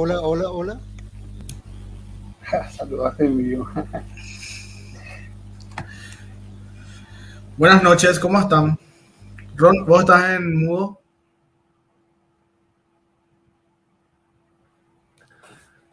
[0.00, 0.80] Hola, hola, hola.
[2.70, 3.68] Saludos en vivo.
[7.56, 8.78] Buenas noches, ¿cómo están?
[9.56, 11.00] Ron, ¿vos estás en mudo?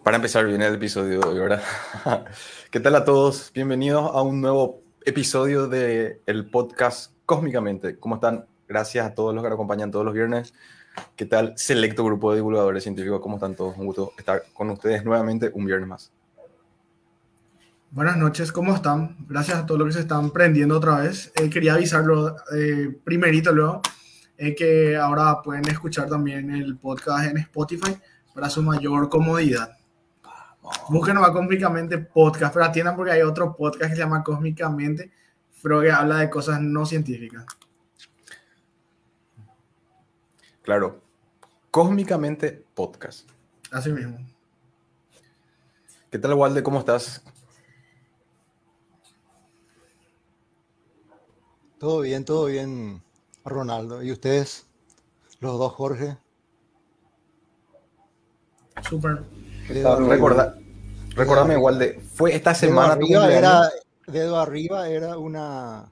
[0.04, 1.64] Para empezar bien el episodio de hoy, ¿verdad?
[2.70, 3.52] ¿Qué tal a todos?
[3.56, 7.98] Bienvenidos a un nuevo episodio del el podcast Cósmicamente.
[7.98, 8.46] ¿Cómo están?
[8.68, 10.54] Gracias a todos los que nos acompañan todos los viernes.
[11.16, 11.54] ¿Qué tal?
[11.58, 13.22] Selecto grupo de divulgadores científicos.
[13.22, 13.78] ¿Cómo están todos?
[13.78, 16.12] Un gusto estar con ustedes nuevamente un viernes más.
[17.92, 19.16] Buenas noches, ¿cómo están?
[19.30, 21.32] Gracias a todos los que se están prendiendo otra vez.
[21.36, 23.82] Eh, quería avisarlo eh, primerito luego,
[24.38, 27.96] eh, que ahora pueden escuchar también el podcast en Spotify
[28.34, 29.78] para su mayor comodidad.
[30.90, 35.10] Busquen a Cósmicamente Podcast, pero atiendan porque hay otro podcast que se llama Cósmicamente,
[35.64, 37.46] pero que habla de cosas no científicas.
[40.66, 41.00] Claro,
[41.70, 43.30] Cósmicamente Podcast.
[43.72, 44.18] Así mismo.
[46.10, 46.64] ¿Qué tal, Walde?
[46.64, 47.22] ¿Cómo estás?
[51.78, 53.04] Todo bien, todo bien,
[53.44, 54.02] Ronaldo.
[54.02, 54.66] ¿Y ustedes?
[55.40, 56.18] Los dos, Jorge.
[58.90, 59.24] Súper.
[59.68, 60.58] Recorda,
[61.10, 63.70] recordame, Walde, fue esta semana dedo arriba, era,
[64.08, 65.92] dedo arriba era una,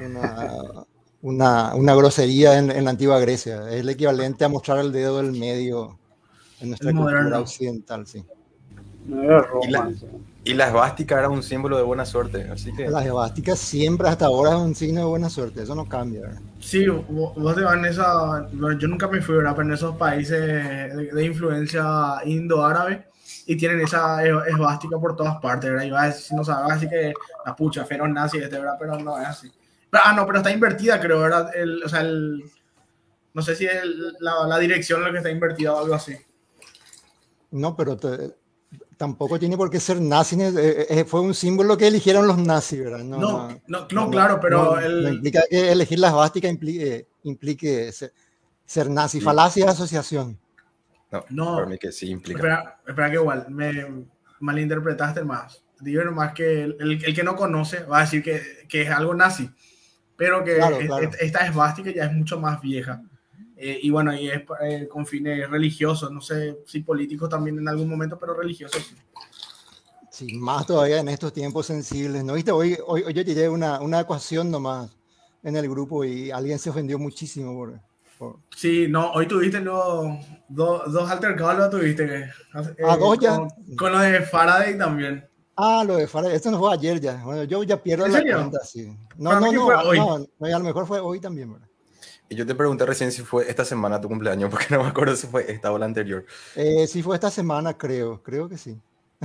[0.00, 0.84] una,
[1.22, 3.68] una, una grosería en, en la antigua Grecia.
[3.70, 5.98] Es el equivalente a mostrar el dedo del medio
[6.60, 7.38] en nuestra cultura moderno.
[7.40, 8.24] occidental, sí.
[9.06, 9.90] No era Y la-.
[10.44, 14.26] Y la esvástica era un símbolo de buena suerte, así que Las esvásticas siempre hasta
[14.26, 16.22] ahora es un signo de buena suerte, eso no cambia.
[16.22, 16.40] ¿verdad?
[16.60, 18.48] Sí, vo- vos te vas en esa.
[18.78, 19.52] Yo nunca me fui, ¿verdad?
[19.56, 21.84] Pero en esos países de, de influencia
[22.24, 23.06] indo-árabe
[23.46, 25.84] y tienen esa es- esvástica por todas partes, ¿verdad?
[25.86, 27.12] Y vas no sabes, así que
[27.44, 28.76] la pucha, feroz nazi este, ¿verdad?
[28.78, 29.50] Pero no es así.
[29.92, 31.50] Ah, no, pero está invertida, creo, ¿verdad?
[31.54, 32.42] El, o sea, el.
[33.34, 35.94] No sé si es el- la, la dirección en la que está invertida o algo
[35.94, 36.16] así.
[37.50, 38.34] No, pero te-
[38.96, 40.36] tampoco tiene por qué ser nazi.
[40.40, 42.98] eh, eh, fue un símbolo que eligieron los nazis, ¿verdad?
[43.04, 45.02] No, no, no, claro, pero no, el.
[45.04, 48.12] no implica que elegir la esvástica implique, implique ser,
[48.66, 49.18] ser nazi.
[49.20, 49.24] Sí.
[49.24, 50.38] Falacia de asociación.
[51.10, 51.54] no, No.
[51.54, 52.38] para mí que sí implica.
[52.38, 54.04] Espera, espera que igual, me
[54.40, 55.62] malinterpretaste más.
[55.80, 58.90] Digo nomás que el, el- el que no conoce va a decir que, que es
[58.90, 59.48] algo nazi,
[60.18, 61.08] pero que Claro, es- claro.
[61.08, 63.00] es- esta esvástica ya es mucho más vieja.
[63.56, 67.68] Eh, y bueno, y es eh, con fines religiosos, no sé si políticos también en
[67.68, 68.82] algún momento, pero religiosos.
[68.82, 68.94] sí.
[70.10, 72.24] Sí, más todavía en estos tiempos sensibles.
[72.24, 72.50] ¿No viste?
[72.50, 74.90] Hoy, hoy, hoy yo tiré una, una ecuación nomás
[75.44, 77.78] en el grupo y alguien se ofendió muchísimo por,
[78.18, 80.16] por- Sí, no, hoy tuviste los
[80.48, 82.04] dos, dos altercados, lo tuviste.
[82.24, 82.30] eh,
[82.84, 83.36] Ah, dos ya.
[83.36, 85.27] Con, con lo de Faraday también.
[85.60, 86.36] Ah, lo de Faraday.
[86.36, 87.20] Esto no fue ayer ya.
[87.24, 88.36] Bueno, yo ya pierdo ¿En la serio?
[88.36, 88.96] cuenta, sí.
[89.16, 89.98] No, no, no, fue ah, hoy.
[89.98, 91.68] no, no, a lo mejor fue hoy también, ¿verdad?
[92.28, 95.16] Y yo te pregunté recién si fue esta semana tu cumpleaños, porque no me acuerdo
[95.16, 96.24] si fue esta o la anterior.
[96.54, 98.22] Eh, sí fue esta semana, creo.
[98.22, 98.80] Creo que sí.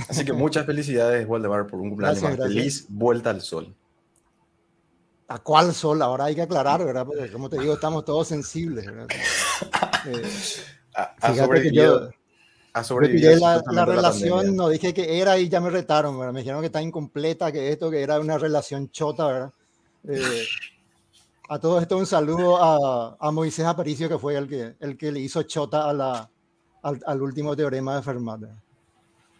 [0.08, 2.48] Así que muchas felicidades, Waldemar, por un cumpleaños Gracias, más.
[2.48, 2.58] gracias.
[2.64, 3.72] Feliz vuelta al sol.
[5.28, 6.02] ¿A cuál sol?
[6.02, 7.06] Ahora hay que aclarar, ¿verdad?
[7.06, 9.06] Porque como te digo, estamos todos sensibles, ¿verdad?
[10.06, 10.22] Eh,
[10.96, 12.10] Ha, ha fíjate que sobrevivido,
[13.20, 14.56] yo, ha yo la, la relación, pandemia.
[14.56, 16.32] no dije que era y ya me retaron, ¿verdad?
[16.32, 19.52] Me dijeron que está incompleta, que esto, que era una relación chota, ¿verdad?
[20.08, 20.44] Eh,
[21.48, 25.12] a todo esto un saludo a, a Moisés Aparicio, que fue el que, el que
[25.12, 26.28] le hizo chota a la,
[26.82, 28.40] al, al último teorema de Fermat.
[28.40, 28.56] ¿verdad?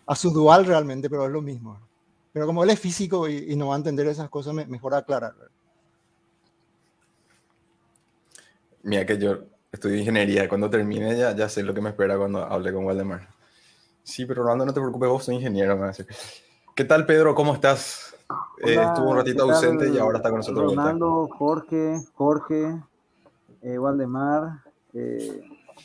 [0.06, 1.80] A su dual realmente, pero es lo mismo.
[2.32, 4.94] Pero como él es físico y, y no va a entender esas cosas, me- mejor
[4.94, 5.34] aclarar.
[8.82, 9.38] Mira que yo
[9.74, 10.48] estudio ingeniería.
[10.48, 13.28] Cuando termine ya, ya sé lo que me espera cuando hable con Waldemar.
[14.02, 15.76] Sí, pero Rolando, no te preocupes, vos soy ingeniero.
[15.76, 15.90] me.
[16.74, 17.34] ¿Qué tal, Pedro?
[17.34, 18.14] ¿Cómo estás?
[18.58, 20.74] Eh, estuvo un ratito ¿qué tal, ausente y ahora está con nosotros.
[20.74, 22.80] Ronaldo, Jorge, Jorge,
[23.62, 24.62] eh, Waldemar.
[24.94, 25.42] eh,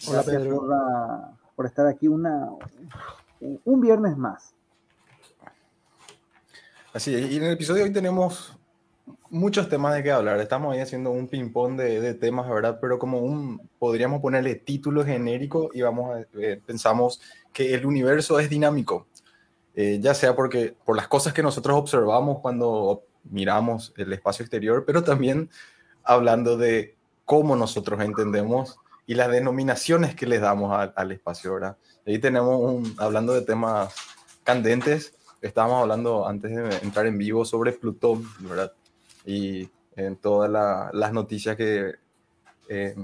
[0.08, 0.56] Hola, gracias Pedro.
[0.58, 2.50] por, la- por estar aquí una,
[3.40, 4.54] un viernes más.
[6.94, 8.58] Así, y en el episodio de hoy tenemos
[9.30, 10.40] muchos temas de qué hablar.
[10.40, 12.80] Estamos ahí haciendo un ping-pong de, de temas, ¿verdad?
[12.82, 17.22] Pero como un, podríamos ponerle título genérico y vamos a, eh, pensamos
[17.54, 19.08] que el universo es dinámico.
[19.76, 24.84] Eh, ya sea porque por las cosas que nosotros observamos cuando miramos el espacio exterior,
[24.86, 25.50] pero también
[26.04, 26.96] hablando de
[27.26, 31.78] cómo nosotros entendemos y las denominaciones que les damos al, al espacio, ¿verdad?
[32.06, 33.94] Ahí tenemos un, hablando de temas
[34.44, 38.74] candentes, estábamos hablando antes de entrar en vivo sobre Plutón, ¿verdad?
[39.30, 41.94] Y en todas la- las noticias que
[42.68, 42.96] eh,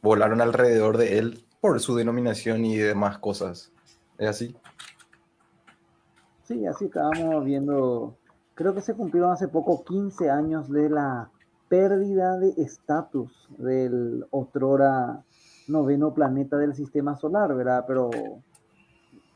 [0.00, 3.70] volaron alrededor de él por su denominación y demás cosas.
[4.16, 4.56] ¿Es así?
[6.44, 8.16] Sí, así estábamos viendo,
[8.54, 11.30] creo que se cumplieron hace poco 15 años de la
[11.68, 15.22] pérdida de estatus del otrora
[15.68, 17.84] noveno planeta del sistema solar, ¿verdad?
[17.86, 18.08] Pero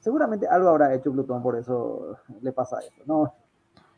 [0.00, 3.02] seguramente algo habrá hecho Plutón, por eso le pasa eso.
[3.04, 3.34] No,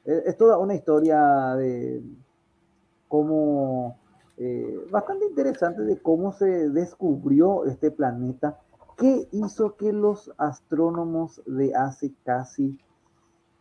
[0.04, 2.02] es, toda una historia de
[3.08, 3.96] cómo,
[4.36, 8.58] eh, bastante interesante de cómo se descubrió este planeta,
[8.96, 12.78] qué hizo que los astrónomos de hace casi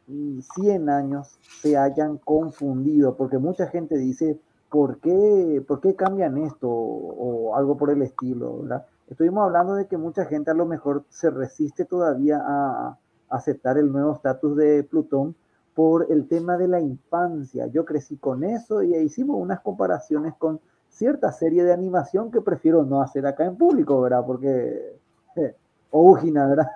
[0.08, 4.40] 100 años se hayan confundido, porque mucha gente dice,
[4.70, 6.70] ¿por qué, ¿por qué cambian esto?
[6.70, 8.64] O algo por el estilo.
[9.08, 12.98] Estuvimos hablando de que mucha gente a lo mejor se resiste todavía a
[13.30, 15.36] aceptar el nuevo estatus de Plutón
[15.75, 17.68] por el tema de la infancia.
[17.68, 20.59] Yo crecí con eso y hicimos unas comparaciones con
[20.89, 24.23] cierta serie de animación que prefiero no hacer acá en público, ¿verdad?
[24.25, 24.97] Porque...
[25.35, 25.56] Eh,
[25.91, 26.68] ¿verdad?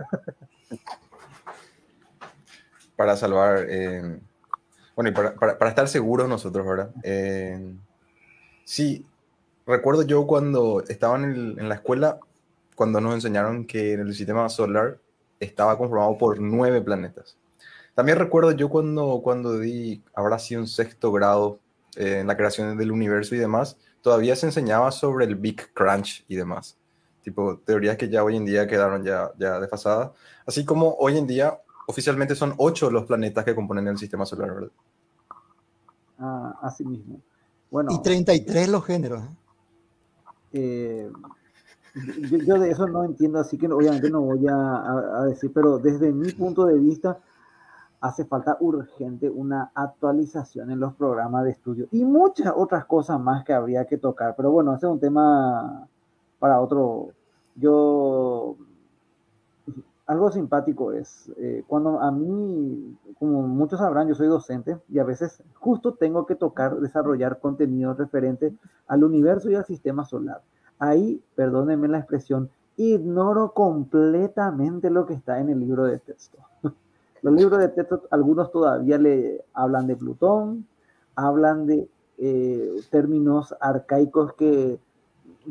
[2.96, 3.66] para salvar...
[3.70, 4.20] Eh,
[4.96, 6.90] bueno, y para, estar seguros nosotros, ¿verdad?
[7.04, 7.76] Eh,
[8.64, 9.06] sí,
[9.68, 12.20] recuerdo yo cuando estaba en, la escuela,
[12.76, 14.98] cuando nos enseñaron que el sistema solar
[15.40, 17.36] estaba conformado por nueve planetas.
[17.96, 21.60] También recuerdo yo cuando, cuando di, habrá sido un sexto grado
[21.96, 26.26] eh, en la creación del universo y demás, todavía se enseñaba sobre el Big Crunch
[26.28, 26.78] y demás.
[27.24, 30.12] Tipo, teorías que ya hoy en día quedaron ya, ya desfasadas.
[30.46, 34.54] Así como hoy en día, oficialmente son ocho los planetas que componen el sistema solar,
[34.54, 34.72] ¿verdad?
[36.20, 37.20] Ah, así mismo.
[37.72, 39.24] Bueno, y 33 los géneros.
[39.24, 39.36] ¿eh?
[40.54, 41.12] Eh,
[42.46, 46.32] yo, de eso no entiendo, así que obviamente no voy a, decir, pero desde mi
[46.34, 47.20] punto de vista
[48.02, 53.44] hace falta urgente una actualización en los programas de estudio y muchas otras cosas más
[53.44, 55.88] que habría que tocar, pero bueno, ese es un tema
[56.40, 57.10] para otro.
[57.56, 58.58] Yo
[60.08, 65.04] algo simpático es, eh, cuando a mí, como muchos sabrán, yo soy docente y a
[65.04, 68.54] veces justo tengo que tocar, desarrollar contenido referente
[68.88, 70.42] al universo y al sistema solar.
[70.78, 76.38] Ahí, perdónenme la expresión, ignoro completamente lo que está en el libro de texto.
[77.26, 80.68] Los libros de texto, algunos todavía le hablan de Plutón,
[81.16, 81.90] hablan de
[82.20, 84.80] eh, términos arcaicos que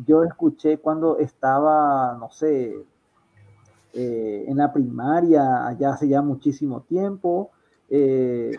[0.06, 2.76] yo escuché cuando estaba, no sé,
[3.92, 7.50] eh, en la primaria, allá hace ya muchísimo tiempo.
[7.90, 8.52] Eh,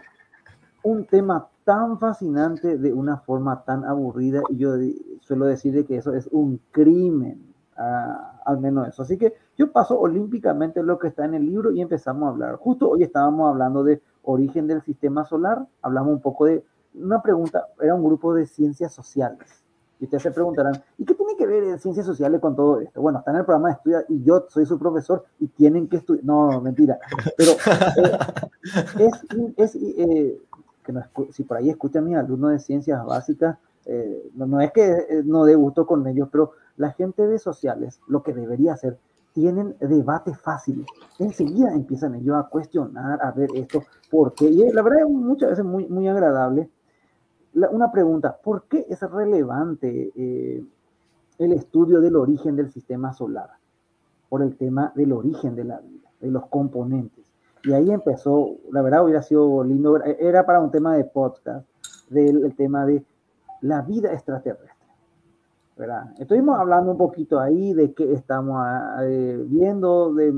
[0.83, 4.73] un tema tan fascinante de una forma tan aburrida y yo
[5.21, 9.03] suelo decir que eso es un crimen, ah, al menos eso.
[9.03, 12.55] Así que yo paso olímpicamente lo que está en el libro y empezamos a hablar.
[12.55, 16.63] Justo hoy estábamos hablando de origen del sistema solar, hablamos un poco de
[16.93, 19.63] una pregunta, era un grupo de ciencias sociales.
[19.99, 23.01] Y ustedes se preguntarán, ¿y qué tiene que ver ciencias sociales con todo esto?
[23.01, 25.97] Bueno, está en el programa de estudio y yo soy su profesor y tienen que
[25.97, 26.25] estudiar.
[26.25, 26.99] No, mentira.
[27.37, 27.51] Pero
[28.99, 29.09] eh,
[29.55, 30.41] es, eh,
[30.83, 30.93] que
[31.31, 35.55] si por ahí escuchan mis alumnos de ciencias básicas, eh, no, es que no dé
[35.55, 38.97] gusto con ellos, pero la gente de sociales, lo que debería hacer,
[39.35, 40.87] tienen debates fáciles.
[41.19, 44.45] Enseguida empiezan ellos a cuestionar, a ver esto, por qué.
[44.45, 46.71] Y la verdad es muchas veces muy, muy agradable
[47.71, 50.63] una pregunta, ¿por qué es relevante eh,
[51.39, 53.49] el estudio del origen del sistema solar?
[54.29, 57.23] Por el tema del origen de la vida, de los componentes.
[57.63, 61.67] Y ahí empezó, la verdad hubiera sido lindo, era para un tema de podcast,
[62.09, 63.03] del tema de
[63.61, 64.74] la vida extraterrestre.
[66.19, 70.33] Estuvimos hablando un poquito ahí de qué estamos ah, eh, viendo, de,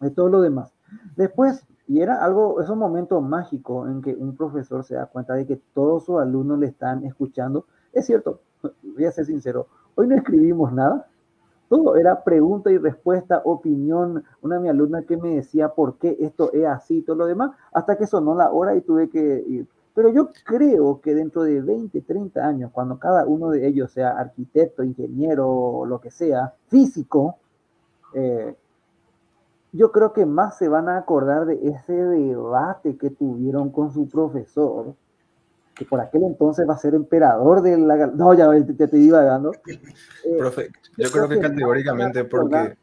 [0.00, 0.72] de todo lo demás.
[1.16, 5.34] Después y era algo, es un momento mágico en que un profesor se da cuenta
[5.34, 7.66] de que todos sus alumnos le están escuchando.
[7.92, 11.08] Es cierto, voy a ser sincero, hoy no escribimos nada.
[11.68, 14.22] Todo era pregunta y respuesta, opinión.
[14.40, 17.50] Una de mis alumnas que me decía por qué esto es así, todo lo demás,
[17.72, 19.66] hasta que sonó la hora y tuve que ir.
[20.00, 24.12] Pero yo creo que dentro de 20, 30 años, cuando cada uno de ellos sea
[24.12, 27.36] arquitecto, ingeniero, lo que sea, físico,
[28.14, 28.54] eh,
[29.72, 34.08] yo creo que más se van a acordar de ese debate que tuvieron con su
[34.08, 34.94] profesor,
[35.74, 38.06] que por aquel entonces va a ser emperador de la...
[38.06, 39.52] No, ya te, divagando.
[39.66, 39.80] Eh,
[40.38, 42.74] Profe, yo creo que, categóricamente porque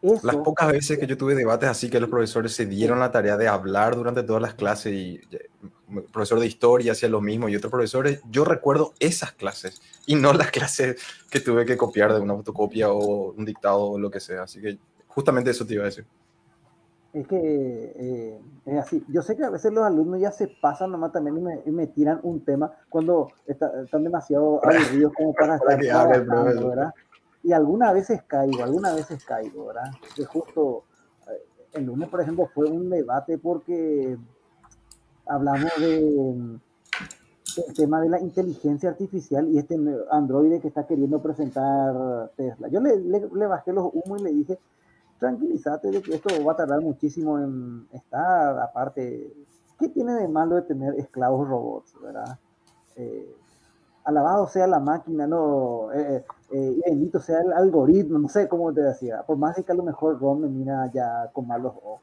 [0.00, 3.36] las pocas veces que yo tuve debates así que los profesores se dieron la tarea
[3.36, 7.56] de hablar durante todas las clases y el profesor de historia hacía lo mismo y
[7.56, 12.20] otros profesores, yo recuerdo esas clases y no las clases que tuve que copiar de
[12.20, 14.42] una fotocopia o un dictado o lo que sea.
[14.44, 14.78] Así que
[15.18, 16.06] Justamente eso te iba a decir.
[17.12, 19.04] Es que eh, es así.
[19.08, 22.20] Yo sé que a veces los alumnos ya se pasan nomás también y me, tiran
[22.22, 26.94] un tema cuando están demasiado aburridos como para estar trabajando, ¿verdad?
[27.42, 29.90] Y algunas veces caigo, algunas veces caigo, ¿verdad?
[30.14, 30.84] Que justo
[31.28, 34.18] eh, el lunes, por ejemplo, fue un debate porque
[35.26, 36.58] hablamos de
[37.66, 39.76] el tema de la inteligencia artificial y este
[40.12, 42.68] androide que está queriendo presentar Tesla.
[42.68, 44.58] Yo le, le bajé los humos y le dije,
[45.18, 49.32] tranquilízate de que esto va a tardar muchísimo en estar, aparte,
[49.78, 52.38] ¿qué tiene de malo de tener esclavos robots, verdad?
[52.96, 53.36] Eh,
[54.04, 58.80] alabado sea la máquina, no, eh, eh, bendito sea el algoritmo, no sé cómo te
[58.80, 62.00] decía, por más de que a lo mejor Ron me mira ya con malos ojos,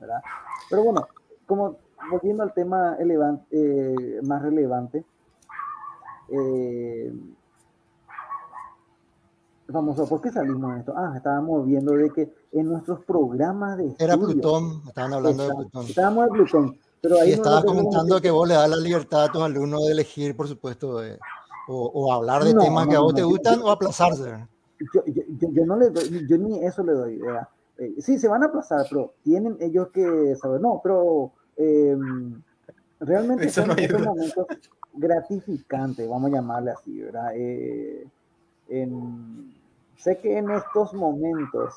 [0.00, 0.20] ¿verdad?
[0.68, 1.06] Pero bueno,
[1.46, 1.76] como
[2.10, 5.04] volviendo al tema eh, más relevante,
[6.28, 7.12] eh,
[9.68, 10.94] vamos a, ¿por qué salimos de esto?
[10.96, 15.86] Ah, estábamos viendo de que en nuestros programas de Era Plutón, estaban hablando de Plutón.
[15.86, 17.30] Estábamos de Plutón, pero ahí...
[17.30, 20.48] Y estabas comentando que vos le das la libertad a tus alumnos de elegir, por
[20.48, 21.00] supuesto,
[21.68, 24.48] o, hablar de temas que a vos te gustan o aplazarse.
[24.94, 25.22] Yo, yo,
[25.52, 27.20] yo, no le doy, yo ni eso le doy.
[27.78, 30.60] Eh, sí, se van a aplazar, pero tienen ellos que saber.
[30.60, 32.40] No, pero em,
[33.00, 34.46] realmente son no momentos
[34.94, 37.32] gratificantes, vamos a llamarle así, ¿verdad?
[37.34, 38.06] Eh,
[39.96, 41.74] sé que en estos momentos,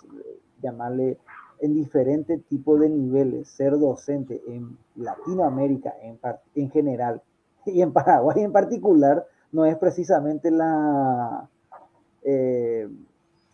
[0.61, 1.17] llamarle
[1.59, 6.19] en diferentes tipos de niveles, ser docente en Latinoamérica en,
[6.55, 7.21] en general
[7.65, 11.49] y en Paraguay en particular, no es precisamente la,
[12.23, 12.87] eh,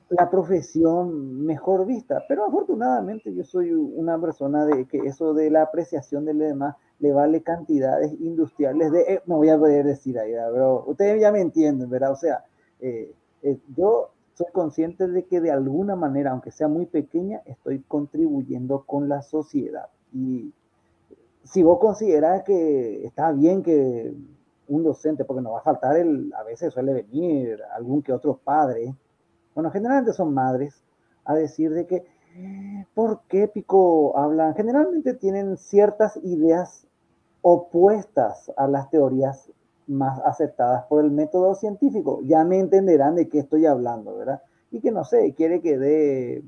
[0.10, 5.64] la profesión mejor vista, pero afortunadamente yo soy una persona de que eso de la
[5.64, 10.18] apreciación de lo demás le vale cantidades industriales de, eh, no voy a poder decir
[10.18, 12.12] ahí, pero ustedes ya me entienden, ¿verdad?
[12.12, 12.46] O sea,
[12.80, 13.14] eh,
[13.76, 19.10] yo soy consciente de que de alguna manera, aunque sea muy pequeña, estoy contribuyendo con
[19.10, 19.88] la sociedad.
[20.14, 20.54] Y
[21.44, 24.14] si vos consideras que está bien que
[24.68, 28.38] un docente, porque no va a faltar el, a veces suele venir algún que otro
[28.44, 28.96] padre,
[29.56, 30.84] bueno, generalmente son madres,
[31.26, 32.06] a decir de que,
[32.94, 34.56] ¿por qué Pico hablan?
[34.56, 36.88] Generalmente tienen ciertas ideas
[37.42, 39.52] opuestas a las teorías
[39.88, 42.22] más aceptadas por el método científico.
[42.24, 44.42] Ya me entenderán de qué estoy hablando, ¿verdad?
[44.72, 46.44] Y que no sé, quiere que dé,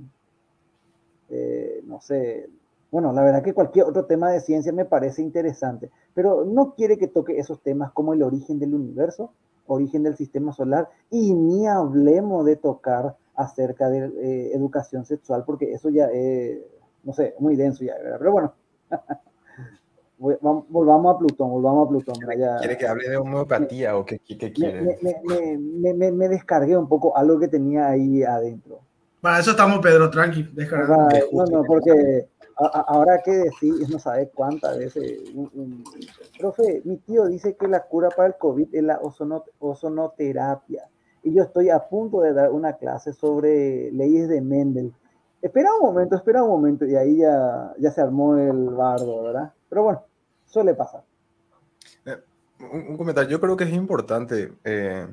[1.29, 2.49] eh, no sé,
[2.91, 6.97] bueno, la verdad que cualquier otro tema de ciencia me parece interesante, pero no quiere
[6.97, 9.31] que toque esos temas como el origen del universo,
[9.67, 15.71] origen del sistema solar, y ni hablemos de tocar acerca de eh, educación sexual, porque
[15.71, 16.59] eso ya es,
[17.03, 18.17] no sé, muy denso ya, ¿verdad?
[18.17, 18.53] Pero bueno,
[20.69, 22.15] volvamos a Plutón, volvamos a Plutón.
[22.59, 24.97] ¿Quiere, que hable de homeopatía o qué, quiere?
[25.01, 28.81] Me, me, me, descargué un poco algo que tenía ahí adentro.
[29.21, 31.09] Para eso estamos, Pedro, tranqui, descargado.
[31.33, 35.19] No, no, porque ahora que decir, no sabe cuántas veces.
[36.37, 38.99] profe, mi tío dice que la cura para el COVID es la
[39.59, 40.87] ozonoterapia.
[41.23, 44.93] Y yo estoy a punto de dar una clase sobre leyes de Mendel.
[45.41, 46.85] Espera un momento, espera un momento.
[46.85, 49.53] Y ahí ya, ya se armó el bardo, ¿verdad?
[49.69, 50.05] Pero bueno,
[50.45, 51.03] suele pasar.
[52.05, 52.17] Eh,
[52.71, 54.53] un, comentario, yo creo que es importante.
[54.63, 55.07] Eh,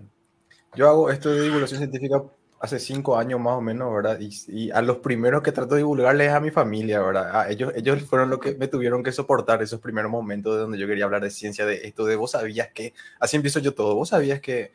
[0.75, 2.23] yo hago esto de divulgación científica
[2.61, 4.19] hace cinco años más o menos, ¿verdad?
[4.21, 7.41] Y, a los primeros que trato de divulgarles a mi familia, ¿verdad?
[7.41, 10.79] A ellos, ellos fueron los que me tuvieron que soportar esos primeros momentos de donde
[10.79, 13.95] yo quería hablar de ciencia, de esto, de vos sabías que, así empiezo yo todo,
[13.95, 14.73] vos sabías que,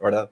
[0.00, 0.30] ¿verdad?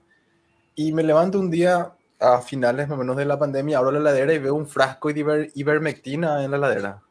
[0.75, 4.01] Y me levanto un día a finales más o menos de la pandemia, abro la
[4.01, 7.03] ladera y veo un frasco de ivermectina en la ladera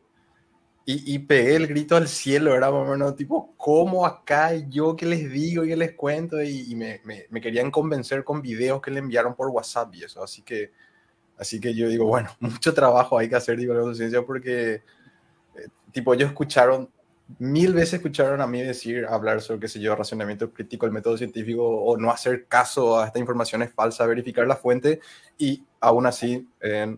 [0.91, 5.05] y, pegué el grito al cielo, era más o menos tipo, ¿cómo acá yo qué
[5.05, 6.41] les digo y qué les cuento?
[6.41, 6.99] Y, me,
[7.41, 10.23] querían convencer con videos que le enviaron por WhatsApp y eso.
[10.23, 10.71] Así que,
[11.37, 15.67] así que yo digo, bueno, mucho trabajo hay que hacer divulgación de ciencia porque, eh,
[15.91, 16.89] tipo, ellos escucharon,
[17.37, 21.19] mil veces escucharon a mí decir, hablar sobre, qué sé yo, racionamiento crítico, el método
[21.19, 25.01] científico, o no hacer caso a esta información es falsa, verificar la fuente,
[25.37, 26.97] y aún así, eh,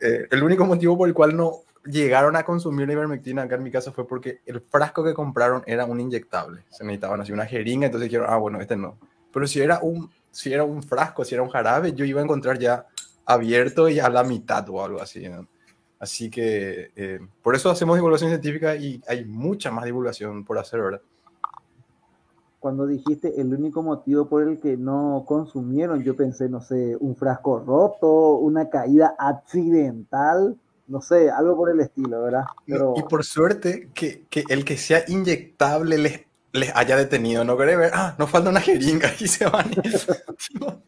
[0.00, 3.70] el único motivo por el cual no llegaron a consumir la ivermectina acá en mi
[3.70, 6.64] casa fue porque el frasco que compraron era un inyectable.
[6.70, 8.98] Se necesitaban así una jeringa, entonces dijeron, ah, bueno, este no.
[9.32, 12.24] Pero si era un, si era un frasco, si era un jarabe, yo iba a
[12.24, 12.86] encontrar ya
[13.24, 15.28] abierto y a la mitad o algo así.
[15.98, 20.80] Así que eh, por eso hacemos divulgación científica y hay mucha más divulgación por hacer,
[20.80, 21.00] ¿verdad?
[22.60, 27.14] Cuando dijiste el único motivo por el que no consumieron, yo pensé, no sé, un
[27.14, 32.44] frasco roto, una caída accidental no sé, algo por el estilo, ¿verdad?
[32.66, 32.94] Pero...
[32.96, 37.76] Y por suerte que, que el que sea inyectable les, les haya detenido, no quiere
[37.76, 39.70] ver, ah, no falta una jeringa y se van.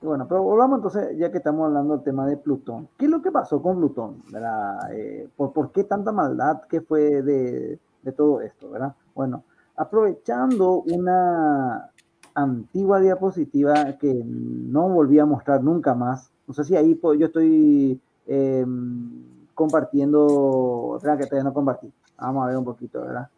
[0.00, 2.88] bueno, pero volvamos entonces, ya que estamos hablando del tema de Plutón.
[2.98, 4.22] ¿Qué es lo que pasó con Plutón?
[4.30, 4.92] ¿verdad?
[4.92, 8.70] Eh, ¿por, ¿por, qué tanta maldad que fue de, de todo esto?
[8.70, 8.94] ¿verdad?
[9.14, 9.44] Bueno,
[9.76, 11.90] aprovechando una
[12.36, 17.98] antigua diapositiva que no volví a mostrar nunca más, no sé si ahí yo estoy
[18.26, 19.10] em,
[19.54, 21.90] compartiendo, verdad que todavía no compartí.
[22.18, 23.28] Vamos a ver un poquito, ¿verdad?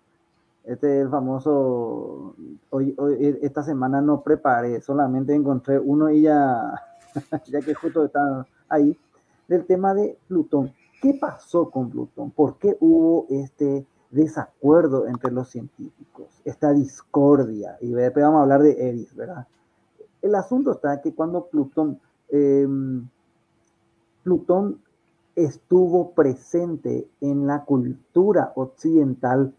[0.64, 2.34] Este es el famoso,
[2.70, 6.74] hoy, hoy, esta semana no preparé, solamente encontré uno y ya
[7.46, 8.96] ya que justo está ahí,
[9.46, 10.72] del tema de Plutón.
[11.00, 12.32] ¿Qué pasó con Plutón?
[12.32, 17.76] ¿Por qué hubo este desacuerdo entre los científicos, esta discordia?
[17.80, 19.46] Y vamos a hablar de Eris, ¿verdad?
[20.22, 23.08] El asunto está que cuando Plutón, em,
[24.24, 24.80] Plutón
[25.36, 29.54] estuvo presente en la cultura occidental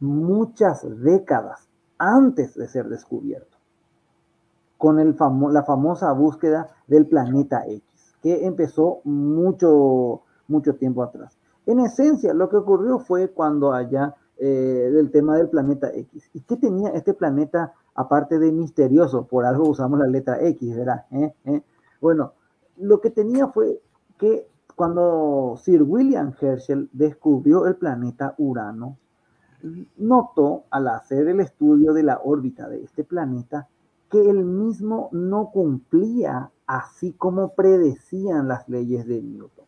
[0.00, 3.56] muchas décadas antes de ser descubierto,
[4.76, 4.96] con
[5.52, 7.82] la famosa búsqueda del planeta X,
[8.22, 11.37] que empezó mucho, mucho tiempo atrás.
[11.68, 16.30] En esencia, lo que ocurrió fue cuando allá eh, del tema del planeta X.
[16.32, 19.26] ¿Y qué tenía este planeta aparte de misterioso?
[19.26, 21.04] Por algo usamos la letra X, ¿verdad?
[21.10, 21.34] ¿Eh?
[21.44, 21.62] ¿Eh?
[22.00, 22.32] Bueno,
[22.78, 23.82] lo que tenía fue
[24.16, 28.96] que cuando Sir William Herschel descubrió el planeta Urano,
[29.98, 33.68] notó al hacer el estudio de la órbita de este planeta
[34.10, 39.67] que el mismo no cumplía así como predecían las leyes de Newton.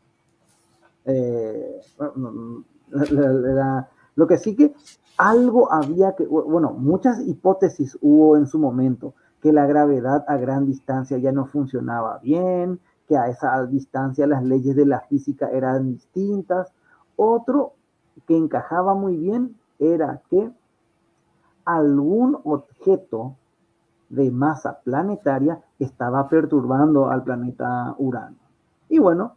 [1.05, 1.81] Eh,
[4.17, 4.75] lo que sí que
[5.17, 10.67] algo había que, bueno, muchas hipótesis hubo en su momento, que la gravedad a gran
[10.67, 15.93] distancia ya no funcionaba bien, que a esa distancia las leyes de la física eran
[15.93, 16.73] distintas.
[17.17, 17.73] Otro
[18.27, 20.51] que encajaba muy bien era que
[21.65, 23.37] algún objeto
[24.09, 28.37] de masa planetaria estaba perturbando al planeta Urano.
[28.89, 29.37] Y bueno,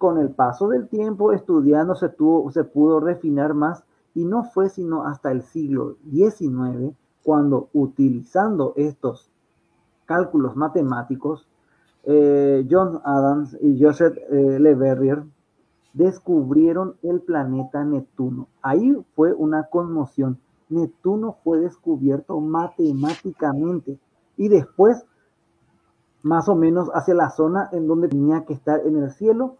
[0.00, 4.70] con el paso del tiempo estudiando se, tuvo, se pudo refinar más y no fue
[4.70, 9.30] sino hasta el siglo XIX cuando utilizando estos
[10.06, 11.46] cálculos matemáticos
[12.04, 15.22] eh, John Adams y Joseph eh, Le Verrier
[15.92, 18.48] descubrieron el planeta Neptuno.
[18.62, 20.38] Ahí fue una conmoción.
[20.70, 23.98] Neptuno fue descubierto matemáticamente
[24.38, 25.04] y después,
[26.22, 29.58] más o menos hacia la zona en donde tenía que estar en el cielo.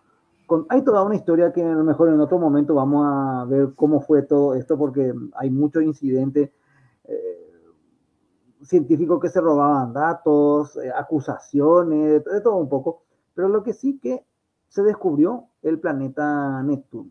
[0.68, 4.00] Hay toda una historia que a lo mejor en otro momento vamos a ver cómo
[4.00, 6.50] fue todo esto porque hay muchos incidentes.
[7.04, 7.40] Eh,
[8.62, 13.02] científicos que se robaban datos, eh, acusaciones, de todo un poco,
[13.34, 14.24] pero lo que sí que
[14.68, 17.10] se descubrió el planeta Neptuno.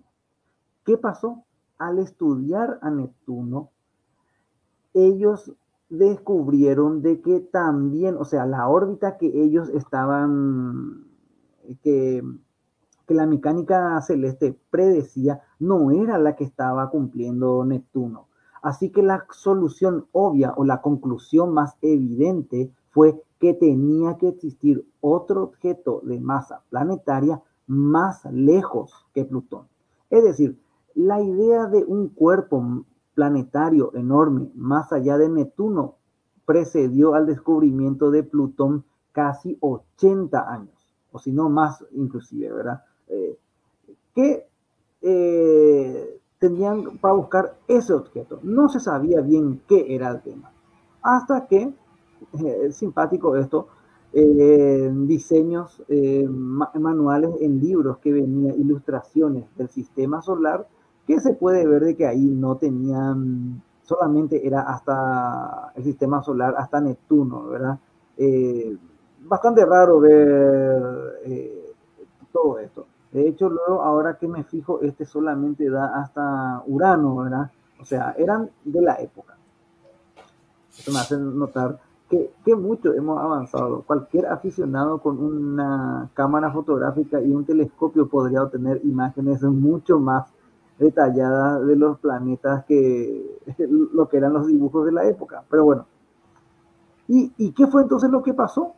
[0.85, 1.43] ¿Qué pasó?
[1.77, 3.71] Al estudiar a Neptuno,
[4.93, 5.53] ellos
[5.89, 11.05] descubrieron de que también, o sea, la órbita que ellos estaban,
[11.83, 12.23] que,
[13.09, 18.27] que la mecánica celeste predecía, no era la que estaba cumpliendo Neptuno.
[18.61, 24.87] Así que la solución obvia o la conclusión más evidente fue que tenía que existir
[25.01, 29.67] otro objeto de masa planetaria más lejos que Plutón.
[30.11, 30.61] Es decir,
[30.93, 35.95] la idea de un cuerpo planetario enorme más allá de Neptuno
[36.45, 42.83] precedió al descubrimiento de Plutón casi 80 años, o si no más inclusive, ¿verdad?
[44.13, 44.49] Que
[45.01, 48.39] eh, tenían para buscar ese objeto.
[48.43, 50.51] No se sabía bien qué era el tema.
[51.01, 51.73] Hasta que,
[52.33, 53.67] eh, simpático esto,
[54.11, 55.83] eh, diseños
[56.73, 60.67] manuales en libros que venían ilustraciones del sistema solar,
[61.05, 66.55] que se puede ver de que ahí no tenían, solamente era hasta el sistema solar,
[66.57, 67.79] hasta Neptuno, ¿verdad?
[69.21, 70.81] bastante raro ver
[72.33, 72.88] todo esto.
[73.11, 77.51] De hecho, luego, ahora que me fijo, este solamente da hasta Urano, ¿verdad?
[77.79, 79.35] O sea, eran de la época.
[80.77, 83.81] Esto me hace notar que, que mucho hemos avanzado.
[83.81, 90.27] Cualquier aficionado con una cámara fotográfica y un telescopio podría obtener imágenes mucho más
[90.77, 95.43] detalladas de los planetas que lo que eran los dibujos de la época.
[95.49, 95.85] Pero bueno.
[97.07, 98.75] ¿Y, y qué fue entonces lo que pasó?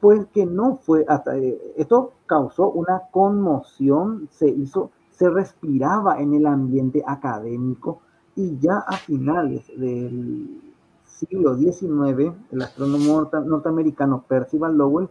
[0.00, 6.34] Pues que no fue hasta eh, esto causó una conmoción, se hizo, se respiraba en
[6.34, 8.00] el ambiente académico
[8.34, 10.62] y ya a finales del
[11.04, 15.08] siglo XIX, el astrónomo norteamericano Percival Lowell,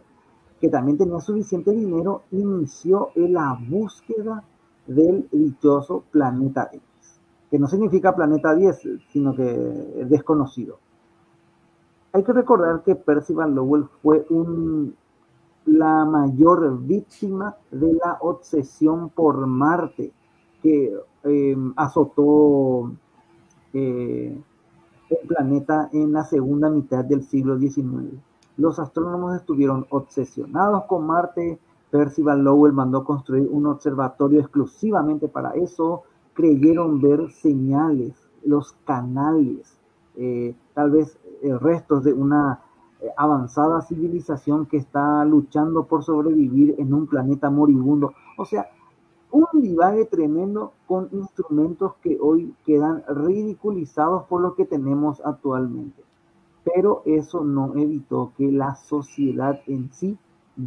[0.60, 4.42] que también tenía suficiente dinero, inició la búsqueda
[4.86, 6.82] del dichoso planeta X,
[7.48, 10.78] que no significa planeta 10, sino que es desconocido
[12.12, 14.26] hay que recordar que Percival Lowell fue
[15.66, 20.12] la mayor víctima de la obsesión por Marte
[20.62, 20.92] que
[21.24, 22.92] em, azotó
[23.72, 24.36] eh,
[25.10, 28.14] el planeta en la segunda mitad del siglo XIX.
[28.56, 31.58] Los astrónomos estuvieron obsesionados con Marte.
[31.90, 36.02] Percival Lowell mandó construir un observatorio exclusivamente para eso.
[36.34, 39.78] Creyeron ver señales, los canales,
[40.16, 41.18] eh, tal vez
[41.60, 42.60] restos de una
[43.00, 48.12] eh, avanzada civilización que está luchando por sobrevivir en un planeta moribundo.
[48.36, 48.68] O sea,
[49.30, 56.02] un divague tremendo con instrumentos que hoy quedan ridiculizados por lo que tenemos actualmente.
[56.64, 60.18] Pero eso no evitó que la sociedad en sí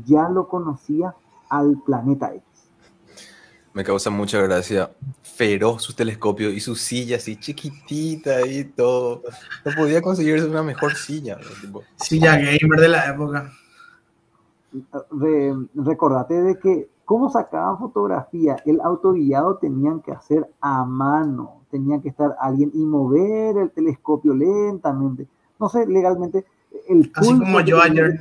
[0.05, 1.15] ya lo conocía
[1.49, 2.52] al planeta X.
[3.73, 4.91] Me causa mucha gracia.
[5.23, 9.23] Feroz su telescopio y su silla así chiquitita y todo.
[9.65, 11.37] No podía conseguirse una mejor silla.
[11.95, 13.51] Silla gamer de la época.
[15.73, 22.09] recordate de que cómo sacaban fotografía, el autoguiado tenían que hacer a mano, tenía que
[22.09, 25.27] estar alguien y mover el telescopio lentamente.
[25.59, 26.45] No sé, legalmente.
[26.87, 28.17] El Así como yo ayer.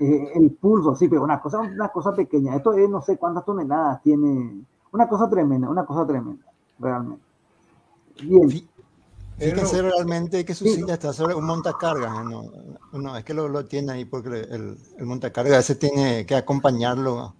[0.00, 2.56] Eh, el pulso, sí, pero una cosa, una cosa pequeña.
[2.56, 4.64] Esto es no sé cuántas toneladas tiene.
[4.92, 6.46] Una cosa tremenda, una cosa tremenda,
[6.78, 7.22] realmente.
[8.22, 8.48] Bien.
[9.38, 12.24] Fíjense realmente que su silla está sobre un montacargas.
[12.24, 12.44] No,
[12.92, 17.34] no es que lo, lo, tiene ahí porque el, el montacargas ese tiene que acompañarlo.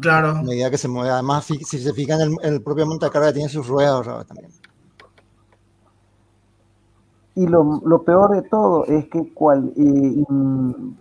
[0.00, 0.30] Claro.
[0.30, 1.10] A medida que se mueve.
[1.10, 4.50] Además, si se fijan, el, el propio montacargas tiene sus ruedas también.
[7.36, 10.24] Y lo, lo, peor de todo es que eh,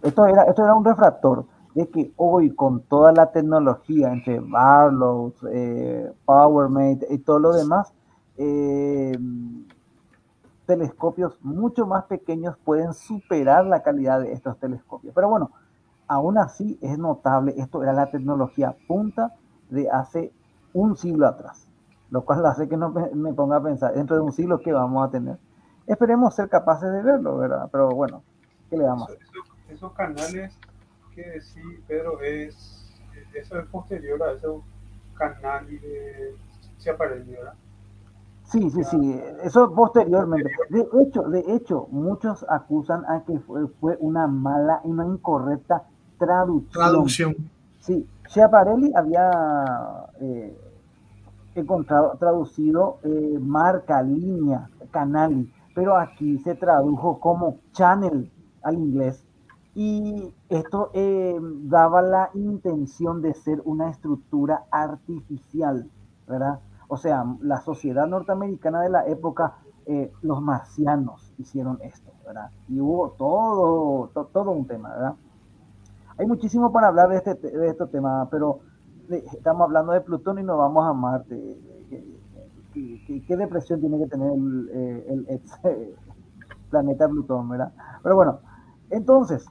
[0.02, 5.34] esto, era, esto era un refractor, de que hoy con toda la tecnología entre Barlow,
[5.52, 7.94] eh, PowerMate y todo lo demás,
[8.38, 9.18] eh,
[10.66, 15.14] telescopios mucho más pequeños pueden superar la calidad de estos telescopios.
[15.14, 15.52] Pero bueno,
[16.08, 19.34] aún así es notable, esto era la tecnología punta
[19.70, 20.32] de hace
[20.74, 21.68] un siglo atrás,
[22.10, 24.74] lo cual hace que no me, me ponga a pensar, dentro de un siglo, ¿qué
[24.74, 25.38] vamos a tener?
[25.88, 27.68] Esperemos ser capaces de verlo, ¿verdad?
[27.72, 28.24] Pero bueno,
[28.70, 29.10] ¿qué le damos?
[29.70, 30.58] esos canales
[31.16, 32.94] que sí, Pedro, es,
[33.34, 34.62] eso es posterior a esos
[35.16, 36.36] canales de
[36.90, 37.54] aparece, ¿verdad?
[38.44, 40.52] Sí, sí, sí, eso posteriormente.
[40.70, 45.84] De hecho, de hecho, muchos acusan a que fue, fue una mala, una incorrecta
[46.18, 46.72] traducción.
[46.72, 47.36] Traducción.
[47.80, 49.32] Sí, Schiaparelli había
[50.20, 50.58] eh,
[51.56, 58.32] encontrado, traducido eh, marca, línea, canali, pero aquí se tradujo como channel
[58.64, 59.26] al inglés
[59.76, 65.90] y esto eh, daba la intención de ser una estructura artificial,
[66.28, 66.60] ¿verdad?
[66.88, 69.56] O sea, la sociedad norteamericana de la época,
[69.88, 72.52] eh, los marcianos hicieron esto, ¿verdad?
[72.70, 75.16] Y hubo todo, todo un tema, ¿verdad?
[76.18, 78.60] Hay muchísimo para hablar de este, de este tema, pero
[79.10, 81.58] estamos hablando de Plutón y nos vamos a Marte
[82.74, 85.60] qué, depresión tiene que tener el, eh, ex
[86.70, 87.72] planeta Plutón, ¿verdad?
[88.02, 88.40] Pero bueno,
[88.90, 89.46] entonces,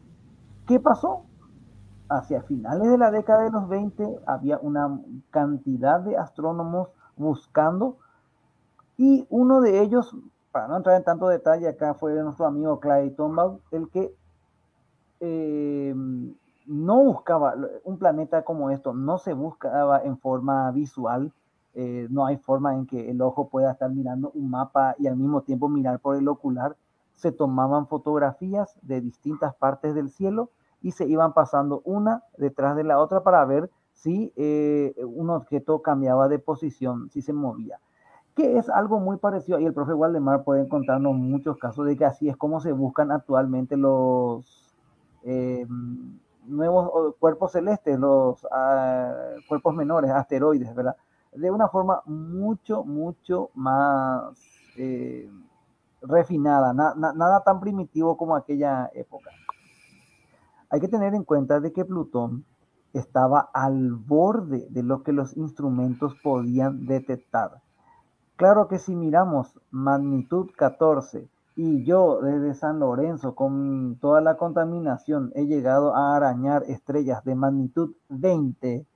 [0.67, 1.25] ¿qué pasó?
[2.09, 7.97] Hacia finales de la década de los 20 había una cantidad de astrónomos buscando
[8.99, 10.15] y uno de ellos,
[10.51, 14.15] para no entrar en tanto detalle, acá fue nuestro amigo Clyde Tombaugh, el que
[15.21, 15.95] eh,
[16.67, 17.55] no buscaba
[17.85, 21.33] un planeta como esto, no se buscaba en forma visual,
[21.75, 25.17] eh, no hay forma en que el ojo pueda estar mirando un mapa y al
[25.17, 26.77] mismo tiempo mirar por el ocular.
[27.15, 30.51] Se tomaban fotografías de distintas partes del cielo
[30.83, 35.81] y se iban pasando una detrás de la otra para ver si eh, un objeto
[35.81, 37.79] cambiaba de posición, si se movía.
[38.35, 42.05] Que es algo muy parecido, y el profe Waldemar puede contarnos muchos casos de que
[42.05, 44.75] así es como se buscan actualmente los
[45.23, 45.67] eh,
[46.47, 49.15] nuevos cuerpos celestes, los ah,
[49.49, 50.97] cuerpos menores, asteroides, ¿verdad?
[51.33, 54.35] De una forma mucho, mucho más
[54.77, 55.31] eh,
[56.03, 59.31] refinada, nada tan primitivo como aquella época.
[60.71, 62.45] Hay que tener en cuenta de que Plutón
[62.93, 67.63] estaba al borde de lo que los instrumentos podían detectar.
[68.37, 75.31] Claro que si miramos magnitud 14 y yo desde San Lorenzo con toda la contaminación
[75.35, 78.87] he llegado a arañar estrellas de magnitud 20,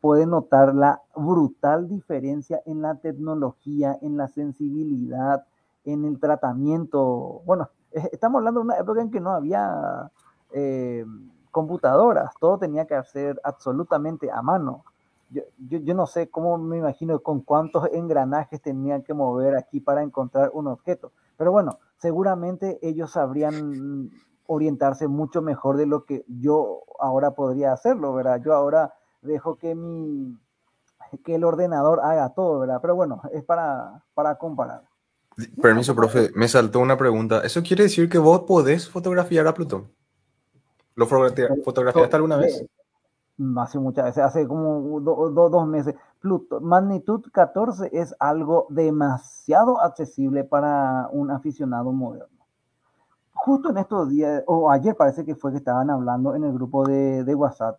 [0.00, 5.44] puede notar la brutal diferencia en la tecnología, en la sensibilidad,
[5.84, 7.42] en el tratamiento.
[7.44, 7.70] Bueno,
[8.12, 10.10] estamos hablando de una época en que no había
[10.52, 11.04] eh,
[11.50, 14.84] computadoras, todo tenía que hacer absolutamente a mano.
[15.30, 20.02] Yo, yo, no sé cómo me imagino con cuántos engranajes tenían que mover aquí para
[20.02, 24.10] encontrar un objeto, pero bueno, seguramente ellos sabrían
[24.46, 28.40] orientarse mucho mejor de lo que yo ahora podría hacerlo, ¿verdad?
[28.42, 28.94] Yo ahora
[29.28, 30.36] dejo que mi
[31.24, 32.78] que el ordenador haga todo, ¿verdad?
[32.80, 34.82] Pero bueno, es para, para comparar.
[35.60, 37.40] Permiso, profe, me saltó una pregunta.
[37.44, 39.90] ¿Eso quiere decir que vos podés fotografiar a Plutón?
[40.96, 42.64] ¿Lo fotografiaste alguna vez?
[43.56, 45.94] Hace muchas veces, hace como dos meses.
[46.18, 52.44] Plutón, magnitud 14 es algo demasiado accesible para un aficionado moderno.
[53.32, 56.84] justo en estos días, o ayer parece que fue que estaban hablando en el grupo
[56.84, 57.78] de, de WhatsApp.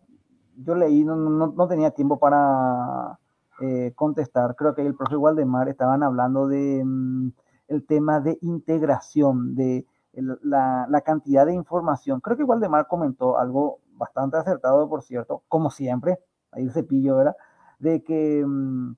[0.56, 3.18] Yo leí, no, no, no tenía tiempo para
[3.60, 4.56] eh, contestar.
[4.56, 7.32] Creo que el profe Waldemar estaban hablando de mm,
[7.68, 12.20] el tema de integración, de la, la, cantidad de información.
[12.20, 16.18] Creo que Waldemar comentó algo bastante acertado, por cierto, como siempre,
[16.52, 17.36] ahí el cepillo, ¿verdad?
[17.78, 18.94] De que mm,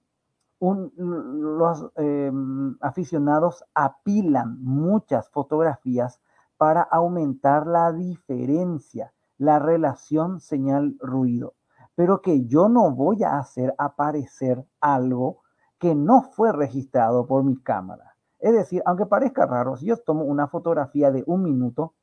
[0.60, 2.32] los eh,
[2.80, 6.20] aficionados apilan muchas fotografías
[6.56, 9.12] para aumentar la diferencia,
[9.42, 11.54] la relación señal-ruido,
[11.96, 15.40] pero que yo no voy a hacer aparecer algo
[15.80, 18.14] que no fue registrado por mi cámara.
[18.38, 21.94] Es decir, aunque parezca raro, si yo tomo una fotografía de un minuto,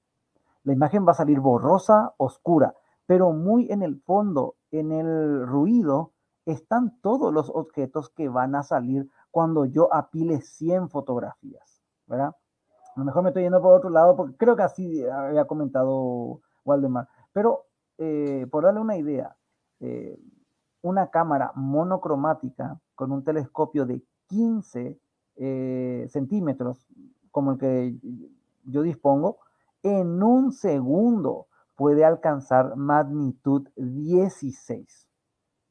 [0.65, 2.75] la imagen va a salir borrosa, oscura,
[3.05, 6.11] pero muy en el fondo, en el ruido,
[6.45, 12.35] están todos los objetos que van a salir cuando yo apile 100 fotografías, ¿verdad?
[12.95, 16.41] A lo mejor me estoy yendo por otro lado, porque creo que así había comentado
[16.65, 17.07] Waldemar.
[17.33, 17.65] Pero
[17.97, 19.35] eh, por darle una idea,
[19.79, 20.19] eh,
[20.81, 24.99] una cámara monocromática con un telescopio de 15
[25.35, 26.87] eh, centímetros,
[27.31, 27.95] como el que
[28.65, 29.37] yo dispongo,
[29.83, 35.07] en un segundo puede alcanzar magnitud 16.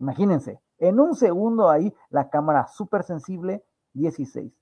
[0.01, 4.53] Imagínense, en un segundo ahí la cámara súper sensible 16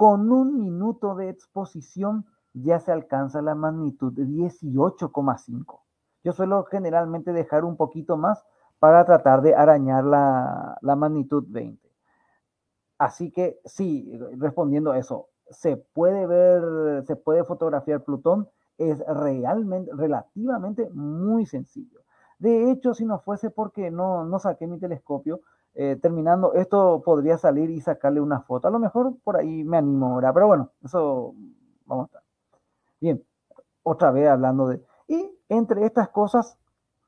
[0.00, 5.80] con un minuto de exposición ya se alcanza la magnitud de 18,5.
[6.24, 8.44] Yo suelo generalmente dejar un poquito más
[8.78, 11.88] para tratar de arañar la, la magnitud 20.
[12.98, 19.90] Así que sí, respondiendo a eso, se puede ver, se puede fotografiar Plutón, es realmente,
[19.94, 22.00] relativamente muy sencillo.
[22.38, 25.40] De hecho, si no fuese porque no, no saqué mi telescopio,
[25.74, 28.68] eh, terminando, esto podría salir y sacarle una foto.
[28.68, 31.34] A lo mejor por ahí me animo ahora, pero bueno, eso
[31.84, 32.22] vamos a estar.
[33.00, 33.22] Bien,
[33.82, 34.82] otra vez hablando de...
[35.10, 36.56] Y entre estas cosas,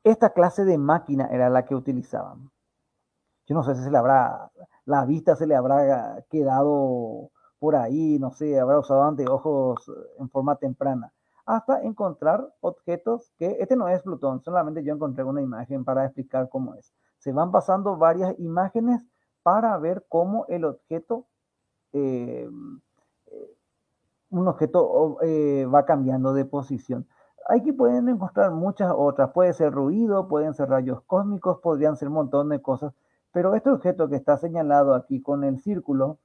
[0.05, 2.51] esta clase de máquina era la que utilizaban.
[3.47, 4.51] Yo no sé si se le habrá,
[4.85, 10.57] la vista se le habrá quedado por ahí, no sé, habrá usado anteojos en forma
[10.57, 11.12] temprana,
[11.47, 16.49] hasta encontrar objetos que, este no es Plutón, solamente yo encontré una imagen para explicar
[16.49, 19.07] cómo es se van pasando varias imágenes
[19.45, 21.27] para ver cómo el objeto,
[21.93, 22.49] eh,
[24.31, 27.07] un objeto eh, va cambiando de posición.
[27.48, 32.14] Aquí pueden encontrar muchas otras, puede ser ruido, pueden ser rayos cósmicos, podrían ser un
[32.14, 32.94] montón de cosas,
[33.33, 36.18] pero este objeto que está señalado aquí con el círculo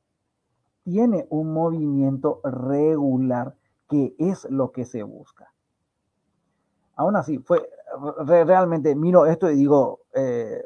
[0.83, 3.55] tiene un movimiento regular,
[3.89, 5.51] que es lo que se busca.
[6.95, 7.69] Aún así, fue
[8.25, 10.63] realmente, miro esto y digo, eh,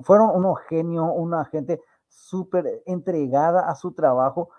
[0.00, 4.50] fueron unos genios, una gente súper entregada a su trabajo.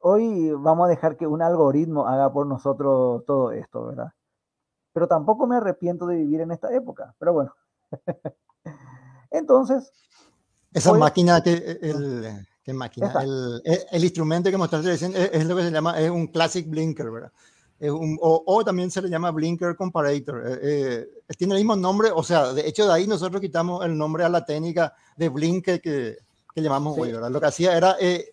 [0.00, 4.12] Hoy vamos a dejar que un algoritmo haga por nosotros todo esto, ¿verdad?
[4.92, 7.54] Pero tampoco me arrepiento de vivir en esta época, pero bueno.
[9.30, 9.92] Entonces...
[10.72, 11.78] Esa máquina que...
[11.82, 13.12] El, ¿Qué máquina?
[13.22, 17.10] El, el, instrumento que mostraste es, es lo que se llama, es un classic blinker,
[17.10, 17.32] ¿verdad?
[17.80, 20.42] o, también se le llama Blinker Comparator.
[20.46, 23.96] Eh, eh, tiene el mismo nombre, o sea, de hecho de ahí nosotros quitamos el
[23.96, 26.18] nombre a la técnica de Blinker que,
[26.54, 27.30] que llamamos hoy, ¿verdad?
[27.30, 28.30] Lo que hacía era eh,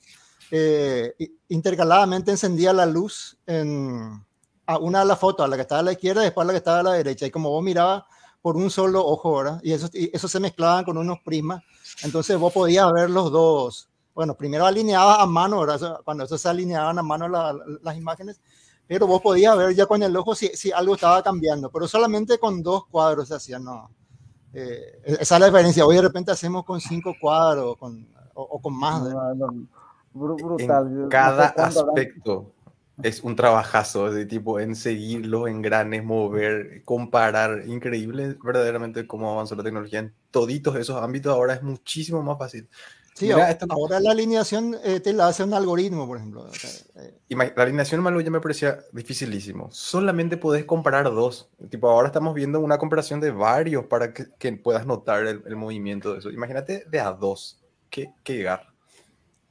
[1.50, 4.26] intercaladamente encendía la luz en,
[4.66, 6.48] a una de las fotos, a la que estaba a la izquierda y después a
[6.48, 7.26] la que estaba a la derecha.
[7.26, 8.04] Y como vos mirabas
[8.42, 9.60] por un solo ojo, ¿verdad?
[9.64, 11.64] Y eso, y eso se mezclaban con unos prismas,
[12.04, 13.90] entonces vos podías ver los dos.
[14.14, 16.00] Bueno, primero alineabas a mano, ¿verdad?
[16.06, 18.40] Cuando eso se alineaban a mano las imágenes,
[18.88, 22.38] pero vos podías ver ya con el ojo si, si algo estaba cambiando, pero solamente
[22.38, 23.90] con dos cuadros se hacía, no.
[24.54, 25.86] Eh, esa es la diferencia.
[25.86, 29.04] Hoy de repente hacemos con cinco cuadros con, o, con más.
[30.16, 30.88] Brutal.
[30.88, 32.54] En cada aspecto
[33.04, 37.64] es un trabajazo de tipo en seguir los engranes, mover, comparar.
[37.68, 41.34] Increíble verdaderamente cómo avanzó la tecnología en toditos esos ámbitos.
[41.34, 42.70] Ahora es muchísimo más fácil.
[43.14, 46.50] Sí, ahora, ahora, la alineación eh, te la hace un algoritmo, por ejemplo.
[46.96, 47.46] Eh.
[47.56, 49.70] La alineación malo ya me parecía dificilísimo.
[49.72, 51.50] Solamente podés comparar dos.
[51.70, 55.56] Tipo, ahora estamos viendo una comparación de varios para que, que puedas notar el, el,
[55.56, 56.30] movimiento de eso.
[56.30, 57.62] Imagínate de a dos.
[57.90, 58.75] ¿Qué, qué llegar?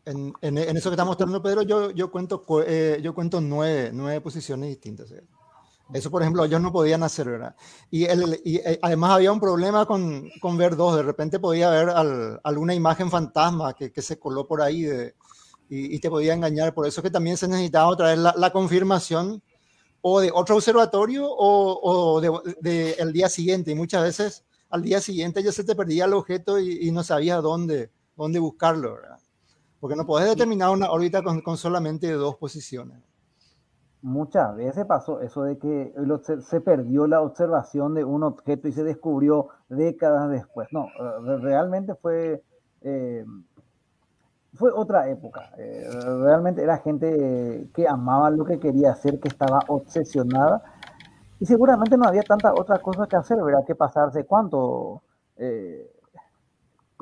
[0.07, 3.91] En, en, en, eso que está mostrando Pedro, yo, yo, cuento, eh, yo cuento nueve,
[3.93, 5.09] nueve posiciones distintas.
[5.09, 5.17] ¿sí?
[5.93, 7.55] Eso, por ejemplo, ellos no podían hacer, ¿verdad?
[7.91, 10.97] Y, el, y eh, además había un problema con, con, ver dos.
[10.97, 15.15] De repente podía ver al, alguna imagen fantasma que, que, se coló por ahí de,
[15.69, 16.73] y, y, te podía engañar.
[16.75, 19.43] Por eso que también se necesitaba otra vez la, la confirmación
[20.01, 23.71] o de otro observatorio o, o de, de, día siguiente.
[23.71, 27.05] Y muchas veces al día siguiente ya se te perdía el objeto y, y no
[27.05, 29.19] sabías dónde, dónde buscarlo, ¿verdad?
[29.85, 32.97] Porque no podés determinar una órbita con, con solamente dos posiciones.
[34.01, 35.93] muchas veces pasó eso de que
[36.41, 40.69] se perdió la observación de un objeto y se descubrió décadas después.
[40.73, 42.43] No, eh, realmente fue,
[42.81, 43.27] eh,
[44.55, 45.51] fue otra época.
[45.59, 45.87] Eh,
[46.23, 50.63] realmente era gente que amaba lo que quería hacer, que estaba obsesionada
[51.41, 53.67] y seguramente no había tanta otra cosa que hacer, ¿verdad?
[53.67, 55.03] Que pasarse cuánto.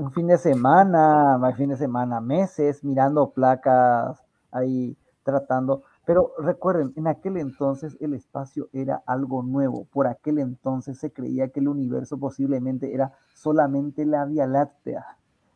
[0.03, 6.93] Un fin de semana, más fin de semana, meses, mirando placas ahí tratando pero recuerden,
[6.97, 9.87] en aquel entonces el espacio era algo nuevo.
[9.93, 15.05] Por aquel entonces se creía que el universo posiblemente era solamente la Vía Láctea.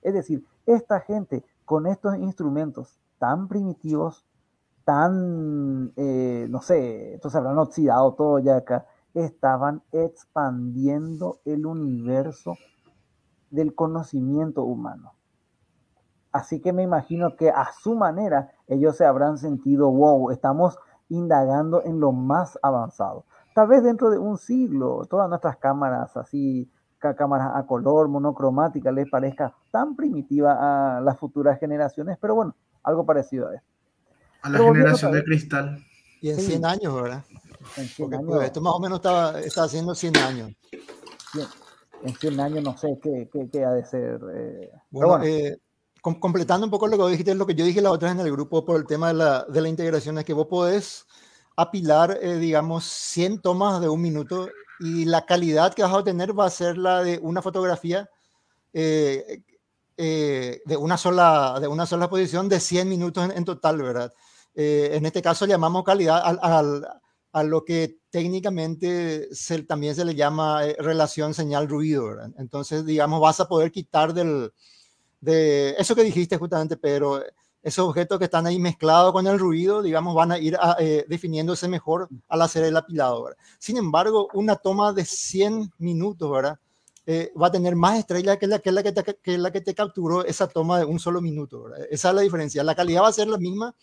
[0.03, 4.25] Es decir, esta gente con estos instrumentos tan primitivos,
[4.85, 12.57] tan, eh, no sé, entonces habrán oxidado todo ya acá, estaban expandiendo el universo
[13.51, 15.15] del conocimiento humano.
[16.33, 20.79] Así que me imagino que a su manera ellos se habrán sentido, wow, estamos
[21.09, 23.25] indagando en lo más avanzado.
[23.55, 29.09] Tal vez dentro de un siglo, todas nuestras cámaras así, cámaras a color, monocromática, les
[29.09, 33.65] parezca tan primitiva a las futuras generaciones, pero bueno, algo parecido a eso.
[34.43, 35.79] A la generación de cristal.
[36.21, 37.25] Y en 100 años, ¿verdad?
[37.77, 38.27] En 100 años.
[38.27, 40.53] Pues, esto más o menos estaba, está haciendo 100 años.
[42.03, 44.21] En 100 años no sé qué, qué, ha de ser.
[44.35, 45.59] Eh, bueno, eh,
[46.01, 48.33] completando un poco lo que dijiste, lo que yo dije la otra vez en el
[48.33, 51.07] grupo por el tema de la, de la integración, es que vos podés
[51.57, 56.39] apilar, eh, digamos, 100 tomas de un minuto y la calidad que vas a obtener
[56.39, 58.09] va a ser la de una fotografía
[58.75, 59.43] eh,
[59.97, 64.13] eh, de, una sola, de una sola posición de 100 minutos en, total, ¿verdad?
[64.59, 66.23] en este caso llamamos calidad
[67.37, 69.29] a lo que técnicamente
[69.69, 72.17] también se le llama relación señal-ruido.
[72.39, 74.55] Entonces, digamos, vas a poder quitar del,
[75.21, 77.23] de eso que dijiste justamente, Pedro,
[77.63, 81.69] esos objetos que están ahí mezclados con el ruido, digamos, van a ir eh, definiéndose
[81.69, 83.25] mejor al hacer el apilado.
[83.25, 83.39] ¿verdad?
[83.59, 86.59] Sin embargo, una toma de 100 minutos, ¿verdad?
[87.05, 90.49] Eh, va a tener más estrella que la que, la que, te, que capturó esa
[90.49, 91.67] toma de un solo minuto.
[91.91, 92.65] Esa es la diferencia.
[92.65, 93.75] La calidad va a ser la misma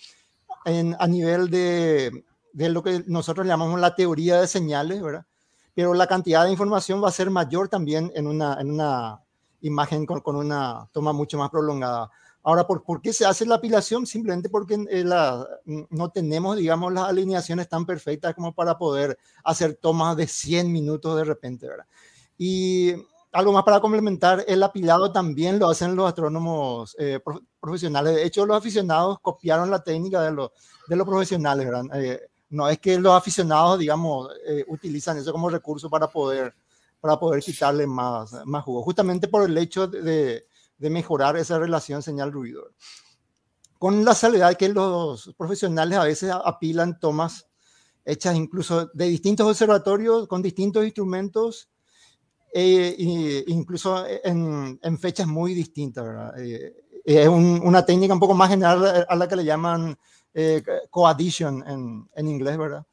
[0.66, 5.26] en, a nivel de, de lo que nosotros llamamos la teoría de señales, ¿verdad?
[5.74, 9.20] pero la cantidad de información va a ser mayor también en una, en una
[9.62, 12.12] imagen con, con, una toma mucho más prolongada.
[12.44, 14.06] Ahora, ¿por, ¿por qué se hace la apilación?
[14.06, 15.06] Simplemente porque eh,
[15.90, 21.16] no tenemos, digamos, las alineaciones tan perfectas como para poder hacer tomas de 100 minutos
[21.16, 21.86] de repente, ¿verdad?
[22.38, 22.94] Y
[23.32, 27.20] algo más para complementar, el apilado también lo hacen los astrónomos eh,
[27.60, 28.16] profesionales.
[28.16, 30.52] De hecho, los aficionados copiaron la técnica de, los
[30.88, 31.86] de los profesionales, ¿verdad?
[31.96, 34.30] Eh, no es que los aficionados, digamos,
[34.68, 36.54] utilizan eso como recurso para poder
[37.02, 42.02] para poder quitarle más, más jugo, justamente por el hecho de, de mejorar esa relación
[42.02, 42.70] señal-ruido.
[43.78, 47.46] Con la salvedad que los profesionales a veces apilan tomas
[48.06, 51.70] hechas incluso de distintos observatorios, con distintos instrumentos,
[52.54, 56.34] e incluso en, en, fechas muy distintas.
[56.38, 59.98] Eh, es una técnica un poco más general a la que le llaman
[60.34, 62.86] eh, coaddition en, en inglés, ¿verdad?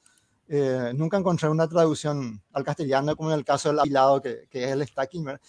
[0.48, 4.64] Eh, nunca encontré una traducción al castellano como en el caso del apilado, que, que
[4.64, 5.24] es el stacking.
[5.24, 5.40] ¿verdad?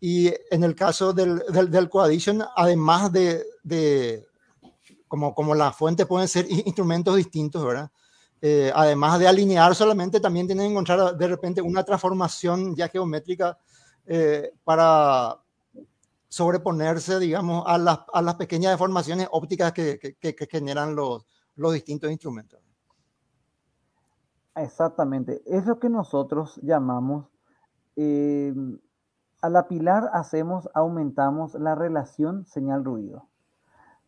[0.00, 4.26] Y en el caso del, del, del coaddition, además de, de,
[5.06, 7.90] como, como la fuente pueden ser instrumentos distintos, ¿verdad?
[8.42, 13.58] Eh, además de alinear solamente, también tienen que encontrar de repente una transformación ya geométrica
[14.06, 15.36] eh, para
[16.30, 22.10] sobreponerse, digamos, a las, a las pequeñas deformaciones ópticas que, que, generan los, los distintos
[22.10, 22.60] instrumentos.
[24.54, 27.26] Exactamente, es lo que nosotros llamamos,
[27.96, 28.54] eh,
[29.42, 33.26] al apilar hacemos, aumentamos la relación señal-ruido.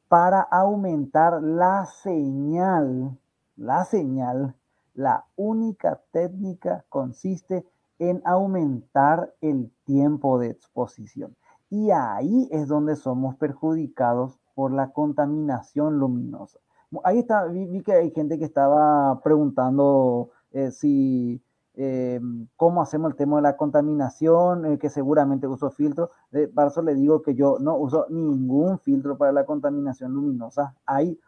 [0.06, 3.18] Para aumentar la señal,
[3.56, 4.54] la señal,
[4.94, 7.66] la única técnica consiste
[7.98, 11.34] en aumentar el tiempo de exposición.
[11.72, 16.58] Y ahí es donde somos perjudicados por la contaminación luminosa.
[17.02, 21.42] Ahí está, vi, que hay gente que estaba preguntando eh, si
[21.72, 22.20] eh,
[22.58, 26.10] cómo hacemos el tema de la contaminación, eh, que seguramente uso filtro.
[26.30, 30.74] De, para eso le digo que yo no uso ningún filtro para la contaminación luminosa.
[30.84, 31.18] Hay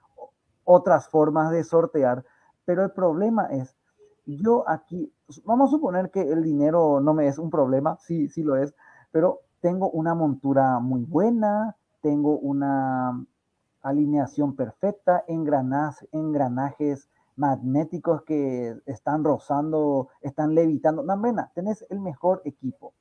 [0.65, 2.23] otras formas de sortear,
[2.67, 3.75] pero el problema es,
[4.27, 5.11] yo aquí,
[5.47, 8.75] vamos a suponer que el dinero no me es un problema, sí, sí lo es,
[9.11, 13.25] pero tengo una montura muy buena, tengo una
[13.81, 21.03] alineación perfecta, engranajes, magnéticos que están rozando, están levitando.
[21.03, 22.93] No, mena, tenés el mejor equipo.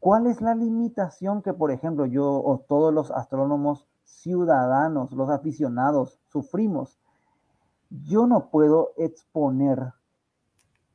[0.00, 6.18] ¿Cuál es la limitación que, por ejemplo, yo o todos los astrónomos ciudadanos, los aficionados,
[6.24, 6.98] sufrimos?
[7.90, 9.92] yo no puedo exponer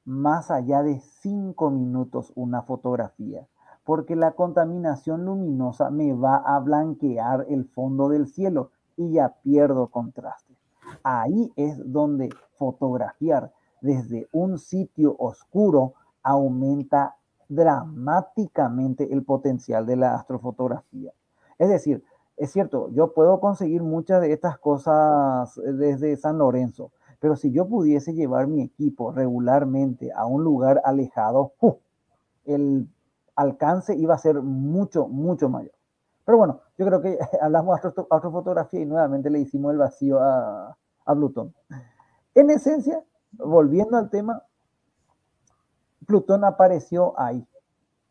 [0.05, 3.47] más allá de cinco minutos una fotografía,
[3.89, 9.87] porque la contaminación luminosa me va a blanquear el fondo del cielo y ya pierdo
[9.87, 10.53] contraste.
[11.01, 12.29] Ahí es donde
[12.59, 17.15] fotografiar desde un sitio oscuro aumenta
[17.47, 21.11] dramáticamente el potencial de la astrofotografía.
[21.57, 22.03] Es decir,
[22.37, 27.67] es cierto, yo puedo conseguir muchas de estas cosas desde San Lorenzo, pero si yo
[27.67, 31.53] pudiese llevar mi equipo regularmente a un lugar alejado,
[32.45, 32.87] el
[33.39, 35.73] alcance iba a ser mucho, mucho mayor.
[36.25, 40.77] Pero bueno, yo creo que hablamos de astrofotografía y nuevamente le hicimos el vacío a,
[41.05, 41.55] a Plutón.
[42.35, 44.43] En esencia, volviendo al tema,
[46.05, 47.47] Plutón apareció ahí,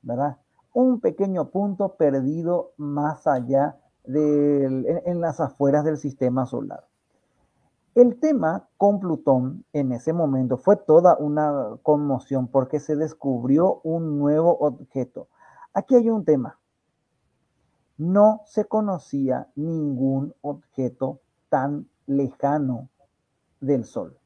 [0.02, 0.38] ¿verdad?
[0.72, 6.87] Un pequeño punto perdido más allá de, en, las afueras del sistema solar.
[7.98, 14.20] El tema con Plutón en ese momento fue toda una conmoción porque se descubrió un
[14.20, 15.26] nuevo objeto.
[15.74, 16.60] Aquí hay un tema.
[17.96, 21.18] No se conocía ningún objeto
[21.48, 22.88] tan lejano
[23.60, 24.16] del Sol.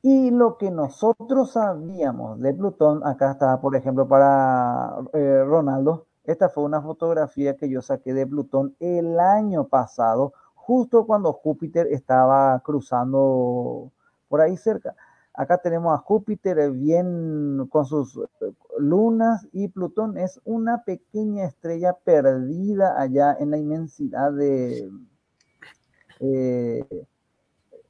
[0.00, 6.48] Y lo que nosotros sabíamos de Plutón, acá está, por ejemplo, para eh, Ronaldo, esta
[6.48, 10.34] fue una fotografía que yo saqué de Plutón el año pasado,
[10.66, 13.92] justo cuando Júpiter estaba cruzando
[14.28, 14.94] por ahí cerca.
[15.34, 21.92] Acá tenemos a Júpiter bien con sus eh, lunas y Plutón es una pequeña estrella
[21.92, 24.90] perdida allá en la inmensidad de,
[26.20, 27.06] eh,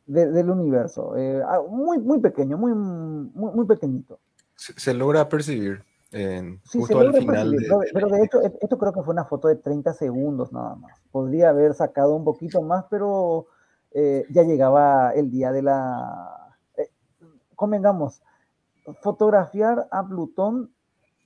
[0.07, 1.17] del universo.
[1.17, 4.19] Eh, ah, muy, muy pequeño, muy, muy, muy pequeñito.
[4.57, 5.85] Se, logra percibir
[6.15, 7.57] en, justo al final.
[7.93, 11.01] pero, de hecho, e, esto creo que fue una foto de 30 segundos nada más.
[11.11, 13.47] Podría haber sacado un poquito más, pero
[13.93, 16.57] eh, ya llegaba el día de la...
[16.77, 16.91] Eh,
[17.55, 18.23] convengamos,
[19.01, 20.73] fotografiar a Plutón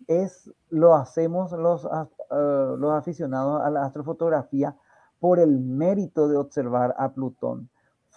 [0.07, 1.86] es, lo hacemos los,
[2.30, 4.76] los aficionados a la astrofotografía
[5.20, 7.68] por el mérito de observar a Plutón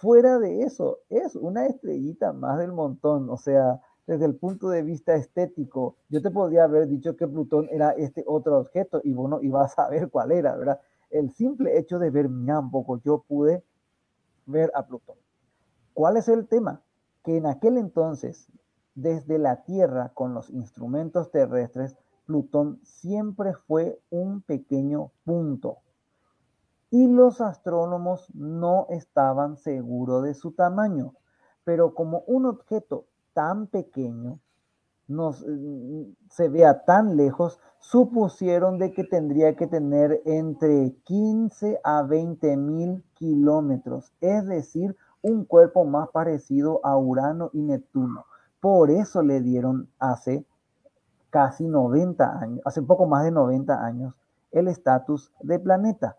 [0.02, 3.30] fuera de eso, es una estrellita más del montón.
[3.30, 7.68] O sea, desde el punto de vista estético, yo te podría haber dicho que Plutón
[7.70, 10.80] era este otro objeto y bueno, ibas a saber cuál era, ¿verdad?
[11.10, 12.28] El simple hecho de ver
[12.70, 13.62] poco, yo pude
[14.46, 15.16] ver a Plutón.
[15.94, 16.82] ¿Cuál es el tema?
[17.22, 18.48] Que en aquel entonces,
[18.94, 21.96] desde la Tierra con los instrumentos terrestres,
[22.26, 25.78] Plutón siempre fue un pequeño punto
[26.92, 31.14] y los astrónomos no estaban seguros de su tamaño.
[31.64, 34.38] Pero como un objeto tan pequeño
[35.08, 42.02] nos, mm, se vea tan lejos, supusieron de que tendría que tener entre 15 a
[42.02, 48.24] 20 mil kilómetros, es decir, un cuerpo más parecido a Urano y Neptuno.
[48.60, 50.46] Por eso le dieron hace
[51.30, 54.14] casi 90 años, hace poco más de 90 años,
[54.52, 56.16] el estatus de planeta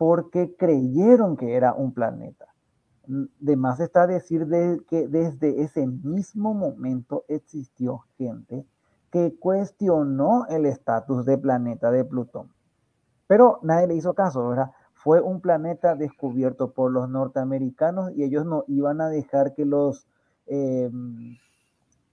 [0.00, 2.46] porque creyeron que era un planeta.
[3.40, 8.64] De más está decir de que desde ese mismo momento existió gente
[9.10, 12.52] que cuestionó el estatus de planeta de Plutón.
[13.26, 14.70] Pero nadie le hizo caso, ¿verdad?
[14.92, 20.06] Fue un planeta descubierto por los norteamericanos y ellos no iban a dejar que los,
[20.46, 21.36] em,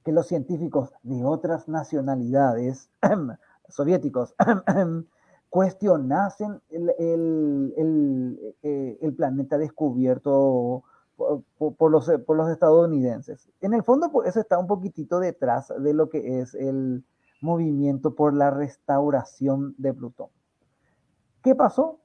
[0.04, 2.90] que los científicos de otras nacionalidades
[3.70, 4.34] soviéticos
[5.50, 7.74] cuestionasen el,
[8.64, 10.84] eh, el, planeta descubierto
[11.58, 13.50] por, los, por los estadounidenses.
[13.62, 17.04] En el fondo, pues, eso está un poquitito detrás de lo que es el
[17.42, 20.30] movimiento por la restauración de Plutón.
[21.44, 22.00] ¿Qué pasó?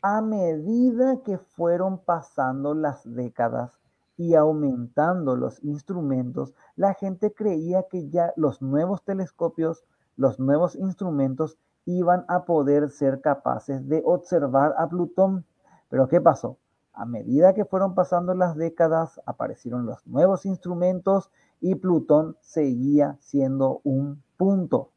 [0.00, 3.78] A medida que fueron pasando las décadas
[4.16, 9.84] y aumentando los instrumentos, la gente creía que ya los nuevos telescopios,
[10.16, 15.46] los nuevos instrumentos iban a poder ser capaces de observar a Plutón.
[15.88, 16.58] Pero ¿qué pasó?
[16.92, 21.30] A medida que fueron pasando las décadas, aparecieron los nuevos instrumentos
[21.60, 24.90] y Plutón seguía siendo un punto,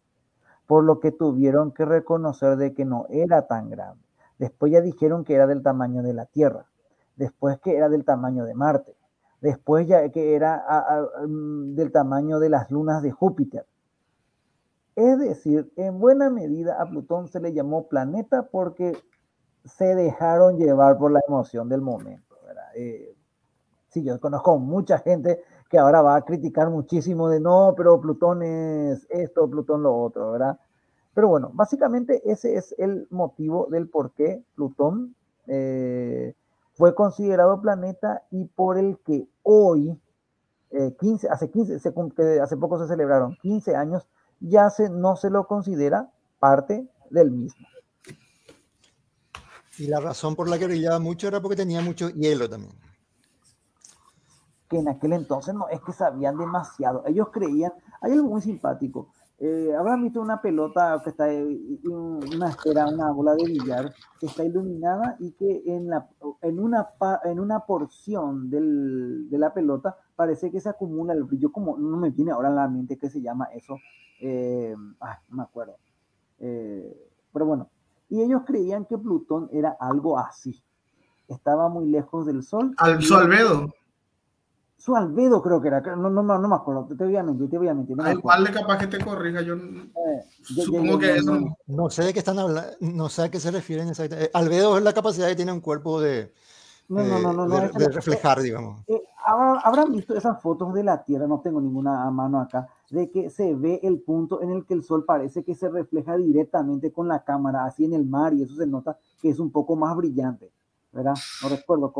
[0.65, 4.03] por lo que tuvieron que reconocer de que no era tan grande.
[4.37, 6.65] Después ya dijeron que era del tamaño de la Tierra,
[7.17, 8.95] después que era del tamaño de Marte,
[9.41, 10.63] después ya que era
[11.27, 13.65] mm, del tamaño de las lunas de Júpiter.
[14.99, 18.97] Es decir, en buena medida a Plutón se le llamó planeta porque
[19.63, 22.35] se dejaron llevar por la emoción del momento.
[22.75, 23.15] Eh,
[23.87, 28.43] sí, yo conozco mucha gente que ahora va a criticar muchísimo de no, pero Plutón
[28.43, 30.59] es esto, Plutón lo otro, ¿verdad?
[31.13, 35.15] Pero bueno, básicamente ese es el motivo del por qué Plutón
[35.47, 36.33] eh,
[36.73, 39.97] fue considerado planeta y por el que hoy,
[40.99, 41.79] 15, eh, hace, 15,
[42.41, 44.05] hace poco se celebraron 15 años,
[44.39, 47.67] ya se, no se lo considera parte del mismo.
[49.77, 52.73] Y la razón por la que brillaba mucho era porque tenía mucho hielo también.
[54.67, 57.03] Que en aquel entonces no es que sabían demasiado.
[57.07, 57.71] Ellos creían,
[58.01, 59.13] hay algo muy simpático.
[59.41, 64.43] Eh, Habrán visto una pelota que está, una esfera, una bola de billar que está
[64.43, 66.09] iluminada y que en, la,
[66.41, 66.89] en, una,
[67.23, 71.95] en una porción del, de la pelota parece que se acumula el brillo, como no
[71.95, 73.77] me viene ahora a la mente qué se llama eso,
[74.19, 74.75] eh,
[75.29, 75.77] no me acuerdo.
[76.39, 77.69] Eh, pero bueno,
[78.09, 80.61] y ellos creían que Plutón era algo así.
[81.29, 82.73] Estaba muy lejos del Sol.
[82.77, 83.73] Al, su albedo.
[84.79, 87.57] Su albedo creo que era, no, no, no me acuerdo, te voy a mentir, te
[87.57, 87.95] voy a mentir.
[87.97, 91.37] No igual de capaz que te corrija, yo, eh, supongo que eso...
[91.67, 94.29] No, sé de qué están hablando, no sé a qué se refieren exactamente.
[94.29, 96.31] Eh, albedo es la capacidad que tiene un cuerpo de,
[96.89, 98.81] no, no, no, no, de, de reflejar, digamos.
[98.87, 103.11] Eh, habrán visto esas fotos de la Tierra, no tengo ninguna a mano acá, de
[103.11, 106.91] que se ve el punto en el que el sol parece que se refleja directamente
[106.91, 109.75] con la cámara, así en el mar, y eso se nota que es un poco
[109.75, 110.51] más brillante,
[110.91, 111.13] ¿verdad?
[111.43, 111.93] No recuerdo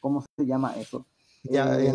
[0.00, 1.04] cómo, se llama eso.
[1.44, 1.92] Ya eh,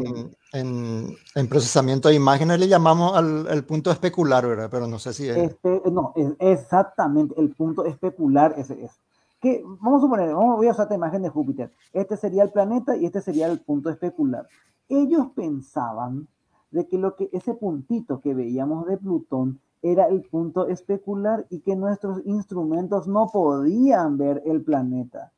[0.53, 4.69] en, en, procesamiento de imágenes le llamamos al, punto especular, ¿verdad?
[4.69, 5.37] Pero no sé si es...
[5.37, 8.91] Este, no, es exactamente, el punto especular ese es.
[9.39, 11.71] Que, vamos a suponer, vamos, voy a usar esta imagen de Júpiter.
[11.93, 14.47] Este sería el planeta y este sería el punto especular.
[14.89, 16.27] Ellos pensaban
[16.71, 21.59] de que, lo que ese puntito que veíamos de Plutón era el punto especular y
[21.59, 25.31] que nuestros instrumentos no podían ver el planeta.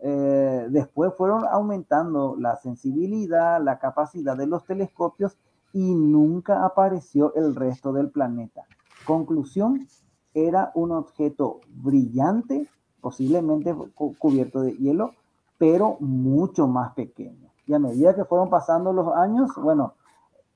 [0.00, 5.36] Eh, después fueron aumentando la sensibilidad, la capacidad de los telescopios
[5.72, 8.64] y nunca apareció el resto del planeta.
[9.04, 9.86] Conclusión,
[10.34, 12.68] era un objeto brillante,
[13.00, 13.74] posiblemente
[14.18, 15.12] cubierto de hielo,
[15.58, 17.48] pero mucho más pequeño.
[17.66, 19.94] Y a medida que fueron pasando los años, bueno,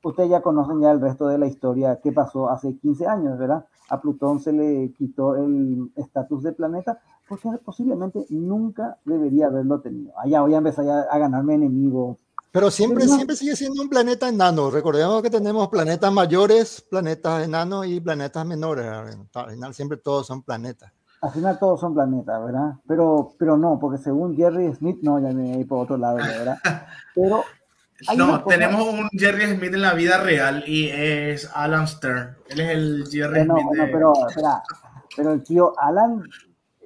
[0.03, 3.67] ustedes ya conocen ya el resto de la historia que pasó hace 15 años, ¿verdad?
[3.91, 10.13] A Plutón se le quitó el estatus de planeta porque posiblemente nunca debería haberlo tenido.
[10.19, 12.19] Allá voy a empezar a, ganarme enemigos.
[12.51, 14.71] Pero siempre, siempre sigue siendo un planeta enano.
[14.71, 18.87] Recordemos que tenemos planetas mayores, planetas enanos y planetas menores.
[19.35, 20.93] Al final siempre todos son planetas.
[21.23, 22.75] Al final todos son planetas, ¿verdad?
[22.87, 26.59] Pero, pero no, porque según Jerry Smith, no, ya me voy por otro lado, ¿verdad?
[27.15, 27.45] Pero
[28.17, 32.37] no, tenemos un Jerry Smith en la vida real y es Alan Stern.
[32.49, 33.65] Él es el Jerry Smith.
[33.77, 34.63] No, pero, espera,
[35.17, 36.25] pero el tío Alan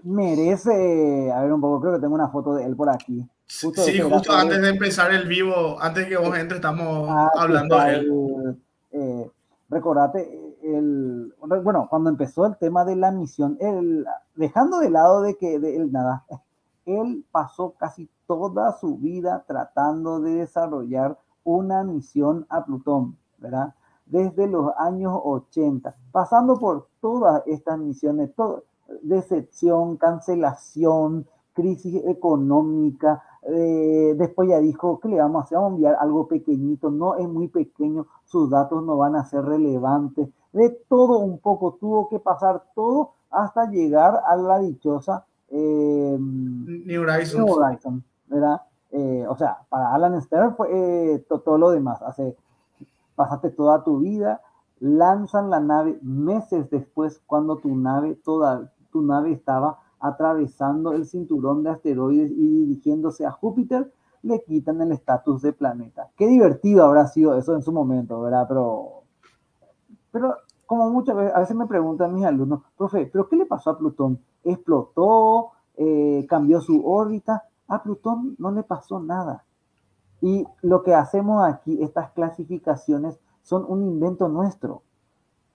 [0.06, 1.32] merece.
[1.32, 3.28] A ver, un poco, creo que tengo una foto de él por aquí.
[3.60, 7.78] Justo sí, justo antes de empezar el vivo, antes que vos entres, estamos ah, hablando
[7.78, 8.62] de él.
[8.90, 9.30] eh,
[9.68, 11.32] recordate, el,
[11.62, 14.04] bueno, cuando empezó el tema de la misión, el,
[14.34, 16.24] dejando de lado de que de él nada,
[16.86, 23.74] él pasó casi toda su vida tratando de desarrollar una misión a Plutón, ¿verdad?
[24.06, 28.64] Desde los años 80, pasando por todas estas misiones, todo,
[29.02, 35.74] decepción, cancelación, crisis económica, eh, después ya dijo que le vamos a hacer, vamos a
[35.74, 40.70] enviar algo pequeñito, no es muy pequeño, sus datos no van a ser relevantes, de
[40.88, 48.02] todo un poco, tuvo que pasar todo hasta llegar a la dichosa eh, New Horizons.
[48.26, 48.62] ¿verdad?
[48.90, 52.02] Eh, o sea, para Alan Stern fue eh, todo, lo demás.
[52.02, 52.36] Hace,
[53.14, 54.40] pasaste toda tu vida,
[54.80, 58.72] lanzan la nave meses después cuando tu nave, toda
[59.02, 63.92] nave estaba atravesando el cinturón de asteroides y dirigiéndose a Júpiter,
[64.22, 66.10] le quitan el estatus de planeta.
[66.16, 68.46] Qué divertido habrá sido eso en su momento, ¿verdad?
[68.48, 69.02] Pero,
[70.10, 70.34] pero
[70.66, 73.78] como muchas veces, a veces me preguntan mis alumnos, profe, ¿pero qué le pasó a
[73.78, 74.20] Plutón?
[74.42, 75.52] ¿Explotó?
[75.76, 77.44] Eh, ¿Cambió su órbita?
[77.68, 79.44] A Plutón no le pasó nada.
[80.20, 84.82] Y lo que hacemos aquí, estas clasificaciones, son un invento nuestro.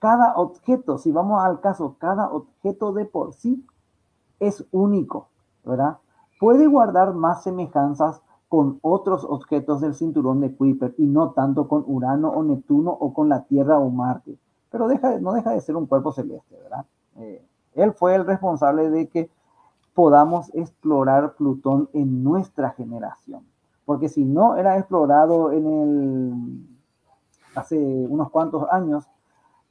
[0.02, 3.64] Cada objeto, si vamos al caso, cada objeto de por sí
[4.38, 5.28] es único,
[5.64, 5.96] ¿verdad?
[6.38, 11.84] Puede guardar más semejanzas con otros objetos del cinturón de Kuiper y no tanto con
[11.86, 14.36] Urano o Neptuno o con la Tierra o Marte
[14.72, 16.86] pero deja, no deja de ser un cuerpo celeste, ¿verdad?
[17.18, 17.44] Eh,
[17.74, 19.30] él fue el responsable de que
[19.94, 23.46] podamos explorar Plutón en nuestra generación,
[23.84, 26.66] porque si no era explorado en el
[27.54, 29.06] hace unos cuantos años,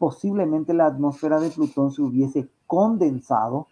[0.02, 3.68] posiblemente la atmósfera de Plutón se hubiese condensado,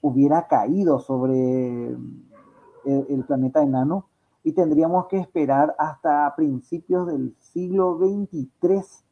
[0.00, 4.06] hubiera caído sobre el, el planeta enano
[4.42, 9.04] y tendríamos que esperar hasta principios del siglo 23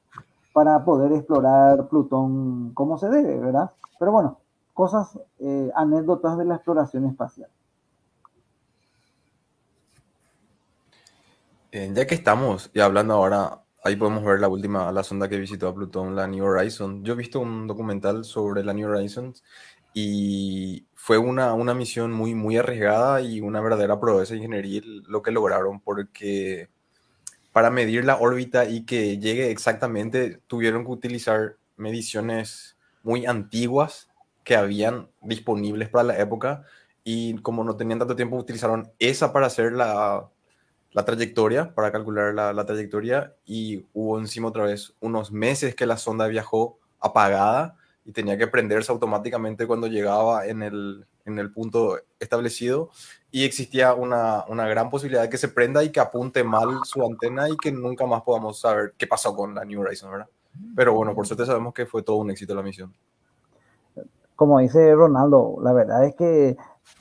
[0.52, 3.70] para poder explorar Plutón como se debe, ¿verdad?
[4.00, 4.40] Pero bueno,
[4.74, 7.50] cosas, eh, anécdotas de la exploración espacial.
[11.70, 15.68] Eh, ya que estamos hablando ahora, ahí podemos ver la última, la sonda que visitó
[15.68, 17.02] a Plutón, la New Horizons.
[17.04, 19.44] Yo he visto un documental sobre la New Horizons
[19.94, 25.30] y fue una, una misión muy, muy arriesgada y una verdadera proeza ingenieril lo que
[25.30, 26.68] lograron, porque
[27.52, 34.10] para medir la órbita y que llegue exactamente, tuvieron que utilizar mediciones muy antiguas
[34.44, 36.64] que habían disponibles para la época
[37.04, 40.28] y como no tenían tanto tiempo, utilizaron esa para hacer la,
[40.92, 45.96] la trayectoria, para calcular la, trayectoria y hubo encima otra vez unos meses que la
[45.96, 51.98] sonda viajó apagada y tenía que prenderse automáticamente cuando llegaba en el, en el punto
[52.18, 52.90] establecido
[53.30, 57.04] y existía una, una, gran posibilidad de que se prenda y que apunte mal su
[57.04, 60.28] antena y que nunca más podamos saber qué pasó con la New Horizons, ¿verdad?
[60.74, 62.94] Pero bueno, por suerte sabemos que fue todo un éxito la misión.
[64.34, 66.56] Como dice Ronaldo, la verdad es que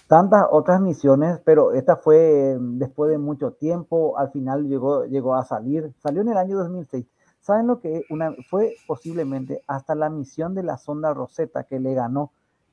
[0.07, 5.43] tantas otras misiones, pero esta fue después de mucho tiempo, al final llegó, llegó a
[5.43, 7.05] salir, salió en el año 2006.
[7.41, 11.93] ¿Saben lo que una, fue posiblemente hasta la misión de la sonda Rosetta que le
[11.93, 12.31] ganó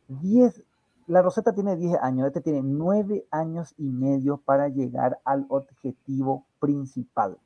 [0.08, 0.64] 10,
[1.06, 6.44] la Rosetta tiene 10 años, este tiene 9 años y medio para llegar al objetivo
[6.60, 7.38] principal,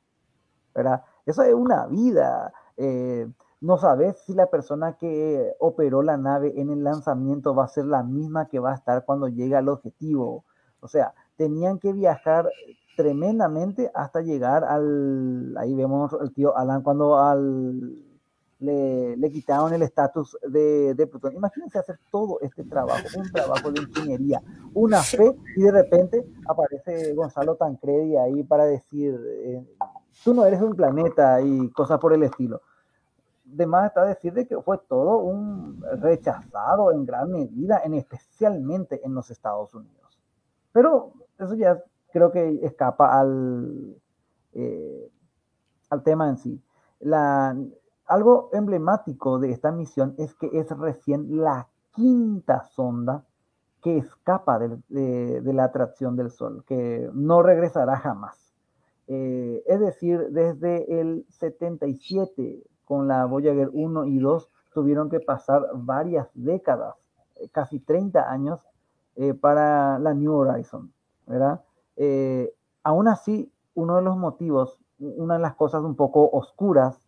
[0.73, 1.03] ¿verdad?
[1.25, 2.53] Eso es una vida.
[2.77, 3.27] Eh,
[3.61, 7.85] no sabes si la persona que operó la nave en el lanzamiento va a ser
[7.85, 10.45] la misma que va a estar cuando llegue al objetivo.
[10.79, 12.49] O sea, tenían que viajar
[12.95, 17.97] tremendamente hasta llegar al, ahí vemos el tío Alan cuando al,
[18.59, 21.35] le, le quitaron el estatus de, de, Plutón.
[21.35, 24.41] Imagínense hacer todo este trabajo, un trabajo de ingeniería,
[24.73, 29.65] una fe, y de repente aparece Gonzalo Tancredi ahí para decir, eh,
[30.23, 32.61] tú no eres un planeta y cosas por el estilo.
[33.51, 39.01] De más está decir de que fue todo un rechazado en gran medida, en especialmente
[39.05, 40.19] en los Estados Unidos.
[40.71, 41.81] Pero eso ya
[42.11, 43.95] creo que escapa al,
[44.53, 45.11] eh,
[45.89, 46.61] al tema en sí.
[46.99, 47.55] La,
[48.05, 53.25] algo emblemático de esta misión es que es recién la quinta sonda
[53.81, 58.49] que escapa de, de, de la atracción del Sol, que no regresará jamás.
[59.11, 65.63] Eh, es decir, desde el 77 con la Voyager 1 y 2 tuvieron que pasar
[65.75, 66.95] varias décadas,
[67.35, 68.61] eh, casi 30 años,
[69.15, 70.91] eh, para la New Horizon,
[71.27, 71.61] ¿verdad?
[71.97, 72.51] Eh,
[72.83, 76.99] aún así, uno de los motivos, una de las cosas un poco oscuras,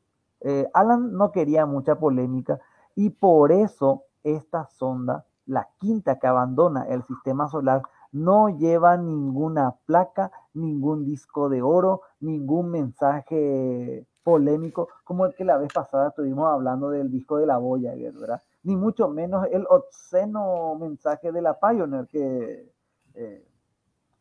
[0.74, 2.60] Alan no quería mucha polémica
[2.96, 9.76] y por eso esta sonda, la quinta que abandona el sistema solar, no lleva ninguna
[9.86, 16.52] placa, ningún disco de oro, ningún mensaje polémico, como el que la vez pasada estuvimos
[16.52, 18.42] hablando del disco de la boya, ¿verdad?
[18.64, 22.72] Ni mucho menos el obsceno mensaje de la Pioneer, que
[23.16, 23.48] eh,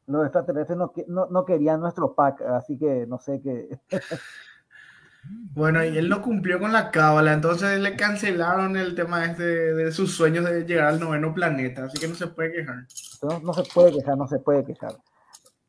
[0.06, 3.80] los extraterrestres no, no, no, querían nuestro pack, así que no sé qué.
[5.52, 9.92] Bueno, y él no cumplió con la cábala, entonces le cancelaron el tema este de
[9.92, 12.86] sus sueños de llegar al noveno planeta, así que no se puede quejar.
[13.22, 14.94] No, no se puede quejar, no se puede quejar.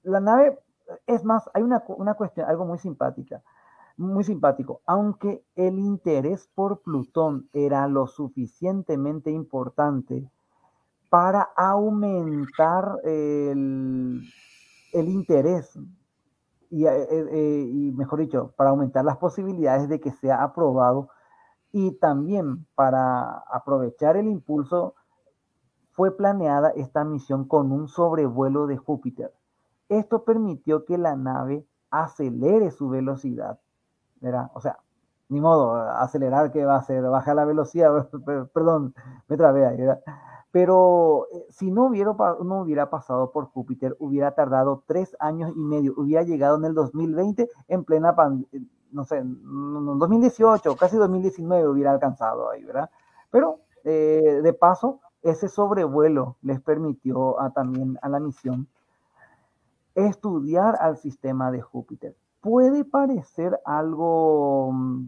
[0.03, 0.57] La nave,
[1.05, 3.41] es más, hay una, una cuestión, algo muy simpática,
[4.01, 4.81] muy simpático.
[4.85, 10.29] Aunque el interés por Plutón era lo suficientemente importante,
[11.11, 14.23] para aumentar el,
[14.93, 15.77] interés
[16.69, 21.09] y, eh, eh, y, mejor dicho, para aumentar las posibilidades de que sea aprobado
[21.73, 24.95] y también para aprovechar el impulso,
[25.91, 29.33] fue planeada esta misión con un sobrevuelo de Júpiter.
[29.89, 33.59] Esto permitió que la nave acelere su velocidad,
[34.21, 34.49] ¿verdad?
[34.53, 34.77] O sea,
[35.29, 38.09] ni modo, acelerar que va a hacer, baja la velocidad,
[38.53, 38.93] perdón,
[39.27, 40.01] me trabé ahí, ¿verdad?
[40.51, 42.13] Pero eh, si no hubiera,
[42.43, 46.73] no hubiera pasado por Júpiter, hubiera tardado tres años y medio, hubiera llegado en el
[46.73, 48.61] 2020 en plena pandemia, eh,
[48.91, 49.39] no sé, en
[49.99, 52.89] 2018, casi 2019 hubiera alcanzado ahí, ¿verdad?
[53.29, 58.67] Pero eh, de paso, ese sobrevuelo les permitió a, también a la misión
[59.95, 62.15] estudiar al sistema de Júpiter.
[62.41, 65.05] Puede parecer algo mm,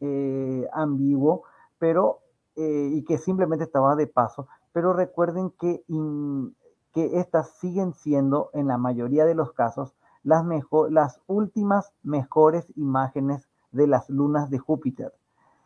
[0.00, 1.44] eh, ambiguo,
[1.78, 2.20] pero
[2.56, 6.54] eh, y que simplemente estaba de paso, pero recuerden que, in,
[6.92, 12.66] que estas siguen siendo, en la mayoría de los casos, las, mejor, las últimas mejores
[12.76, 15.12] imágenes de las lunas de Júpiter.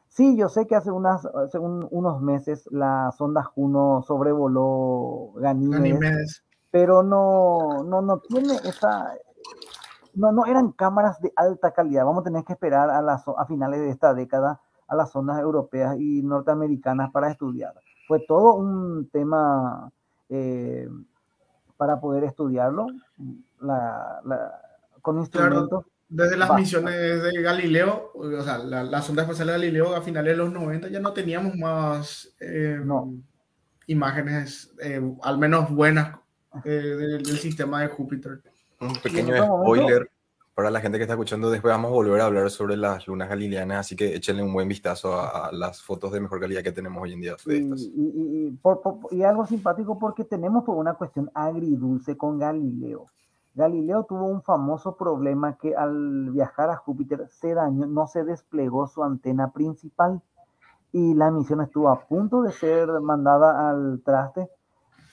[0.08, 5.80] Sí, yo sé que hace, unas, hace un, unos meses la sonda Juno sobrevoló Ganímedes,
[5.80, 6.44] Ganímedes.
[6.70, 9.14] pero no, no, no tiene esa...
[10.14, 12.04] No, no eran cámaras de alta calidad.
[12.04, 15.40] Vamos a tener que esperar a, las, a finales de esta década a las zonas
[15.40, 17.74] europeas y norteamericanas para estudiar.
[18.06, 19.90] Fue todo un tema
[20.28, 20.88] eh,
[21.76, 22.86] para poder estudiarlo
[23.60, 24.60] la, la,
[25.00, 25.68] con instrumentos.
[25.68, 25.86] Claro.
[26.08, 30.32] desde las misiones de Galileo, o sea, la, la, sonda espacial de Galileo a finales
[30.32, 32.80] de los 90 ya no teníamos más eh,
[33.86, 36.18] imágenes, eh, al menos buenas,
[36.62, 38.40] del, del, sistema de Júpiter.
[38.84, 40.10] Un pequeño spoiler
[40.54, 41.50] para la gente que está escuchando.
[41.50, 44.68] Después vamos a volver a hablar sobre las lunas galileanas, así que échenle un buen
[44.68, 47.36] vistazo a, a las fotos de mejor calidad que tenemos hoy en día.
[47.46, 52.38] Y, y, y, por, por, y algo simpático porque tenemos por una cuestión agridulce con
[52.38, 53.06] Galileo.
[53.54, 58.86] Galileo tuvo un famoso problema que al viajar a Júpiter se dañó, no se desplegó
[58.88, 60.20] su antena principal
[60.92, 64.48] y la misión estuvo a punto de ser mandada al traste,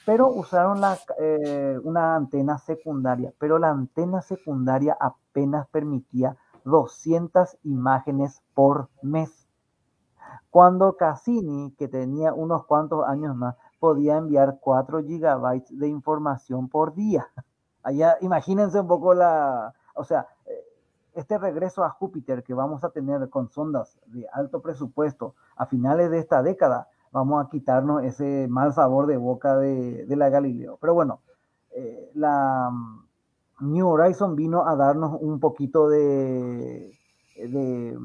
[0.06, 0.82] pero usaron
[1.20, 6.36] eh, una antena secundaria, pero la antena secundaria apenas permitía
[6.66, 9.48] 200 imágenes por mes.
[10.50, 16.94] Cuando Cassini, que tenía unos cuantos años más, podía enviar 4 gigabytes de información por
[16.94, 17.28] día.
[17.84, 20.66] Allá, imagínense un poco la, o sea, eh,
[21.14, 26.12] este regreso a Júpiter que vamos a tener con sondas de alto presupuesto a finales
[26.12, 30.78] de esta década, vamos a quitarnos ese mal sabor de boca de, la Galileo.
[30.80, 31.22] Pero bueno,
[31.72, 36.98] eh, la mm, New Horizon vino a darnos un poquito de,
[37.36, 37.98] de,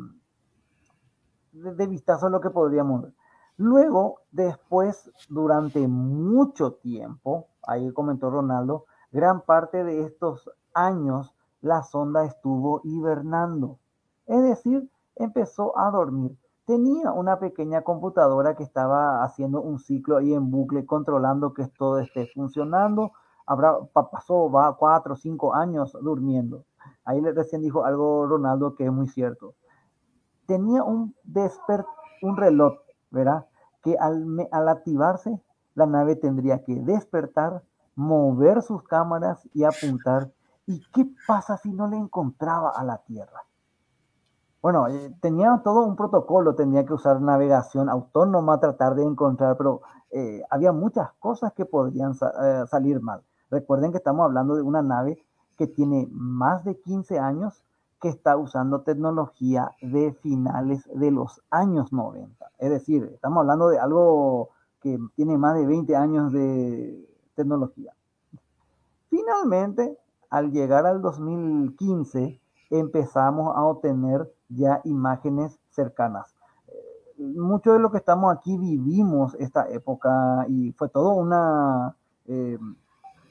[1.52, 3.12] de vistazo a lo que podríamos ver.
[3.58, 12.24] Luego, después, durante mucho tiempo, ahí comentó Ronaldo, gran parte de estos años la sonda
[12.26, 13.78] estuvo hibernando,
[14.26, 16.36] es decir, empezó a dormir.
[16.66, 22.00] Tenía una pequeña computadora que estaba haciendo un ciclo ahí en bucle, controlando que todo
[22.00, 23.12] esté funcionando.
[23.46, 26.64] Habrá, pasó, va cuatro o cinco años durmiendo.
[27.04, 29.54] Ahí recién dijo algo Ronaldo que es muy cierto.
[30.46, 31.86] Tenía un despert,
[32.20, 32.80] un reloj,
[33.12, 33.46] ¿verdad?
[33.80, 35.40] Que al, al activarse,
[35.74, 37.62] la nave tendría que despertar,
[37.94, 40.32] mover sus cámaras y apuntar.
[40.66, 43.46] ¿Y qué pasa si no le encontraba a la Tierra?
[44.62, 49.82] Bueno, eh, tenía todo un protocolo, tenía que usar navegación autónoma, tratar de encontrar, pero
[50.10, 53.22] eh, había muchas cosas que podrían eh, salir mal.
[53.50, 55.18] Recuerden que estamos hablando de una nave
[55.56, 57.62] que tiene más de 15 años,
[58.00, 62.50] que está usando tecnología de finales de los años 90.
[62.58, 64.50] Es decir, estamos hablando de algo
[64.80, 67.92] que tiene más de 20 años de, tecnología.
[69.08, 69.96] Finalmente,
[70.30, 72.40] al llegar al 2015,
[72.70, 76.34] empezamos a obtener ya imágenes cercanas.
[77.18, 82.58] Mucho de lo que estamos aquí vivimos esta época y fue todo una, eh,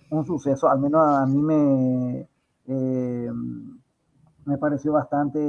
[0.10, 2.28] un suceso, al menos a mí me,
[2.68, 3.32] eh,
[4.46, 5.40] me pareció bastante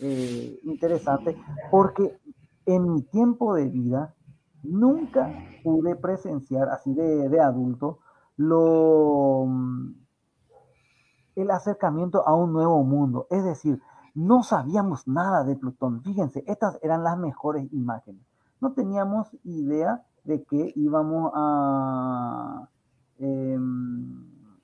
[0.00, 1.36] eh, interesante
[1.70, 2.18] porque
[2.66, 4.14] en mi tiempo de vida
[4.62, 5.32] nunca
[5.64, 8.00] pude presenciar así de, de adulto
[8.36, 9.46] lo,
[11.36, 13.26] el acercamiento a un nuevo mundo.
[13.30, 13.80] Es decir,
[14.16, 16.02] no sabíamos nada de Plutón.
[16.02, 18.22] Fíjense, estas eran las mejores imágenes.
[18.60, 22.66] No teníamos idea de que íbamos a,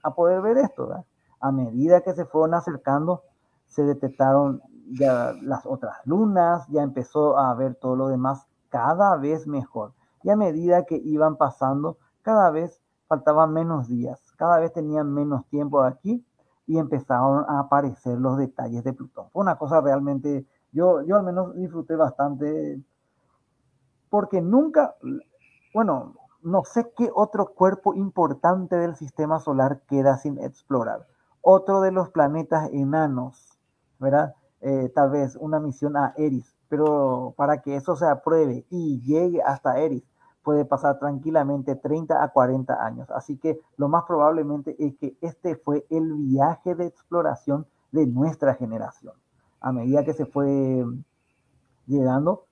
[0.02, 1.04] a poder ver esto.
[1.38, 3.24] A medida que se fueron acercando,
[3.66, 9.46] se detectaron ya las otras lunas, ya empezó a ver todo lo demás cada vez
[9.46, 9.92] mejor.
[10.22, 15.44] Y a medida que iban pasando, cada vez faltaban menos días, cada vez tenían menos
[15.48, 16.24] tiempo aquí
[16.72, 19.28] y empezaron a aparecer los detalles de Plutón.
[19.30, 22.80] Fue una cosa realmente, yo, yo al menos disfruté bastante,
[24.08, 24.94] porque nunca,
[25.74, 31.06] bueno, no sé qué otro cuerpo importante del sistema solar queda sin explorar.
[31.42, 33.58] Otro de los planetas enanos,
[33.98, 34.34] ¿verdad?
[34.62, 39.42] Eh, tal vez una misión a Eris, pero para que eso se apruebe y llegue
[39.42, 40.04] hasta Eris,
[40.42, 43.10] puede pasar tranquilamente 30 a 40 años.
[43.10, 48.54] Así que lo más probablemente es que este fue el viaje de exploración de nuestra
[48.54, 49.14] generación.
[49.60, 50.84] A medida que se fue
[51.86, 52.44] llegando,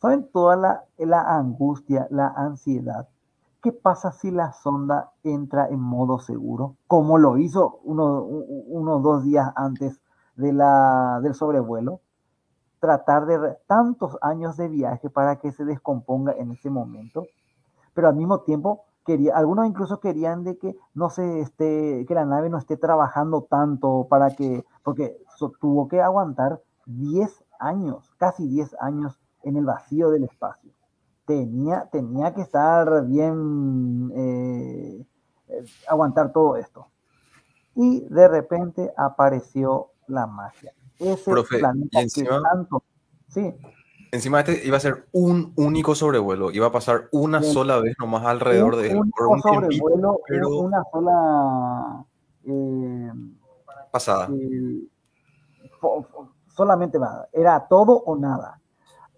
[0.00, 0.56] ¿saben toda
[0.98, 3.08] la, angustia, la ansiedad?
[3.62, 6.76] ¿Qué pasa si la sonda entra en modo seguro?
[6.86, 10.00] Como lo hizo uno, unos dos días antes
[10.36, 12.00] de la, del sobrevuelo
[12.80, 17.26] tratar de tantos años de viaje para que se descomponga en ese momento,
[17.96, 22.24] pero al mismo tiempo quería, algunos incluso querían de que no se esté, que la
[22.24, 28.46] nave no esté trabajando tanto para que, porque so, tuvo que aguantar 10 años, casi
[28.46, 30.70] 10 años en el vacío del espacio.
[31.24, 35.04] Tenía, tenía que estar bien, eh,
[35.48, 36.86] eh, aguantar todo esto.
[37.74, 42.82] Y de repente apareció la magia ese Profe, planeta encima, que tanto.
[43.28, 43.54] Sí.
[44.12, 47.52] Encima este iba a ser un único sobrevuelo, iba a pasar una Bien.
[47.52, 49.00] sola vez nomás alrededor un de él.
[49.16, 52.04] Por un tiempito, sobrevuelo, pero una sola.
[52.44, 53.12] eh,
[53.90, 54.28] pasada.
[56.48, 58.60] solamente nada, era todo o nada.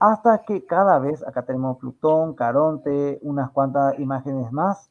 [0.01, 4.89] Hasta que cada vez, acá tenemos Plutón, Caronte, unas cuantas imágenes más,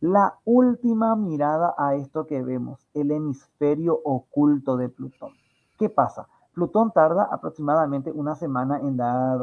[0.00, 5.32] la última mirada a esto que vemos, el hemisferio oculto de Plutón.
[5.78, 6.28] ¿Qué pasa?
[6.54, 9.38] Plutón tarda aproximadamente una semana en dar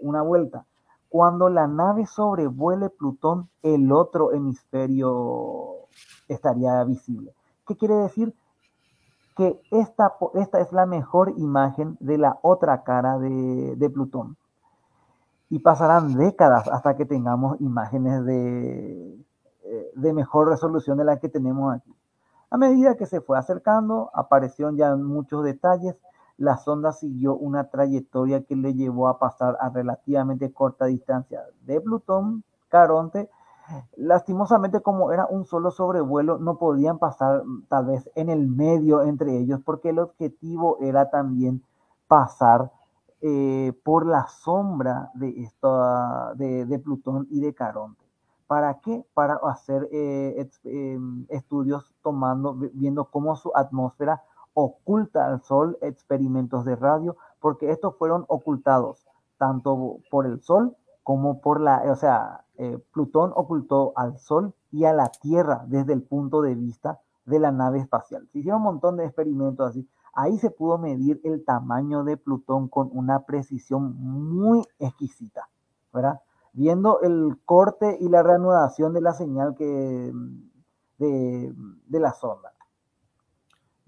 [0.00, 0.66] una vuelta.
[1.08, 5.88] Cuando la nave sobrevuele Plutón, el otro hemisferio
[6.28, 7.34] estaría visible.
[7.66, 8.34] ¿Qué quiere decir?
[9.36, 14.36] Que esta, esta es la mejor imagen de la otra cara de, Plutón.
[15.48, 19.18] Y pasarán décadas hasta que tengamos imágenes de,
[19.64, 21.92] eh, de mejor resolución de la que tenemos aquí.
[22.50, 25.96] A medida que se fue acercando, aparecieron ya muchos detalles
[26.40, 31.82] la sonda siguió una trayectoria que le llevó a pasar a relativamente corta distancia de
[31.82, 33.28] Plutón, Caronte.
[33.96, 39.02] Lastimosamente, como era un solo sobrevuelo, no podían pasar mm, tal vez en el medio
[39.02, 41.62] entre ellos, porque el objetivo era también
[42.08, 42.72] pasar
[43.20, 45.46] eh, por la sombra de,
[46.64, 48.02] de, Plutón y de Caronte.
[48.46, 49.04] ¿Para qué?
[49.12, 54.22] Para hacer eh, em, estudios tomando, viendo cómo su atmósfera
[54.60, 59.06] oculta al Sol experimentos de radio, porque estos fueron ocultados
[59.38, 64.84] tanto por el Sol como por la, o sea, eh, Plutón ocultó al Sol y
[64.84, 68.28] a la Tierra desde el punto de vista de la nave espacial.
[68.32, 69.88] Se hicieron un montón de experimentos así.
[70.12, 75.48] Ahí se pudo medir el tamaño de Plutón con una precisión muy exquisita,
[75.92, 76.20] ¿verdad?
[76.52, 80.12] Viendo el corte y la reanudación de la señal que,
[80.98, 81.54] de,
[81.86, 82.52] de la sonda.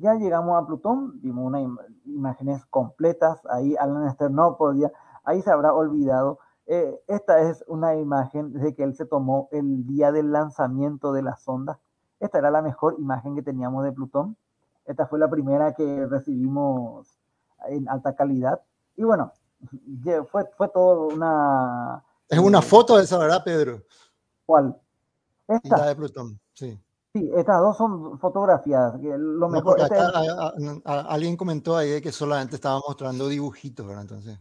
[0.03, 1.63] Ya llegamos a Plutón, vimos unas
[2.07, 4.91] imágenes completas, ahí Alan Stern no podía,
[5.23, 6.41] ahí se habrá olvidado.
[6.67, 11.23] Eh, esta es una imagen de que él se tomó el día del lanzamiento de
[11.23, 11.79] la sonda.
[12.19, 14.37] Esta era la mejor imagen que teníamos de Plutón.
[14.87, 17.17] Esta fue la primera que recibimos
[17.69, 18.61] en alta calidad.
[18.97, 19.33] Y bueno,
[20.33, 22.03] fue, fue todo una...
[22.29, 23.83] Es una foto de esa, ¿verdad, Pedro?
[24.47, 24.77] ¿Cuál?
[25.47, 25.77] Esta.
[25.77, 26.77] La de Plutón, sí.
[27.15, 28.95] Sí, estas dos son fotografías.
[29.03, 29.99] Lo mejor, este
[30.85, 34.03] alguien comentó ahí que solamente estaba mostrando dibujitos, ¿verdad?
[34.03, 34.39] Entonces.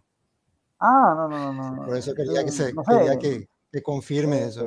[0.80, 1.86] Ah, no, no, no.
[1.86, 4.66] Por eso quería que, se, quería que, que confirme eh, eso.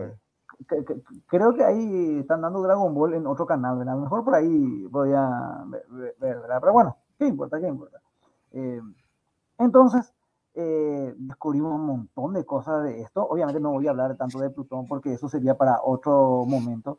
[1.26, 3.94] creo que ahí están dando Dragon Ball en otro canal, ¿verdad?
[3.94, 6.58] A lo mejor por ahí podía ver, ¿verdad?
[6.60, 7.58] Pero bueno, ¿qué importa?
[7.58, 8.00] ¿Qué importa?
[8.52, 8.82] Eh,
[9.58, 10.12] entonces,
[10.56, 13.26] eh, descubrimos un montón de cosas de esto.
[13.26, 16.98] Obviamente no voy a hablar tanto de Plutón porque eso sería para otro momento.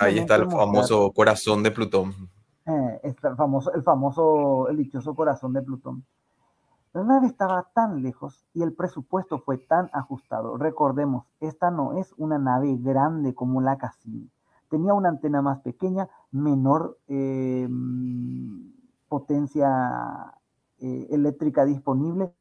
[0.00, 2.12] Ahí está el famoso corazón de Plutón.
[2.66, 6.04] Eh, el, famoso, el famoso, el dichoso corazón de Plutón.
[6.92, 10.56] La nave estaba tan lejos y el presupuesto fue tan ajustado.
[10.56, 14.28] Recordemos, esta no es una nave grande como la Cassini.
[14.68, 17.68] Tenía una antena más pequeña, menor eh,
[19.08, 20.34] potencia
[20.80, 22.32] eléctrica disponible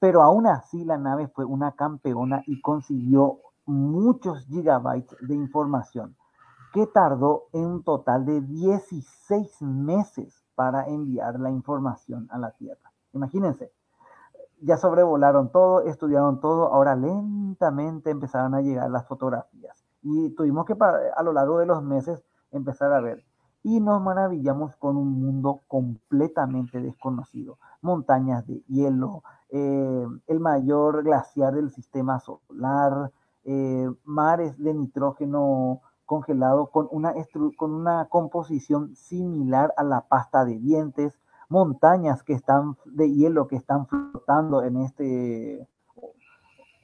[0.00, 6.16] pero aún así la nave fue una campeona y consiguió muchos gigabytes de información
[6.72, 12.92] que tardó en un total de 16 meses para enviar la información a la Tierra.
[13.12, 13.72] Imagínense,
[14.60, 20.76] ya sobrevolaron todo, estudiaron todo, ahora lentamente empezaron a llegar las fotografías y tuvimos que
[21.16, 23.24] a lo largo de los meses empezar a ver
[23.62, 27.58] y nos maravillamos con un mundo completamente desconocido.
[27.80, 33.12] Montañas de hielo, eh, el mayor glaciar del sistema solar,
[33.44, 37.14] eh, mares de nitrógeno congelado con una,
[37.56, 41.18] con una composición similar a la pasta de dientes,
[41.48, 45.66] montañas que están de hielo que están flotando en este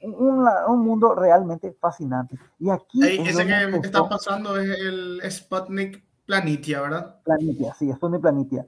[0.01, 2.37] un, mundo realmente fascinante.
[2.59, 7.21] Y aquí ese que está pasando es el Sputnik Planitia, ¿verdad?
[7.23, 8.67] Planitia, sí, Sputnik Planitia.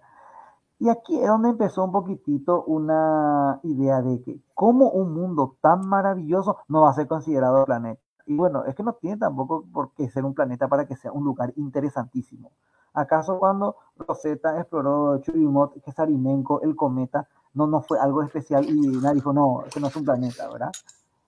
[0.79, 5.87] Y aquí es donde empezó un poquitito una idea de que como un mundo tan
[5.87, 8.01] maravilloso no va a ser considerado planeta.
[8.27, 11.11] Y bueno, es que no tiene tampoco por qué ser un planeta para que sea
[11.11, 12.51] un lugar interesantísimo.
[12.93, 19.15] ¿Acaso cuando Rosetta exploró Churyumov, Kesarimenko, el cometa, no, no fue algo especial y nadie
[19.15, 20.71] dijo, no, que no es un planeta, ¿verdad?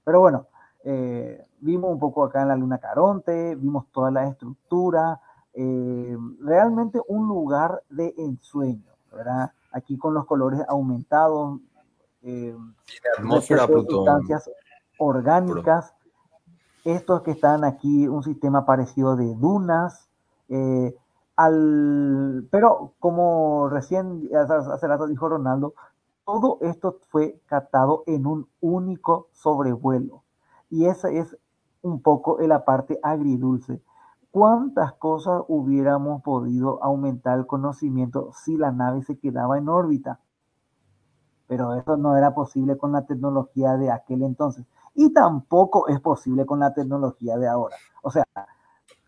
[0.04, 0.46] Pero bueno,
[0.84, 5.22] eh, vimos un poco acá en la luna Caronte, vimos toda la estructura,
[5.54, 8.90] eh, realmente un lugar de ensueño.
[9.72, 11.60] Aquí con los colores aumentados,
[12.24, 12.56] eh,
[13.42, 14.50] sustancias
[14.98, 15.94] orgánicas,
[16.84, 20.10] estos que están aquí, un sistema parecido de dunas,
[20.50, 20.96] eh,
[21.36, 25.74] al, pero como recién hace rato dijo Ronaldo,
[26.26, 30.24] todo esto fue catado en un único sobrevuelo.
[30.70, 31.38] Y esa es
[31.82, 33.82] un poco la parte agridulce
[34.32, 40.20] cuántas cosas hubiéramos podido aumentar el conocimiento si la nave se quedaba en órbita.
[41.48, 44.66] Pero eso no era posible con la tecnología de aquel entonces.
[44.94, 47.76] Y tampoco es posible con la tecnología de ahora.
[48.04, 48.24] O sea,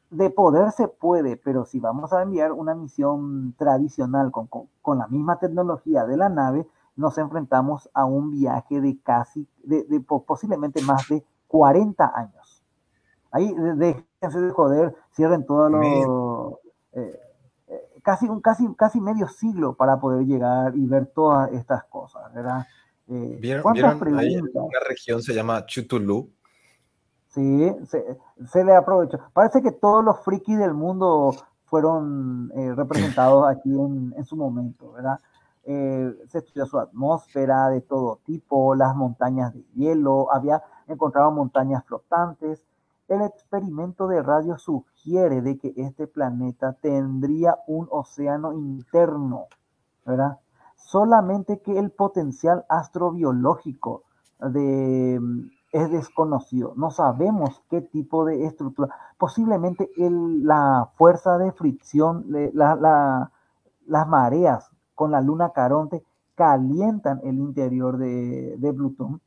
[0.09, 5.07] de poder se puede, pero si vamos a enviar una misión tradicional con, con, la
[5.07, 11.07] misma tecnología de la nave, nos enfrentamos a un viaje de casi, de, posiblemente más
[11.07, 12.63] de 40 años.
[13.31, 16.59] Ahí de joder, cierren todo lo...
[16.93, 17.19] Eh,
[17.67, 22.33] eh, casi, un, casi, casi medio siglo para poder llegar y ver todas estas cosas,
[22.33, 22.67] ¿verdad?
[23.07, 26.29] Eh, ¿Vieron, ¿vieron ahí una región se llama Chutulú?
[27.29, 28.17] Sí, se,
[28.51, 29.19] se, le aprovechó.
[29.33, 31.33] Parece que todos los frikis del mundo
[31.65, 35.17] fueron representados aquí en, en, su momento, ¿verdad?
[35.63, 42.65] se estudió su atmósfera de todo tipo, las montañas de hielo, había encontrado montañas flotantes,
[43.11, 49.47] el experimento de radio sugiere de que este planeta tendría un océano interno,
[50.05, 50.39] ¿verdad?
[50.77, 54.03] Solamente que el potencial astrobiológico
[54.39, 55.19] de,
[55.73, 56.73] es desconocido.
[56.77, 58.95] No sabemos qué tipo de estructura.
[59.17, 66.01] Posiblemente la fuerza de fricción, las mareas con la luna Caronte
[66.35, 69.19] calientan el interior de, de Plutón.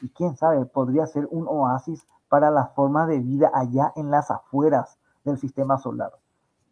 [0.00, 4.28] Y quién sabe, podría ser un oasis para la forma de vida allá en las
[4.28, 6.10] afueras del sistema solar.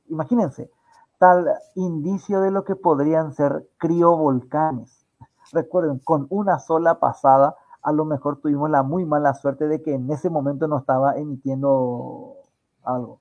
[0.08, 0.72] Imagínense,
[1.18, 5.06] tal indicio de lo que podrían ser criovolcanes.
[5.52, 9.94] Recuerden, con una sola pasada, a lo mejor tuvimos la muy mala suerte de que
[9.94, 12.38] en ese momento no estaba emitiendo
[12.82, 13.20] algo.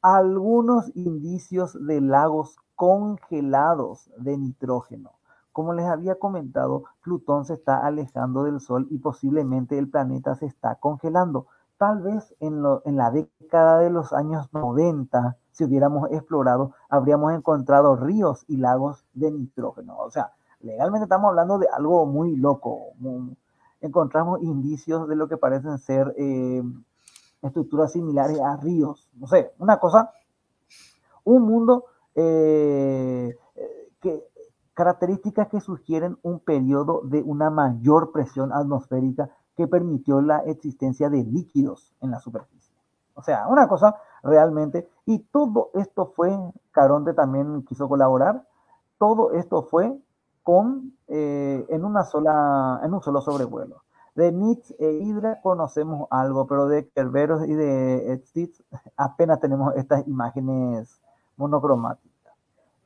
[0.00, 5.10] Algunos indicios de lagos congelados de nitrógeno.
[5.56, 10.44] Como les había comentado, Plutón se está alejando del Sol y posiblemente el planeta se
[10.44, 11.46] está congelando.
[11.78, 18.44] Tal vez en, la década de los años 90, si hubiéramos explorado, habríamos encontrado ríos
[18.48, 19.96] y lagos de nitrógeno.
[19.96, 22.88] O sea, legalmente estamos hablando de algo muy loco.
[23.80, 26.62] encontramos indicios de lo que parecen ser eh,
[27.40, 29.08] estructuras similares a ríos.
[29.14, 30.12] No sé, una cosa,
[31.24, 33.34] un mundo eh,
[34.00, 34.22] que
[34.76, 41.24] características que sugieren un periodo de una mayor presión atmosférica que permitió la existencia de
[41.24, 42.74] líquidos en la superficie.
[43.14, 46.30] O sea, una cosa realmente, y todo esto fue,
[46.72, 48.46] Caronte también quiso colaborar,
[48.98, 49.98] todo esto fue
[50.42, 53.82] con, eh, en, una sola, en un solo sobrevuelo.
[54.14, 58.62] De Nitz e Hydra conocemos algo, pero de Kerberos y de Stitz
[58.98, 61.00] apenas tenemos estas imágenes
[61.38, 62.15] monocromáticas.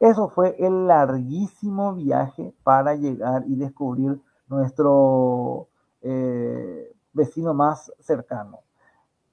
[0.01, 5.69] Eso fue el larguísimo viaje para llegar y descubrir nuestro
[6.01, 8.61] eh, vecino más cercano.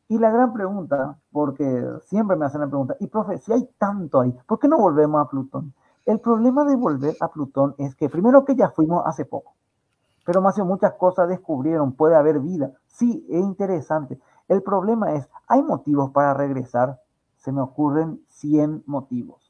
[0.10, 4.20] Y la gran pregunta, porque siempre me hacen la pregunta, y profe, si hay tanto
[4.20, 5.74] ahí, ¿por qué no volvemos a Plutón?
[6.06, 9.54] El problema de volver a Plutón es que primero que ya fuimos hace poco,
[10.26, 12.74] pero más muchas cosas descubrieron, puede haber vida.
[12.88, 14.20] Sí, es interesante.
[14.50, 17.00] El problema es, ¿hay motivos para regresar?
[17.38, 19.47] Se me ocurren 100 motivos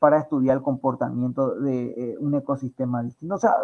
[0.00, 3.36] para estudiar el comportamiento de eh, un ecosistema distinto.
[3.36, 3.54] O sea,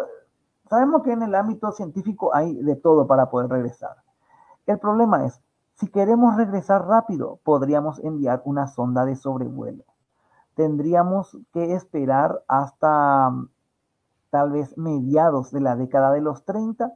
[0.69, 3.97] sabemos que en el ámbito científico hay de todo para poder regresar.
[4.67, 5.41] El problema es,
[5.73, 9.83] si queremos regresar rápido, podríamos enviar una sonda de sobrevuelo.
[10.55, 13.49] Tendríamos que esperar hasta mm,
[14.29, 16.93] tal vez mediados de la década de los 30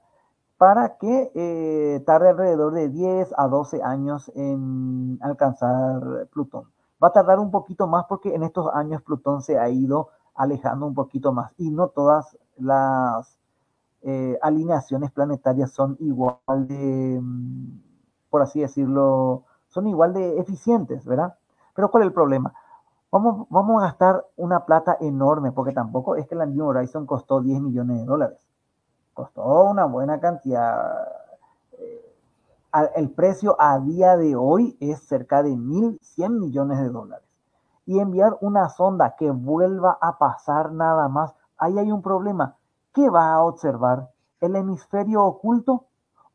[0.58, 6.66] para que eh, tarde alrededor de 10 a 12 años en alcanzar Plutón.
[7.04, 10.86] Va a tardar un poquito más porque en estos años Plutón se ha ido alejando
[10.86, 13.38] un poquito más y no todas las
[14.04, 16.38] eh, alineaciones planetarias son igual
[16.68, 17.82] de, mm,
[18.30, 21.36] por así decirlo, son igual de eficientes, ¿verdad?
[21.76, 22.54] Pero ¿cuál es el problema?
[23.12, 27.42] Vamos, vamos a gastar una plata enorme, porque tampoco es que la New Horizon costó
[27.42, 28.40] 10 millones de dólares.
[29.14, 31.11] Costó una buena cantidad
[32.96, 37.28] el precio a día de hoy es cerca de 1.100 millones de dólares.
[37.86, 42.56] Y enviar una sonda que vuelva a pasar nada más, ahí hay un problema.
[42.94, 44.12] ¿Qué va a observar?
[44.40, 45.86] ¿El hemisferio oculto?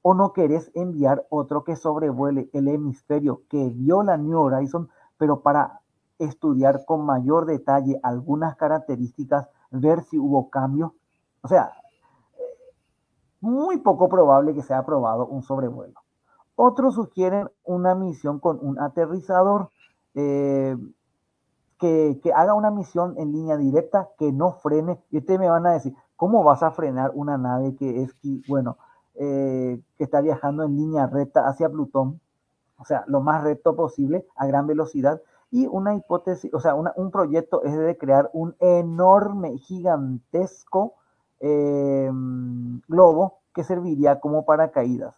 [0.03, 5.41] ¿O no querés enviar otro que sobrevuele el hemisferio que vio la New Horizon, pero
[5.41, 5.80] para
[6.18, 10.95] estudiar con mayor detalle algunas características, ver si hubo cambio?
[11.43, 11.72] O sea,
[13.41, 16.05] muy poco probable que sea aprobado un sobrevuelo.
[16.57, 19.70] Otros sugieren una misión con un aterrizador
[20.14, 20.76] eh,
[21.78, 24.98] que, haga una misión en línea directa, que no frene.
[25.11, 28.16] Y ustedes me van a decir, ¿cómo vas a frenar una nave que es,
[28.48, 28.78] bueno,
[29.14, 32.20] eh, que está viajando en línea recta hacia Plutón?
[32.78, 35.20] o sea, lo más recto posible a gran velocidad.
[35.50, 40.94] Y una hipótesis, o sea, un proyecto es de crear un enorme, gigantesco
[41.40, 45.16] em, globo que serviría como paracaídas.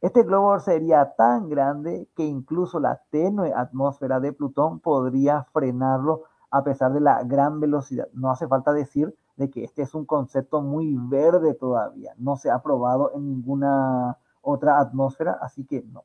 [0.00, 6.64] Este globo sería tan grande que incluso la tenue atmósfera de Plutón podría frenarlo a
[6.64, 8.08] pesar de la gran velocidad.
[8.14, 12.14] No hace falta decir de que este es un concepto muy verde todavía.
[12.16, 16.04] No se ha probado en ninguna otra atmósfera, así que no.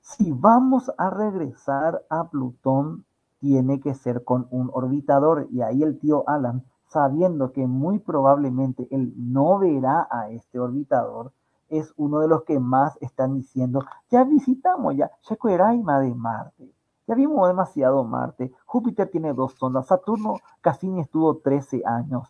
[0.00, 3.04] Si vamos a regresar a Plutón,
[3.40, 5.48] tiene que ser con un orbitador.
[5.50, 11.32] Y ahí el tío Alan, sabiendo que muy probablemente él no verá a este orbitador,
[11.70, 16.74] es uno de los que más están diciendo, ya visitamos ya Chequeraima de Marte,
[17.06, 22.28] ya vimos demasiado Marte, Júpiter tiene dos sondas, Saturno casi estuvo 13 años.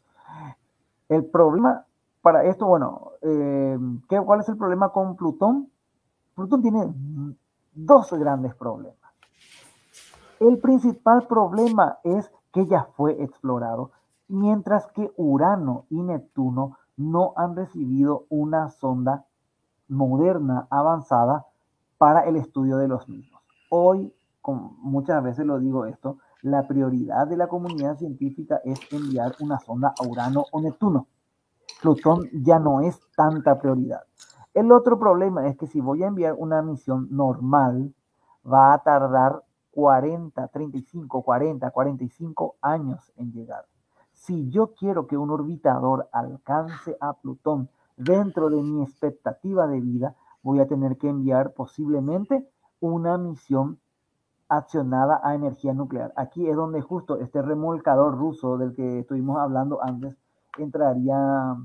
[1.08, 1.84] El problema
[2.22, 3.78] para esto, bueno, eh,
[4.24, 5.70] ¿cuál es el problema con Plutón?
[6.34, 6.94] Plutón tiene
[7.74, 8.96] dos grandes problemas.
[10.38, 13.92] El principal problema es que ya fue explorado,
[14.28, 19.24] mientras que Urano y Neptuno no han recibido una sonda
[19.90, 21.46] moderna, avanzada,
[21.98, 23.42] para el estudio de los mismos.
[23.68, 29.34] Hoy, como muchas veces lo digo esto, la prioridad de la comunidad científica es enviar
[29.40, 31.06] una sonda a Urano o Neptuno.
[31.82, 34.00] Plutón ya no es tanta prioridad.
[34.54, 37.94] El otro problema es que si voy a enviar una misión normal,
[38.50, 43.66] va a tardar 40, 35, 40, 45 años en llegar.
[44.12, 47.68] Si yo quiero que un orbitador alcance a Plutón
[48.00, 52.48] dentro de mi expectativa de vida, voy a tener que enviar posiblemente
[52.80, 53.78] una misión
[54.48, 56.12] accionada a energía nuclear.
[56.16, 60.16] Aquí es donde justo este remolcador ruso del que estuvimos hablando antes
[60.58, 61.56] entraría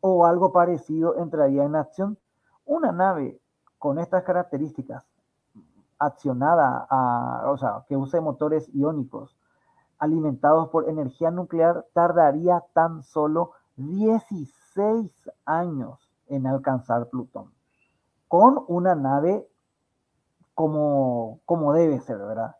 [0.00, 2.18] o algo parecido entraría en acción.
[2.66, 3.40] Una nave
[3.78, 5.06] con estas características
[5.98, 9.36] accionada, a, o sea, que use motores iónicos
[9.98, 14.59] alimentados por energía nuclear, tardaría tan solo 16
[15.44, 17.52] años en alcanzar Plutón.
[18.28, 19.48] Con una nave
[20.54, 22.56] como, como debe ser, ¿verdad?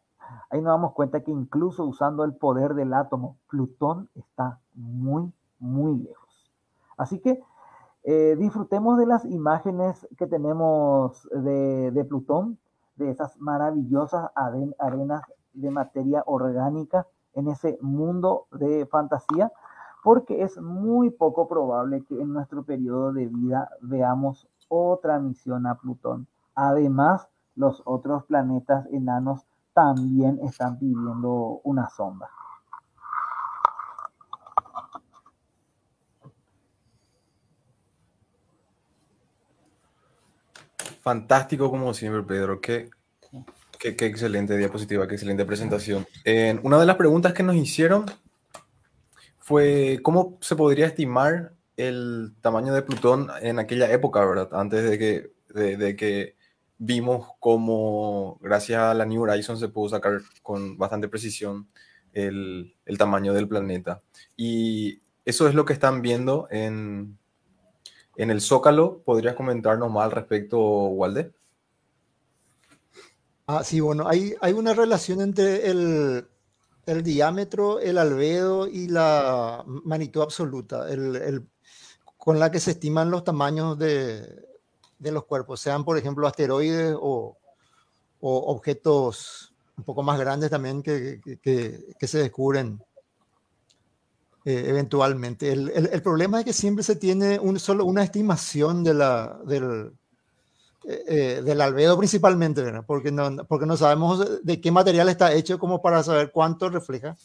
[0.51, 5.99] Ahí nos damos cuenta que incluso usando el poder del átomo, Plutón está muy, muy
[5.99, 6.51] lejos.
[6.97, 7.43] Así que
[8.03, 12.59] eh, disfrutemos de las imágenes que tenemos de, Plutón,
[12.97, 14.31] de esas maravillosas
[14.79, 19.53] arenas de materia orgánica en ese mundo de fantasía,
[20.03, 25.75] porque es muy poco probable que en nuestro periodo de vida veamos otra misión a
[25.75, 26.27] Plutón.
[26.55, 29.45] Además, los otros planetas enanos
[29.75, 32.29] también están pidiendo una sonda.
[41.03, 42.61] Fantástico como siempre, Pedro.
[42.61, 42.91] Qué,
[43.79, 46.07] qué, excelente diapositiva, qué excelente presentación.
[46.63, 48.05] una de las preguntas que nos hicieron
[49.51, 54.49] fue cómo se podría estimar el tamaño de Plutón en aquella época, ¿verdad?
[54.53, 56.37] Antes de que, de, que
[56.79, 61.67] vimos cómo, gracias a la New Horizons, se pudo sacar con bastante precisión
[62.13, 64.03] el, el tamaño del planeta.
[64.37, 67.19] Y eso es lo que están viendo en,
[68.15, 71.33] en el Zócalo, ¿podrías comentarnos más al respecto, Walde?
[73.49, 76.30] Ah, sí, bueno, hay, hay una relación entre el,
[76.91, 81.47] el diámetro, el albedo y la magnitud absoluta, el,
[82.17, 84.45] con la que se estiman los tamaños de,
[84.99, 87.37] de los cuerpos, sean por ejemplo asteroides o,
[88.21, 92.83] o, objetos un poco más grandes también que, que, que se descubren
[94.45, 95.53] eh, eventualmente.
[95.53, 99.93] El, el, problema es que siempre se tiene un, solo una estimación de la, del,
[100.85, 105.59] eh, eh, del albedo principalmente, Porque, no, porque no sabemos de qué material está hecho
[105.59, 107.17] como para saber cuánto refleja.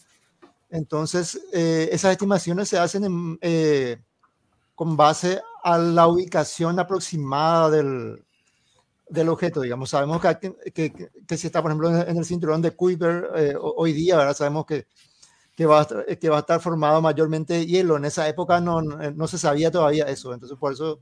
[0.70, 3.40] Entonces, esas estimaciones se hacen
[4.74, 8.26] con base a la ubicación aproximada del,
[9.08, 9.92] del objeto, digamos.
[9.92, 14.18] Sabemos que, que, que, si está, por ejemplo, en el cinturón de Kuiper hoy día,
[14.18, 14.36] ¿verdad?
[14.36, 14.86] Sabemos que
[15.56, 15.88] que va, a,
[16.20, 17.98] que va a estar formado mayormente hielo.
[17.98, 21.00] En esa época no, no se sabía todavía eso, entonces por eso,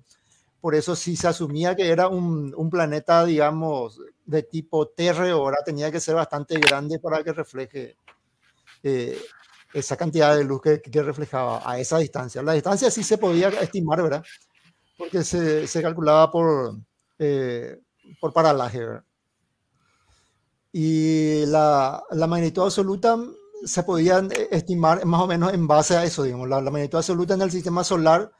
[0.64, 5.57] por eso sí se asumía que era un, un planeta, digamos, de tipo Terre, ahora
[5.65, 7.98] tenía que ser bastante grande para que refleje
[8.81, 9.22] eh,
[9.73, 12.41] esa cantidad de luz que, que, reflejaba a esa distancia.
[12.41, 14.23] La distancia sí se podía estimar, ¿verdad?
[14.98, 16.77] Porque se, se calculaba por,
[17.19, 17.81] eh,
[18.22, 19.03] por paralaje, ¿verdad?
[20.72, 23.18] Y la, la magnitud absoluta
[23.65, 27.34] se podían eh, estimar más o menos en base a eso, digamos, la, magnitud absoluta
[27.34, 28.31] en el sistema solar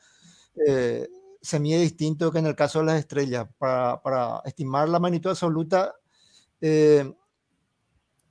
[0.66, 1.06] eh,
[1.44, 3.48] se mide distinto que en el caso de las estrellas.
[3.57, 5.94] Para, para estimar la magnitud absoluta,
[6.61, 7.14] eh,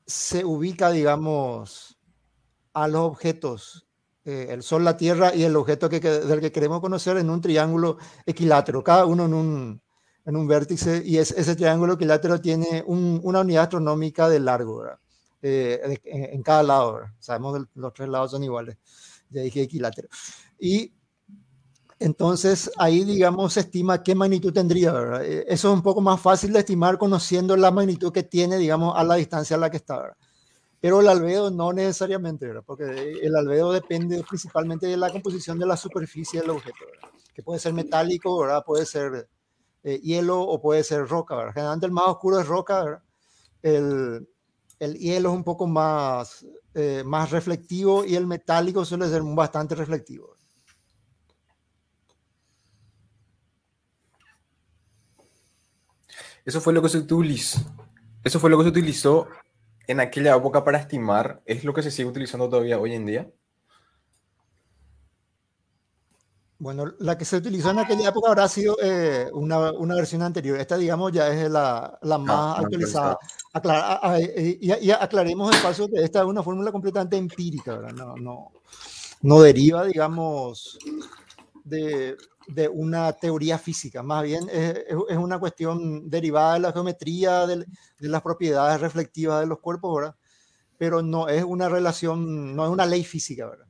[0.07, 1.99] se ubica, digamos,
[2.73, 3.87] a los objetos,
[4.25, 7.43] eh, el Sol, la Tierra y el objeto que, del que queremos conocer en un
[7.43, 9.83] triángulo equilátero, cada uno en un,
[10.25, 14.87] en un vértice, y es, ese triángulo equilátero tiene un, una unidad astronómica de largo,
[15.43, 17.11] eh, en, en, cada lado, ¿verdad?
[17.19, 18.79] sabemos que los tres lados son iguales,
[19.29, 20.09] ya dije equilátero.
[20.59, 20.95] Y
[22.05, 24.93] entonces ahí, digamos, se estima qué magnitud tendría.
[25.23, 28.95] Eh, eso es un poco más fácil de estimar conociendo la magnitud que tiene, digamos,
[28.97, 30.17] a la distancia a la que está.
[30.81, 32.65] Pero el albedo no necesariamente, ¿verdad?
[32.67, 32.85] Porque
[33.23, 36.85] el albedo depende principalmente de la composición de la superficie del objeto.
[37.35, 38.65] Que puede ser metálico, ¿verdad?
[38.67, 39.29] Puede ser
[39.85, 41.53] eh, hielo o puede ser roca, ¿verdad?
[41.55, 43.03] Generalmente el más oscuro es roca,
[44.83, 49.77] el hielo es un poco más, eh, más reflectivo y el metálico suele ser bastante
[49.77, 50.37] reflectivo.
[56.45, 57.61] Eso fue lo que se utilizó.
[58.25, 59.29] Eso fue lo que se utilizó
[59.87, 61.43] en aquella época para estimar.
[61.47, 63.31] ¿Es lo que se sigue utilizando todavía hoy en día?
[66.63, 70.61] Bueno, la que se utilizó en aquella época habrá sido eh, una, una, versión anterior.
[70.61, 73.19] Esta, digamos, ya es la, la ah, más ah, actualizada.
[73.53, 77.79] Aclara, a, a, y, y, aclaremos de paso que esta es una fórmula completamente empírica,
[77.79, 77.93] ¿verdad?
[77.93, 78.53] No, no,
[79.23, 80.79] no deriva, digamos,
[81.65, 82.17] de,
[82.49, 87.59] de una teoría física, más bien es, es, una cuestión derivada de la geometría, de,
[87.59, 90.17] de, las propiedades reflectivas de los cuerpos, ¿verdad?
[90.79, 93.67] Pero no es una relación, no es una ley física, ¿verdad?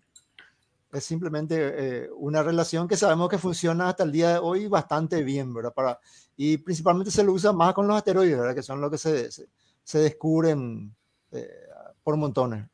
[0.93, 5.23] Es simplemente eh, una relación que sabemos que funciona hasta el día de hoy bastante
[5.23, 5.73] bien, ¿verdad?
[5.73, 5.99] Para,
[6.37, 8.55] y principalmente se lo usa más con los asteroides, ¿verdad?
[8.55, 9.49] Que son los que se, se,
[9.83, 10.95] se descubren
[11.31, 11.49] eh,
[12.03, 12.67] por montones.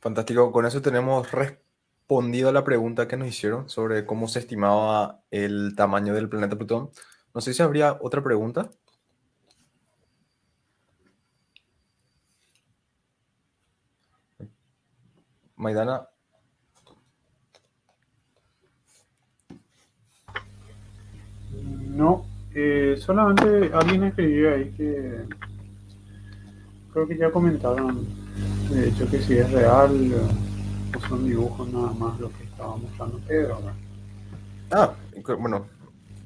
[0.00, 1.28] Fantástico, con eso tenemos
[2.12, 6.56] respondido a la pregunta que nos hicieron sobre cómo se estimaba el tamaño del planeta
[6.56, 6.90] Plutón.
[7.34, 8.70] No sé si habría otra pregunta.
[15.56, 16.06] Maidana.
[21.88, 25.24] No, eh, solamente alguien escribió ahí que
[26.92, 28.06] creo que ya comentaron,
[28.70, 30.12] de hecho, que si es real
[31.00, 33.56] son dibujos nada más lo que estaba mostrando Pedro.
[33.56, 33.74] ¿verdad?
[34.70, 34.94] Ah,
[35.38, 35.66] bueno,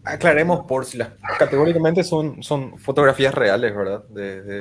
[0.05, 4.05] aclaremos por si las categóricamente son, son fotografías reales, ¿verdad?
[4.09, 4.61] De, de,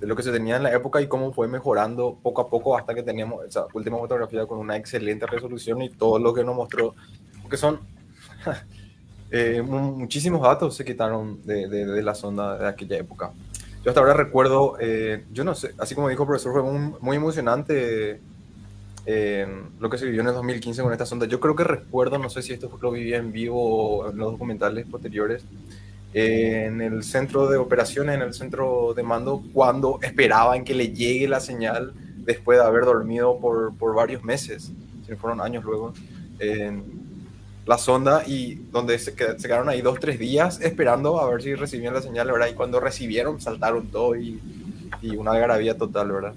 [0.00, 2.76] de, lo que se tenía en la época y cómo fue mejorando poco a poco
[2.76, 6.54] hasta que teníamos esa última fotografía con una excelente resolución y todo lo que nos
[6.54, 6.94] mostró,
[7.40, 7.80] porque son
[9.30, 13.32] eh, muchísimos datos se quitaron de, de, la sonda de aquella época.
[13.82, 16.96] Yo hasta ahora recuerdo, eh, yo no sé, así como dijo el profesor, fue un,
[17.00, 18.20] muy emocionante
[19.06, 21.26] lo que se vivió en el 2015 con esta sonda.
[21.26, 24.32] Yo creo que recuerdo, no sé si esto lo vivía en vivo o en los
[24.32, 25.44] documentales posteriores,
[26.12, 31.28] en el centro de operaciones, en el centro de mando, cuando esperaban que le llegue
[31.28, 34.72] la señal después de haber dormido por, por varios meses,
[35.06, 35.92] si fueron años luego,
[36.40, 36.82] en
[37.66, 41.94] la sonda y donde se, quedaron ahí dos, tres días esperando a ver si recibían
[41.94, 42.48] la señal, ¿verdad?
[42.50, 44.40] Y cuando recibieron, saltaron todo y,
[45.02, 46.34] y una algarabía total, ¿verdad?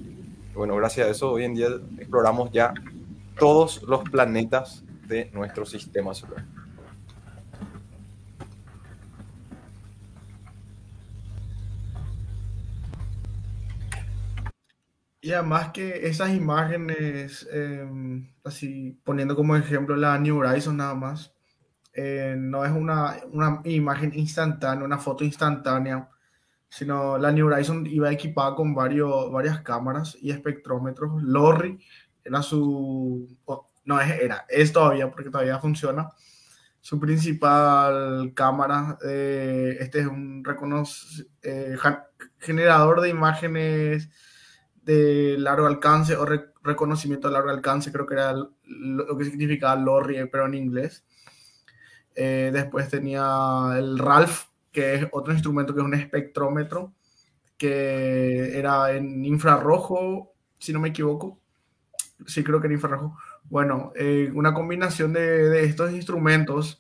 [0.54, 1.68] Bueno, gracias a eso hoy en día
[1.98, 2.74] exploramos ya
[3.38, 6.46] todos los planetas de nuestro sistema solar.
[15.22, 17.88] Y además que esas imágenes, eh,
[18.44, 21.34] así poniendo como ejemplo la New Horizons nada más,
[21.94, 26.10] eh, no es una, una, imagen instantánea, una foto instantánea
[26.70, 31.22] sino la New Horizon iba equipada con varios, varias cámaras y espectrómetros.
[31.24, 31.80] Lorry
[32.24, 33.28] era su,
[33.86, 36.10] no era, es todavía porque todavía funciona.
[36.82, 40.44] Su principal cámara, eh, este es un
[41.42, 41.76] eh,
[42.38, 44.10] generador de imágenes
[44.84, 49.76] de largo alcance o re reconocimiento de largo alcance, creo que era lo que significaba
[49.76, 51.06] Lorry, pero en inglés.
[52.16, 56.94] Eh, después tenía el Ralph, que es otro instrumento que es un espectrómetro,
[57.58, 61.40] que era en infrarrojo, si no me equivoco.
[62.26, 63.18] Sí, creo que en infrarrojo.
[63.44, 66.80] Bueno, eh, una combinación de, de estos instrumentos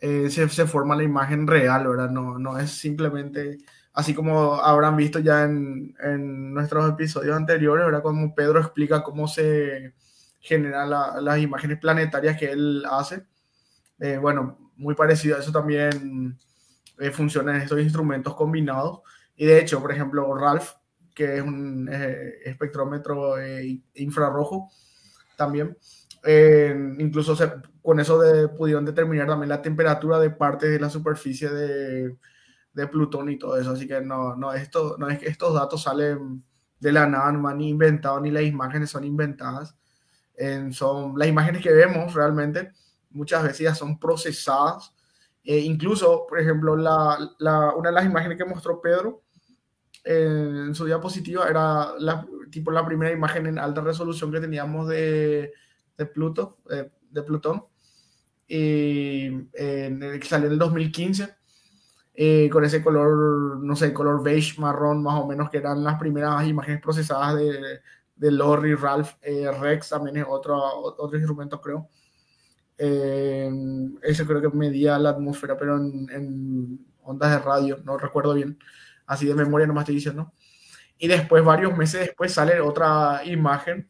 [0.00, 2.10] eh, se, se, forma la imagen real, ¿verdad?
[2.10, 3.58] No, no es simplemente,
[3.94, 8.02] así como habrán visto ya en, en nuestros episodios anteriores, ¿verdad?
[8.02, 9.94] Como Pedro explica cómo se
[10.40, 13.24] generan la, las imágenes planetarias que él hace.
[13.98, 16.38] Eh, bueno, muy parecido a eso también
[16.98, 19.00] eh, funcionan estos instrumentos combinados.
[19.36, 20.70] Y de hecho, por ejemplo, Ralph,
[21.14, 24.70] que es un eh, espectrómetro eh, infrarrojo,
[25.36, 25.76] también
[26.26, 27.52] Eh, incluso se-
[27.82, 32.16] con eso de- pudieron determinar también la temperatura de partes de la superficie de,
[32.72, 33.72] de Plutón y todo eso.
[33.72, 36.42] Así que no, no, esto, no es que estos datos salen
[36.80, 39.76] de la nada, no han inventado, ni las imágenes son inventadas.
[40.36, 42.72] Eh, son las imágenes que vemos realmente,
[43.10, 44.94] muchas veces ya son procesadas.
[45.44, 49.22] Eh, incluso, por ejemplo, la, la- una de las imágenes que mostró Pedro
[50.04, 54.88] eh, en su diapositiva era la, tipo la primera imagen en alta resolución que teníamos
[54.88, 55.52] de,
[55.98, 57.64] de Pluto, eh, de Plutón,
[58.48, 61.34] que salió en el 2015,
[62.14, 65.98] eh, con ese color, no sé, color beige, marrón, más o menos, que eran las
[65.98, 67.80] primeras imágenes procesadas de,
[68.16, 71.88] de Lorry, Ralph, eh, Rex, también es otro, otro instrumento, creo.
[72.76, 73.50] Eh,
[74.02, 78.58] ese creo que medía la atmósfera, pero en, ondas de radio, no recuerdo bien,
[79.06, 80.32] así de memoria nomás estoy diciendo.
[80.98, 83.88] Y después, varios meses después, sale otra imagen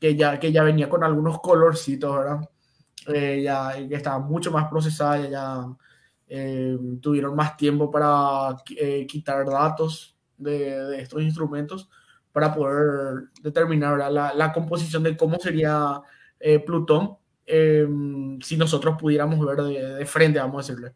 [0.00, 2.40] que ya, que ya venía con algunos colorcitos, ¿verdad?
[3.08, 5.76] Eh, ya que estaba mucho más procesada, ya, ya
[6.28, 11.88] eh, tuvieron más tiempo para eh, quitar datos de, estos instrumentos
[12.32, 14.12] para poder determinar.
[14.12, 16.00] La, composición de cómo sería
[17.48, 17.88] eh,
[18.42, 20.94] si nosotros pudiéramos ver de, de, frente, vamos a decirle.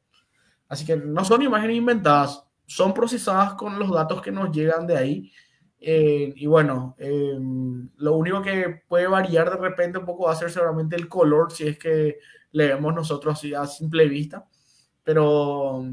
[0.69, 4.97] Así que no son imágenes inventadas, son procesadas con los datos que nos llegan de
[4.97, 5.33] ahí.
[5.81, 7.37] Eh, y bueno, eh,
[7.97, 11.51] lo único que puede variar de repente un poco va a ser seguramente el color,
[11.51, 12.19] si es que
[12.53, 14.47] le vemos nosotros así a simple vista,
[15.03, 15.85] pero,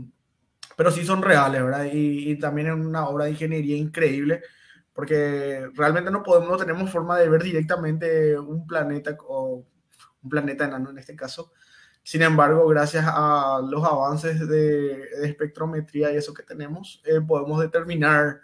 [0.78, 1.86] pero sí son reales, ¿verdad?
[1.92, 4.42] Y, y también es una obra de ingeniería increíble,
[4.94, 9.66] porque realmente no, podemos, no tenemos forma de ver directamente un planeta o
[10.24, 11.52] un planeta enano en este caso.
[12.04, 17.60] Sin embargo, gracias a los avances de, de espectrometría y eso que tenemos, eh, podemos
[17.60, 18.42] determinar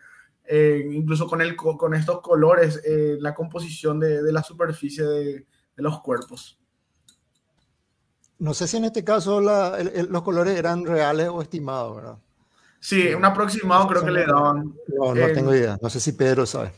[0.47, 5.33] eh, incluso con, el, con estos colores, eh, la composición de, de la superficie de,
[5.33, 6.59] de, los cuerpos.
[8.37, 11.95] No sé si en este caso la, el, el, los colores eran reales o estimados,
[11.95, 12.17] ¿verdad?
[12.79, 14.75] Sí, un aproximado creo que le daban.
[14.89, 15.75] No, no tengo idea.
[15.81, 16.71] No sé si Pedro sabe.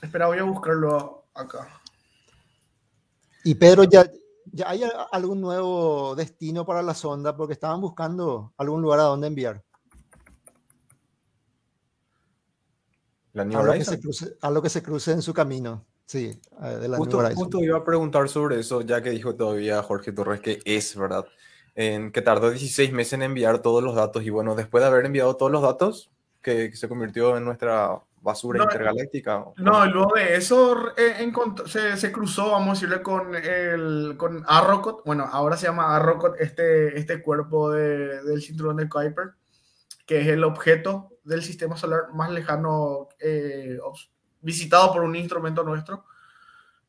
[0.00, 1.68] Espera, voy a buscarlo acá.
[3.44, 4.10] Y Pedro, ¿ya,
[4.54, 7.36] ya hay algún nuevo destino para la sonda?
[7.36, 9.62] Porque estaban buscando algún lugar a donde enviar.
[13.32, 15.84] La New a, lo que se cruce, a lo que se cruce en su camino.
[16.06, 16.40] Sí,
[16.80, 17.42] de la justo, New Horizon.
[17.42, 21.26] justo iba a preguntar sobre eso, ya que dijo todavía Jorge Torres que es verdad.
[21.74, 25.04] En que tardó 16 meses en enviar todos los datos y bueno, después de haber
[25.04, 29.44] enviado todos los datos, que, que se convirtió en nuestra basura No, intergaláctica.
[29.58, 31.30] No, luego de eso eh,
[31.66, 35.04] se, se cruzó, vamos a decirle, con, el, con Arrokoth.
[35.04, 39.34] Bueno, ahora se llama Arrokoth este, este cuerpo de- del cinturón de Kuiper,
[40.06, 43.78] que es el objeto del sistema solar más lejano eh,
[44.40, 46.06] visitado por un instrumento nuestro,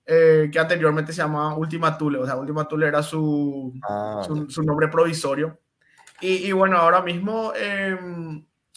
[0.06, 2.18] eh, que anteriormente se llamaba Ultima Thule.
[2.20, 5.60] O sea, Ultima Thule era su, Ah, su, su nombre provisorio.
[6.22, 7.52] Y, y bueno, ahora mismo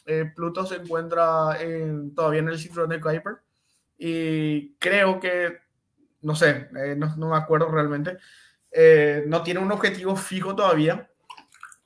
[0.08, 3.36] eh, Pluto se encuentra en- todavía en el cinturón de Kuiper
[3.98, 5.58] y creo que,
[6.22, 8.16] no sé, eh, no, me acuerdo realmente,
[8.72, 11.10] eh, no tiene un objetivo fijo todavía,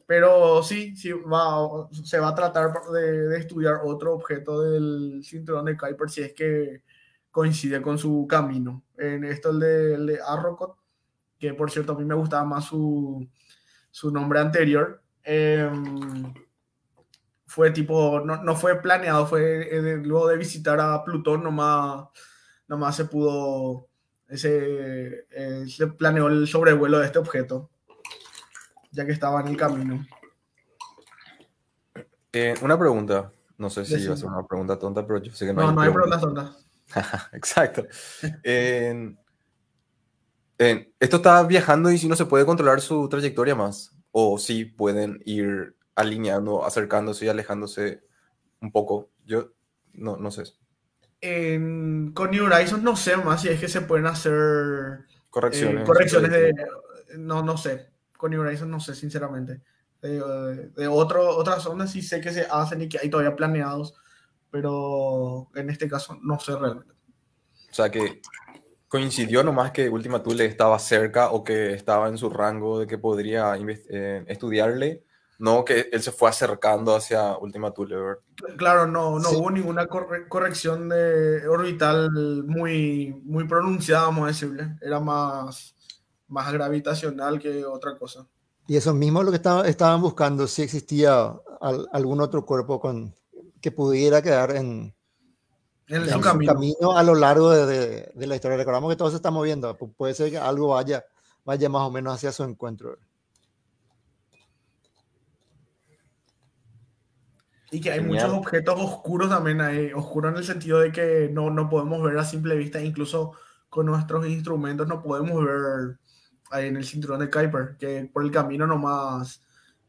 [0.07, 5.77] pero sí, sí va, se va a tratar de, estudiar otro objeto del cinturón de
[5.77, 6.82] Kuiper si es que
[7.31, 8.85] coincide con su camino.
[8.99, 10.77] En esto el de, el de Arrokoth,
[11.39, 13.27] que por cierto a mí me gustaba más su,
[13.90, 15.03] su nombre anterior.
[15.24, 16.32] em,
[17.53, 22.07] fue tipo, no, no fue planeado, fue eh, luego de visitar a Plutón, nomás,
[22.66, 23.89] nomás se pudo,
[24.27, 27.69] ese, eh, se planeó el sobrevuelo de este objeto,
[28.91, 30.07] ya que estaba en el camino.
[32.33, 33.31] eh, una pregunta.
[33.59, 35.69] No sé si va a ser una pregunta tonta, pero yo sé que no, No,
[35.69, 36.19] hay no hay pregunta.
[36.20, 37.31] preguntas tontas.
[37.35, 37.87] Exacto.
[40.99, 43.95] Esto está viajando y si no se puede controlar su trayectoria más.
[44.11, 48.03] O si pueden ir alineando, acercándose y alejándose
[48.61, 49.11] un poco.
[49.24, 49.53] Yo
[49.95, 50.45] no, no sé.
[51.20, 55.85] En- con New Horizons no sé más si es que se pueden hacer eh, Correcciones.
[55.85, 56.53] correcciones de,
[57.19, 59.61] no, no sé, con New Horizons no sé sinceramente.
[60.01, 60.19] De,
[60.70, 63.95] de otro, otras ondas sí sé que se hacen y que hay todavía planeados,
[64.51, 66.93] pero en este caso no sé realmente.
[67.70, 68.20] O sea que
[68.89, 72.99] coincidió nomás que Ultima Thule estaba cerca o que estaba en su rango de que
[72.99, 75.05] podría eh, estudiarle.
[75.43, 78.19] No que él se fue acercando hacia Ultima Thule, ¿verdad?
[78.56, 79.35] Claro, no, no Sí.
[79.35, 84.77] hubo ninguna corre- corrección de orbital muy, muy pronunciada, vamos a decirle.
[84.81, 85.74] Era más,
[86.28, 88.24] más gravitacional que otra cosa.
[88.69, 92.78] Y eso mismo es lo que estaba- estaban buscando, si existía al- algún otro cuerpo
[92.78, 93.12] con,
[93.60, 94.94] que pudiera quedar en,
[95.89, 96.52] En en su camino.
[96.55, 98.56] camino a lo largo de, de- de la historia.
[98.56, 101.05] Recordamos que todo se está moviendo, pu- puede ser que algo vaya
[101.44, 102.97] vaya más o menos hacia su encuentro.
[107.74, 111.49] Y que hay muchos objetos oscuros también ahí, oscuros en el sentido de que no,
[111.49, 113.32] no podemos ver a simple vista, incluso
[113.70, 115.99] con nuestros instrumentos no podemos ver
[116.51, 119.43] ahí en el cinturón de Kuiper, que por el camino nomás,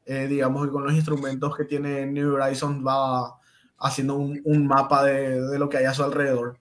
[0.05, 3.38] eh, digamos que con los instrumentos que tiene New Horizons va
[3.77, 6.57] haciendo un, un mapa de, de, lo que hay a su alrededor.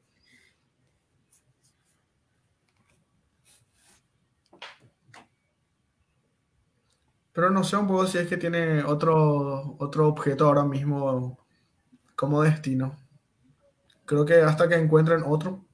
[7.33, 11.39] Pero no sé un poco si es que tiene otro, otro objeto ahora mismo
[12.15, 12.97] como destino.
[14.05, 15.65] Creo que hasta que encuentren otro,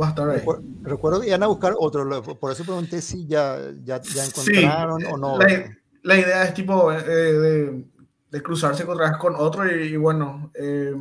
[0.00, 0.42] va a estar ahí.
[0.82, 5.16] Recuerdo, que iban a buscar otro, por eso pregunté si ya, ya, ya encontraron o
[5.16, 5.38] no.
[5.38, 5.70] La,
[6.02, 7.84] la, idea es tipo eh, de,
[8.30, 10.94] de, cruzarse otra con otro y, bueno, eh,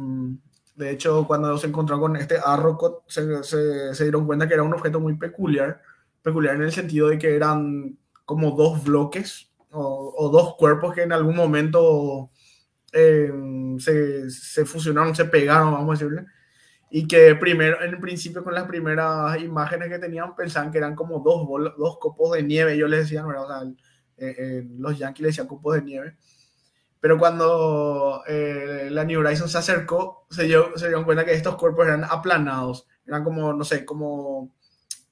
[0.76, 4.64] de hecho cuando se encontró con este Arrocot se, se, se, dieron cuenta que era
[4.64, 5.82] un objeto muy peculiar,
[6.24, 11.04] peculiar en el sentido de que eran como dos bloques o, o dos cuerpos que
[11.04, 12.32] en algún momento
[12.94, 13.32] eh,
[13.80, 16.26] se, se, fusionaron, se pegaron, vamos a decirle.
[16.92, 20.96] Y que primero, en el principio con las primeras imágenes que tenían, pensaban que eran
[20.96, 21.48] como dos,
[21.78, 23.30] dos copos de nieve, yo les decía, ¿no?
[23.30, 23.64] O sea,
[24.18, 26.18] eh, los yankees le decían copos de nieve.
[27.00, 31.56] Pero cuando eh, la New Horizons se acercó, se, dio, se dieron cuenta que estos
[31.58, 32.88] cuerpos eran aplanados.
[33.06, 34.56] Eran como, no sé, como...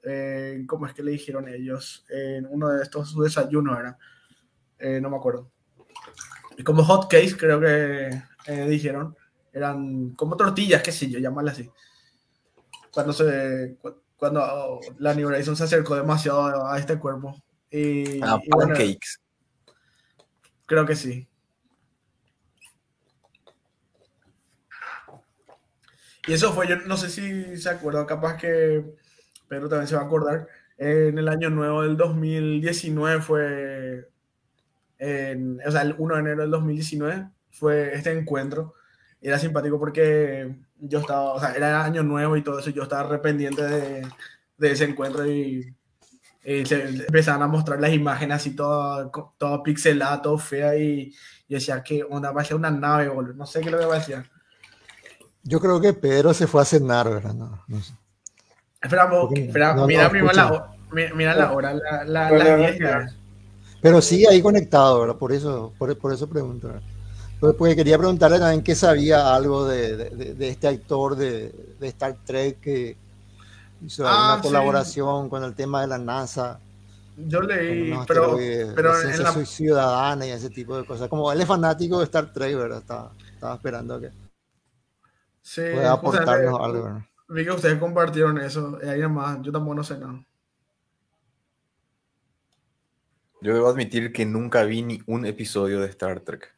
[0.03, 2.05] Eh, ¿Cómo es que le dijeron ellos?
[2.09, 3.97] En uno de estos su desayuno era.
[5.01, 5.51] No me acuerdo
[6.63, 9.15] como hot cakes, creo que eh, dijeron.
[9.53, 11.69] Eran como tortillas, qué sé yo, llamarlas así.
[12.91, 13.77] Cuando se
[14.15, 17.35] cuando la New Horizons se acercó demasiado a este cuerpo.
[17.69, 19.19] Y, ah, y bueno, pancakes.
[20.65, 21.27] Creo que sí.
[26.27, 28.85] Y eso fue, yo no sé si se acuerda, capaz que
[29.47, 30.47] Pedro también se va a acordar.
[30.77, 34.11] En el año nuevo del 2019 fue
[35.01, 38.75] en, o sea, el 1 de enero del 2019 fue este encuentro.
[39.19, 43.01] Era simpático porque yo estaba, o sea, era año nuevo y todo eso, yo estaba
[43.01, 44.07] arrependiente de,
[44.57, 45.75] de ese encuentro y,
[46.43, 51.11] y se empezaban a mostrar las imágenes así toda, toda pixelada, todo fea y,
[51.47, 53.33] y decía que onda, va a ser una nave, boludo.
[53.33, 54.23] No sé qué lo que va a decir.
[55.43, 57.33] Yo creo que Pedro se fue a cenar, ¿verdad?
[57.33, 57.93] No, no sé.
[58.79, 60.75] Espera, espera no, mira, no, primero la,
[61.15, 63.20] mira la hora, la, la, la, las 10
[63.81, 65.15] pero sí ahí conectado, ¿verdad?
[65.15, 66.67] Por eso, por, por eso pregunto.
[66.67, 66.83] ¿verdad?
[67.39, 72.15] Porque quería preguntarle también qué sabía algo de, de, de este actor de, de, Star
[72.23, 72.95] Trek que
[73.83, 75.29] hizo ah, una colaboración sí.
[75.31, 76.59] con el tema de la NASA.
[77.17, 78.37] Yo leí, pero,
[78.75, 79.33] pero en la...
[79.33, 81.09] soy ciudadana y ese tipo de cosas.
[81.09, 82.79] Como él es fanático de Star Trek, ¿verdad?
[82.79, 84.11] Estaba, estaba esperando que
[85.41, 86.83] sí, pueda aportarnos sea, algo.
[86.83, 87.01] ¿verdad?
[87.29, 90.23] Vi que ustedes compartieron eso, y ahí nomás, yo tampoco no sé nada.
[93.41, 96.53] Yo debo admitir que nunca vi ni un episodio de Star Trek.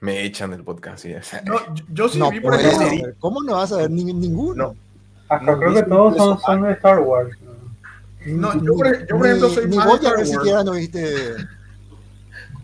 [0.00, 1.02] Me echan del podcast.
[1.02, 1.12] ¿sí?
[1.44, 3.12] No, yo, yo sí no, vi por ejemplo.
[3.18, 4.76] ¿Cómo no vas a ver ni, ninguno?
[5.28, 7.36] Acá no, creo que todos son, son, de Star Wars.
[8.24, 11.34] No, yo, por, yo por ejemplo soy ni más Voyager de Star siquiera no viste.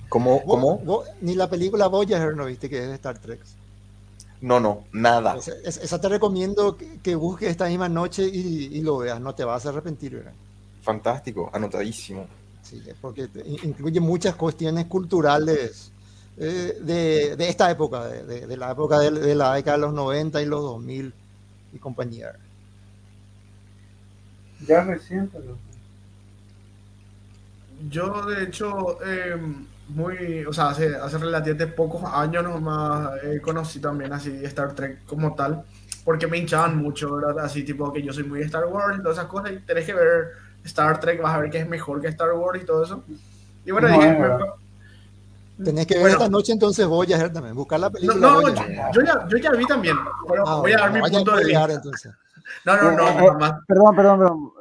[0.09, 0.41] ¿Cómo?
[0.45, 0.79] ¿Cómo?
[0.79, 3.41] Vos, vos, ni la película Voyager no viste que es de Star Trek.
[4.45, 5.37] No, no, nada.
[5.39, 9.35] Esa, esa te recomiendo que, que, busques esta misma noche y, y, lo veas, no
[9.35, 10.17] te vas a arrepentir.
[10.17, 10.35] ¿verdad?
[10.83, 12.27] Fantástico, anotadísimo.
[12.63, 13.27] Sí, porque
[13.63, 15.91] incluye muchas cuestiones culturales
[16.37, 19.95] eh, de, de, esta época, de, de la época de, de, la década de los
[19.95, 21.15] 90 y los 2000
[21.73, 22.33] y compañía.
[24.69, 25.39] Ya reciente.
[25.39, 25.57] ¿no?
[27.89, 29.41] Yo, de hecho, eh,
[29.89, 35.05] muy, o sea, hace, hace relativamente pocos años nomás eh, conocí también así Star Trek
[35.07, 35.63] como tal,
[36.05, 37.45] porque me hinchaban mucho, ¿verdad?
[37.45, 39.95] Así tipo que yo soy muy Star Wars y todas esas cosas, y tenés que
[39.95, 40.33] ver
[40.65, 43.05] Star Trek, vas a ver que es mejor que Star Wars y todo eso.
[43.67, 47.79] Y bueno, no, dije, me, Tenés que ver bueno, esta noche entonces Voyager también, buscar
[47.79, 48.21] la película.
[48.21, 48.63] No, no, yo,
[48.93, 49.97] yo, ya, yo ya vi también,
[50.29, 51.73] pero ah, voy a dar mi punto de vista.
[51.73, 52.13] Entonces.
[52.65, 54.53] No, no, no, eh, eh, Perdón, perdón, perdón.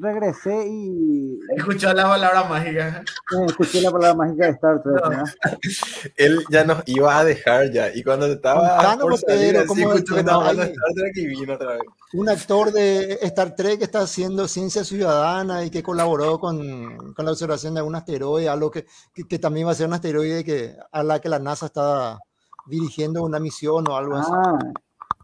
[0.00, 1.38] Regresé y.
[1.56, 3.02] Escuché la palabra mágica.
[3.32, 4.94] Eh, escuché la palabra mágica de Star Trek.
[5.04, 5.24] No.
[6.16, 7.94] Él ya nos iba a dejar ya.
[7.94, 8.76] Y cuando estaba.
[8.76, 11.82] Contano, por salir, así, escuchó que estaba hablando de Star Trek y vino otra vez.
[12.14, 17.24] Un actor de Star Trek que está haciendo ciencia ciudadana y que colaboró con, con
[17.24, 20.44] la observación de algún asteroide, algo que, que, que, también va a ser un asteroide
[20.44, 22.18] que, a la que la NASA está
[22.66, 24.32] dirigiendo una misión o algo así.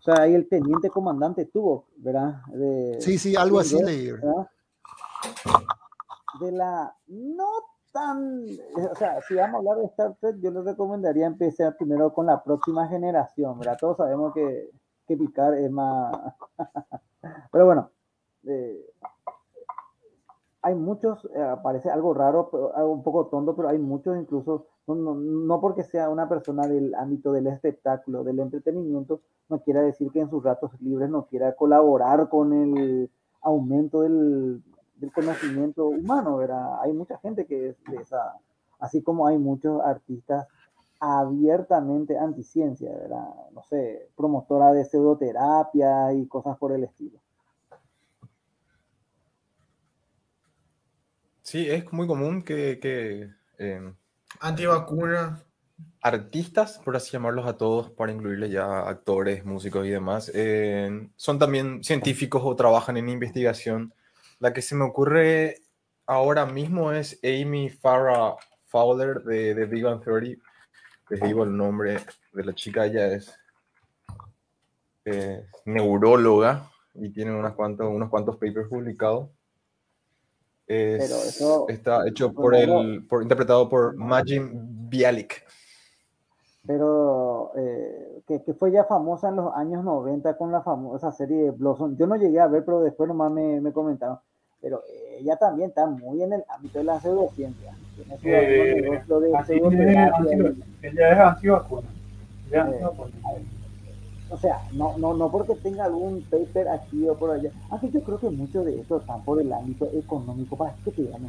[0.03, 2.43] O sea, ahí el teniente comandante tuvo, ¿verdad?
[2.49, 4.11] De, sí, sí, algo así leí.
[6.41, 7.49] De la no
[7.93, 8.47] tan,
[8.91, 12.27] o sea, si vamos a hablar de Star Trek, yo les recomendaría empezar primero con
[12.27, 13.77] la próxima generación, ¿verdad?
[13.79, 14.70] Todos sabemos que,
[15.07, 16.16] que Picard es más...
[17.53, 17.93] Pero bueno,
[18.49, 18.81] eh,
[20.62, 25.60] hay muchos, eh, parece algo raro, algo un poco tonto, pero hay muchos incluso, no,
[25.60, 30.30] porque sea una persona del ámbito del espectáculo, del entretenimiento, no quiera decir que en
[30.30, 33.10] sus ratos libres no quiera colaborar con el
[33.43, 34.62] aumento del,
[35.12, 36.80] conocimiento humano, ¿verdad?
[36.80, 38.36] Hay mucha gente que es de esa,
[38.78, 40.47] así como hay muchos artistas
[41.01, 43.34] abiertamente anticiencia, ¿verdad?
[43.52, 47.18] No sé, promotora de pseudoterapia y cosas por el estilo.
[51.53, 53.93] Sí, es muy común que, que eh,
[54.41, 55.45] antivacunas
[56.01, 61.39] artistas, por así llamarlos a todos, para incluirles ya actores, músicos y demás, eh, son
[61.39, 63.93] también científicos o trabajan en investigación.
[64.39, 65.59] La que se me ocurre
[66.07, 68.35] ahora mismo es Amy Farrah
[68.69, 70.41] Fowler de, de Big Bang Theory.
[71.11, 71.99] Les digo el nombre
[72.33, 73.39] de la chica, ella es
[75.66, 79.29] neuróloga y tiene unos cuantos, unos cuantos papers publicados
[80.66, 85.44] está hecho por el, por, interpretado por Majin Bialik.
[86.66, 91.51] Pero eh, que, fue ya famosa en los años 90 con la famosa serie de
[91.51, 91.97] Blossom.
[91.97, 94.18] Yo no llegué a ver, pero después nomás me, me comentaron.
[94.60, 94.82] Pero
[95.18, 97.74] ella también está muy en el ámbito de la pseudociencia.
[98.22, 99.02] Eh,
[100.82, 101.89] ella es antivacuna.
[102.51, 103.44] Ella es eh,
[104.32, 107.50] o sea, no, no, no porque tenga algún paper aquí o por allá.
[107.68, 111.02] Aunque yo creo que muchos de estos están por el ámbito económico, para que te
[111.02, 111.28] digan.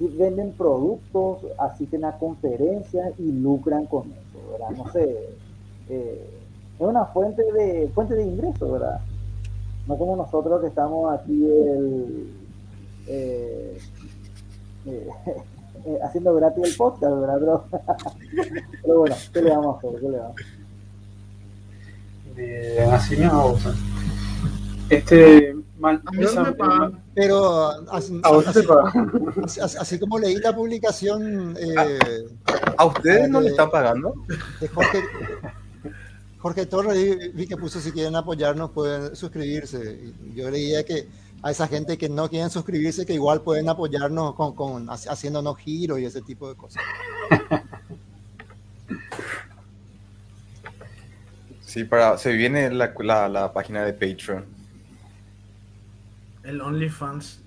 [0.00, 4.70] Y venden productos, asisten a conferencias y lucran con eso, ¿verdad?
[4.70, 5.28] No sé.
[5.90, 6.30] Eh,
[6.78, 9.00] es una fuente de fuente de ingreso, ¿verdad?
[9.86, 12.32] No como nosotros que estamos aquí el,
[13.06, 13.78] eh,
[14.86, 15.08] eh,
[16.02, 17.60] haciendo gratis el podcast, ¿verdad?
[18.82, 20.00] Pero, bueno, ¿qué le vamos a hacer?
[20.00, 20.36] ¿Qué le vamos?
[22.38, 23.74] De Nacimiento a Osa.
[24.88, 26.00] Este, mal,
[27.14, 28.20] pero así,
[29.60, 31.56] así, como leí la publicación.
[31.58, 31.98] Eh,
[32.76, 34.14] ¿A, ustedes no le están pagando?
[34.72, 35.02] Jorge,
[36.38, 40.14] Jorge Torres vi que puso si quieren apoyarnos pueden suscribirse.
[40.34, 41.06] Yo leía que
[41.42, 46.00] a esa gente que no quieren suscribirse que igual pueden apoyarnos con, con haciéndonos giros
[46.00, 46.82] y ese tipo de cosas.
[51.68, 54.46] Sí, para, se viene la, la, la página de Patreon.
[56.42, 57.42] El OnlyFans.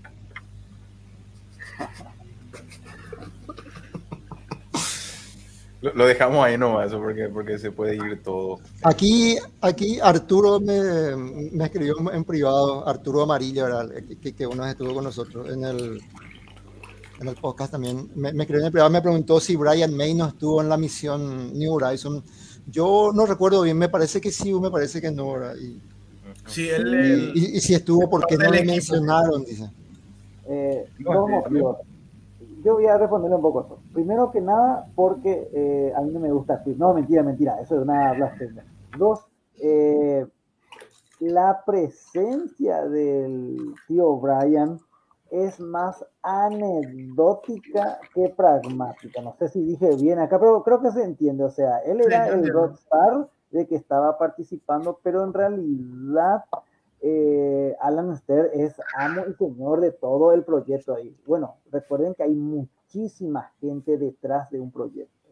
[5.82, 8.60] Lo, lo, dejamos ahí nomás, porque, porque se puede ir todo.
[8.84, 11.16] Aquí, aquí Arturo me,
[11.52, 13.66] me escribió en privado, Arturo Amarillo,
[14.22, 16.00] Que, que, uno estuvo con nosotros en el,
[17.20, 18.12] en el podcast también.
[18.14, 21.58] Me, me escribió en privado, me preguntó si Brian May no estuvo en la misión
[21.58, 22.24] New Horizon
[22.72, 25.36] yo no recuerdo bien, me parece que sí, me parece que no.
[25.56, 25.82] Y,
[26.46, 29.44] sí, él, y, si estuvo, porque no le mencionaron?
[29.44, 29.70] Dice.
[30.48, 30.86] Eh,
[32.64, 33.80] yo voy a responderle un poco eso.
[33.94, 37.82] Primero que nada, porque eh, a mí no me gusta No, mentira, mentira, eso es
[37.82, 38.66] una blasfemia.
[38.98, 39.20] Dos,
[39.62, 40.26] eh,
[41.20, 44.80] la presencia del tío Brian
[45.32, 49.22] es más anecdótica que pragmática.
[49.22, 51.46] No sé si dije bien acá, pero creo que se entiende.
[51.46, 56.44] O sea, él era el rockstar de que estaba participando, pero en realidad
[57.00, 61.18] eh, Alan Ster es amo y señor de todo el proyecto ahí.
[61.26, 65.30] Bueno, recuerden que hay muchísima gente detrás de un proyecto.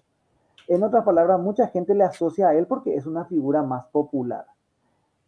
[0.69, 4.45] En otras palabras, mucha gente le asocia a él porque es una figura más popular.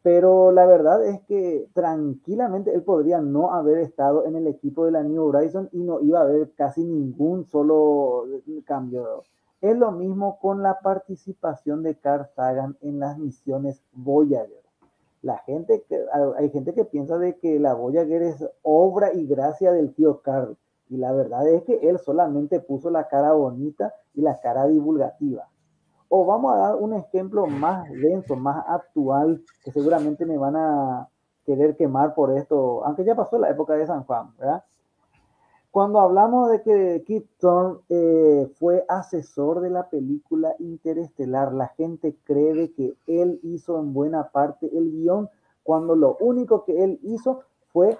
[0.03, 4.91] Pero la verdad es que tranquilamente él podría no haber estado en el equipo de
[4.91, 8.25] la New Horizon y no iba a haber casi ningún solo
[8.65, 9.23] cambio.
[9.61, 14.63] Es lo mismo con la participación de Carl Sagan en las misiones Voyager.
[15.21, 16.03] La gente que,
[16.35, 20.57] hay gente que piensa de que la Voyager es obra y gracia del tío Carl.
[20.89, 25.47] Y la verdad es que él solamente puso la cara bonita y la cara divulgativa.
[26.13, 31.07] O vamos a dar un ejemplo más denso, más actual, que seguramente me van a
[31.45, 34.61] querer quemar por esto, aunque ya pasó la época de San Juan, ¿verdad?
[35.71, 42.17] Cuando hablamos de que Kit Thorne eh, fue asesor de la película Interestelar, la gente
[42.25, 45.29] cree que él hizo en buena parte el guion,
[45.63, 47.97] cuando lo único que él hizo fue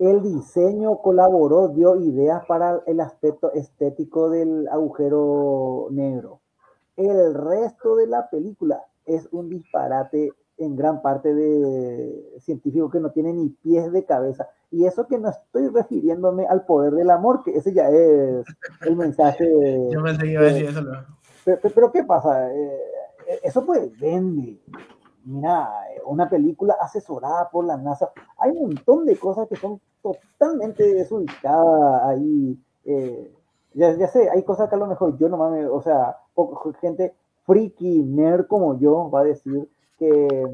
[0.00, 6.40] el diseño, colaboró, dio ideas para el aspecto estético del agujero negro.
[7.08, 13.10] El resto de la película es un disparate en gran parte de científicos que no
[13.10, 14.48] tienen ni pies de cabeza.
[14.70, 18.44] Y eso que no estoy refiriéndome al poder del amor, que ese ya es
[18.82, 19.48] el mensaje.
[19.90, 20.82] Yo pensé que iba a decir eso.
[21.44, 22.52] Pero, pero, ¿qué pasa?
[22.52, 22.78] Eh,
[23.42, 24.60] eso pues vende.
[25.24, 25.70] mira,
[26.04, 28.10] una película asesorada por la NASA.
[28.36, 32.58] Hay un montón de cosas que son totalmente desubicadas ahí.
[32.84, 33.32] Eh,
[33.72, 36.18] ya, ya, sé, hay cosas que a lo mejor yo no mames, o sea,
[36.80, 40.46] gente friki, nerd como yo va a decir que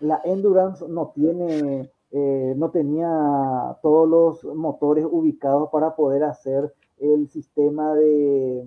[0.00, 7.28] la Endurance no tiene, eh, no tenía todos los motores ubicados para poder hacer el
[7.28, 8.66] sistema de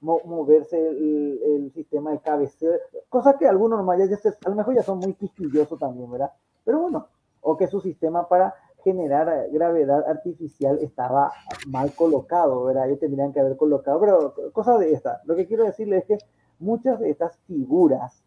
[0.00, 2.76] moverse el, sistema de cabecera,
[3.08, 6.32] cosas que algunos ya, a lo mejor ya son muy quisquillosos también, ¿verdad?
[6.64, 7.06] Pero bueno,
[7.40, 11.32] o que su sistema para generar gravedad artificial estaba
[11.68, 12.86] mal colocado, ¿verdad?
[12.88, 15.20] Ellos tendrían que haber colocado, pero cosas de esta.
[15.24, 16.26] Lo que quiero decirles es que
[16.58, 18.22] muchas de estas figuras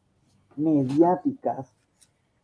[0.56, 1.74] mediáticas,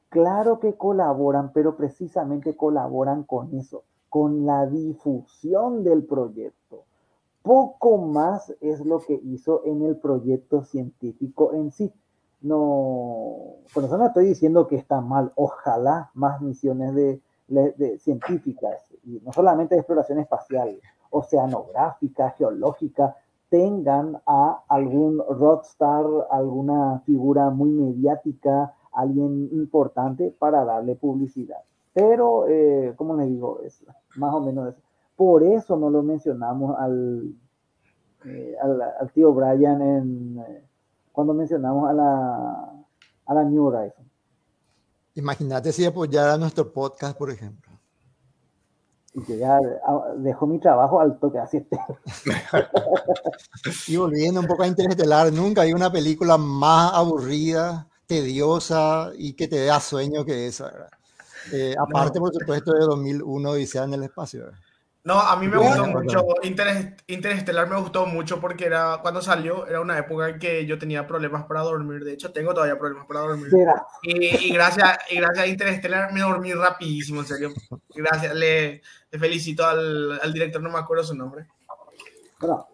[0.10, 6.86] claro que colaboran, pero precisamente colaboran con eso, con la difusión del proyecto.
[7.42, 11.92] Poco más es lo que hizo en el proyecto científico en sí.
[12.42, 15.32] No, por eso no estoy diciendo que está mal.
[15.36, 17.22] Ojalá más misiones de,
[17.52, 20.80] de científicas, y no solamente de exploración espacial,
[21.12, 23.16] oceanográfica, geológica,
[23.50, 31.60] tengan a algún rockstar, alguna figura muy mediática, alguien importante para darle publicidad.
[31.94, 33.84] Pero, eh, como les digo, es
[34.16, 34.82] más o menos eso.
[35.18, 37.34] Por eso no lo mencionamos al,
[38.26, 40.64] eh, al, tío Brian en, eh,
[41.12, 42.74] cuando mencionamos a la,
[43.26, 44.06] a la New Horizon.
[45.16, 47.72] Imagínate si apoyara nuestro podcast, por ejemplo
[49.14, 51.66] y que ya ah, dejó mi trabajo al toque así.
[53.88, 59.48] y volviendo un poco a Interestelar, nunca hay una película más aburrida, tediosa y que
[59.48, 60.72] te da sueño que esa,
[61.52, 64.46] eh, aparte, por supuesto, de 2001 Odisea en el espacio.
[64.46, 64.60] ¿verdad?
[65.04, 66.24] No, a mí me gustó mucho.
[67.08, 71.08] Interestelar me gustó mucho porque era cuando salió, era una época en que yo tenía
[71.08, 72.04] problemas para dormir.
[72.04, 73.48] De hecho, tengo todavía problemas para dormir.
[74.04, 77.50] Y, gracias, y gracias a Interestelar me dormí rapidísimo, en serio.
[77.96, 81.48] Gracias, le, felicito al, al, director, no me acuerdo su nombre.
[82.40, 82.68] Bueno,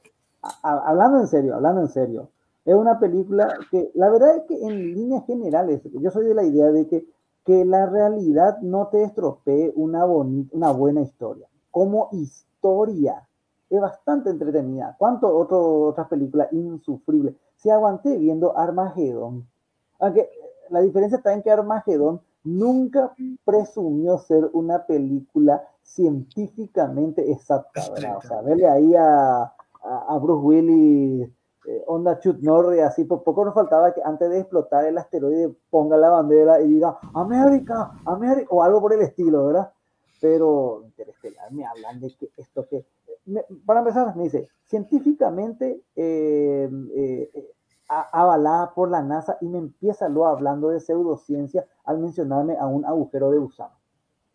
[0.63, 2.29] hablando en serio, hablando en serio,
[2.65, 6.43] es una película que la verdad es que en líneas generales, yo soy de la
[6.43, 7.05] idea de que,
[7.45, 11.47] que la realidad no te estropee una, una buena historia
[11.77, 13.29] como historia.
[13.69, 14.95] Es bastante entretenida.
[14.97, 17.35] ¿Cuánto otro, otras películas insufribles?
[17.57, 19.47] Si aguanté viendo Armagedón.
[19.99, 20.27] Aunque
[20.69, 23.13] la diferencia está en que Armagedón nunca
[23.45, 27.81] presumió ser una película científicamente exacta,
[28.17, 31.29] O sea, verle ahí a, a, Bruce Willis,
[31.67, 35.55] eh, onda Chuck Norris, así, por poco nos faltaba que antes de explotar el asteroide
[35.69, 39.71] ponga la bandera y diga América, América, o algo por el estilo, ¿verdad?
[40.19, 42.85] Pero Interestelar me hablan de que esto que,
[43.65, 47.53] para empezar, me dice, científicamente eh, eh,
[47.87, 52.85] avalada por la NASA y me empieza luego hablando de pseudociencia al mencionarme a un
[52.85, 53.75] agujero de gusano.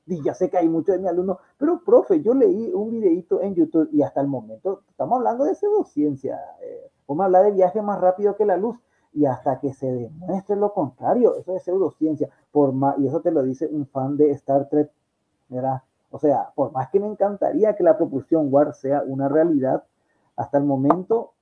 [0.06, 3.40] Y ya sé que hay muchos de mis alumnos, pero profe, yo leí un videito
[3.40, 6.40] en YouTube y hasta el momento estamos hablando de pseudociencia.
[6.60, 8.76] Eh, vamos a hablar de viaje más rápido que la luz
[9.12, 12.30] y hasta que se demuestre lo contrario, eso es pseudociencia.
[12.50, 14.90] Por más, y eso te lo dice un fan de Star Trek
[16.10, 19.82] o sea, por más que me encantaría que la propulsión WAR sea una realidad,
[20.36, 21.32] hasta el momento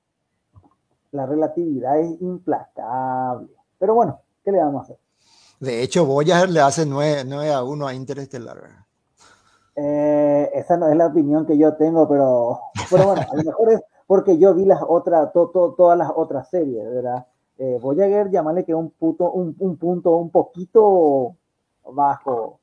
[1.11, 3.49] la relatividad es implacable.
[3.77, 4.97] Pero bueno, ¿qué le vamos a hacer?
[5.59, 8.57] De hecho, Voyager le hace 9, a 1 a Interestelar.
[9.75, 12.59] Eh, esa no es la opinión que yo tengo, pero,
[12.89, 16.83] pero bueno, a lo mejor es porque yo vi las otras, todas las otras series,
[16.83, 17.25] ¿verdad?
[17.57, 21.35] Eh, Voyager, llamarle que un, puto, un, un punto un poquito
[21.85, 22.60] bajo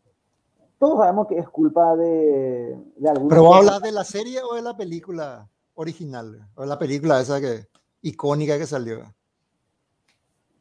[0.78, 3.30] todos sabemos que es culpa de, de alguna.
[3.30, 6.48] ¿Pero vos hablas de la serie o de la película original?
[6.54, 7.66] ¿O de la película esa que
[8.02, 9.02] icónica que salió?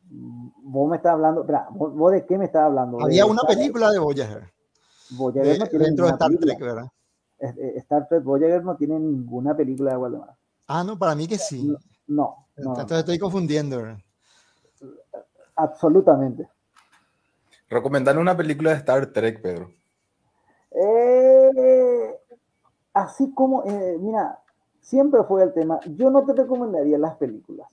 [0.10, 3.02] Vos me estás hablando, ¿vos, de qué me estás hablando?
[3.02, 4.52] Había una película de Voyager.
[5.12, 6.88] Voyager no tiene dentro de Star Trek, ¿verdad?
[7.40, 10.36] Eh, Star Trek Voyager no tiene ninguna película de Waldemar.
[10.68, 11.68] Ah, no, para mí que sí.
[12.08, 12.48] No.
[12.58, 13.78] no Entonces estoy confundiendo.
[13.78, 14.00] ¿verdad?
[15.56, 16.50] Absolutamente.
[17.70, 19.72] Recomendar una película de Star Trek, Pedro.
[20.72, 22.20] Eh,
[22.94, 24.40] así como, eh, mira,
[24.80, 27.68] siempre fue el tema, yo no te recomendaría las películas.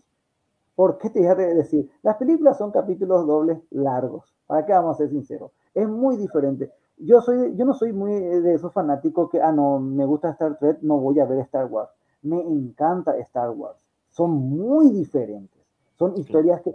[0.74, 1.90] ¿Por qué te dije de decir?
[2.02, 4.34] Las películas son capítulos dobles largos.
[4.46, 5.52] ¿Para qué vamos a ser sinceros?
[5.72, 6.70] Es muy diferente.
[6.98, 10.58] Yo, soy, yo no soy muy de esos fanáticos que, ah, no, me gusta Star
[10.58, 11.90] Trek, no voy a ver Star Wars.
[12.22, 13.78] Me encanta Star Wars.
[14.10, 15.62] Son muy diferentes.
[15.96, 16.74] Son historias que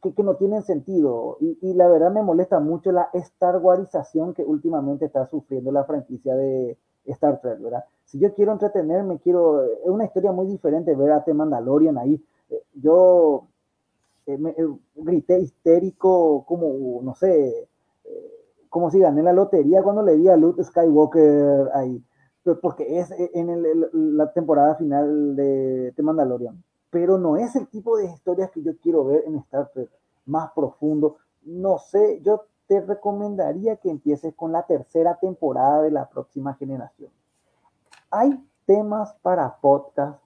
[0.00, 1.38] que, no tienen sentido.
[1.40, 3.60] Y, la verdad me molesta mucho la Star
[4.34, 7.84] que últimamente está sufriendo la franquicia de Star Trek, ¿verdad?
[8.04, 9.64] Si yo quiero entretenerme, quiero.
[9.64, 12.22] Es una historia muy diferente ver a The Mandalorian ahí.
[12.50, 13.48] Eh, yo.
[14.26, 14.66] eh, eh,
[14.96, 17.68] grité histérico como, no sé,
[18.68, 22.02] como si gané la lotería cuando le vi a Luke Skywalker ahí,
[22.60, 26.62] porque es en la temporada final de, The Mandalorian.
[26.96, 29.90] Pero no es el tipo de historias que yo quiero ver en Star Trek,
[30.24, 31.16] más profundo.
[31.42, 37.10] No sé, yo te recomendaría que empieces con la tercera temporada de la próxima generación.
[38.10, 40.18] Hay temas para podcast.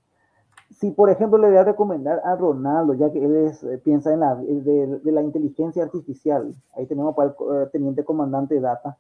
[0.70, 4.12] Si, por ejemplo, le voy a recomendar a Ronaldo, ya que él es, eh, piensa
[4.12, 8.97] en la, de, la inteligencia artificial, ahí tenemos para el eh, teniente comandante Data,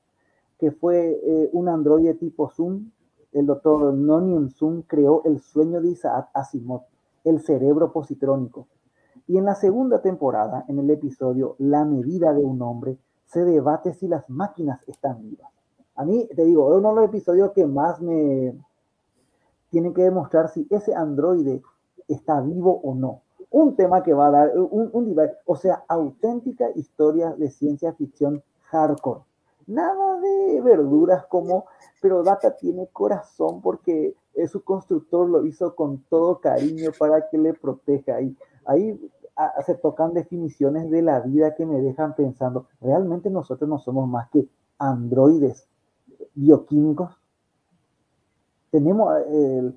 [0.58, 2.90] que fue eh, un androide tipo Zoom.
[3.30, 6.89] El doctor Nonium Zoom creó el sueño de Isaac Asimov,
[7.24, 8.66] el cerebro positrónico.
[9.26, 13.94] Y en la segunda temporada, en el episodio La medida de un hombre, se debate
[13.94, 15.50] si las máquinas están vivas.
[15.94, 18.54] A mí, te digo, es uno de los episodios que más me
[19.70, 21.62] tienen que demostrar si ese androide
[22.08, 23.22] está vivo o no.
[23.50, 25.16] Un tema que va a dar, un, un
[25.46, 29.20] o sea, auténtica historia de ciencia ficción hardcore.
[29.66, 31.66] Nada de verduras como,
[32.00, 34.16] pero Data tiene corazón porque
[34.48, 38.20] su constructor lo hizo con todo cariño para que le proteja.
[38.20, 38.98] Y ahí
[39.64, 44.28] se tocan definiciones de la vida que me dejan pensando, ¿realmente nosotros no somos más
[44.30, 44.48] que
[44.78, 45.66] androides
[46.34, 47.10] bioquímicos?
[48.70, 49.72] Tenemos eh,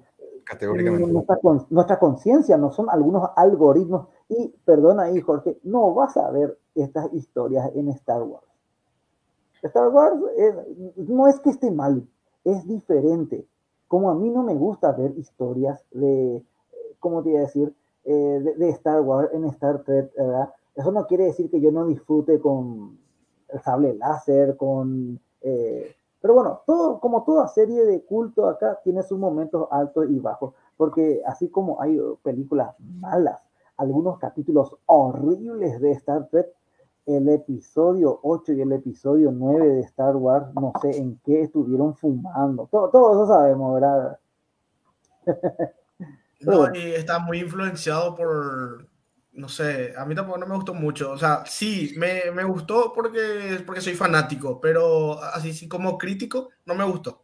[1.08, 1.38] nuestra,
[1.70, 4.08] nuestra conciencia, no son algunos algoritmos.
[4.30, 8.46] Y perdona ahí, Jorge, no vas a ver estas historias en Star Wars.
[9.64, 10.16] Star Wars
[10.98, 12.06] no es que esté mal,
[12.44, 13.48] es diferente.
[13.88, 16.44] Como a mí no me gusta ver historias de,
[17.00, 17.74] ¿cómo te iba a decir?
[18.06, 20.54] Eh, de, Star Wars en Star Trek, ¿verdad?
[20.76, 22.98] Eso no quiere decir que yo no disfrute con
[23.50, 25.20] el sable láser, con...
[25.42, 30.20] Eh, pero bueno, todo, como toda serie de culto acá tiene sus momentos altos y
[30.20, 33.40] bajos, porque así como hay películas malas,
[33.78, 36.48] algunos capítulos horribles de Star Trek,
[37.06, 41.96] el episodio 8 y el episodio 9 de Star Wars, no sé en qué estuvieron
[41.96, 42.68] fumando.
[42.72, 44.20] Todo, todo eso sabemos, ¿verdad?
[46.46, 48.86] No, y está muy influenciado por,
[49.32, 51.12] no sé, a mí tampoco no me gustó mucho.
[51.12, 56.50] O sea, sí, me, me gustó porque, porque soy fanático, pero así sí, como crítico,
[56.66, 57.24] no me gustó.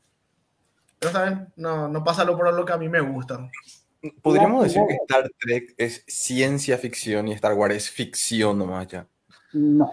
[1.00, 1.52] Pero, ¿saben?
[1.56, 3.50] No, no pasa lo por lo que a mí me gusta.
[4.22, 9.08] Podríamos decir que Star Trek es ciencia ficción y Star Wars es ficción nomás ya.
[9.54, 9.92] No.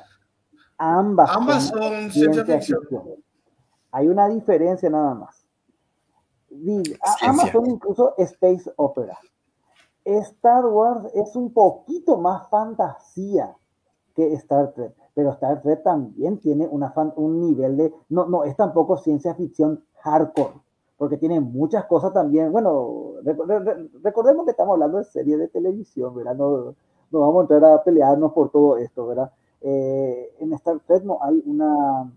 [0.79, 2.81] Ambas, Ambas son, ciencia, ficción.
[3.91, 5.47] Hay una diferencia nada más.
[7.23, 9.19] Amazon incluso Space Opera.
[10.05, 13.57] Star Wars es un poquito más fantasía
[14.15, 18.57] que Star Trek, pero Star Trek también tiene una un nivel de, no, no, es
[18.57, 20.55] tampoco ciencia ficción hardcore,
[20.97, 23.15] porque tiene muchas cosas también, bueno,
[24.03, 26.37] recordemos que estamos hablando de series de televisión, ¿verdad?
[26.37, 26.75] No,
[27.11, 29.33] no vamos a entrar a pelearnos por todo esto, ¿verdad?
[29.69, 32.09] Eh, en Star Trek no hay una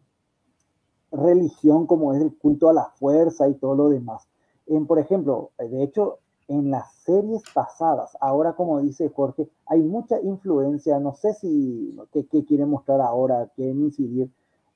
[1.11, 4.27] religión como es el culto a la fuerza y todo lo demás.
[4.67, 10.21] En, por ejemplo, de hecho, en las series pasadas, ahora como dice Jorge, hay mucha
[10.21, 14.29] influencia, no sé si, qué, quiere quieren mostrar ahora, quieren incidir.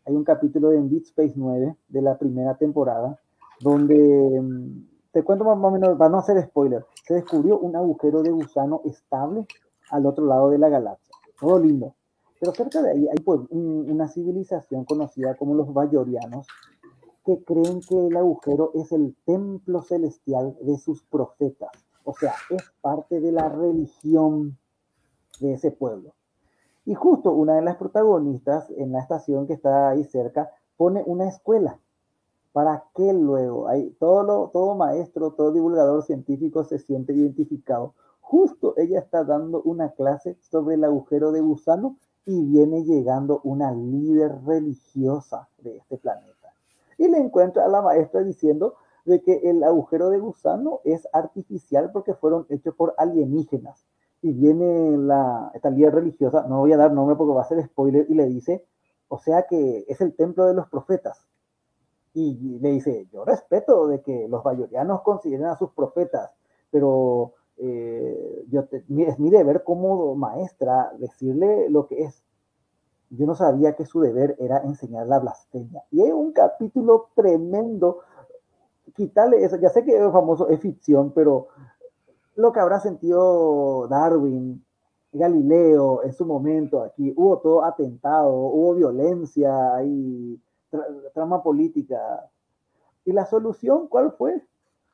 [0.07, 3.19] Hay un capítulo en Deep Space 9 de la primera temporada,
[3.61, 8.23] donde, mm, te cuento más o menos, para no hacer spoiler, se descubrió un agujero
[8.23, 9.45] de gusano estable
[9.91, 11.13] al otro lado de la galaxia.
[11.39, 11.93] Todo lindo.
[12.43, 16.45] Pero cerca de ahí hay pues, una civilización conocida como los Bayorianos,
[17.23, 21.71] que creen que el agujero es el templo celestial de sus profetas.
[22.03, 24.57] O sea, es parte de la religión
[25.39, 26.15] de ese pueblo.
[26.83, 31.29] Y justo una de las protagonistas en la estación que está ahí cerca pone una
[31.29, 31.79] escuela
[32.51, 37.93] para que luego hay, todo, todo maestro, todo divulgador científico se siente identificado.
[38.19, 41.95] Justo ella está dando una clase sobre el agujero de gusano
[42.25, 46.53] y viene llegando una líder religiosa de este planeta.
[46.97, 48.75] Y le encuentra a la maestra diciendo
[49.05, 53.85] de que el agujero de gusano es artificial porque fueron hechos por alienígenas.
[54.21, 57.61] Y viene la, esta líder religiosa, no voy a dar nombre porque va a ser
[57.65, 58.65] spoiler, y le dice,
[59.09, 61.27] o sea que es el templo de los profetas.
[62.13, 66.31] Y le dice, yo respeto de que los bayorianos consideren a sus profetas,
[66.71, 72.23] pero eh, yo es mi deber como maestra decirle lo que es.
[73.09, 75.83] Yo no sabía que su deber era enseñar la blasfemia.
[75.91, 77.99] Y hay un capítulo tremendo.
[78.95, 79.57] Quitarle eso.
[79.57, 81.47] Ya sé que es famoso, es ficción, pero
[82.35, 84.65] lo que habrá sentido Darwin,
[85.11, 90.41] Galileo en su momento aquí, hubo todo atentado, hubo violencia y
[91.13, 92.29] trama política.
[93.05, 94.43] ¿Y la solución cuál fue?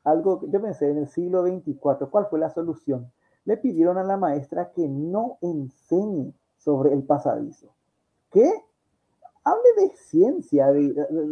[0.04, 3.10] Algo, yo pensé en el siglo 24, ¿cuál fue la solución?
[3.44, 7.68] le pidieron a la maestra que no enseñe sobre el pasadizo.
[8.30, 8.52] ¿Qué?
[9.44, 10.68] Hable de ciencia,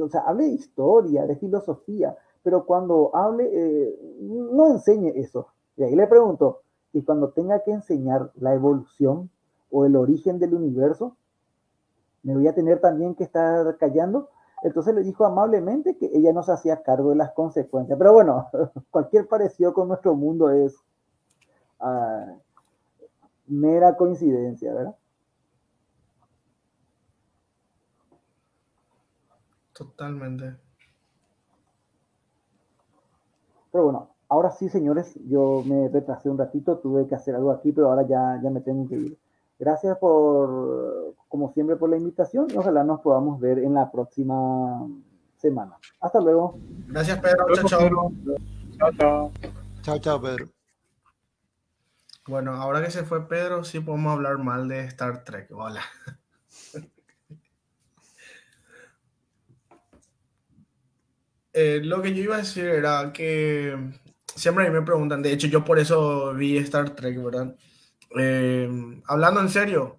[0.00, 5.48] o sea, hable de historia, de filosofía, pero cuando hable, eh, no enseñe eso.
[5.76, 6.62] Y ahí le pregunto,
[6.92, 9.30] ¿y cuando tenga que enseñar la evolución
[9.70, 11.16] o el origen del universo,
[12.22, 14.30] me voy a tener también que estar callando?
[14.62, 17.98] Entonces le dijo amablemente que ella no se hacía cargo de las consecuencias.
[17.98, 18.48] Pero bueno,
[18.90, 20.76] cualquier parecido con nuestro mundo es
[21.80, 22.38] uh,
[23.46, 24.96] mera coincidencia, ¿verdad?
[29.72, 30.56] Totalmente.
[33.70, 37.70] Pero bueno, ahora sí, señores, yo me retrasé un ratito, tuve que hacer algo aquí,
[37.70, 39.18] pero ahora ya, ya me tengo que ir.
[39.58, 44.86] Gracias por, como siempre, por la invitación y ojalá nos podamos ver en la próxima
[45.36, 45.76] semana.
[46.00, 46.58] Hasta luego.
[46.86, 47.46] Gracias, Pedro.
[47.54, 48.12] Chao, chao.
[48.78, 49.32] Chao, chao.
[49.82, 50.48] Chao, chao, Pedro.
[52.28, 55.50] Bueno, ahora que se fue Pedro, sí podemos hablar mal de Star Trek.
[55.52, 55.82] Hola.
[61.54, 63.76] Eh, lo que yo iba a decir era que
[64.32, 67.56] siempre a mí me preguntan, de hecho yo por eso vi Star Trek, ¿verdad?
[68.16, 69.98] Eh, hablando en serio,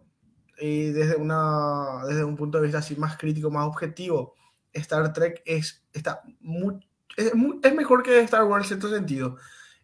[0.60, 4.36] y desde, una, desde un punto de vista así más crítico, más objetivo,
[4.73, 6.22] Star Trek es, está
[7.18, 7.31] es,
[7.64, 9.38] es, mejor que Star Wars en cierto sentido.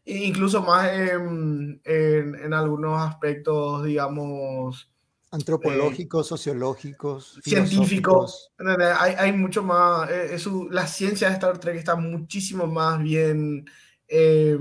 [0.06, 4.92] E incluso más en, en, en, algunos aspectos, digamos...
[5.32, 8.52] Antropológicos, eh, sociológicos, científicos.
[9.00, 10.10] Hay, hay, mucho más...
[10.12, 13.66] Eh, su, la ciencia de Star Trek está muchísimo más bien
[14.08, 14.58] eh,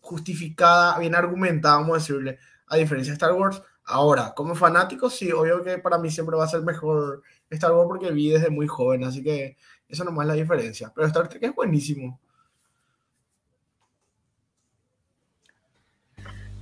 [0.00, 2.38] justificada, bien argumentada, vamos a decirle,
[2.70, 3.62] a diferencia de Star Wars.
[3.84, 7.88] Ahora, como fanático, sí, obvio que para mí siempre va a ser mejor Star Wars
[7.88, 9.56] porque vi desde muy joven, así que
[9.88, 10.92] eso nomás es la diferencia.
[10.94, 12.18] Pero Star Trek es buenísimo.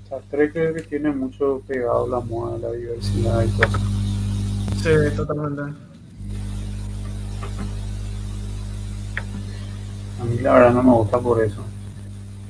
[0.04, 3.78] Star Trek creo que tiene mucho pegado la moda, la diversidad y todo.
[4.82, 5.62] Sí, totalmente.
[10.20, 11.62] A mí la verdad no me gusta por eso.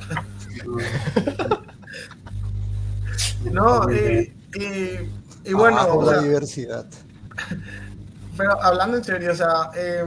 [0.64, 1.57] no,
[3.90, 5.78] eh, y, y, bueno.
[5.78, 6.86] Abajo la diversidad.
[8.36, 10.04] Pero hablando en serio, o sea, eh,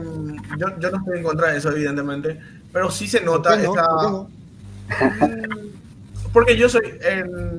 [0.58, 2.40] yo, yo, no estoy en contra de eso, evidentemente,
[2.72, 3.62] pero sí se nota no?
[3.62, 3.82] esta.
[3.82, 4.30] No?
[6.32, 6.98] Porque yo soy,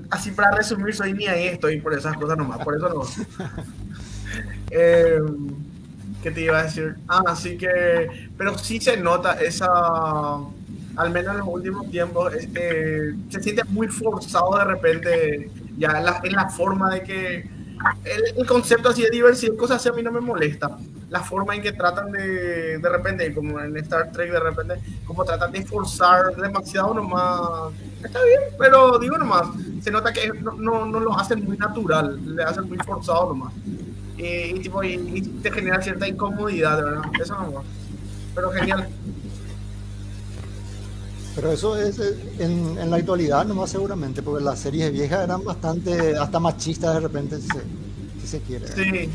[0.09, 3.03] así para resumir, soy ni ahí estoy por esas cosas nomás, por eso no.
[4.71, 5.19] eh,
[6.23, 6.95] ¿Qué te iba a decir?
[7.07, 9.67] Ah, así que, pero sí se nota esa,
[10.95, 16.05] al menos en los últimos tiempos, este, se siente muy forzado de repente, ya en
[16.05, 17.49] la, en la forma de que
[18.05, 20.77] el, el, concepto así de diversidad, cosas así a mí no me molesta.
[21.09, 24.75] La forma en que tratan de, de repente, como en Star Trek, de repente,
[25.05, 27.73] como tratan de forzar demasiado nomás.
[28.03, 29.47] Está bien, pero digo nomás,
[29.81, 33.53] se nota que no, no, no lo hacen muy natural, le hacen muy forzado nomás.
[34.17, 37.03] Y, y tipo, y, y, te genera cierta incomodidad, verdad.
[37.21, 37.65] Eso nomás.
[38.33, 38.87] Pero genial.
[41.35, 41.99] Pero eso es
[42.39, 46.99] en, en, la actualidad nomás seguramente, porque las series viejas eran bastante, hasta machistas de
[46.99, 47.61] repente, si se,
[48.21, 48.67] si se quiere.
[48.67, 49.09] Sí.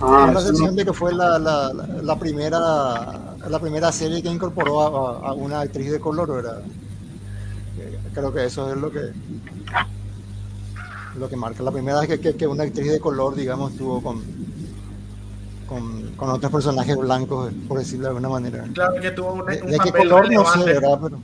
[0.00, 4.82] Ah, la sensación de que fue la, la, la, primera la primera serie que incorporó
[4.82, 6.62] a, a, una actriz de color, ¿verdad?
[8.14, 9.12] Creo que eso es lo que
[11.18, 11.64] lo que marca.
[11.64, 14.22] La primera vez que, que, que una actriz de color, digamos, estuvo con,
[15.66, 18.64] con, con, otros personajes blancos, por decirlo de alguna manera.
[18.72, 20.98] Claro que tuvo un, un de, de qué color no sé, ¿verdad?
[21.02, 21.18] Pero,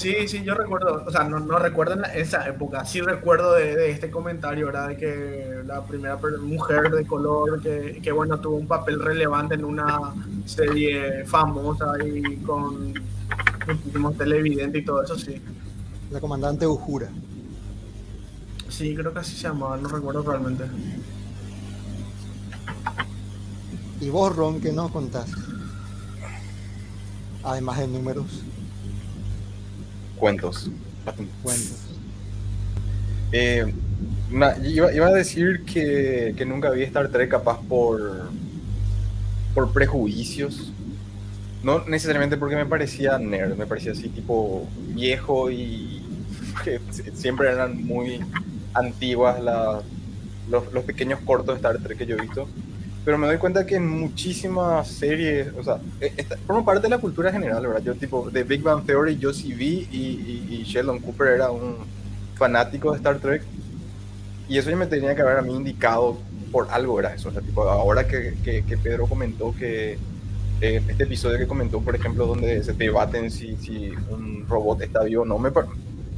[0.00, 3.76] Sí, sí, yo recuerdo, o sea, no, no recuerdo en esa época, sí recuerdo de,
[3.76, 4.88] de, este comentario, ¿verdad?
[4.88, 9.64] De que la primera mujer de color que, que, bueno, tuvo un papel relevante en
[9.66, 10.14] una
[10.46, 12.94] serie famosa y con
[13.66, 15.38] muchísimos televidentes y todo eso, sí.
[16.10, 17.10] La comandante Ujura.
[18.70, 20.64] Sí, creo que así se llamaba, no recuerdo realmente.
[24.00, 25.30] ¿Y vos, Ron, qué nos contás?
[27.44, 28.44] Además de números.
[30.20, 30.70] Cuentos.
[31.42, 31.78] Cuentos.
[33.32, 33.72] Eh,
[34.30, 38.28] una, iba, iba, a decir que, que, nunca vi Star Trek capaz por,
[39.54, 40.72] por prejuicios.
[41.62, 46.02] No necesariamente porque me parecía nerd, me parecía así tipo viejo y
[46.64, 46.80] que
[47.14, 48.20] siempre eran muy
[48.74, 49.80] antiguas la,
[50.50, 52.46] los, los pequeños cortos de Star Trek que yo he visto
[53.04, 56.90] pero me doy cuenta que en muchísimas series, o sea, e, esta, forma parte de
[56.90, 57.82] la cultura general, ¿verdad?
[57.82, 61.50] Yo, tipo, de Big Bang Theory, yo sí vi y, y, y, Sheldon Cooper era
[61.50, 61.76] un
[62.36, 63.42] fanático de Star Trek.
[64.48, 66.18] Y eso ya me tenía que haber a mí indicado
[66.50, 67.28] por algo, era eso.
[67.28, 69.96] O sea, tipo, ahora que, que, que Pedro comentó que,
[70.60, 75.02] eh, este episodio que comentó, por ejemplo, donde se debaten si, si un robot está
[75.04, 75.50] vivo o no, me,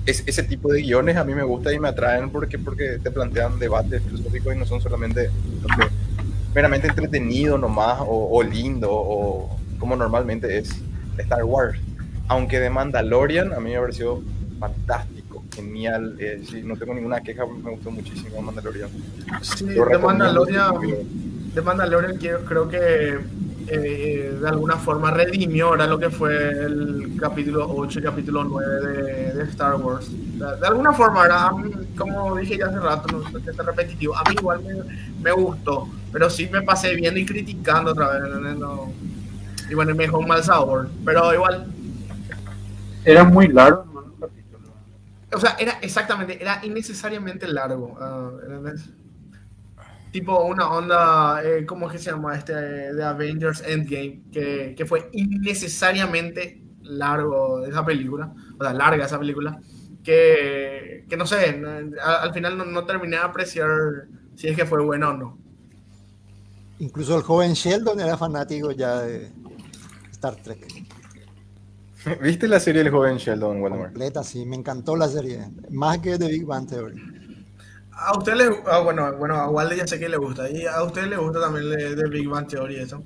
[0.04, 3.10] es, ese tipo de guiones a mí me gusta y me atraen porque, porque te
[3.12, 5.30] plantean debates filosóficos y no son solamente
[6.54, 10.70] meramente entretenido nomás o, o lindo o como normalmente es
[11.18, 11.78] Star Wars.
[12.28, 14.22] Aunque de Mandalorian a mí me ha parecido
[14.58, 16.16] fantástico, genial.
[16.18, 18.88] Eh, sí, no tengo ninguna queja, me gustó muchísimo Mandalorian.
[19.42, 20.74] Sí, de Mandalorian,
[21.54, 22.16] de Mandalorian
[22.46, 23.18] creo que
[23.68, 28.80] eh, de alguna forma redimió ahora lo que fue el capítulo 8 y capítulo 9
[28.80, 30.10] de, de Star Wars.
[30.10, 31.52] De, alguna forma, ahora,
[31.96, 34.74] como dije ya hace rato, no es repetitivo, a mí igual me,
[35.22, 38.22] me, gustó, pero sí me pasé viendo y criticando otra vez.
[38.58, 38.92] No,
[39.68, 41.66] y bueno, me dejó un mal sabor, pero igual.
[43.04, 43.86] Era muy largo.
[45.34, 47.96] O sea, era exactamente, era innecesariamente largo.
[47.98, 48.76] Uh,
[50.12, 52.36] tipo una onda, eh, ¿cómo es que se llama?
[52.36, 59.18] Este de Avengers Endgame, que, que, fue innecesariamente largo esa película, o sea, larga esa
[59.18, 59.58] película,
[60.04, 61.62] que, que no sé,
[62.02, 63.70] al, final no, no, terminé de apreciar
[64.36, 65.41] si es que fue bueno o no.
[66.82, 69.30] Incluso el joven Sheldon era fanático ya de
[70.10, 70.66] Star Trek.
[72.20, 76.26] ¿Viste la serie El joven Sheldon, Completa, sí, me encantó la serie, más que The
[76.26, 77.00] Big Bang Theory.
[77.92, 80.50] A usted le ah, bueno, bueno, a Walde ya sé que le gusta.
[80.50, 83.00] Y a usted le gusta también de Big Bang Theory eso.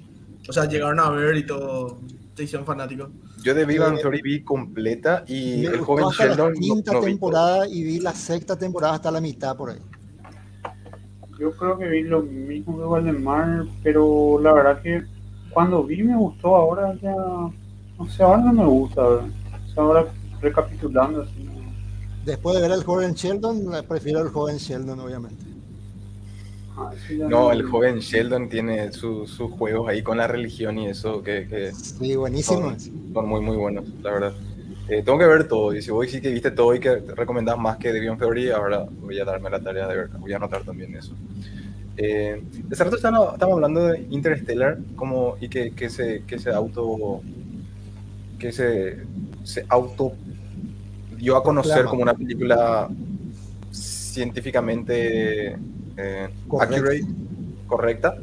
[0.49, 2.01] O sea, llegaron a ver y todo,
[2.35, 3.11] te hicieron fanáticos.
[3.43, 6.55] Yo de Big Bang Theory vi completa y el joven Sheldon.
[6.55, 9.83] La quinta temporada y vi la sexta temporada hasta la mitad por ahí.
[11.39, 15.05] Yo creo que vi lo mismo que Waldemar, pero la verdad que
[15.51, 17.15] cuando vi me gustó, ahora ya.
[17.15, 19.03] No sé, ahora no me gusta.
[19.03, 19.21] O
[19.73, 20.07] sea, ahora
[20.41, 21.49] recapitulando así
[22.27, 25.45] Después de ver al joven Sheldon, prefiero al joven Sheldon, obviamente.
[26.77, 26.91] Ah,
[27.29, 31.73] no, el joven Sheldon tiene sus juegos ahí con la religión y eso que...
[31.73, 32.75] sí, buenísimo.
[32.79, 34.33] Son, muy, muy buenos, la verdad.
[34.89, 37.59] Eh, tengo que ver todo, y si vos sí que viste todo y que recomendás
[37.59, 40.63] más que Beyond Theory, ahora voy a darme la tarea de ver, voy a anotar
[40.63, 41.13] también eso.
[41.97, 46.51] Eh, de rato estamos, estamos, hablando de Interstellar como, y que, que, se, que se
[46.51, 47.23] auto
[48.39, 48.99] que se,
[49.45, 50.13] se auto
[51.17, 52.89] dio a conocer como una película
[53.73, 55.57] científicamente
[55.97, 56.29] eh,
[56.61, 57.05] accurate,
[57.67, 58.17] correcta.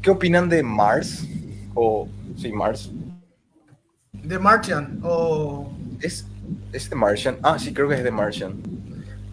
[0.00, 1.26] ¿Qué opinan de Mars?
[1.74, 2.90] O, sí, Mars.
[4.26, 4.98] ¿De Martian?
[5.02, 5.70] O...
[6.00, 6.26] ¿Es,
[6.72, 7.36] ¿Es de Martian?
[7.42, 8.54] Ah, sí, creo que es de Martian.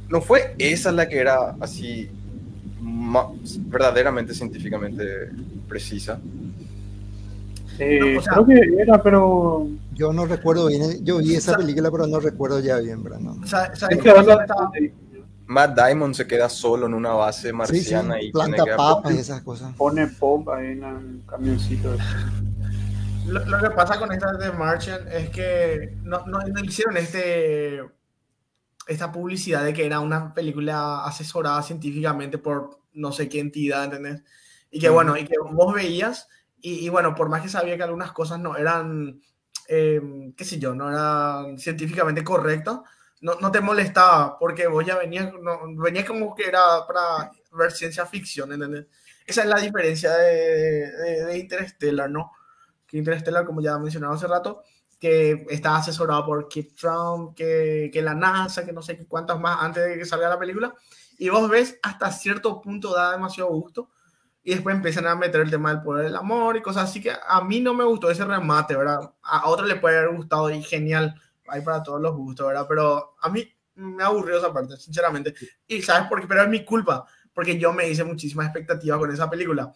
[0.10, 2.10] ¿No fue esa la que era así
[3.68, 5.04] verdaderamente científicamente
[5.68, 6.20] precisa?
[7.80, 12.20] Eh, creo que era, pero yo no recuerdo bien, yo vi esa película, pero no
[12.20, 13.42] recuerdo ya bien, Brandon.
[15.48, 19.74] Matt Diamond se queda solo en una base marciana y planta papas y esas cosas.
[19.76, 21.96] Pone pop ahí en el camioncito.
[23.26, 27.82] Lo, lo, que pasa con esta de Martian es que no, no, no, hicieron este
[28.86, 34.24] esta publicidad de que era una película asesorada científicamente por no sé qué entidad, ¿entendés?
[34.70, 36.28] Y que bueno, y que vos veías,
[36.60, 39.22] y, y bueno, por más que sabía que algunas cosas no eran
[39.68, 40.02] eh,
[40.36, 42.84] qué sé yo, no era científicamente correcto,
[43.22, 47.72] no, no te molestaba porque vos ya venías, no, venías como que era para ver
[47.72, 48.88] ciencia ficción, ¿entendés?
[49.26, 52.32] Esa es la diferencia de, de, de Interstellar, ¿no?
[52.94, 54.62] Que Interstellar, como ya mencionado hace rato,
[55.00, 59.58] que está asesorado por Kip Trump, que, que la NASA, que no sé cuántas más
[59.62, 60.76] antes de que salga la película,
[61.18, 63.90] y vos ves hasta cierto punto da demasiado gusto,
[64.44, 67.12] y después empiezan a meter el tema del poder del amor y cosas así que
[67.12, 69.12] a mí no me gustó ese remate, ¿verdad?
[69.24, 72.68] A otro le puede haber gustado y genial, hay para todos los gustos, ¿verdad?
[72.70, 73.44] Pero a mí
[73.74, 75.34] me aburrió esa parte, sinceramente.
[75.66, 76.28] Y ¿sabes por qué?
[76.28, 79.74] Pero es mi culpa, porque yo me hice muchísimas expectativas con esa película.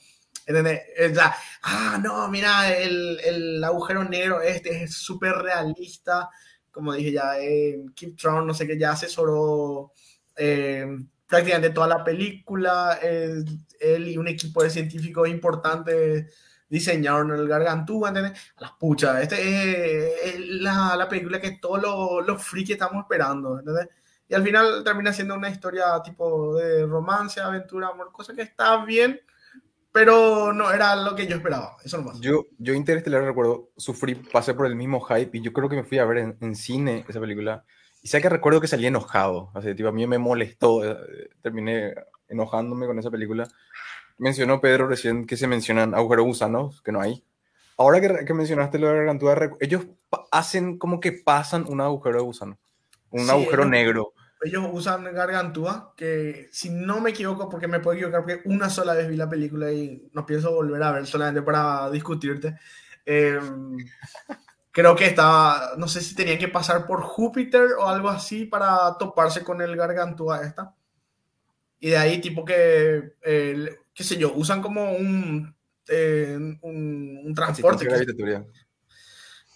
[0.48, 0.82] ¿Entendés?
[1.12, 6.30] O sea, ah, no, mira, el, el agujero negro este es súper realista,
[6.72, 9.92] como dije ya, eh, Kim Tron, no sé qué, ya asesoró...
[10.36, 10.88] Eh,
[11.28, 13.00] prácticamente toda la película.
[13.02, 13.44] Eh,
[13.80, 16.34] él y un equipo de científicos importantes
[16.70, 18.40] diseñaron el Gargantúa, ¿entendés?
[18.58, 19.22] A las puchas.
[19.22, 23.90] Este es, la, la, película que todos los, los frikis estamos esperando, ¿entendés?
[24.30, 28.84] Y al final termina siendo una historia tipo de romance, aventura, amor, cosa que está
[28.84, 29.22] bien,
[29.98, 31.76] pero no era lo que yo esperaba.
[31.84, 32.20] Eso nomás.
[32.20, 35.84] Yo, yo Interestelar recuerdo, sufrí, pasé por el mismo hype y yo creo que me
[35.84, 37.66] fui a ver en, en cine esa película
[38.04, 41.96] y sé que recuerdo que salí enojado, así, tipo, a mí me molestó, eh, terminé
[42.30, 43.48] enojándome con esa película.
[44.20, 47.24] Mencionó Pedro recién que se mencionan agujeros gusanos, que no hay.
[47.76, 49.88] Ahora que, que mencionaste lo de Gargantúa, ellos
[50.32, 52.60] hacen como que pasan un agujero de gusano,
[53.10, 54.14] un agujero negro.
[54.42, 58.94] Ellos usan Gargantúa, que si no me equivoco, porque me puedo equivocar, porque una sola
[58.94, 62.58] vez vi la película y no pienso volver a ver solamente para discutirte.
[63.06, 63.40] Eh,
[64.72, 68.96] creo que estaba, no sé si tenían que pasar por Júpiter o algo así para
[68.98, 70.76] toparse con el Gargantúa esta.
[71.80, 75.56] Y de ahí, tipo que, eh, qué sé yo, usan como un,
[75.88, 77.88] eh, un, un transporte.
[77.88, 78.44] que,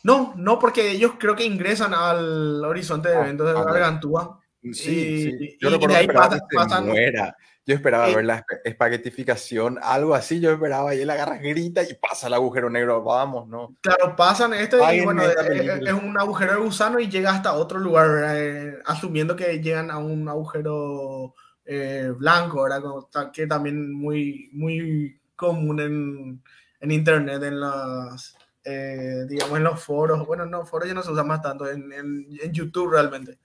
[0.03, 4.40] no, no, porque ellos creo que ingresan al horizonte de ah, eventos de Gargantúa.
[4.63, 5.57] Sí, sí.
[5.59, 7.35] Yo y, ahí pasan, muera.
[7.65, 10.39] Yo esperaba ver la espaguetificación, algo así.
[10.39, 13.03] Yo esperaba y él agarra, grita y pasa el agujero negro.
[13.03, 13.75] Vamos, ¿no?
[13.81, 18.35] Claro, pasan esto y bueno, es, un agujero de gusano y llega hasta otro lugar,
[18.35, 21.33] eh, asumiendo que llegan a un agujero
[21.65, 22.81] eh, blanco, ¿verdad?
[23.31, 26.43] Que también muy, muy común en,
[26.79, 30.25] en internet, en las eh, digamos, en los foros.
[30.25, 33.39] Bueno, no, foros ya no se usan más tanto, en, en, YouTube realmente.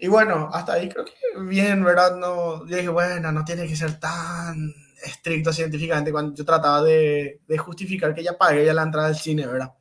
[0.00, 1.12] Y bueno, hasta ahí creo que
[1.42, 2.16] bien, ¿verdad?
[2.16, 4.72] No, yo dije, bueno, no tiene que ser tan
[5.04, 9.16] estricto científicamente cuando yo trataba de, de justificar que ya pagué ya la entrada del
[9.16, 9.72] cine, ¿verdad?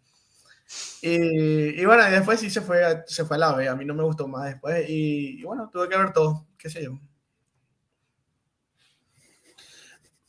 [1.02, 3.86] Y, y, bueno, y después sí se fue, se fue a la B, a mí
[3.86, 7.00] no me gustó más después y, y bueno, tuve que ver todo, qué sé yo.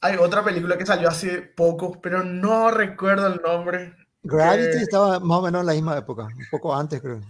[0.02, 3.94] Hay otra película que salió hace poco, pero no recuerdo el nombre.
[4.22, 7.20] Gravity estaba más o menos en la misma época, un poco antes creo.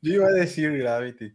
[0.00, 1.32] Yo iba a decir Gravity.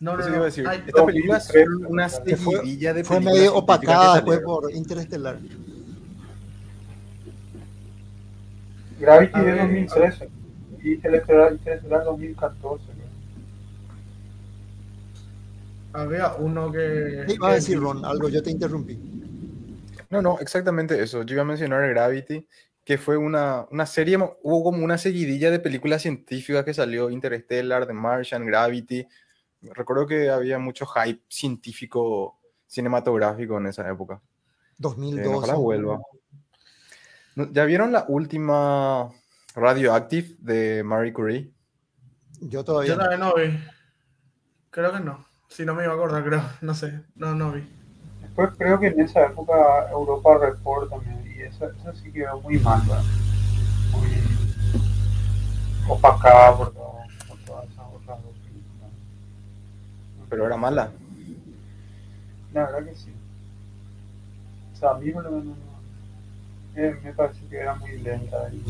[0.00, 0.66] no, no, no, iba a decir.
[0.66, 5.38] Esta película fue una seguidilla de Fue medio opacada después por Interestelar.
[8.98, 10.28] Gravity de 2013
[10.82, 12.84] y Interestelar, Interestelar 2014.
[15.92, 17.24] Había uno que.
[17.28, 18.98] Iba a decir Ron, algo, yo te interrumpí.
[20.10, 21.22] No, no, exactamente eso.
[21.22, 22.46] Yo iba a mencionar Gravity,
[22.88, 27.86] que fue una, una serie, hubo como una seguidilla de películas científicas que salió, Interstellar,
[27.86, 29.06] The Martian, Gravity.
[29.60, 34.22] Recuerdo que había mucho hype científico cinematográfico en esa época.
[34.78, 35.48] 2002.
[35.50, 36.00] Eh, vuelva.
[37.52, 39.10] ¿Ya vieron la última
[39.54, 41.52] Radioactive de Marie Curie?
[42.40, 42.88] Yo todavía.
[42.88, 43.50] Yo todavía no vi.
[44.70, 45.26] Creo que no.
[45.50, 46.42] Si no me iba a acordar, creo.
[46.62, 47.02] No sé.
[47.16, 47.68] No, no vi.
[48.38, 49.52] Pues creo que en esa época
[49.90, 52.80] Europa Report también, y esa, esa sí quedó muy mal,
[53.90, 54.10] muy
[55.88, 58.90] opacada por, todo, por todas esas otras dos películas.
[60.30, 60.92] Pero era mala.
[62.54, 63.12] La verdad que sí.
[64.72, 65.56] O sea, a mí por lo menos
[66.76, 68.62] me, me parece que era muy lenta y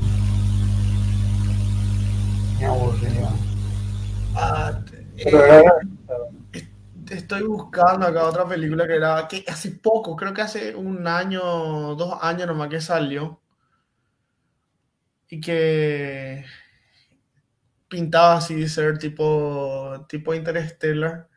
[2.58, 3.28] me aburría.
[4.34, 4.80] Ah,
[5.22, 6.37] Pero era, eh,
[7.10, 11.40] estoy buscando acá otra película que era que hace poco, creo que hace un año,
[11.96, 13.40] dos años nomás que salió.
[15.30, 16.44] Y que
[17.88, 21.28] pintaba así ser tipo, tipo Interstellar.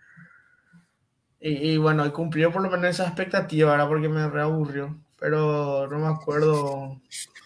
[1.40, 5.02] Y, y bueno, cumplió por lo menos esa expectativa, ahora porque me reaburrió.
[5.20, 7.02] Pero no me acuerdo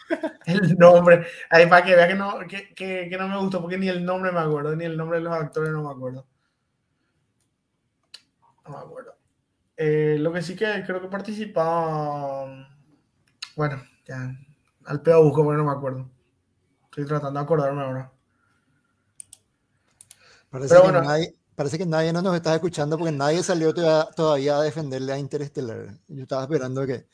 [0.46, 1.26] el nombre.
[1.50, 4.06] Ahí para que vea que no, que, que, que no me gustó, porque ni el
[4.06, 6.28] nombre me acuerdo, ni el nombre de los actores no me acuerdo.
[8.66, 9.16] No me acuerdo.
[9.78, 12.68] Eh, lo que sí que creo que participaba.
[13.56, 14.36] Bueno, ya.
[14.86, 16.10] Al peor busco, pero no me acuerdo.
[16.86, 18.12] Estoy tratando de acordarme ahora.
[20.50, 24.62] Parece, que nadie, parece que nadie no nos está escuchando porque nadie salió todavía, a
[24.62, 25.98] defenderle a Interestelar.
[26.08, 27.06] Yo estaba esperando que.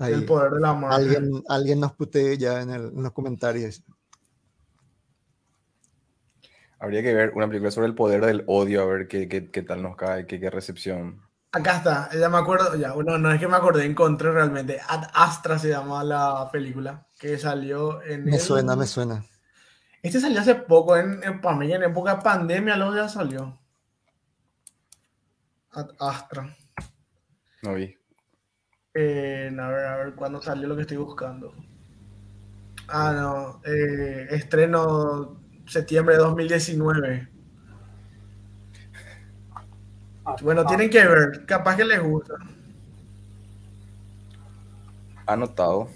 [0.00, 0.52] el poder
[0.90, 3.82] Alguien, alguien nos putee ya en, en los comentarios.
[6.78, 9.62] Habría que ver una película sobre el poder del odio, a ver qué, qué, qué
[9.62, 11.22] tal nos cae, qué, qué, recepción.
[11.52, 14.78] Acá está, ya me acuerdo, ya, bueno, no es que me acordé, encontré realmente.
[14.86, 18.24] Ad Astra se llama la película que salió en.
[18.24, 19.24] Me suena, me suena.
[20.02, 23.58] Este salió hace poco, en, en, en época de pandemia, luego ya salió.
[25.72, 26.54] Ad Astra.
[27.62, 27.96] No vi.
[28.92, 31.54] Eh, a ver, a ver, ¿cuándo salió lo que estoy buscando?
[32.88, 37.28] Ah, no, eh, estreno septiembre de 2019.
[40.42, 42.34] Bueno, tienen que ver, capaz que les gusta.
[45.26, 45.88] Anotado.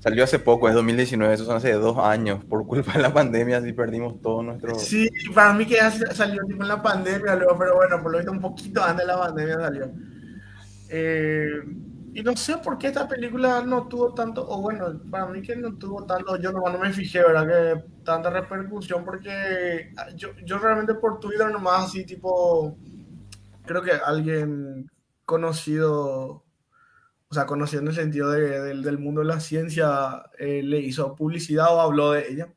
[0.00, 2.44] Salió hace poco, es 2019, eso son hace dos años.
[2.44, 4.78] Por culpa de la pandemia, así perdimos todo nuestro.
[4.78, 8.18] Sí, para mí que ya salió tipo en la pandemia, luego, pero bueno, por lo
[8.18, 9.90] visto un poquito antes de la pandemia salió.
[10.90, 11.48] Eh,
[12.16, 15.54] y no sé por qué esta película no tuvo tanto, o bueno, para mí que
[15.54, 17.46] no tuvo tanto, yo no, no me fijé, ¿verdad?
[17.46, 22.74] Que tanta repercusión, porque yo, yo realmente por Twitter nomás así, tipo,
[23.66, 24.90] creo que alguien
[25.26, 26.42] conocido,
[27.28, 31.14] o sea, conocido en el sentido de, del mundo de la ciencia, eh, le hizo
[31.16, 32.48] publicidad o habló de ella.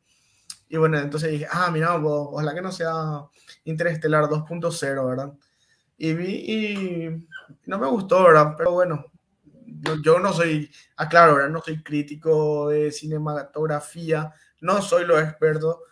[0.70, 3.26] Y bueno, entonces dije, ah, mira, ojalá que no sea
[3.66, 5.34] Interestelar 2.0, ¿verdad?
[5.98, 7.28] Y vi y
[7.66, 8.54] no me gustó, ¿verdad?
[8.58, 9.09] Pero bueno,
[10.04, 11.50] yo no soy, aclaro, ¿verdad?
[11.50, 15.84] No soy crítico de cinematografía, no soy lo experto,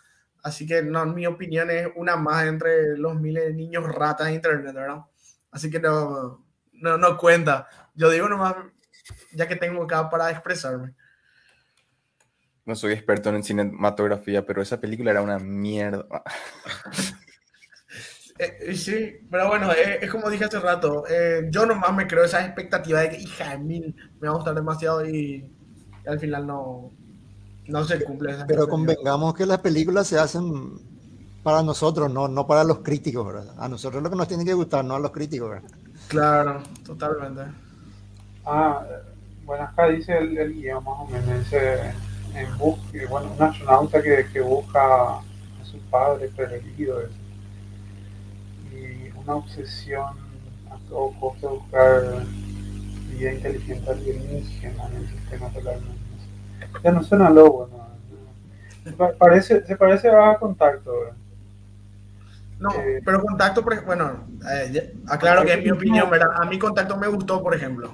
[0.43, 4.33] así que no, mi opinión es una más entre los miles de niños ratas de
[4.33, 5.01] internet, ¿verdad?
[5.51, 7.67] Así que no, no, no cuenta.
[7.95, 8.55] Yo digo nomás,
[9.31, 10.93] ya que tengo acá para expresarme.
[12.65, 16.05] No soy experto en cinematografía, pero esa película era una mierda.
[18.39, 22.23] Eh, sí, pero bueno, eh, es como dije hace rato, eh, yo nomás me creo
[22.23, 25.49] esa expectativa de que, hija de mil, me va a gustar demasiado y,
[26.05, 26.91] al final no,
[27.67, 28.31] no se cumple.
[28.31, 30.79] Esa pero convengamos que las películas se hacen
[31.41, 33.55] para nosotros, no, no para los críticos, ¿verdad?
[33.57, 35.69] A nosotros lo que nos tiene que gustar, no a los críticos, ¿verdad?
[36.07, 37.41] Claro, totalmente.
[38.45, 38.85] Ah,
[39.45, 41.91] bueno, acá dice el, el guion más o menos, dice,
[42.35, 44.79] en busca, bueno, un astronauta que, que busca
[45.15, 45.21] a
[45.63, 46.99] su padre perdido,
[49.27, 50.05] una obsesión
[50.71, 52.25] a todo costo de buscar
[53.11, 55.79] vida inteligente alienígena en el sistema solar.
[56.83, 57.87] Ya no suena lobo, ¿no?
[59.17, 60.91] Parece, se parece a contacto.
[62.57, 66.29] No, eh, pero contacto, bueno, eh, aclaro que es mi opinión, ¿verdad?
[66.35, 67.93] A mí contacto me gustó, por ejemplo.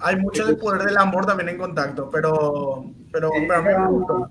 [0.00, 3.88] Hay mucho del poder del amor también en contacto, pero, pero, pero a mí me
[3.88, 4.30] gustó.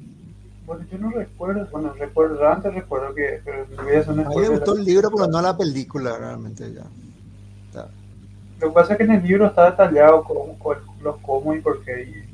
[0.65, 4.85] Bueno, yo no recuerdo, bueno, recuerdo, antes recuerdo que, pero A mí me gustó el
[4.85, 6.83] libro, pero no la película, realmente ya.
[8.59, 10.57] Lo que pasa es que en el libro está detallado cómo,
[11.01, 12.25] los cómo y por qué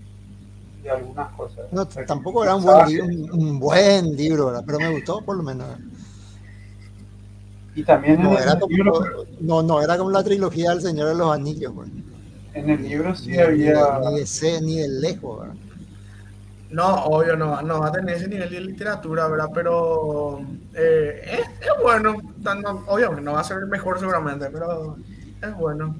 [0.84, 1.66] y, algunas cosas.
[1.72, 4.64] No, tampoco era un buen, libro, un, buen libro, ¿verdad?
[4.66, 5.68] pero me gustó por lo menos.
[7.76, 11.16] Y también no, era como, libro, no, no, era como la trilogía del Señor de
[11.16, 11.74] los Anillos.
[11.76, 11.90] Pues.
[12.54, 14.00] En el libro sí había...
[14.00, 15.56] Ni de, C, ni de lejos, ¿verdad?
[16.72, 19.50] No, obvio, no, no va a tener ese nivel de literatura, ¿verdad?
[19.54, 20.40] Pero
[20.76, 22.16] eh, es, es, bueno,
[22.88, 24.98] obviamente no va a ser el mejor seguramente, pero
[25.42, 25.96] es bueno.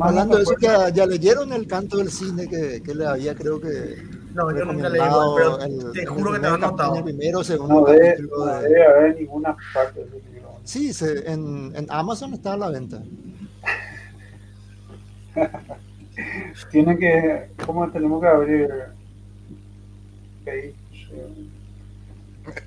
[0.00, 3.60] Hablando de eso, ya, ya, leyeron el canto del cine que, que le había, creo
[3.60, 4.02] que.
[4.34, 5.02] No, yo nunca leí,
[5.36, 7.04] pero el, te juro que te lo he notado.
[7.04, 10.56] Primero, segundo no debe, no debe haber ninguna parte de ese libro.
[10.64, 13.02] Sí, se, en, en Amazon está a la venta.
[16.70, 18.68] Tiene que, ¿cómo tenemos que abrir?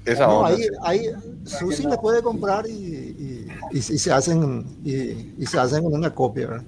[0.05, 1.05] Esa no, ahí, ahí
[1.43, 6.63] Susi le puede comprar y, y, y, se hacen y, se hacen una copia,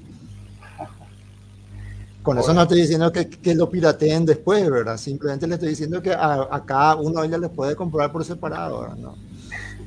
[2.23, 4.97] Con eso no estoy diciendo que, que, lo pirateen después, ¿verdad?
[4.97, 8.25] Simplemente le estoy diciendo que a, a cada uno de ellos les puede comprar por
[8.25, 9.15] separado, No,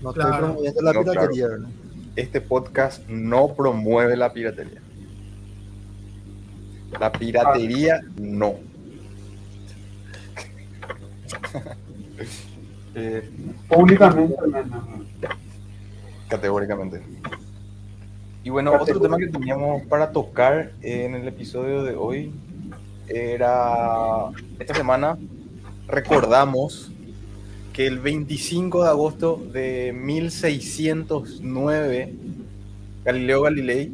[0.03, 1.49] no estoy promoviendo la piratería,
[2.15, 4.81] Este podcast no promueve la piratería.
[7.01, 8.55] La piratería no.
[12.99, 13.31] Eh,
[13.69, 14.35] Públicamente,
[16.31, 17.03] Categóricamente.
[18.43, 22.33] Y bueno, otro tema que teníamos para tocar en el episodio de hoy
[23.07, 25.19] era, esta semana
[25.87, 26.91] recordamos
[27.73, 32.15] que el 25 de agosto de 1609,
[33.05, 33.93] Galileo Galilei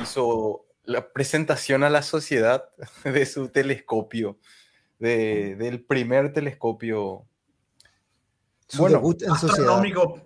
[0.00, 2.68] hizo la presentación a la sociedad
[3.04, 4.36] de su telescopio
[4.98, 7.26] de, del primer telescopio.
[8.76, 10.20] bueno, astronómico.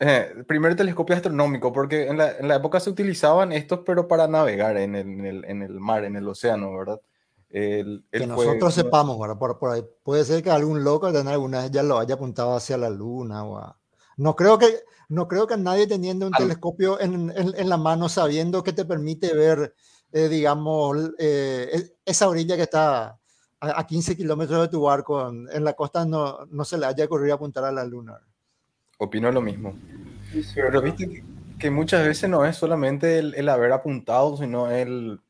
[0.00, 4.26] Eh, primer telescopio astronómico, porque en la, en la, época se utilizaban estos, pero para
[4.26, 7.00] navegar en el, en el, en el mar, en el océano, ¿verdad?
[7.48, 9.38] El, que nosotros sepamos, ¿verdad?
[9.38, 9.84] Por, por, ahí.
[10.02, 13.58] Puede ser que algún loco alguna vez ya lo haya apuntado hacia la luna o
[13.58, 13.78] a...
[14.16, 18.08] No creo que, no creo que nadie teniendo un telescopio en, en, en, la mano
[18.08, 19.72] sabiendo que te permite ver,
[20.12, 23.20] eh, digamos, eh, esa orilla que está
[23.70, 27.34] a, 15 kilómetros de tu barco en, la costa no, no, se le haya ocurrido
[27.34, 28.20] apuntar a la luna.
[28.98, 29.74] Opino lo mismo.
[30.54, 31.24] Pero viste
[31.58, 35.20] que, muchas veces no es solamente el, haber apuntado, sino el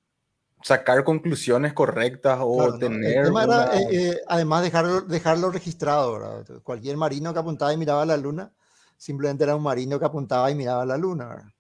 [0.63, 3.27] sacar conclusiones correctas o tener...
[3.27, 6.45] Eh, eh, además, dejarlo, dejarlo registrado.
[6.63, 8.53] Cualquier marino que apuntaba y miraba a la luna,
[8.97, 11.53] simplemente era un marino que apuntaba y miraba a la luna.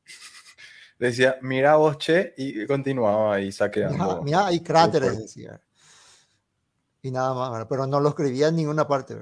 [0.99, 4.23] Decía, mira vos, che, y continuaba ahí saqueando.
[4.23, 5.61] Mira, hay cráteres, decía
[7.05, 9.15] y nada más, pero no lo escribía en ninguna parte.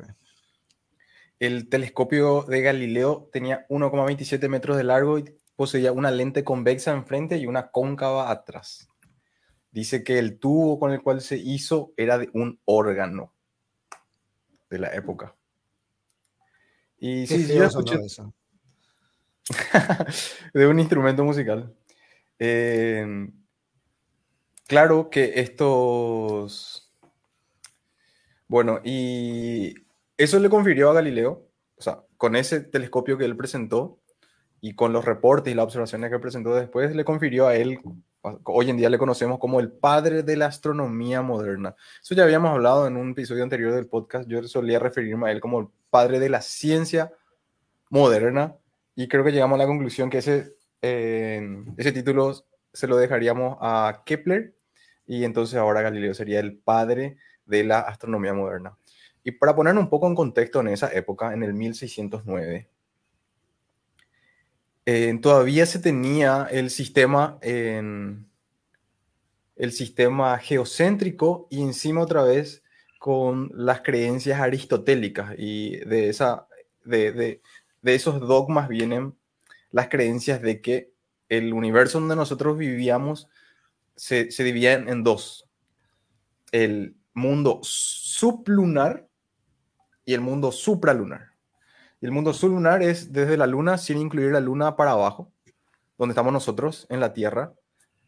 [1.41, 5.25] El telescopio de Galileo tenía 1,27 metros de largo y
[5.57, 8.89] poseía una lente convexa enfrente y una cóncava atrás.
[9.73, 13.35] Dice que el tubo con el cual se hizo era de un órgano
[14.71, 15.35] de la época.
[16.99, 18.33] Y sí, yo escuché eso.
[20.55, 21.75] de un instrumento musical.
[22.39, 23.29] Eh,
[24.69, 26.82] claro que estos
[28.53, 29.73] Bueno, y
[30.19, 33.99] eso le confirió a Galileo, o sea, con ese telescopio que él presentó
[34.61, 37.81] y con los reportes y las observaciones que presentó después, le confirió a él,
[38.45, 41.75] hoy en día le conocemos como el padre de la astronomía moderna.
[42.03, 45.41] Eso ya habíamos hablado en un episodio anterior del podcast, yo solía referirme a él
[45.41, 47.11] como el padre de la ciencia
[47.89, 48.55] moderna
[48.95, 51.41] y creo que llegamos a la conclusión que ese, eh,
[51.79, 52.35] ese título
[52.71, 54.55] se lo dejaríamos a Kepler
[55.07, 57.17] y entonces ahora Galileo sería el padre
[57.47, 58.77] la astronomía moderna.
[59.25, 62.69] Y para poner un poco en contexto en esa época, en el 1609,
[64.85, 68.27] eh, todavía se tenía el sistema, en,
[69.57, 72.63] el sistema geocéntrico y encima otra vez
[72.99, 76.49] con las creencias aristotélicas y de, esa,
[76.85, 77.43] de, de,
[77.81, 79.15] de esos dogmas vienen
[79.71, 80.93] las creencias de que
[81.29, 83.29] el universo donde nosotros vivíamos
[83.97, 85.49] se, se dividía en dos.
[86.51, 89.09] El mundo sublunar
[90.05, 91.33] y el mundo supralunar.
[92.01, 95.33] Y el mundo sublunar es desde la luna sin incluir la luna para abajo,
[95.99, 97.55] donde estamos nosotros en la Tierra.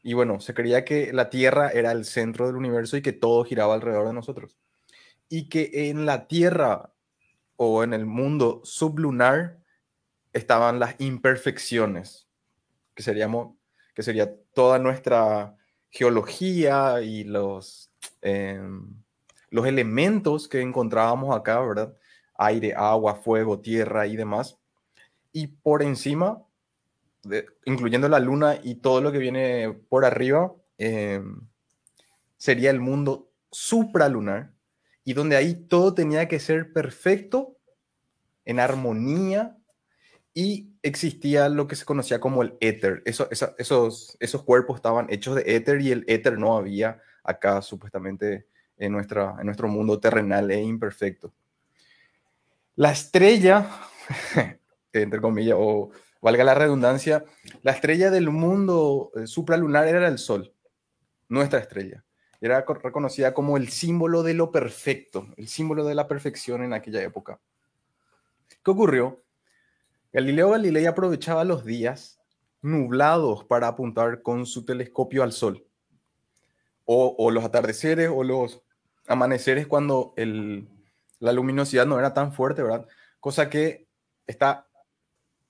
[0.03, 3.45] Y bueno, se creía que la Tierra era el centro del universo y que todo
[3.45, 4.57] giraba alrededor de nosotros.
[5.29, 6.93] Y que en la Tierra
[7.57, 9.59] o en el mundo sublunar
[10.33, 12.27] estaban las imperfecciones,
[12.95, 13.57] que, seríamos,
[13.95, 15.57] que sería toda nuestra
[15.91, 17.94] geología y los,
[18.25, 18.93] em,
[19.51, 21.95] los elementos que encontrábamos acá, ¿verdad?
[22.37, 24.59] Aire, agua, fuego, tierra y demás.
[25.33, 26.43] Y por encima,
[27.65, 31.41] incluyendo la luna y todo lo que viene por arriba, em,
[32.37, 34.53] sería el mundo supralunar,
[35.05, 37.55] y donde ahí todo tenía que ser perfecto,
[38.45, 39.57] en armonía
[40.35, 43.03] y existía lo que se conocía como el éter.
[43.05, 48.47] Eso, esos, esos cuerpos estaban hechos de éter y el éter no había acá supuestamente
[48.77, 51.33] en, nuestra, en nuestro mundo terrenal e imperfecto.
[52.77, 53.69] La estrella,
[54.93, 55.91] entre comillas, o
[56.21, 57.25] valga la redundancia,
[57.63, 60.53] la estrella del mundo eh, supralunar era el Sol,
[61.29, 62.05] nuestra estrella.
[62.41, 67.03] Era reconocida como el símbolo de lo perfecto, el símbolo de la perfección en aquella
[67.03, 67.41] época.
[68.63, 69.23] ¿Qué ocurrió?
[70.13, 72.21] Galileo Galilei aprovechaba los días
[72.61, 75.67] nublados para apuntar con su telescopio al sol.
[76.87, 78.63] O, los atardeceres o los
[79.07, 82.87] amaneceres cuando la luminosidad no era tan fuerte, ¿verdad?
[83.21, 83.89] Cosa que
[84.27, 84.67] está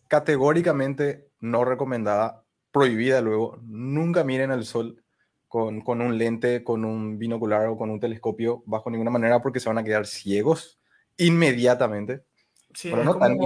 [0.09, 3.59] categóricamente no recomendada, prohibida luego.
[3.63, 5.03] Nunca miren al sol
[5.49, 9.69] con, un lente, con un binocular o con un telescopio bajo ninguna manera porque se
[9.69, 10.79] van a quedar ciegos
[11.17, 12.25] inmediatamente.
[12.73, 13.37] Sí, no tan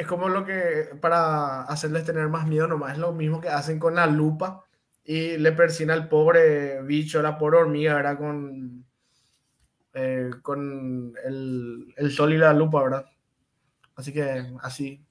[0.00, 3.78] es como lo que, para hacerles tener más miedo nomás, es lo mismo que hacen
[3.78, 4.64] con la lupa
[5.10, 8.16] y le persina al pobre bicho, la pobre hormiga, ¿verdad?
[8.16, 8.86] Con,
[9.92, 13.06] eh, con el, el, sol y la lupa, ¿verdad?
[13.96, 15.04] Así que así.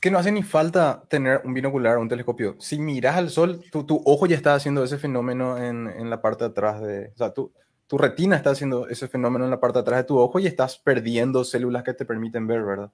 [0.00, 2.56] Que no hace ni falta tener un binocular o un telescopio.
[2.60, 6.22] Si miras al sol, tu, tu ojo ya está haciendo ese fenómeno en, en, la
[6.22, 7.08] parte de atrás de...
[7.08, 7.52] O sea, tu,
[7.86, 10.46] tu retina está haciendo ese fenómeno en la parte de atrás de tu ojo y
[10.46, 12.90] estás perdiendo células que te permiten ver, ¿verdad?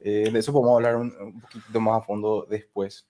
[0.00, 3.06] Eh, de eso podemos hablar un, un, poquito más a fondo después.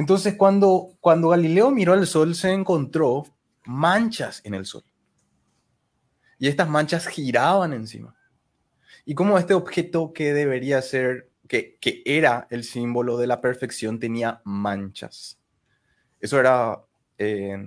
[0.00, 3.26] Entonces, cuando, cuando Galileo miró al Sol, se encontró
[3.66, 4.82] manchas en el Sol.
[6.38, 8.16] Y estas manchas giraban encima.
[9.04, 13.98] Y como este objeto que debería ser, que, que era el símbolo de la perfección,
[13.98, 15.38] tenía manchas.
[16.18, 16.82] Eso era
[17.18, 17.58] eh,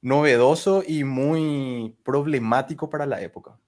[0.00, 3.59] novedoso y muy problemático para la época.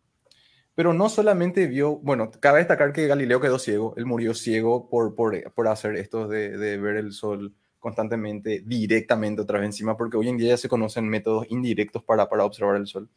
[0.83, 5.15] Pero no solamente vio, bueno, cabe destacar que Galileo quedó ciego, él murió ciego por,
[5.15, 10.17] por, por hacer esto de, de, ver el sol constantemente, directamente otra vez encima, porque
[10.17, 13.09] hoy en día ya se conocen métodos indirectos para, para observar el sol.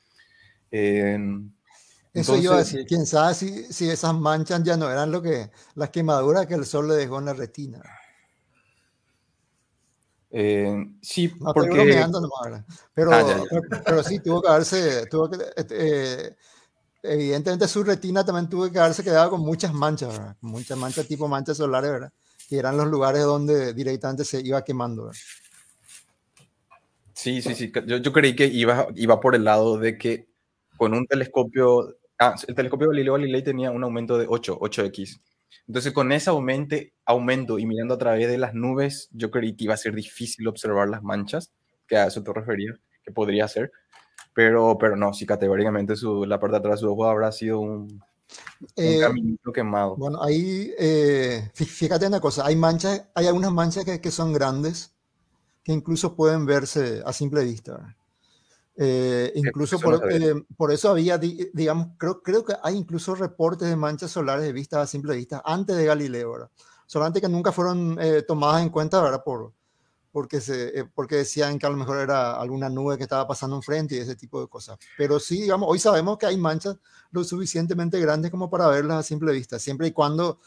[0.70, 1.18] Eh,
[2.14, 5.50] Eso iba a decir, quién sabe si, si, esas manchas ya no eran lo que,
[5.74, 7.82] las quemaduras que el sol le dejó en la retina.
[10.30, 12.06] Eh, sí, no, porque...
[12.94, 13.82] pero, ah, ya, ya.
[13.84, 15.38] pero, sí, tuvo que haberse, tuvo que,
[15.72, 16.36] eh,
[17.08, 20.36] evidentemente su retina también tuvo que quedarse quedada con muchas manchas, ¿verdad?
[20.42, 22.12] muchas manchas tipo manchas solares, ¿verdad?
[22.48, 25.06] que eran los lugares donde directamente se iba quemando.
[25.06, 25.20] ¿verdad?
[27.14, 27.72] Sí, sí, sí.
[27.88, 30.28] Yo, yo, creí que iba, iba por el lado de que
[30.78, 35.22] con un telescopio, ah, el telescopio Galileo Galilei tenía un aumento de 8, 8x.
[35.68, 36.76] Entonces, con ese aumento,
[37.06, 40.48] aumento y mirando a través de las nubes, yo creí que iba a ser difícil
[40.48, 41.52] observar las manchas,
[41.88, 42.74] que a eso te refería,
[43.04, 43.72] que podría ser.
[44.36, 47.62] Pero, pero no, sí, categóricamente su, la parte de atrás de su ojo habrá sido
[47.62, 48.04] un,
[48.76, 49.96] eh, un caminito quemado.
[49.96, 54.94] Bueno, ahí, eh, fíjate una cosa, hay manchas, hay algunas manchas que, que, son grandes,
[55.64, 57.96] que incluso pueden verse a simple vista.
[58.76, 62.76] Eh, incluso eso no por, eh, por eso había, di- digamos, creo, creo que hay
[62.76, 66.50] incluso reportes de manchas solares de vista a simple vista antes de Galileo, ¿verdad?
[66.88, 69.24] Solamente que nunca fueron eh, tomadas en cuenta, ¿verdad?
[69.24, 69.54] Por,
[70.16, 73.58] porque, se, eh, porque decían que a lo mejor era alguna nube que estaba pasando
[73.58, 74.80] enfrente y ese tipo de cosas.
[74.98, 76.78] Pero sí, digamos, hoy sabemos que hay manchas
[77.12, 80.40] lo suficientemente grandes como para verlas a simple vista, siempre y cuando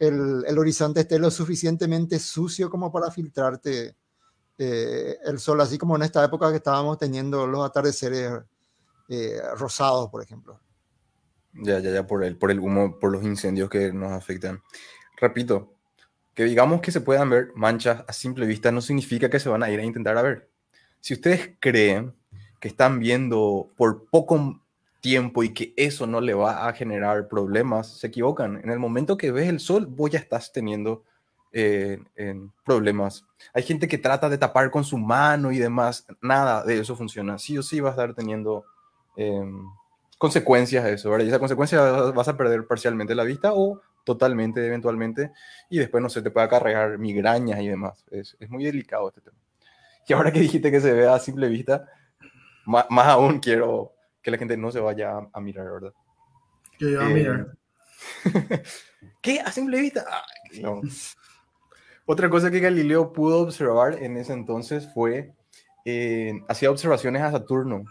[0.00, 3.94] el, el horizonte esté lo suficientemente sucio como para filtrarte
[4.58, 8.42] eh, el sol, así como en esta época que estábamos teniendo los atardeceres
[9.08, 10.58] eh, rosados, por ejemplo.
[11.52, 14.60] Ya, ya, ya, por el, por el humo, por los incendios que nos afectan.
[15.16, 15.76] Repito,
[16.34, 19.62] que digamos que se puedan ver manchas a simple vista no significa que se van
[19.62, 20.48] a ir a intentar a ver.
[21.00, 22.14] Si ustedes creen
[22.60, 24.60] que están viendo por poco
[25.00, 28.60] tiempo y que eso no le va a generar problemas, se equivocan.
[28.62, 31.02] En el momento que ves el sol, vos ya estás teniendo
[31.52, 32.00] eh,
[32.64, 33.26] problemas.
[33.52, 36.06] Hay gente que trata de tapar con su mano y demás.
[36.22, 37.38] Nada de eso funciona.
[37.38, 38.64] Sí o sí va a estar teniendo
[39.16, 39.66] em,
[40.18, 41.26] consecuencias de eso, ¿verdad?
[41.26, 45.30] Y esa consecuencia vas a perder parcialmente la vista o totalmente eventualmente
[45.70, 48.04] y después no se te puede acarrear migrañas y demás.
[48.10, 49.38] Es, es muy delicado este tema.
[50.06, 51.86] Y ahora que dijiste que se vea a simple vista,
[52.66, 55.92] más, más aún quiero que la gente no se vaya a, a mirar, ¿verdad?
[56.78, 57.46] Iba a Eh, mirar.
[59.22, 59.40] ¿Qué?
[59.40, 60.04] ¿A simple vista?
[60.08, 60.80] Ay, no.
[62.06, 65.32] Otra cosa que Galileo pudo observar en ese entonces fue,
[65.84, 67.84] eh, hacía observaciones a Saturno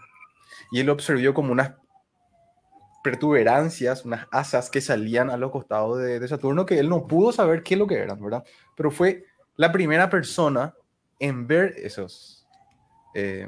[0.71, 1.73] y él observó como unas
[3.03, 7.63] protuberancias, unas asas que salían a los costados de, Saturno que él no pudo saber
[7.63, 8.43] qué es lo que eran, ¿verdad?
[8.75, 9.25] Pero fue
[9.55, 10.73] la primera persona
[11.19, 12.45] en ver esos.
[13.15, 13.47] eh,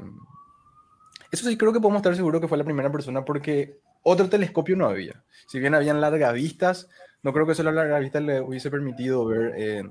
[1.30, 4.76] eso sí creo que podemos estar seguros que fue la primera persona porque otro telescopio
[4.76, 5.24] no había.
[5.48, 6.88] Si bien habían largavistas,
[7.22, 9.82] no creo que solo la largavista le hubiese permitido ver eh,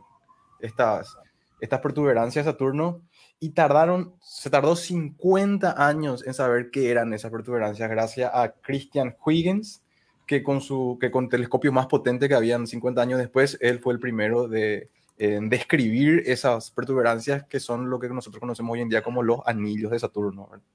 [0.62, 1.18] estas,
[1.60, 3.02] estas protuberancias a Saturno
[3.44, 9.18] y tardaron, se tardó 50 años en saber qué eran esas protuberancias gracias a Christian
[9.26, 9.84] Huygens,
[10.26, 13.96] que con su que con telescopio más potente que habían 50 años después, él fue
[13.96, 18.88] el primero de en describir esas protuberancias que son lo que nosotros conocemos hoy en
[18.88, 20.48] día como los anillos de Saturno.
[20.50, 20.66] ¿verdad?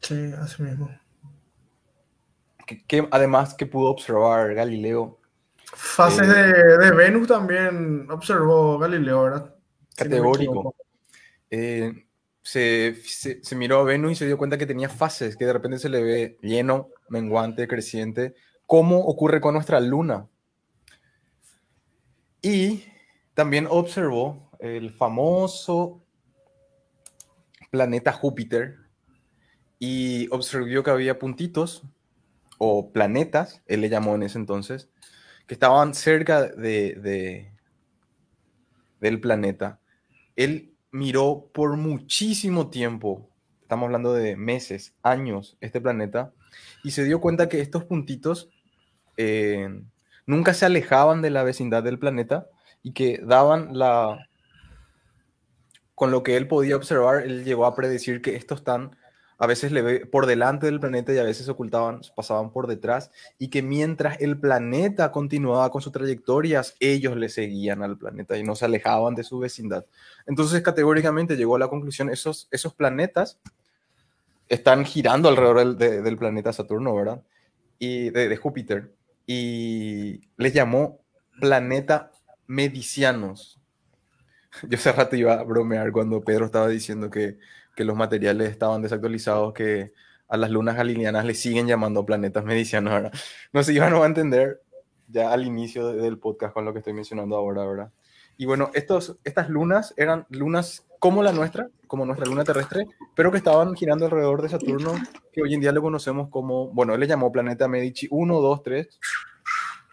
[0.00, 0.88] Sí, así mismo.
[2.66, 5.18] Que, que además que pudo observar Galileo
[5.74, 9.57] Fases Eh, de, de Venus también observó Galileo, ¿verdad?
[10.04, 10.74] Categórico.
[11.50, 12.06] eh,
[12.42, 15.52] se, se, se miró a Venus y se dio cuenta que tenía fases, que de
[15.52, 18.34] repente se le ve lleno, menguante, creciente,
[18.66, 20.28] como ocurre con nuestra luna.
[22.42, 22.84] Y
[23.34, 26.04] también observó el famoso
[27.70, 28.76] planeta Júpiter
[29.78, 31.82] y observó que había puntitos
[32.58, 34.88] o planetas, él le llamó en ese entonces,
[35.46, 37.52] que estaban cerca de, de-
[39.00, 39.80] del planeta.
[40.38, 43.28] Él miró por muchísimo tiempo,
[43.60, 46.32] estamos hablando de meses, años, este planeta,
[46.84, 48.48] y se dio cuenta que estos puntitos
[49.16, 49.68] eh,
[50.26, 52.46] nunca se alejaban de la vecindad del planeta
[52.84, 54.28] y que daban la...
[55.96, 58.96] Con lo que él podía observar, él llegó a predecir que estos están,
[59.38, 63.10] a veces le ve por delante del planeta y a veces ocultaban, pasaban por detrás,
[63.38, 68.42] y que mientras el planeta continuaba con sus trayectorias, ellos le seguían al planeta y
[68.42, 69.86] no se alejaban de su vecindad.
[70.26, 73.38] Entonces, categóricamente llegó a la conclusión, esos, esos planetas
[74.48, 77.22] están girando alrededor del, de- del planeta Saturno, ¿verdad?
[77.78, 78.92] Y de, de Júpiter.
[79.26, 81.00] Y les llamó
[81.40, 82.10] planeta
[82.46, 83.60] medicianos.
[84.68, 87.38] Yo hace rato iba a bromear cuando Pedro estaba diciendo que,
[87.78, 89.92] que los materiales estaban desactualizados, que
[90.28, 93.12] a las lunas galileanas le siguen llamando planetas medicianos, ¿verdad?
[93.52, 94.60] No sé, iban a entender
[95.06, 97.92] ya al inicio de- del podcast con lo que estoy mencionando ahora, ¿verdad?
[98.36, 102.84] Y bueno, estos, estas lunas eran lunas como la nuestra, como nuestra luna terrestre,
[103.14, 104.94] pero que estaban girando alrededor de Saturno,
[105.32, 108.62] que hoy en día lo conocemos como, bueno, él le llamó planeta Medici 1, 2,
[108.64, 108.98] 3,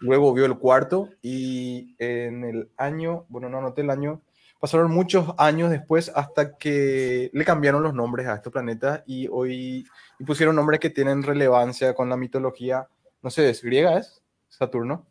[0.00, 4.22] luego vio el cuarto y en el año, bueno, no anoté el año,
[4.60, 9.86] pasaron muchos años después hasta que le cambiaron los nombres a estos planetas y hoy
[10.18, 12.88] y pusieron nombres que tienen relevancia con la mitología,
[13.22, 14.22] no sé, ¿es griega es?
[14.48, 15.06] Saturno.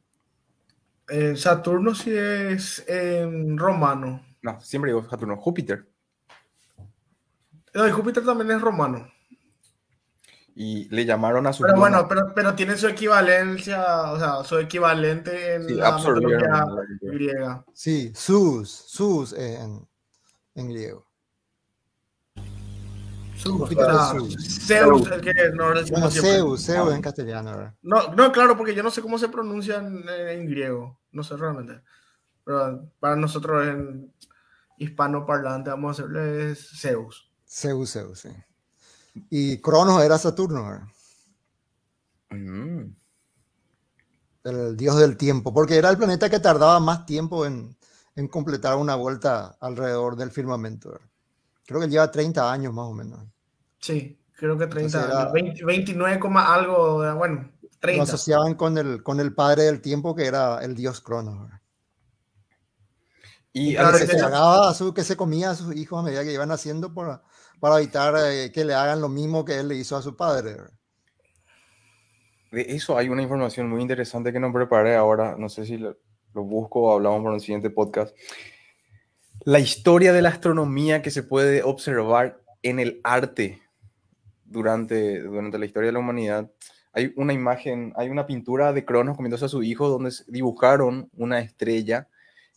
[1.08, 4.26] Eh, Saturno sí es en romano.
[4.42, 5.88] No, siempre digo Saturno, Júpiter.
[7.74, 9.12] No, y Júpiter también es romano.
[10.58, 14.58] Y le llamaron a su Pero bueno, pero, pero tiene su equivalencia, o sea, su
[14.58, 16.66] equivalente en Sí, la mitología
[17.02, 17.66] griega.
[17.74, 19.86] Sí, Zeus, Zeus eh, en,
[20.56, 21.06] en griego.
[23.38, 25.12] Zeus, ah, Zeus.
[25.12, 26.10] El que no Bueno.
[26.10, 27.74] Zeus, Zeus en castellano, ¿verdad?
[27.82, 31.02] No, no, claro, porque yo no sé cómo se pronuncia en, en griego.
[31.12, 31.82] No sé realmente.
[32.46, 34.14] Pero para nosotros en
[34.78, 37.30] hispano parlante vamos a hacerle Zeus.
[37.46, 38.30] Zeus, Zeus, sí.
[39.30, 40.88] Y Cronos era Saturno.
[42.32, 42.96] Mm.
[44.44, 47.76] el dios del tiempo, porque era el planeta que tardaba más tiempo en,
[48.16, 50.92] en completar una vuelta alrededor del firmamento.
[50.92, 51.08] ¿verdad?
[51.66, 53.20] Creo que lleva 30 años más o menos.
[53.80, 55.34] Sí, creo que 30 Entonces era- años.
[55.34, 58.04] 20 29, coma algo, bueno, Lo 30.
[58.04, 61.42] asociaban con el, con el padre del tiempo, que era el dios Cronos.
[61.42, 61.62] ¿verdad?
[63.54, 66.94] Y Claro, que, se que se comía a sus hijos a medida que iban haciendo
[66.94, 67.24] para,
[67.66, 70.56] para evitar eh, que le hagan lo mismo que él le hizo a su padre.
[72.52, 75.36] de eso hay una información muy interesante que no preparé ahora.
[75.36, 75.98] No sé si lo,
[76.36, 78.16] lo busco o hablamos por un siguiente podcast.
[79.46, 83.64] La historia de la astronomía que se puede observar en el arte
[84.44, 86.52] durante, durante la historia de la humanidad.
[86.94, 91.40] Hay una imagen, hay una pintura de Cronos comiéndose a su hijo donde dibujaron una
[91.40, 92.10] estrella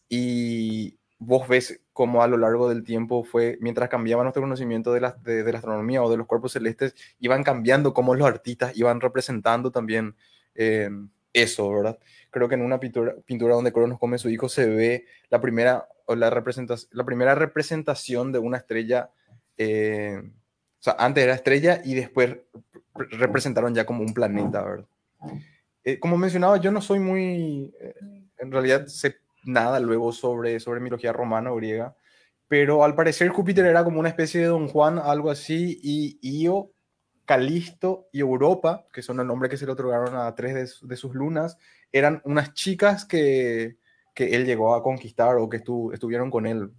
[0.06, 5.00] y vos ves cómo a lo largo del tiempo fue, mientras cambiaba nuestro conocimiento de
[5.00, 8.70] la, de, de la astronomía o de los cuerpos celestes, iban cambiando cómo los artistas
[8.76, 10.14] iban representando también
[10.54, 10.88] eh,
[11.32, 11.98] eso, ¿verdad?
[12.30, 15.88] Creo que en una pintura, pintura donde Cronos come su hijo se ve la primera,
[16.06, 19.10] o la, representación, la primera representación de una estrella,
[19.56, 22.30] eh, o sea, antes era estrella y después
[22.94, 24.86] re- representaron ya como un planeta, ¿verdad?
[25.82, 27.94] Eh, como mencionaba, yo no soy muy, eh,
[28.38, 29.16] en realidad sé
[29.48, 31.96] nada luego sobre, sobre mitología romana o griega,
[32.48, 36.70] pero al parecer Júpiter era como una especie de Don Juan, algo así, y Io,
[37.24, 40.86] Calisto y Europa, que son el nombre que se le otorgaron a tres de, su-
[40.86, 41.58] de sus lunas,
[41.92, 43.76] eran unas chicas que,
[44.14, 46.70] que él llegó a conquistar o que estu- estuvieron con él.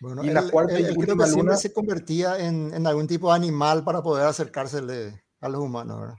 [0.00, 2.86] Bueno, Y la él- cuarta y él- él creo que luna- se convertía en, en
[2.86, 6.00] algún tipo de animal para poder acercársele a los humanos.
[6.00, 6.16] ¿verdad?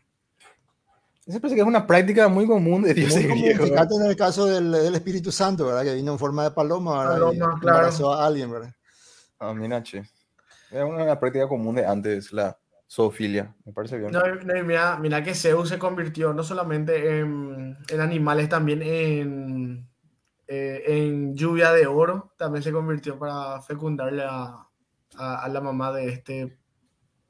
[1.30, 3.69] Ese parece que es una práctica muy común de dioses griegos.
[3.69, 5.84] fíjate en el caso del, del Espíritu Santo, ¿verdad?
[5.84, 7.14] que vino en forma de paloma, ¿verdad?
[7.19, 8.14] Paloma, y claro.
[8.14, 8.51] a alguien.
[8.51, 8.73] ¿verdad?
[9.38, 10.03] Ah, mira, che.
[10.72, 12.57] Era una práctica común de antes, la
[12.89, 13.56] zoofilia.
[13.64, 14.11] Me parece bien.
[14.11, 18.81] No, no, y mira, mira que Zeus se convirtió no solamente en, en animales, también
[18.81, 19.88] en,
[20.47, 22.34] eh, en lluvia de oro.
[22.38, 24.65] También se convirtió para fecundarle a,
[25.15, 26.57] a- a la mamá de este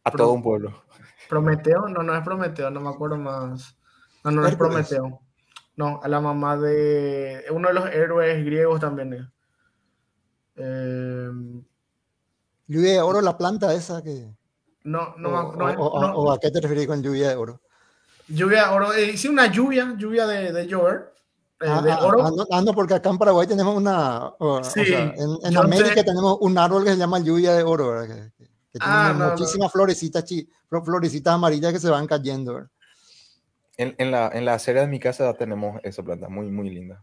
[0.06, 0.84] a todo un pueblo.
[1.28, 1.90] Prometeo.
[1.90, 3.76] No, no es Prometeo, no me acuerdo más.
[4.24, 4.56] No, no, no es.
[4.56, 5.22] Prometeo.
[5.76, 9.32] No, a la mamá de uno de los héroes griegos también.
[10.58, 11.30] Eh,
[12.68, 14.36] Lluvia de oro, la planta esa que...
[14.84, 16.14] no, no, o, no, o- no.
[16.14, 17.62] o a qué te referís con lluvia de oro?
[18.28, 18.94] Lluvia de oro.
[18.94, 21.14] eh, sí, una lluvia, lluvia de, de llover.
[21.62, 22.26] eh, Ah, de ah, oro.
[22.26, 24.34] ando, ando porque acá en Paraguay tenemos una...
[24.38, 25.14] o Sí, sea,
[25.44, 26.04] en América sé.
[26.04, 28.08] tenemos un árbol que se llama lluvia de oro, ¿verdad?
[28.16, 29.30] Que, que- que tiene Ah, no, no.
[29.32, 32.54] muchísimas florecitas, chi- florecitas amarillas que se van cayendo.
[32.54, 32.70] ¿verdad?
[33.80, 37.02] En, en la, en la acera de mi casa tenemos esa planta, muy, muy linda.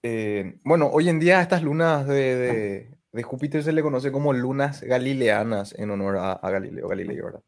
[0.00, 4.12] Eh, bueno, hoy en día a estas lunas de, de- de Júpiter se le conoce
[4.12, 7.42] como lunas galileanas en honor a, a Galileo Galilei, ¿verdad?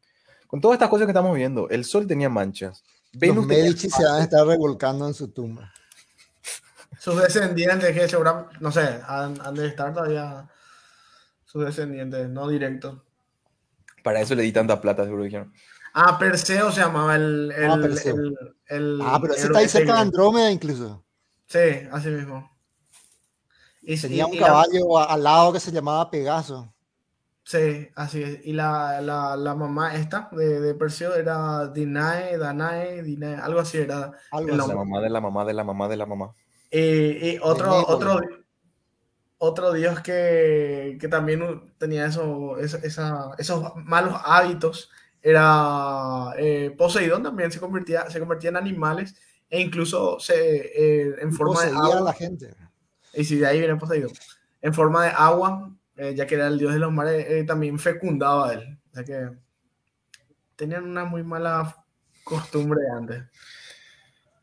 [0.47, 3.89] Con todas estas cosas que estamos viendo, el Sol tenía manchas, Los Venus tenía Medici
[3.89, 5.71] se van a estar revolcando en su tumba.
[6.99, 10.49] Sus descendientes, que seguramente, no sé, han, han de estar todavía
[11.45, 13.01] sus descendientes, no directos.
[14.03, 15.53] para eso le di tanta plata, seguro dijeron.
[15.99, 17.51] Ah, Perseo se llamaba el.
[17.55, 18.15] el, Ah, Perseo.
[18.15, 18.37] el-
[18.67, 19.99] el- Ah, pero ese está ahí cerca de.
[20.01, 21.03] Andrómeda incluso.
[21.47, 21.59] Sí,
[21.91, 22.49] así mismo.
[23.81, 26.73] Y, Tenía y- un y caballo al lado que se llamaba Pegaso.
[27.43, 28.45] sí, así es.
[28.45, 33.77] Y la, la, la mamá esta de, de Perseo era Dinae, Danae, Dinae, algo así
[33.77, 34.11] era.
[34.31, 34.67] Algo así.
[34.67, 36.31] La mamá de la mamá de la mamá de la mamá.
[36.69, 36.79] Y,
[37.29, 38.19] y otro, otro,
[39.37, 44.89] otro dios que, que también tenía eso, esa- esa- esos malos hábitos
[45.21, 49.15] era eh, Poseidón también se convertía, se convertía en animales
[49.49, 52.01] e incluso se, eh, en forma de a agua.
[52.01, 52.53] la gente.
[53.13, 54.11] Y si de ahí viene Poseidón.
[54.61, 57.79] En forma de agua, eh, ya que era el dios de los mares, eh, también
[57.79, 58.79] fecundaba a él.
[58.91, 59.29] O sea que
[60.55, 61.75] tenían una muy mala
[62.23, 63.23] costumbre antes.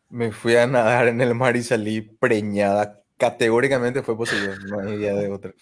[0.08, 3.02] Me fui a nadar en el mar y salí preñada.
[3.16, 5.52] Categóricamente fue Poseidón, no hay idea de otra.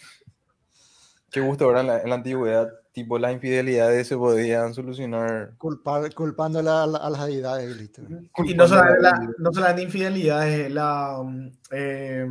[1.30, 1.82] Qué gusto, ¿verdad?
[1.82, 5.55] En la, en la antigüedad, tipo, las infidelidades se podían solucionar.
[5.59, 8.02] Culpar, culpándole a, la- a las deidades y listo.
[8.44, 12.27] Y no solamente, la la, no solamente infidelidades, la um, eh,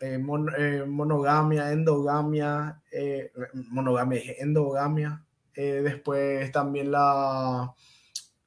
[0.00, 3.32] eh, mon- eh, monogamia, endogamia, eh,
[3.70, 7.72] monogamia, endogamia, eh, después también la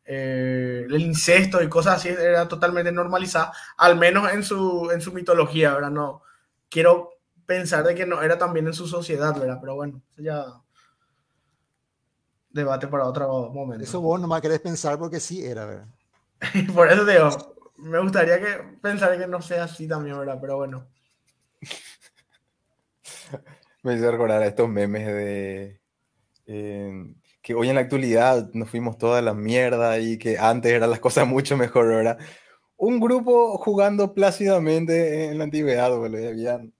[0.07, 5.11] eh, el incesto y cosas así era totalmente normalizada, al menos en su, en su
[5.13, 5.89] mitología, ¿verdad?
[5.91, 6.21] No,
[6.69, 7.09] quiero
[7.45, 9.57] pensar de que no era también en su sociedad, ¿verdad?
[9.61, 10.45] Pero bueno, ya
[12.55, 13.83] debate para otro momento.
[13.83, 15.87] Eso vos nomás querés pensar porque sí era, ¿verdad?
[16.73, 17.29] Por eso te digo,
[17.77, 20.37] me gustaría que pensar que no sea así también, ¿verdad?
[20.39, 20.87] Pero bueno.
[23.83, 25.79] Me hizo recordar a estos memes de
[26.47, 27.13] eh,
[27.43, 30.99] que hoy en la actualidad nos fuimos toda la mierda y que antes eran las
[30.99, 32.17] cosas mucho mejor ahora.
[32.77, 36.29] Un grupo jugando plácidamente en la antigüedad, boludo.
[36.29, 36.73] Habían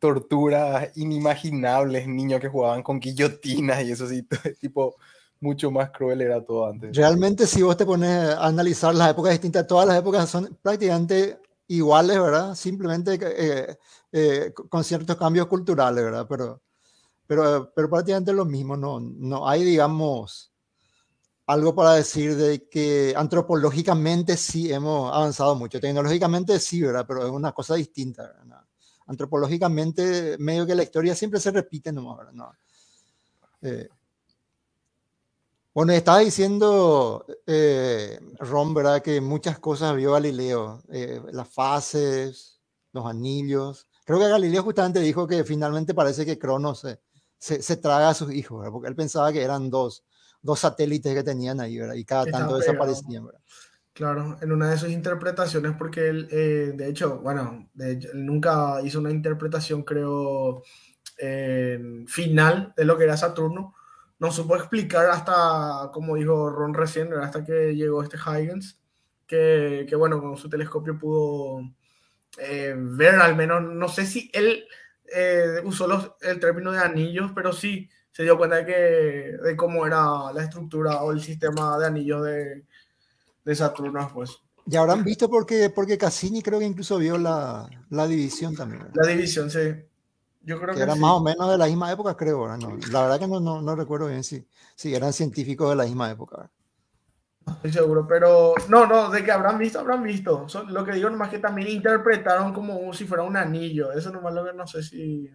[0.00, 4.26] torturas inimaginables, niños que jugaban con guillotinas y eso sí,
[4.60, 4.96] tipo
[5.40, 6.96] mucho más cruel era todo antes.
[6.96, 11.38] Realmente si vos te pones a analizar las épocas distintas, todas las épocas son prácticamente
[11.68, 12.54] iguales, ¿verdad?
[12.54, 13.78] Simplemente eh,
[14.12, 16.26] eh, con ciertos cambios culturales, ¿verdad?
[16.28, 16.60] Pero,
[17.26, 20.52] pero, pero prácticamente lo mismo, no, no hay, digamos,
[21.46, 27.04] algo para decir de que antropológicamente sí hemos avanzado mucho, tecnológicamente sí, ¿verdad?
[27.06, 28.59] Pero es una cosa distinta, ¿verdad?
[29.10, 31.90] Antropológicamente, medio que la historia siempre se repite.
[31.92, 32.16] No.
[33.60, 33.88] Eh,
[35.74, 39.02] bueno, estaba diciendo eh, Ron, ¿verdad?
[39.02, 42.60] Que muchas cosas vio Galileo, eh, las fases,
[42.92, 43.88] los anillos.
[44.04, 46.86] Creo que Galileo justamente dijo que finalmente parece que Cronos
[47.38, 48.72] se, se, traga a sus hijos, ¿verdad?
[48.72, 50.04] porque él pensaba que eran dos,
[50.40, 51.94] dos satélites que tenían ahí, ¿verdad?
[51.94, 53.40] Y cada tanto desaparecían, ¿verdad?
[54.00, 57.68] Claro, en una de sus interpretaciones, porque él, eh, de hecho, bueno,
[58.14, 60.62] nunca hizo una interpretación, creo,
[62.06, 63.74] final de lo que era Saturno.
[64.18, 68.80] No supo explicar hasta, como dijo Ron recién, hasta que llegó este Huygens,
[69.26, 71.60] que, que bueno, con su telescopio pudo
[72.38, 74.64] eh, ver al menos, no sé si él
[75.14, 78.72] eh, usó los, el término de anillos, pero sí se dio cuenta de, que,
[79.44, 82.64] de cómo era la estructura o el sistema de anillos de,
[83.44, 84.38] de Saturno pues.
[84.66, 88.88] Ya habrán visto porque, porque Cassini creo que incluso vio la, la división también.
[88.94, 89.58] La división, sí.
[90.42, 92.56] Yo creo que, era más o menos de la misma época, creo.
[92.56, 95.84] No, la verdad que no, no, no, recuerdo bien si, si eran científicos de la
[95.84, 96.50] misma época.
[97.46, 100.46] Estoy seguro, pero no, no, de que habrán visto, habrán visto.
[100.68, 103.92] lo que digo nomás que también interpretaron como si fuera un anillo.
[103.92, 105.30] Eso nomás lo que no sé si,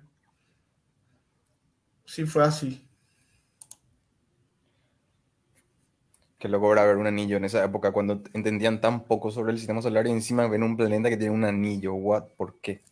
[2.06, 2.85] si fue así.
[6.46, 9.58] Que luego era ver un anillo en esa época cuando entendían tan poco sobre el
[9.58, 11.96] sistema solar y encima ven un planeta que tiene un anillo.
[11.96, 12.26] What?
[12.38, 12.84] ¿Por qué?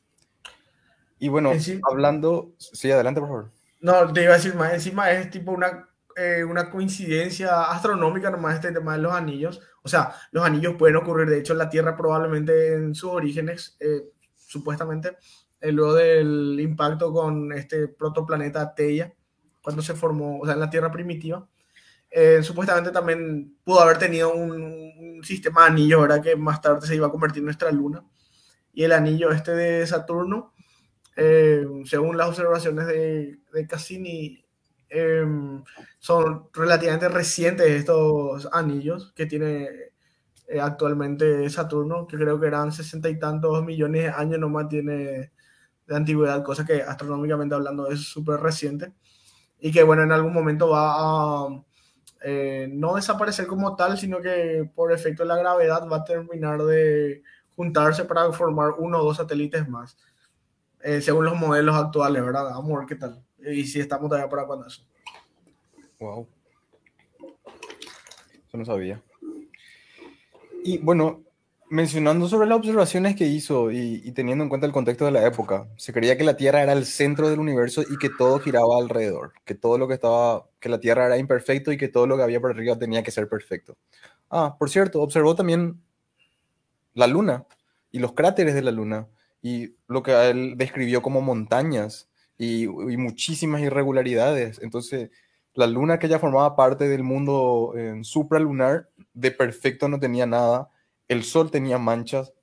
[1.20, 1.52] Y bueno,
[1.88, 3.52] hablando, sí, adelante, por favor.
[3.80, 8.56] No, te iba a decir más, encima es tipo una, eh, una coincidencia astronómica nomás
[8.56, 9.62] este tema de los anillos.
[9.84, 13.78] O sea, los anillos pueden ocurrir, de hecho, en la Tierra probablemente en sus orígenes,
[13.80, 15.16] eh, supuestamente,
[15.62, 19.14] eh, luego del impacto con este protoplaneta Teia,
[19.62, 21.48] cuando se formó, o sea, en la Tierra primitiva.
[22.42, 24.84] Supuestamente también pudo haber tenido un,
[25.24, 26.22] sistema de anillos, ¿verdad?
[26.22, 28.04] Que más tarde se iba a convertir en nuestra luna.
[28.74, 30.54] Y el anillo este de Saturno
[31.16, 34.44] eh, según las observaciones de, de Cassini,
[34.90, 35.64] em,
[36.00, 39.70] son relativamente recientes estos anillos que tiene
[40.48, 45.32] eh, actualmente Saturno, que creo que eran sesenta y tantos millones de años nomás tiene
[45.88, 48.94] de antigüedad, cosa que astronómicamente hablando es súper reciente
[49.60, 51.64] y que bueno, en algún momento va a
[52.24, 56.64] eh, no desaparecer como tal, sino que por efecto de la gravedad va a terminar
[56.64, 57.22] de
[57.56, 59.98] juntarse para formar uno o dos satélites más.
[60.82, 62.46] Eh, según los modelos actuales, ¿verdad?
[62.46, 63.24] Vamos a ver qué tal.
[63.40, 64.86] Y si estamos todavía para cuando eso.
[66.00, 66.28] Wow.
[68.48, 69.02] Eso no sabía.
[70.64, 71.24] Y bueno,
[71.74, 75.68] mencionando sobre las observaciones que hizo y, teniendo en cuenta el contexto de la época,
[75.76, 79.34] se creía que la Tierra era el centro del universo y que todo giraba alrededor,
[79.44, 82.22] que todo lo que estaba, que la Tierra era imperfecto y que todo lo que
[82.22, 83.76] había por arriba tenía que ser perfecto.
[84.30, 85.82] Ah, por cierto, observó también
[86.94, 87.46] la Luna
[87.92, 89.08] y los cráteres de la Luna
[89.42, 94.60] y lo que él describió como montañas y, muchísimas irregularidades.
[94.62, 95.10] Entonces,
[95.56, 100.70] la luna que ya formaba parte del mundo supralunar, de perfecto no tenía nada.
[101.08, 102.34] El sol tenía manchas.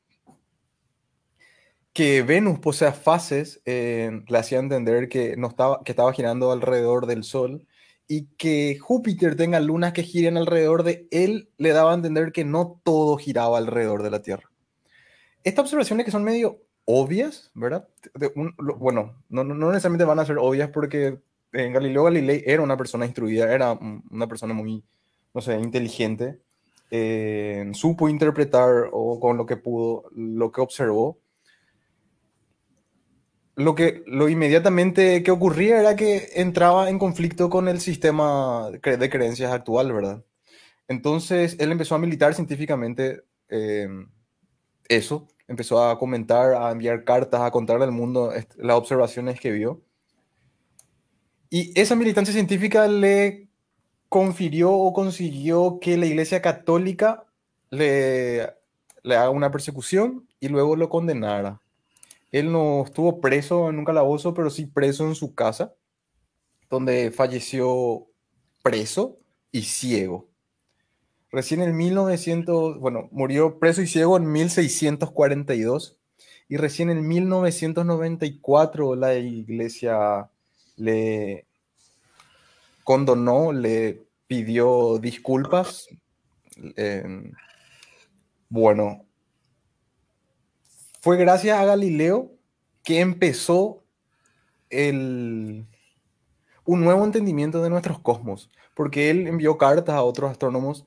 [1.93, 7.07] Que Venus posea fases eh, le hacía entender que, no estaba, que estaba girando alrededor
[7.07, 7.67] del sol
[8.07, 12.45] y que Júpiter tenga lunas que giren alrededor de él le daba a entender que
[12.45, 14.51] no todo giraba alrededor de la Tierra.
[15.45, 17.89] Estas observaciones que son medio obvias, ¿verdad?
[18.57, 21.21] bueno, no, no, necesariamente van a ser obvias porque
[21.53, 24.85] en Galileo Galilei era una persona instruida, era una persona muy,
[25.33, 26.41] no sé, inteligente,
[26.91, 31.19] eh, supo interpretar o con lo que pudo, lo que observó.
[33.57, 39.11] Lo que lo inmediatamente que ocurría era que entraba en conflicto con el sistema de
[39.11, 40.25] creencias actual, ¿verdad?
[40.89, 43.89] Entonces él empezó a militar científicamente eh,
[44.89, 49.83] eso, empezó a comentar, a enviar cartas, a contarle al mundo las observaciones que vio.
[51.51, 53.50] Y esa militancia científica le
[54.11, 57.25] confirió o consiguió que la Iglesia Católica
[57.71, 58.43] le,
[59.05, 61.63] haga una persecución y luego lo condenara.
[62.33, 65.75] él no estuvo preso en un calabozo, pero sí preso en su casa,
[66.69, 68.09] donde falleció
[68.63, 69.17] preso
[69.53, 70.29] y ciego.
[71.31, 75.99] Recién en 1900, bueno, murió preso y ciego en 1642
[76.49, 80.29] y recién en 1994 la iglesia
[80.77, 81.47] le
[82.91, 85.87] condonó, le pidió disculpas.
[86.75, 87.31] Eh,
[88.49, 89.07] bueno,
[91.01, 92.33] fue gracias a Galileo
[92.83, 93.85] que empezó
[94.71, 95.65] el,
[96.65, 100.85] un nuevo entendimiento de nuestros cosmos, porque él envió cartas a otros astrónomos.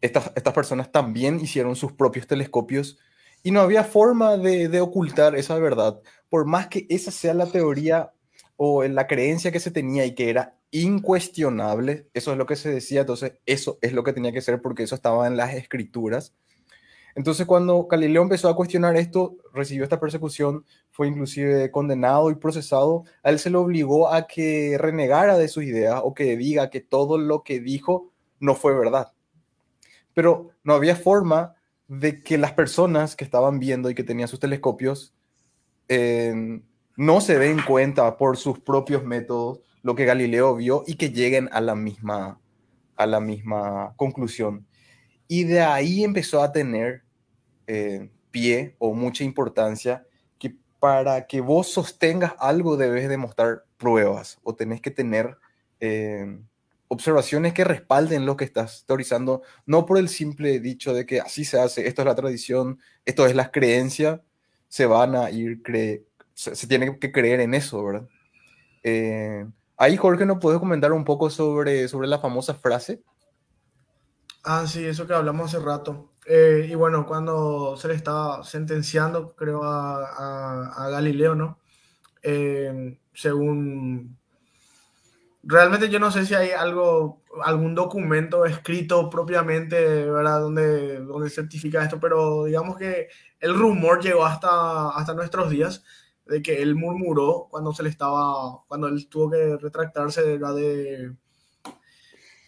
[0.00, 2.98] Estas, estas personas también hicieron sus propios telescopios
[3.42, 6.00] y no había forma de, de, ocultar esa verdad,
[6.30, 8.14] por más que esa sea la teoría
[8.56, 12.70] o la creencia que se tenía y que era incuestionable, eso es lo que se
[12.70, 16.34] decía, entonces eso es lo que tenía que ser porque eso estaba en las escrituras.
[17.14, 23.04] Entonces, cuando Galileo empezó a cuestionar esto, recibió esta persecución, fue inclusive condenado y procesado,
[23.22, 26.82] a él se le obligó a que renegara de sus ideas o que diga que
[26.82, 29.12] todo lo que dijo no fue verdad.
[30.12, 31.54] Pero no había forma
[31.88, 35.14] de que las personas que estaban viendo y que tenían sus telescopios
[35.88, 36.60] eh,
[36.96, 41.48] no se den cuenta por sus propios métodos lo que Galileo vio y que lleguen
[41.52, 42.40] a la misma,
[42.96, 44.66] a la misma conclusión.
[45.28, 47.04] Y de ahí empezó a tener
[47.68, 50.04] eh, pie o mucha importancia
[50.40, 55.38] que para que vos sostengas algo debes demostrar pruebas o tenés que tener
[55.78, 56.36] eh,
[56.88, 61.44] observaciones que respalden lo que estás teorizando, no por el simple dicho de que así
[61.44, 64.20] se hace, esto es la tradición, esto es la creencia,
[64.66, 66.02] se van a ir, cre
[66.34, 68.08] se, se, tiene que creer en eso, ¿verdad?
[68.82, 69.46] Eh,
[69.76, 73.02] ahí, Jorge, ¿nos puedes comentar un poco sobre, sobre la famosa frase?
[74.44, 76.10] Ah, sí, eso que hablamos hace rato.
[76.24, 81.58] Eh, y bueno, cuando se le estaba sentenciando, creo, a, a, a Galileo, ¿no?
[82.22, 84.18] Eh, según...
[85.48, 90.40] Realmente yo no sé si hay algo, algún documento escrito propiamente, ¿verdad?
[90.40, 95.84] Donde, donde certifica esto, pero digamos que el rumor llegó hasta, hasta nuestros días
[96.26, 101.12] de que él murmuró cuando se le estaba, cuando él tuvo que retractarse de, de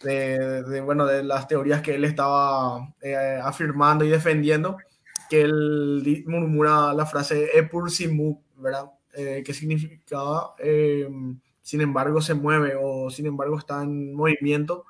[0.03, 4.77] de, de, bueno, de las teorías que él estaba eh, afirmando y defendiendo,
[5.29, 8.85] que él murmura la frase Epur Simu, ¿verdad?
[9.13, 11.09] Eh, que significaba eh,
[11.61, 14.85] sin embargo se mueve o sin embargo está en movimiento,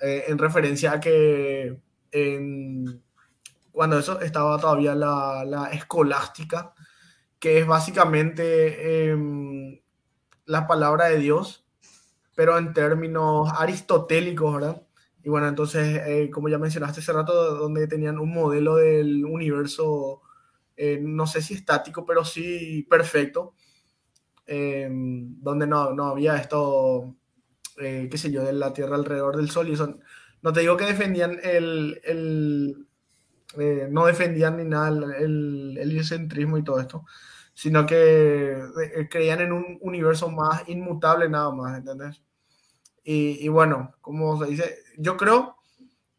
[0.00, 1.76] eh, en referencia a que
[2.12, 3.02] en,
[3.72, 6.72] cuando eso estaba todavía la, la escolástica,
[7.38, 9.80] que es básicamente em,
[10.46, 11.66] la palabra de Dios,
[12.34, 14.82] pero en términos aristotélicos, ¿verdad?
[15.22, 20.22] Y bueno, entonces, eh, como ya mencionaste hace rato, donde tenían un modelo del universo,
[20.76, 23.54] eh, no sé si estático, pero sí perfecto,
[24.46, 27.16] eh, donde no, no, había esto,
[27.78, 29.68] eh, qué sé yo, de la Tierra alrededor del Sol.
[29.68, 29.98] Y eso,
[30.42, 32.87] no te digo que defendían el
[33.56, 37.04] eh, no defendían ni nada el, el, el y todo esto,
[37.54, 42.22] sino que eh, creían en un universo más inmutable nada más, ¿entendés?
[43.04, 45.56] Y, y, bueno, como se dice, yo creo,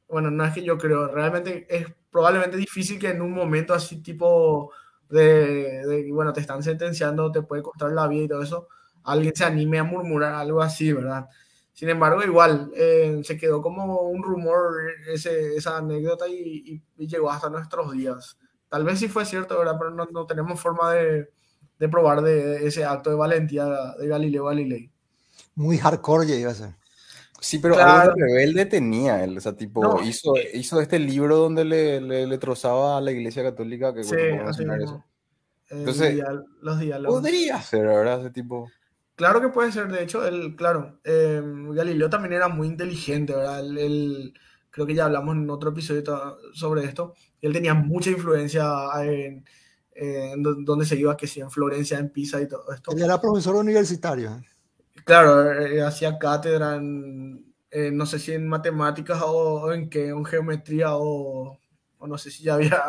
[0.08, 4.02] bueno, no es que yo creo, realmente es probablemente difícil que en un momento así
[4.02, 4.72] tipo
[5.10, 8.68] de, de, bueno, te están sentenciando, te puede costar la vida y todo eso,
[9.04, 11.28] alguien se anime a murmurar algo así, ¿verdad?
[11.80, 17.08] Sin embargo, igual, eh, se quedó como un rumor ese, esa anécdota y, y, y,
[17.08, 18.38] llegó hasta nuestros días.
[18.68, 19.78] Tal vez sí fue cierto, ¿verdad?
[19.80, 21.30] Pero no, no tenemos forma de,
[21.78, 23.66] de probar de ese acto de valentía
[23.98, 24.92] de Galileo Galilei
[25.60, 26.76] muy hardcore ya iba a ser.
[27.42, 28.12] Sí, pero claro.
[28.12, 31.64] algo de rebelde tenía él, o sea, tipo, no, hizo, eh, hizo este libro donde
[31.64, 35.04] le, le, le, trozaba a la iglesia católica, que sí, así eso.
[35.70, 37.22] Entonces, dial, los diálogos.
[37.22, 38.22] Podría ser, ¿verdad?
[38.22, 38.70] Ese tipo.
[39.20, 43.60] Claro que puede ser, de hecho, él, claro, eh, Galileo también era muy inteligente, ¿verdad?
[43.60, 44.34] Él, él,
[44.70, 48.72] creo que ya hablamos en otro episodio sobre esto, él tenía mucha influencia
[49.04, 49.44] en,
[49.94, 52.94] en donde se iba, que sí, en Florencia, en Pisa y todo esto.
[52.94, 54.42] Él era profesor universitario.
[55.04, 60.24] Claro, eh, hacía cátedra en, eh, no sé si en matemáticas o, en qué, en
[60.24, 61.60] geometría o,
[61.98, 62.82] o, no sé si ya había...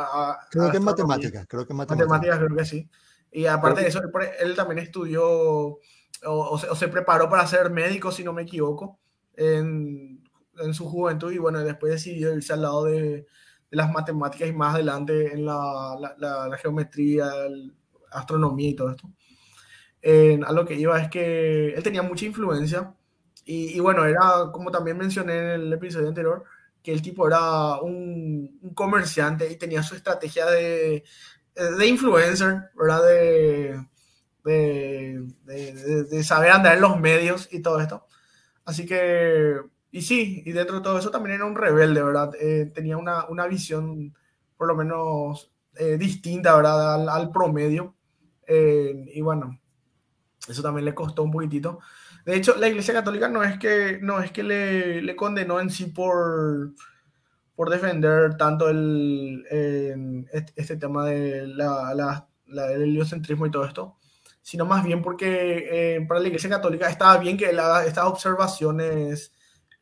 [0.48, 2.08] Creo que en matemáticas, creo que en matemáticas.
[2.08, 2.88] Matemáticas creo que sí.
[3.32, 5.80] Y aparte de eso, él, él también estudió
[6.24, 8.98] o, o, se, o, se, preparó para ser médico, si no me equivoco,
[9.36, 10.22] en,
[10.58, 13.26] en su juventud y bueno, después decidió irse al lado de, de
[13.70, 17.30] las matemáticas y más adelante en la, la, la, la geometría,
[18.10, 19.08] astronomía y todo esto
[20.02, 22.94] eh, a lo que iba es que él tenía mucha influencia
[23.44, 26.44] y, y, bueno, era como también mencioné en el episodio anterior,
[26.82, 31.04] que el tipo era un, un comerciante y tenía su estrategia de,
[31.54, 33.02] de influencer, ¿verdad?
[33.04, 33.86] De,
[34.44, 38.06] de, de, saber andar en los medios y todo esto.
[38.64, 39.56] Así que,
[39.90, 42.32] y sí, y dentro de todo eso también era un rebelde, ¿verdad?
[42.40, 44.14] Eh, tenía una, una, visión
[44.56, 47.08] por lo menos eh, distinta, ¿verdad?
[47.08, 47.94] Al, promedio.
[48.46, 49.60] Eh, y bueno,
[50.48, 51.80] eso también le costó un poquitito.
[52.24, 55.70] De hecho, la Iglesia Católica no es que, no es que le, le condenó en
[55.70, 56.74] sí por,
[57.60, 59.44] por defender tanto el,
[60.56, 63.98] este, tema de la, el heliocentrismo y todo esto,
[64.42, 68.06] sino más bien porque eh, para la Iglesia Católica estaba bien que él haga estas
[68.06, 69.32] observaciones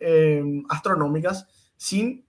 [0.00, 1.46] eh, astronómicas
[1.76, 2.26] sin,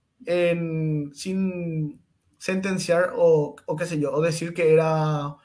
[1.14, 2.00] sin
[2.38, 5.36] sentenciar o, o, qué sé yo, o decir que era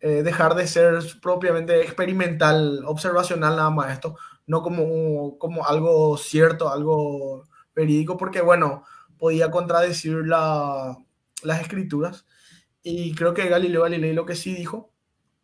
[0.00, 4.16] eh, dejar de ser propiamente experimental, observacional nada más esto,
[4.46, 8.84] no como, como algo cierto, algo verídico, porque bueno,
[9.18, 10.96] podía contradecir la,
[11.42, 12.26] las escrituras.
[12.82, 14.87] Y creo que Galileo Galilei lo que sí dijo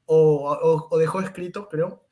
[0.07, 2.05] o, o, dejó escrito, creo,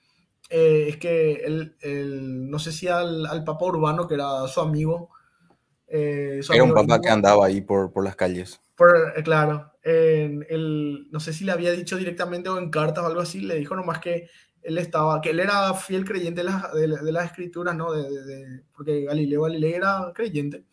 [0.51, 5.11] eh, es que él, no sé si al, al, Papa Urbano, que era su amigo.
[5.87, 8.61] Eh, era un papa que andaba ahí por, por las calles.
[8.77, 13.07] Por, eh, claro, él, no sé si le había dicho directamente o en cartas o
[13.07, 14.29] algo así, le dijo nomás que
[14.63, 17.93] él estaba, que él era fiel creyente de las, de, las escrituras, ¿no?
[17.93, 20.65] De, porque Galileo Galilei era creyente,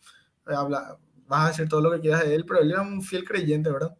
[0.46, 3.24] habla, vas a decir todo lo que quieras de él, pero él era un fiel
[3.24, 3.96] creyente, ¿verdad?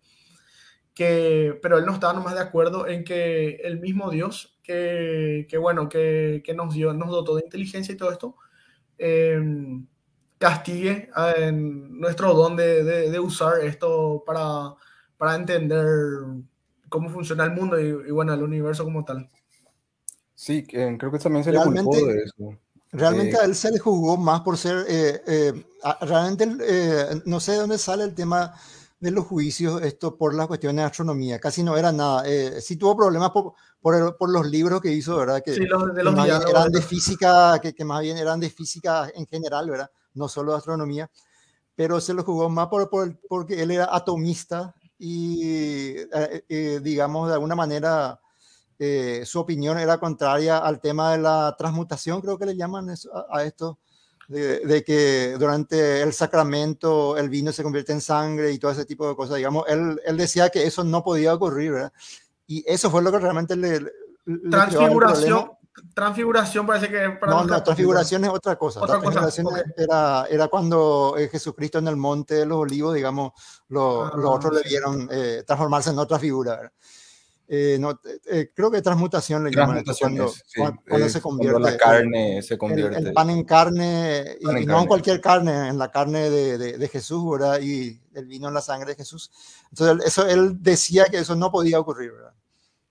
[0.96, 5.88] Pero él no estaba nomás de acuerdo en que el mismo Dios, que, que bueno,
[5.88, 8.36] que, que, nos dio, nos dotó de inteligencia y todo esto,
[8.98, 9.86] em,
[10.38, 14.74] castigue en nuestro don de, de, usar esto para,
[15.16, 15.86] para entender
[16.88, 19.30] cómo funciona el mundo y, bueno, el universo como tal.
[20.34, 22.58] Sí, creo que también se le culpó de eso.
[22.92, 25.64] Realmente eh, a él se le juzgó más por ser, eh, eh,
[26.00, 26.46] realmente
[27.24, 28.52] no sé de dónde sale el tema
[29.00, 31.40] de los juicios esto por las cuestiones de astronomía.
[31.40, 32.22] Casi no era nada.
[32.26, 35.42] Eh, sí tuvo problemas por, por, por, los libros que hizo, ¿verdad?
[35.42, 39.10] Que, sí, los, de los eran de física, que, que, más bien eran de física
[39.14, 39.90] en general, ¿verdad?
[40.14, 41.10] No solo de astronomía.
[41.74, 47.28] Pero se lo jugó más por, por porque él era atomista y, eh, eh, digamos,
[47.28, 48.20] de alguna manera
[49.24, 52.94] su opinión era contraria al tema de la transmutación, creo que le llaman a,
[53.30, 53.78] a esto
[54.30, 59.08] de, que durante el sacramento el vino se convierte en sangre y todo ese tipo
[59.08, 59.36] de cosas.
[59.36, 61.92] Digamos, él, él decía que eso no podía ocurrir, ¿verdad?
[62.46, 63.80] Y eso fue lo que realmente le...
[63.80, 65.50] le transfiguración.
[65.94, 67.10] Transfiguración parece que...
[67.10, 68.80] Para no, no, transfiguración es otra cosa.
[68.80, 73.32] Otra transfiguración era, era cuando eh, Jesucristo en el monte de los olivos, digamos,
[73.68, 76.56] lo, ah, los otros le vieron eh, transformarse en otra figura.
[76.56, 76.72] ¿verdad?
[77.52, 80.32] Eh, no, eh, creo que transmutación le llaman cuando,
[80.86, 81.58] cuando se convierte.
[81.58, 82.98] la carne se convierte.
[82.98, 87.28] El, pan en carne, y, no en cualquier carne, en la carne de, de, Jesús,
[87.28, 87.58] ¿verdad?
[87.60, 89.32] Y el vino en la sangre de Jesús.
[89.68, 92.34] Entonces, eso, él decía que eso no podía ocurrir, ¿verdad?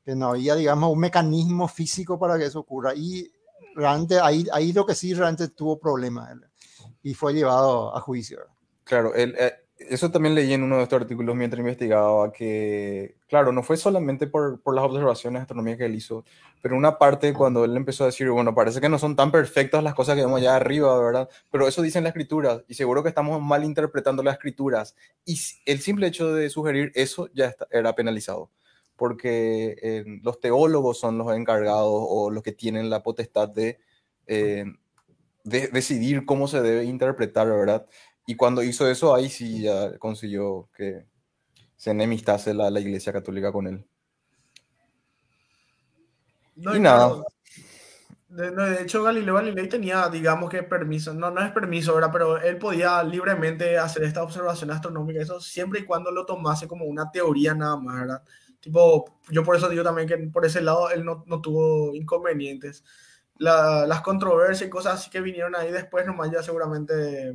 [0.03, 2.93] Que no había, digamos, un mecanismo físico para que eso ocurra.
[2.93, 3.31] Y
[3.75, 6.35] realmente ahí, ahí lo que sí realmente tuvo problemas
[7.01, 8.39] y fue llevado a juicio.
[8.83, 13.51] Claro, él, eh, eso también leí en uno de estos artículos mientras investigaba que, claro,
[13.51, 16.25] no fue solamente por, por las observaciones astronómicas que él hizo,
[16.61, 19.81] pero una parte cuando él empezó a decir, bueno, parece que no son tan perfectas
[19.83, 21.29] las cosas que vemos allá arriba, ¿verdad?
[21.49, 24.95] Pero eso dicen las escrituras y seguro que estamos mal interpretando las escrituras.
[25.25, 28.51] Y el simple hecho de sugerir eso ya era penalizado,
[28.97, 33.79] porque eh, los teólogos son los encargados o los que tienen la potestad de,
[34.27, 34.65] eh,
[35.45, 37.87] de decidir cómo se debe interpretar, ¿verdad?
[38.29, 41.03] Y cuando hizo eso, ahí sí ya consiguió que
[41.75, 43.83] se enemistase la, la Iglesia Católica con él.
[46.55, 47.23] No, y nada.
[48.27, 52.11] De, hecho, Galileo Galilei tenía, digamos que permiso, no, no es permiso, ¿verdad?
[52.13, 56.85] Pero él podía libremente hacer esta observación astronómica, eso siempre y cuando lo tomase como
[56.85, 58.23] una teoría nada más, ¿verdad?
[58.59, 62.83] Tipo, yo por eso digo también que por ese lado él no, no tuvo inconvenientes.
[63.37, 67.33] La, las controversias y cosas así que vinieron ahí después, nomás ya seguramente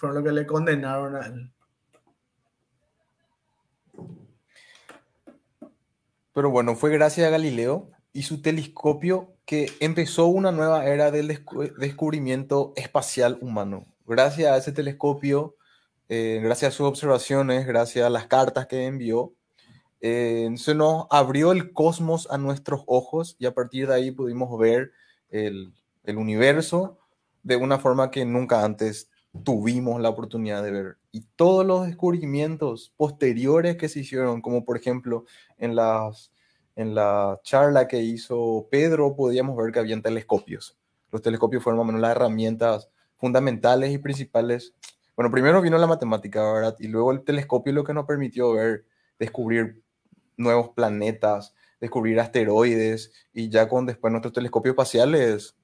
[0.00, 1.50] fueron lo que le condenaron a él.
[6.32, 11.44] Pero bueno, fue gracias a Galileo y su telescopio que empezó una nueva era del
[11.78, 13.84] descubrimiento espacial humano.
[14.06, 15.56] Gracias a ese telescopio,
[16.08, 19.34] eh, gracias a sus observaciones, gracias a las cartas que envió,
[20.00, 24.58] eh, se nos abrió el cosmos a nuestros ojos y a partir de ahí pudimos
[24.58, 24.92] ver
[25.28, 26.96] el, el universo
[27.42, 29.09] de una forma que nunca antes
[29.44, 30.98] tuvimos la oportunidad de ver.
[31.12, 35.24] Y todos los descubrimientos posteriores que se hicieron, como por ejemplo
[35.58, 36.32] en, las,
[36.76, 40.78] en la charla que hizo Pedro, podíamos ver que habían telescopios.
[41.10, 44.74] Los telescopios fueron más o menos las herramientas fundamentales y principales.
[45.16, 46.76] Bueno, primero vino la matemática, ¿verdad?
[46.78, 48.84] Y luego el telescopio lo que nos permitió ver
[49.18, 49.82] descubrir
[50.36, 55.54] nuevos planetas, descubrir asteroides y ya con después nuestros telescopios espaciales,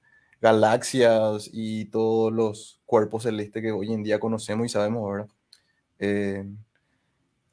[0.41, 5.29] galaxias y todos los cuerpos celestes que hoy en día conocemos y sabemos, ¿verdad?
[5.99, 6.45] Eh,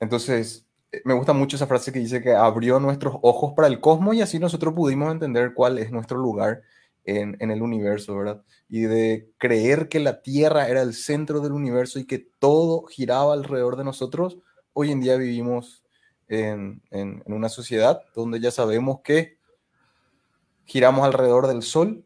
[0.01, 3.81] entonces, eh, me gusta mucho esa frase que dice que abrió nuestros ojos para el
[3.81, 6.63] cosmos y así nosotros pudimos entender cuál es nuestro lugar
[7.05, 8.43] en, en, el universo, ¿verdad?
[8.69, 13.35] Y de creer que la Tierra era el centro del universo y que todo giraba
[13.35, 14.39] alrededor de nosotros,
[14.73, 15.85] hoy en día vivimos
[16.29, 19.39] en, en una sociedad donde ya sabemos que
[20.65, 22.05] giramos alrededor del Sol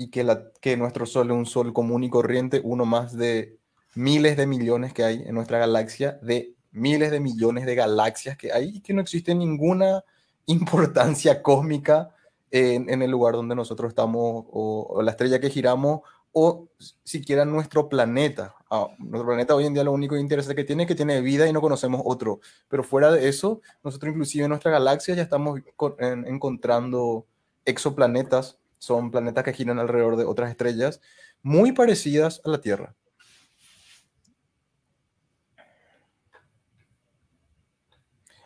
[0.00, 3.58] y que, nuestro Sol es un Sol común y corriente, uno más de
[3.94, 8.50] miles de millones que hay en nuestra galaxia, de miles de millones de galaxias que
[8.50, 10.02] hay y que no existe ninguna
[10.46, 12.14] importancia cósmica
[12.50, 16.00] en, el lugar donde nosotros estamos o, la estrella que giramos
[16.32, 16.70] o
[17.04, 18.54] siquiera nuestro planeta.
[18.70, 21.46] Ah, nuestro planeta hoy en día lo único interés que tiene es que tiene vida
[21.46, 22.40] y no conocemos otro.
[22.68, 25.60] Pero fuera de eso, nosotros inclusive en nuestra galaxia ya estamos
[25.98, 27.26] en, encontrando
[27.66, 28.59] exoplanetas.
[28.80, 31.00] Son planetas que giran alrededor de otras estrellas
[31.42, 32.96] muy parecidas a la Tierra.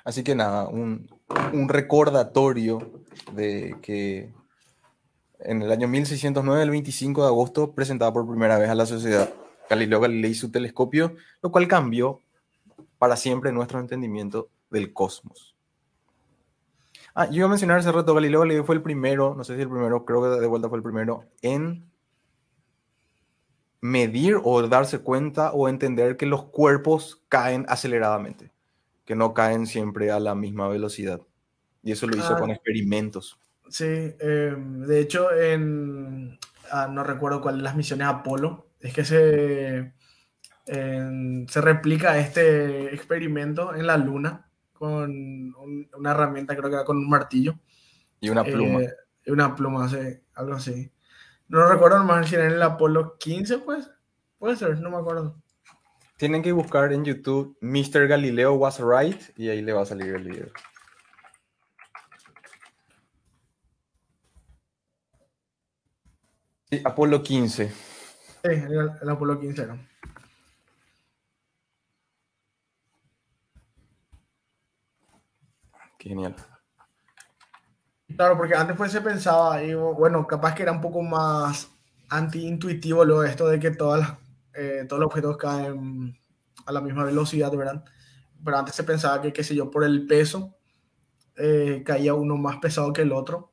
[0.05, 1.09] Así que nada, un,
[1.69, 4.35] recordatorio de que
[5.39, 9.33] en el año 1609, el 25 de agosto, presentaba por primera vez a la sociedad
[9.71, 12.21] Galileo Galilei su telescopio, lo cual cambió
[12.99, 15.54] para siempre nuestro entendimiento del cosmos.
[17.15, 19.63] Ah, yo iba a mencionar hace rato, Galileo Galilei fue el primero, no sé si
[19.63, 21.89] el primero, creo que de vuelta fue el primero, en
[23.81, 28.55] medir o darse cuenta o entender que los cuerpos caen aceleradamente
[29.05, 31.21] que no caen siempre a la misma velocidad.
[31.83, 33.39] Y eso lo hizo ah, con experimentos.
[33.69, 36.39] Sí, eh, de hecho, en,
[36.71, 39.93] ah, no recuerdo cuál de las misiones Apolo, es que se,
[40.67, 44.44] eh, se replica este experimento en la Luna
[44.75, 47.59] con un, una herramienta, creo que era con un martillo.
[48.21, 48.83] Y una pluma.
[48.83, 48.93] Eh,
[49.25, 49.97] y una pluma, sí,
[50.35, 50.93] algo así.
[51.49, 53.91] No recuerdo más si era en el Apolo 15, pues.
[54.39, 55.41] Puede ser, no me acuerdo.
[56.17, 58.07] Tienen que buscar en YouTube Mr.
[58.07, 60.49] Galileo was right y ahí le va a salir el video.
[66.71, 67.69] Sí, Apolo 15.
[67.69, 67.75] Sí,
[68.45, 69.79] el, el Apolo 15 era.
[76.05, 76.37] Genial.
[78.15, 81.71] Claro, porque antes pues se pensaba, y bueno, capaz que era un poco más
[82.11, 84.19] anti-intuitivo lo esto de que todas las
[84.55, 86.17] eh, todos los objetos caen
[86.67, 87.83] a la misma velocidad, ¿verdad?
[88.45, 90.55] Pero antes se pensaba que, qué sé yo, por el peso
[91.37, 93.53] eh, caía uno más pesado que el otro.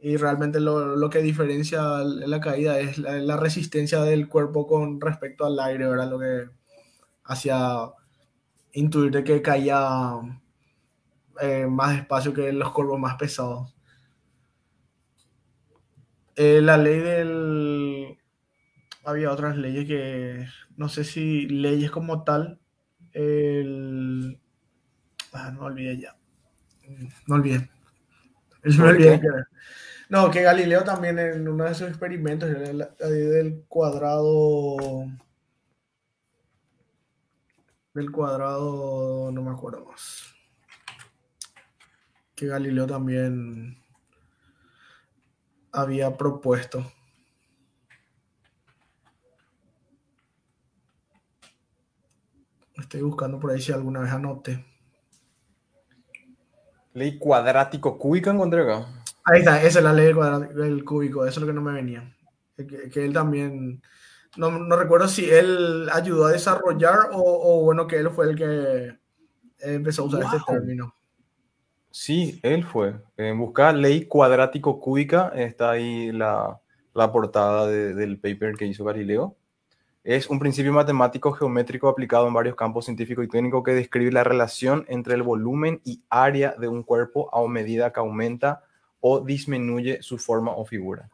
[0.00, 5.00] Y realmente lo, lo que diferencia la caída es la, la, resistencia del cuerpo con
[5.00, 6.08] respecto al aire, ¿verdad?
[6.08, 6.48] Lo que
[7.24, 7.90] hacía
[8.72, 10.12] intuir de que caía
[11.40, 13.74] eh, más despacio que los cuerpos más pesados.
[16.36, 18.18] Eh, la ley del
[19.04, 22.60] había otras leyes que, no sé si leyes como tal,
[23.12, 24.38] el...
[25.32, 26.16] Ah, no olvidé ya.
[27.26, 27.70] No olvidé.
[28.62, 29.28] Me olvidé que...
[30.10, 35.06] No, que Galileo también en uno de sus experimentos, la del cuadrado,
[37.92, 40.27] del cuadrado, no me acuerdo más.
[42.38, 43.82] Que Galileo también
[45.72, 46.86] había propuesto.
[52.76, 54.64] Estoy buscando por ahí si alguna vez anote.
[56.92, 58.86] Ley cuadrático cúbica encontré acá.
[59.24, 60.14] Ahí está, esa es la ley
[60.54, 62.16] del cúbico, eso es lo que no me venía.
[62.56, 63.82] Que, que él también,
[64.36, 68.36] no, no, recuerdo si él ayudó a desarrollar o, o, bueno, que él fue el
[68.36, 68.96] que
[69.58, 70.36] empezó a usar wow.
[70.36, 70.94] este término.
[72.00, 72.94] Sí, él fue.
[73.16, 76.60] En buscar ley cuadrático cúbica está ahí la,
[76.94, 79.36] la portada de, del paper que hizo Galileo
[80.04, 84.24] es un principio matemático geométrico aplicado en varios campos científicos y técnicos que describe la
[84.24, 88.62] relación entre el volumen y área de un cuerpo a medida que aumenta
[89.00, 91.10] o disminuye su forma o figura.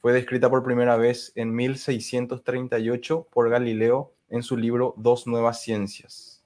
[0.00, 6.37] Fue descrita por primera vez en 1638 por Galileo en su libro Dos Nuevas Ciencias.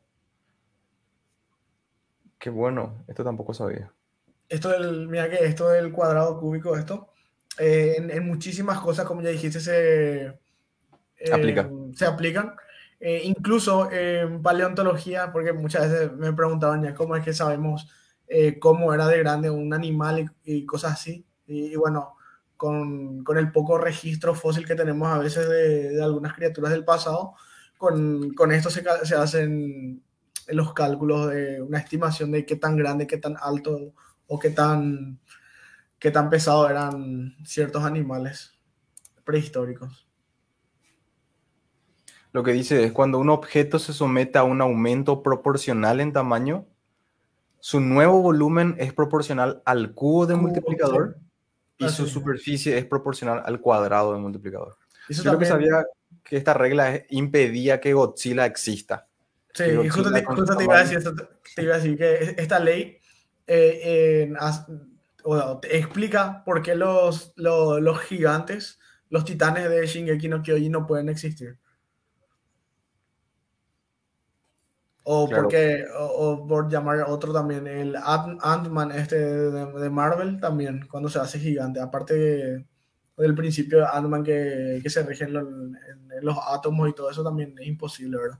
[2.42, 3.92] Qué bueno, esto tampoco sabía.
[4.48, 7.12] Esto del, mira que esto del cuadrado cúbico, esto,
[7.56, 10.40] eh, en, en, muchísimas cosas, como ya dijiste, se,
[11.32, 11.60] Aplica.
[11.62, 12.56] Eh, se aplican.
[12.98, 17.88] Eh, incluso en paleontología, porque muchas veces me preguntaban ya cómo es que sabemos
[18.26, 21.24] eh, cómo era de grande un animal y, y cosas así.
[21.46, 22.16] Y, y bueno,
[22.56, 26.84] con, con, el poco registro fósil que tenemos a veces de, de algunas criaturas del
[26.84, 27.34] pasado,
[27.78, 30.02] con, con esto se, se, hacen
[30.48, 33.92] los cálculos de una estimación de qué tan grande, qué tan alto
[34.26, 35.20] o qué tan,
[35.98, 38.58] qué tan pesado eran ciertos animales
[39.24, 40.08] prehistóricos.
[42.32, 46.66] Lo que dice es cuando un objeto se somete a un aumento proporcional en tamaño,
[47.60, 51.18] su nuevo volumen es proporcional al cubo de multiplicador
[51.78, 54.78] y su superficie es proporcional al cuadrado del multiplicador.
[55.08, 55.38] Yo también...
[55.38, 55.84] que sabía
[56.24, 59.08] que esta regla impedía que Godzilla exista.
[59.54, 62.96] Sí, y justo, te, iba a decir, que esta ley
[63.46, 64.32] eh,
[65.70, 68.78] explica por qué los, los, gigantes,
[69.10, 71.58] los titanes de Shingeki no Kyojin no pueden existir.
[75.04, 81.18] O porque, o, por llamar otro también, el Ant-Man este de, Marvel también, cuando se
[81.18, 81.80] hace gigante.
[81.80, 82.64] Aparte
[83.16, 85.76] del principio de Ant-Man que, que, se rigen en,
[86.22, 88.38] los átomos y todo eso también es imposible, ¿verdad?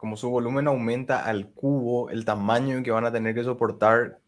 [0.00, 4.18] Como su volumen aumenta al cubo, el tamaño que van a tener que soportar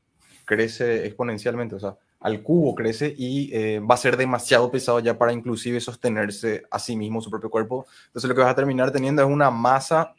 [0.44, 1.76] crece exponencialmente.
[1.76, 5.80] O sea, al cubo crece y eh, va a ser demasiado pesado ya para inclusive
[5.80, 7.86] sostenerse a sí mismo su propio cuerpo.
[8.08, 10.14] Entonces lo que vas a terminar teniendo es una masa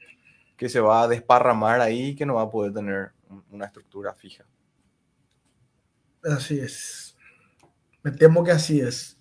[0.57, 3.11] que se va a desparramar ahí y que no va a poder tener
[3.51, 4.43] una estructura fija.
[6.23, 7.15] Así es.
[8.01, 9.19] Me temo que así es.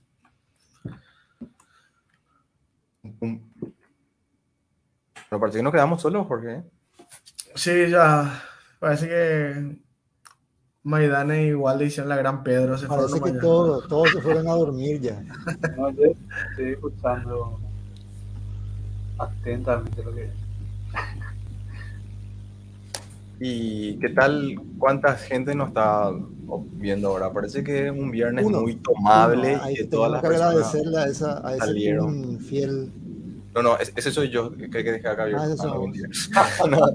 [5.32, 6.62] Pero parece que nos quedamos solos, Jorge.
[7.54, 8.42] Sí, ya.
[8.78, 9.78] Parece que
[10.82, 12.76] Maidana igual le hicieron la gran Pedro.
[12.76, 15.24] Se parece que todos, todos se fueron a dormir ya.
[15.78, 16.02] No, yo
[16.50, 17.58] estoy escuchando
[19.16, 20.30] atentamente lo que
[23.40, 24.60] ¿Y qué tal?
[24.76, 26.10] ¿Cuánta gente nos está
[26.72, 27.32] viendo ahora?
[27.32, 31.48] Parece que es un viernes muy tomable y que todas las que agradecerle a, esa,
[31.48, 31.72] a ese
[32.46, 32.92] fiel.
[33.54, 35.26] No, no, ese soy yo que, que dejé acá.
[36.34, 36.86] Ah, no,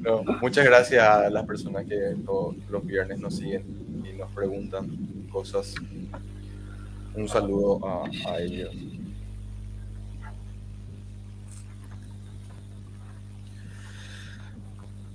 [0.00, 3.64] no, muchas gracias a las personas que todos los viernes nos siguen
[4.04, 4.88] y nos preguntan
[5.30, 5.74] cosas.
[7.14, 8.74] Un saludo a, a ellos.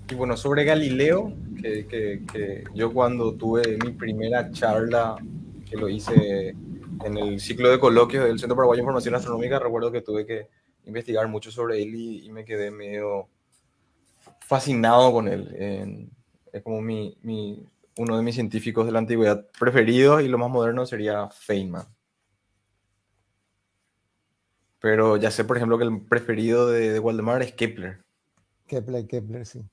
[0.09, 5.16] Y bueno, sobre Galileo, que, que, yo cuando tuve mi primera charla,
[5.67, 6.56] que lo hice
[7.03, 10.49] en el ciclo de coloquios del Centro Paraguayo de Información Astronómica, recuerdo que tuve que
[10.85, 13.30] investigar mucho sobre él y, me quedé medio
[14.40, 16.09] fascinado con él.
[16.51, 17.65] es como mi, mi,
[17.98, 21.85] uno de mis científicos de la antigüedad preferidos y lo más moderno sería Feynman.
[24.80, 28.03] Pero ya sé, por ejemplo, que el preferido de, de Waldemar es Kepler.
[28.67, 29.65] Kepler, Kepler, sí.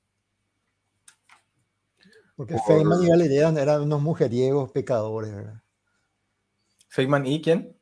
[2.35, 5.62] Porque Feynman y Galileo eran unos mujeriegos pecadores, ¿verdad?
[6.93, 7.75] ¿Feynman y quién?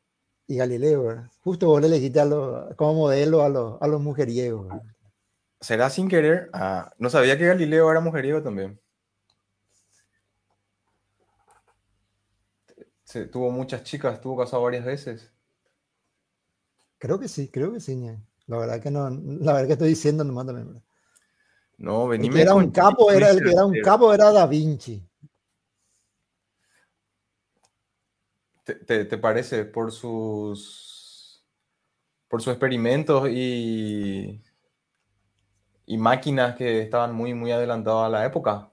[0.46, 1.30] Y Galileo, ¿verdad?
[1.42, 2.26] Justo vos le elegiste a
[2.76, 4.68] como modelo a los, a los mujeriegos.
[4.68, 4.82] ¿verdad?
[5.60, 6.48] ¿Será sin querer?
[6.54, 8.80] Ah, no sabía que Galileo era mujeriego también.
[13.04, 15.30] Se, tuvo muchas chicas, estuvo casado varias veces.
[16.96, 18.02] Creo que sí, creo que sí,
[18.46, 20.82] La verdad que no, la verdad que estoy diciendo nomás también.
[21.76, 22.28] No, venime.
[22.28, 25.06] El que era un capo, era, el que era un capo era Da Vinci.
[28.64, 29.64] ¿Te, te, parece?
[29.64, 31.44] Por sus.
[32.28, 34.42] por sus experimentos y.
[35.86, 38.70] y máquinas que estaban muy, muy adelantadas a la época.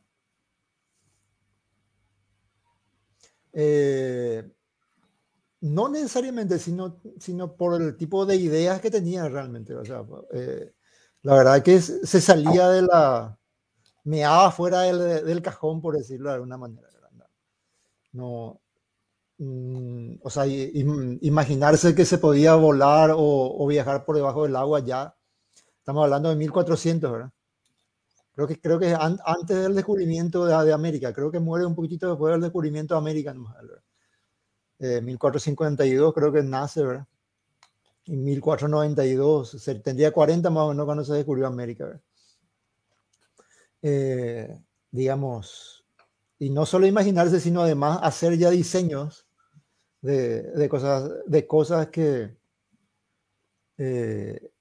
[3.53, 4.47] Eh,
[5.61, 9.75] no necesariamente, sino, sino por el tipo de ideas que tenía realmente.
[9.75, 10.73] O sea, eh,
[11.23, 13.39] la verdad que se salía de la,
[14.03, 16.87] meaba fuera del, del cajón, por decirlo de alguna manera.
[18.11, 18.59] No,
[19.39, 25.15] mm, o sea, imaginarse que se podía volar o, viajar por debajo del agua ya,
[25.79, 27.31] estamos hablando de 1400, ¿verdad?
[28.33, 32.07] Creo que, creo que antes del descubrimiento de, de, América, creo que muere un poquitito
[32.09, 33.81] después del descubrimiento de América, ¿verdad?
[35.03, 37.07] 1452 eh, creo que nace, ¿verdad?
[38.09, 41.99] en 1492, se, tendría 40 más o menos cuando se descubrió América.
[43.81, 44.59] Eh,
[44.91, 45.85] digamos,
[46.39, 49.27] y no solo imaginarse, sino además hacer ya diseños
[50.01, 52.35] de, de cosas, de cosas que,
[53.77, 54.51] eh,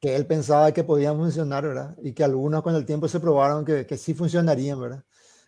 [0.00, 1.96] que él pensaba que podían funcionar, ¿verdad?
[2.02, 5.04] Y que algunos con el tiempo se probaron que, que sí funcionarían, ¿verdad?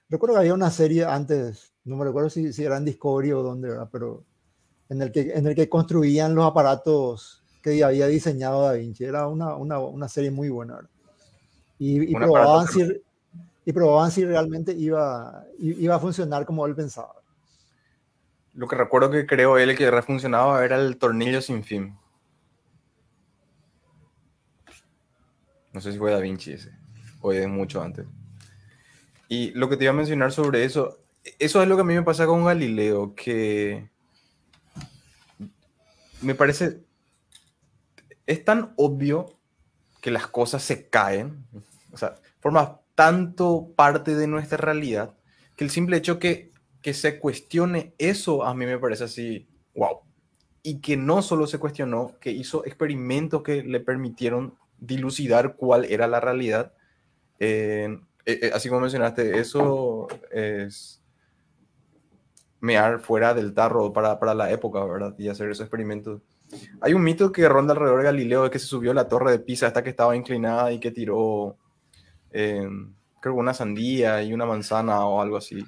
[0.09, 3.43] Recuerdo que había una serie antes, no me recuerdo si, si era en Discovery o
[3.43, 3.89] dónde, ¿verdad?
[3.91, 4.25] Pero
[4.89, 9.05] en el que, en el que construían los aparatos que había diseñado Da Vinci.
[9.05, 10.81] Era una, una, una serie muy buena.
[11.79, 13.03] Y, y probaban, si,
[13.65, 17.15] y probaban si realmente iba, iba a funcionar como él pensaba.
[18.55, 21.97] Lo que recuerdo que creo él que refuncionaba era el tornillo sin fin.
[25.73, 26.71] No sé si fue Da Vinci ese.
[27.21, 28.07] o es mucho antes.
[29.29, 30.99] Y lo que te iba a mencionar sobre eso,
[31.39, 33.89] eso es lo que a mí me pasa con Galileo, que
[36.21, 36.83] me parece,
[38.27, 39.39] es tan obvio
[40.01, 41.47] que las cosas se caen,
[41.93, 45.17] o sea, forma tanto parte de nuestra realidad,
[45.57, 46.52] que el simple hecho que,
[46.83, 50.01] que se cuestione eso a mí me parece así, wow.
[50.65, 56.07] Y que no solo se cuestionó, que hizo experimentos que le permitieron dilucidar cuál era
[56.07, 56.73] la realidad.
[57.39, 61.01] Eh, eh, así como mencionaste, eso es
[62.61, 65.15] mear fuera del tarro para, para, la época, ¿verdad?
[65.19, 66.21] Y hacer esos experimentos.
[66.81, 69.33] Hay un mito que ronda alrededor de Galileo de que se subió a la torre
[69.33, 71.57] de Pisa hasta que estaba inclinada y que tiró,
[72.31, 72.69] eh,
[73.21, 75.65] creo una sandía y una manzana o algo así.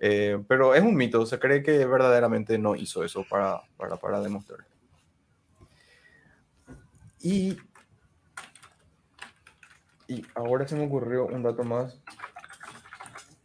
[0.00, 4.20] Eh, pero es un mito, se cree que verdaderamente no hizo eso para, para, para
[4.20, 4.60] demostrar.
[7.20, 7.56] Y,
[10.06, 11.98] y ahora se me ocurrió un dato más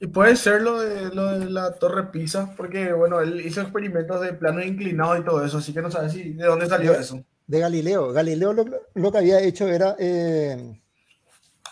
[0.03, 4.19] y puede ser lo de, lo de la Torre Pisa, porque bueno, él hizo experimentos
[4.19, 7.23] de plano inclinado y todo eso, así que no sabes si de dónde salió eso.
[7.47, 8.11] De Galileo.
[8.11, 10.77] Galileo lo, lo que había hecho era eh,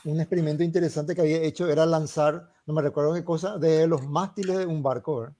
[0.05, 4.07] un experimento interesante que había hecho era lanzar, no me recuerdo qué cosa, de los
[4.07, 5.19] mástiles de un barco.
[5.19, 5.35] ¿verdad?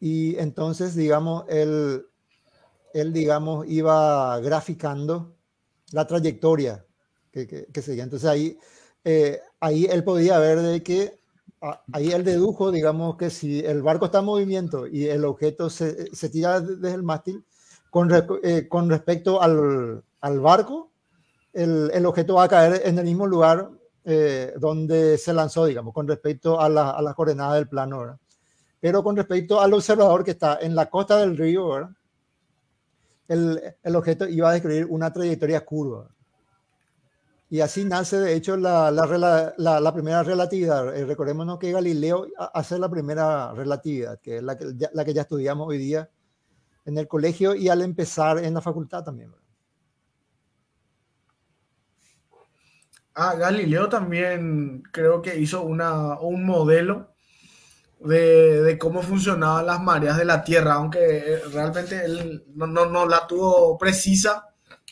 [0.00, 2.06] Y entonces, digamos, él,
[2.94, 5.34] él, digamos, iba graficando
[5.92, 6.84] la trayectoria
[7.30, 8.04] que, que, que seguía.
[8.04, 8.58] Entonces ahí
[9.04, 11.18] eh, ahí él podía ver de que,
[11.92, 16.14] ahí él dedujo, digamos, que si el barco está en movimiento y el objeto se,
[16.14, 17.44] se tira desde el mástil,
[17.90, 18.10] con,
[18.42, 20.90] eh, con respecto al, al barco,
[21.52, 23.70] el, el, objeto va a caer en el mismo lugar
[24.04, 28.18] eh, donde se lanzó, digamos, con respecto a la, a la coordenada del plano, ¿verdad?
[28.80, 31.90] Pero con respecto al observador que está en la costa del río, ¿verdad?
[33.28, 36.08] El, el objeto iba a describir una trayectoria curva.
[37.48, 40.96] Y así nace, de hecho, la, la primera relatividad.
[40.96, 45.12] Eh, recordémonos que Galileo hace la primera relatividad, que es la que, ya, la que
[45.12, 46.08] ya estudiamos hoy día
[46.86, 49.32] en el colegio y al empezar en la facultad también.
[53.14, 57.12] Ah, Galileo también creo que hizo una, un modelo
[58.00, 63.06] de, de, cómo funcionaban las mareas de la Tierra, aunque realmente él no, no, no
[63.06, 64.48] la tuvo precisa,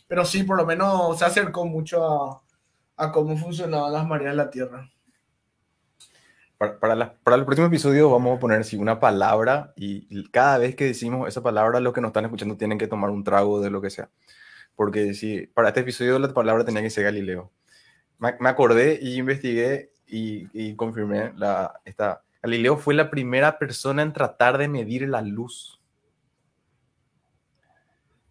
[0.07, 2.43] pero sí, por lo menos se acercó mucho a,
[2.97, 4.91] a cómo funcionaban las mareas de la Tierra.
[6.59, 10.85] Para, para, el próximo episodio vamos a poner sí, una palabra y cada vez que
[10.85, 13.81] decimos esa palabra, los que nos están escuchando tienen que tomar un trago de lo
[13.81, 14.11] que sea.
[14.77, 17.51] Porque si para este episodio la palabra tenía que ser Galileo.
[18.21, 22.23] Me, acordé y investigué y, y confirmé la, esta.
[22.43, 25.81] Galileo fue la primera persona en tratar de medir la luz.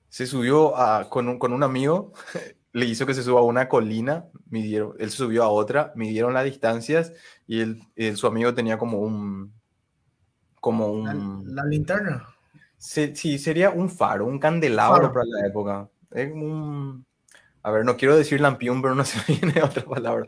[0.09, 2.13] Se subió a, con, un, con un amigo
[2.71, 6.33] le hizo que se suba a una colina, midieron, él se subió a otra, midieron
[6.33, 7.13] las distancias
[7.47, 9.53] y él, él su amigo tenía como un...
[10.59, 11.45] Como un...
[11.45, 12.27] La, la linterna.
[12.77, 15.13] Se, sí, sería un faro, un candelabro faro.
[15.13, 15.89] para la época.
[16.11, 17.05] Es un...
[17.61, 20.27] A ver, no quiero decir lampión, pero no se me viene otra palabra.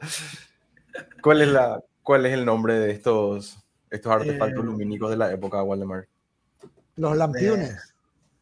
[1.21, 3.57] ¿Cuál es, la, cuál es el nombre de estos,
[3.89, 6.07] estos artefactos eh, lumínicos de la época, Waldemar?
[6.95, 7.93] Los lampiones.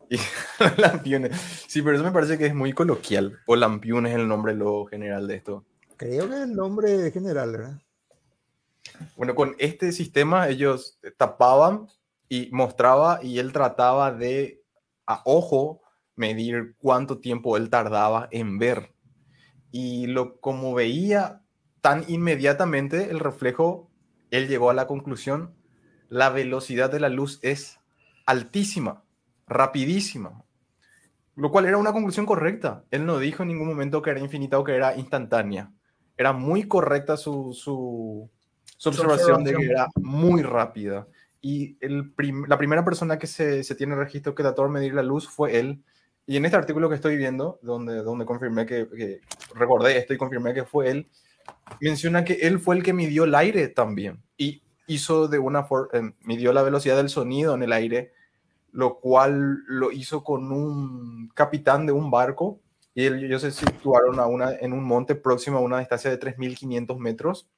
[0.09, 0.17] Eh,
[0.77, 1.39] y lampiones.
[1.67, 3.39] Sí, pero eso me parece que es muy coloquial.
[3.45, 5.65] O lampión es el nombre lo general de esto.
[5.97, 7.81] Creo que es el nombre general, ¿verdad?
[9.15, 11.87] Bueno, con este sistema ellos tapaban
[12.27, 14.63] y mostraba y él trataba de
[15.05, 15.81] a ojo
[16.19, 18.93] medir cuánto tiempo él tardaba en ver.
[19.71, 21.41] Y lo como veía
[21.81, 23.89] tan inmediatamente el reflejo,
[24.29, 25.55] él llegó a la conclusión,
[26.09, 27.79] la velocidad de la luz es
[28.25, 29.03] altísima
[29.49, 30.43] rapidísima.
[31.35, 32.83] Lo cual era una conclusión correcta.
[32.91, 35.71] Él no dijo en ningún momento que era infinita o que era instantánea.
[36.15, 38.29] Era muy correcta su, su,
[38.77, 41.07] su observación de que era muy rápida.
[41.41, 44.93] Y el prim la primera persona que se, se, tiene registro que trató de medir
[44.93, 45.83] la luz fue él.
[46.29, 49.21] Y en este artículo que estoy viendo, donde, donde confirmé que, que
[49.55, 51.09] recordé esto y confirmé que fue él,
[51.81, 54.21] menciona que él fue el que midió el aire también.
[54.37, 58.13] Y hizo de una eh, midió la velocidad del sonido en el aire
[58.71, 62.59] lo cual lo hizo con un capitán de un barco
[62.93, 66.97] y ellos se situaron a una, en un monte próximo a una distancia de 3.500
[66.99, 67.49] metros.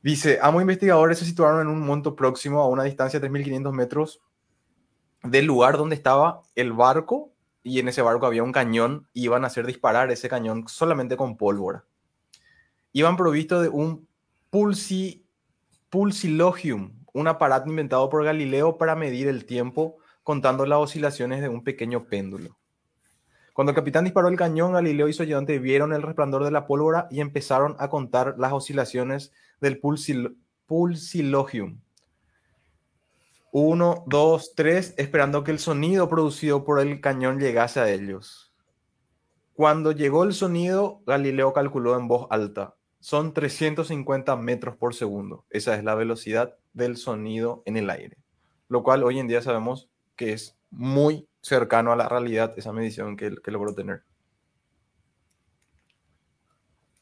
[0.00, 4.20] Dice, ambos investigadores se situaron en un monte próximo a una distancia de 3.500 metros
[5.24, 7.31] del lugar donde estaba el barco
[7.62, 11.16] y en ese barco había un cañón y iban a hacer disparar ese cañón solamente
[11.16, 11.84] con pólvora.
[12.92, 14.08] Iban provistos de un
[14.50, 15.26] pulsi,
[15.88, 21.64] pulsilogium, un aparato inventado por Galileo para medir el tiempo contando las oscilaciones de un
[21.64, 22.56] pequeño péndulo.
[23.52, 26.66] Cuando el capitán disparó el cañón, Galileo y su ayudante vieron el resplandor de la
[26.66, 31.81] pólvora y empezaron a contar las oscilaciones del pulsil pulsilogium.
[33.54, 38.50] Uno, dos, tres, esperando que el sonido producido por el cañón llegase a ellos.
[39.52, 42.76] Cuando llegó el sonido, Galileo calculó en voz alta.
[42.98, 45.44] Son 350 metros por segundo.
[45.50, 48.16] Esa es la velocidad del sonido en el aire.
[48.68, 53.18] Lo cual hoy en día sabemos que es muy cercano a la realidad esa medición
[53.18, 54.02] que, que logró tener.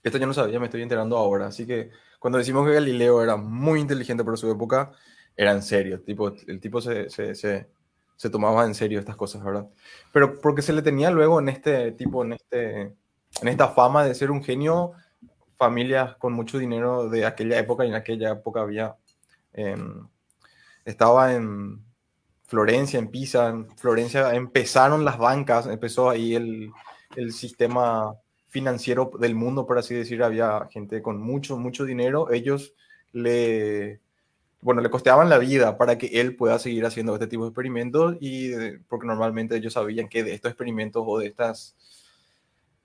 [0.02, 1.46] Esto yo no sabía, me estoy enterando ahora.
[1.46, 4.90] Así que cuando decimos que Galileo era muy inteligente por su época,
[5.36, 6.00] era en serio.
[6.02, 9.68] Tipo, el tipo se, se, se, tomaba en serio estas cosas, ¿verdad?
[10.12, 14.14] Pero porque se le tenía luego en este tipo, en, este, en esta fama de
[14.14, 14.92] ser un genio,
[15.56, 18.96] familias con mucho dinero de aquella época, y en aquella época había,
[19.52, 20.06] em,
[20.84, 21.84] estaba en
[22.46, 26.72] Florencia, en Pisa, en Florencia empezaron las bancas, empezó ahí el,
[27.16, 28.14] el sistema
[28.48, 32.74] financiero del mundo, por así decir, había gente con mucho, mucho dinero, ellos
[33.12, 34.00] le,
[34.60, 38.16] bueno, le costeaban la vida para que él pueda seguir haciendo este tipo de experimentos
[38.20, 38.52] y
[38.88, 41.76] porque normalmente ellos sabían que de estos experimentos o de estas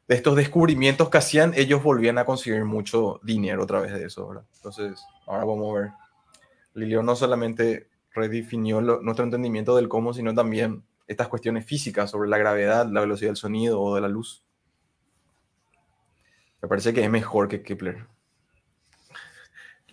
[0.08, 4.28] de estos descubrimientos que hacían, ellos volvían a conseguir mucho dinero a través de eso,
[4.28, 4.46] ¿verdad?
[4.56, 5.92] Entonces, ahora vamos a ver.
[6.76, 12.38] Lilio no solamente redefinió nuestro entendimiento del cómo, sino también estas cuestiones físicas sobre la
[12.38, 14.44] gravedad, la velocidad del sonido o de la luz.
[16.62, 18.06] Me parece que es mejor que Kepler.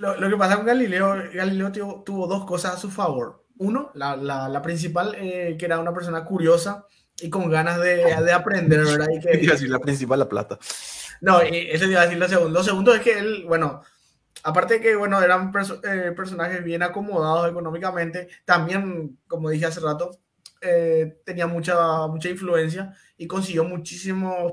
[0.02, 3.44] Lo, que pasa con Galileo, Galileo tuvo, dos cosas a su favor.
[3.58, 6.86] Uno, la, la, principal, eh, que era una persona curiosa
[7.20, 9.06] y con ganas de, de aprender, ¿verdad?
[9.14, 10.58] Y que, iba a decir la principal, la plata.
[11.20, 12.58] No, y eso iba a decir lo segundo.
[12.58, 13.80] Lo segundo es que él, bueno,
[14.42, 15.52] aparte de que, bueno, eran
[15.84, 20.18] eh, personajes bien acomodados económicamente, también, como dije hace rato,
[20.60, 24.52] eh, tenía mucha, mucha influencia y consiguió muchísimos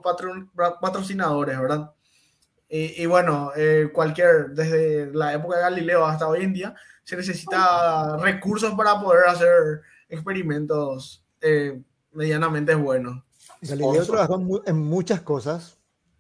[0.79, 1.91] patrocinadores, ¿verdad?
[2.71, 8.15] Y, bueno, eh, cualquier, desde la época de Galileo hasta hoy en día, se necesita
[8.17, 11.81] recursos para poder hacer experimentos eh,
[12.11, 13.23] medianamente buenos.
[13.61, 15.79] Galileo trabajó en muchas cosas.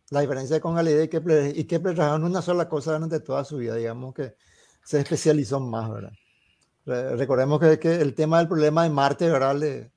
[0.09, 3.45] La diferencia con Galileo y Kepler, y Kepler trabajó en una sola cosa durante toda
[3.45, 4.33] su vida, digamos que
[4.83, 6.13] se especializó más, ¿verdad?
[7.15, 9.55] Recordemos que, que el tema del problema de Marte, ¿verdad?
[9.55, 9.91] Le,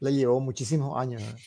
[0.00, 1.22] le llevó muchísimos años.
[1.22, 1.38] ¿verdad?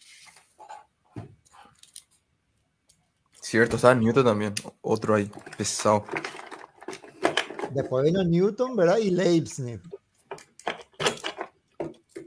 [3.45, 6.03] Cierto, estaba Newton también, otro ahí, pesado.
[7.69, 8.97] Después vino Newton, ¿verdad?
[8.97, 9.61] Y Leibniz.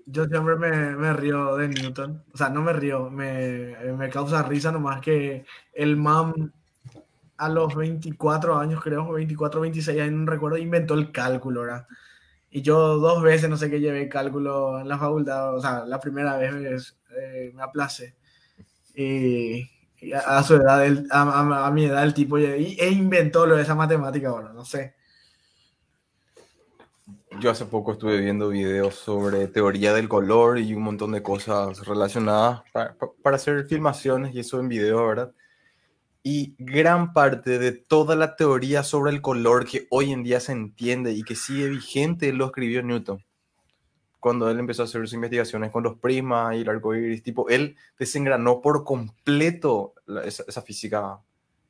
[0.07, 2.23] Yo siempre me, me, río de Newton.
[2.33, 6.53] O sea, no me río, me, me causa risa nomás que el MAM
[7.37, 11.89] a los 24 años, creo, 24, 26 años, no recuerdo, inventó el cálculo, ¿verdad?
[12.49, 15.99] Y yo dos veces, no sé qué, llevé cálculo en la facultad, o sea, la
[15.99, 18.15] primera vez eh, me aplace.
[18.95, 19.78] Y
[20.15, 24.53] a, su edad, a, mi edad, el tipo e inventó lo de esa matemática, bueno,
[24.53, 24.95] no sé.
[27.41, 31.87] Yo hace poco estuve viendo videos sobre teoría del color y un montón de cosas
[31.87, 35.33] relacionadas para, para hacer filmaciones y eso en video, ¿verdad?
[36.23, 40.53] Y gran parte de toda la teoría sobre el color que hoy en día se
[40.53, 43.25] entiende y que sigue vigente lo escribió Newton
[44.21, 47.49] cuando él empezó a hacer sus investigaciones con los prismas y el arco iris, tipo,
[47.49, 51.21] él desengranó por completo esa, física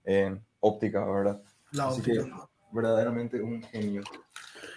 [0.05, 1.43] eh, óptica, ¿verdad?
[1.73, 2.25] La Así que,
[2.73, 4.03] verdaderamente un genio.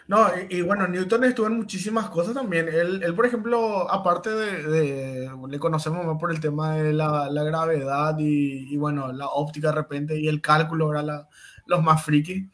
[0.07, 2.67] No, y, bueno, Newton estuvo en muchísimas cosas también.
[2.67, 7.43] Él, él por ejemplo, aparte de, le conocemos más por el tema de la, la
[7.43, 11.27] gravedad y, y, bueno, la óptica de repente y el cálculo, era
[11.65, 12.49] los más frikis.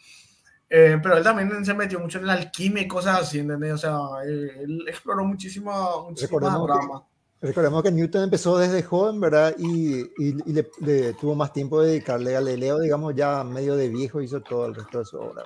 [0.69, 3.73] Eh, pero él también se metió mucho en la alquimia y cosas así, ¿entendés?
[3.73, 7.03] O sea, él, exploró muchísimo, muchísimas ramas.
[7.39, 9.55] Recordemos que Newton empezó desde joven, ¿verdad?
[9.59, 10.33] Y, y,
[10.81, 14.65] le, tuvo más tiempo de dedicarle a Galileo, digamos, ya medio de viejo hizo todo
[14.65, 15.43] el resto de su obra.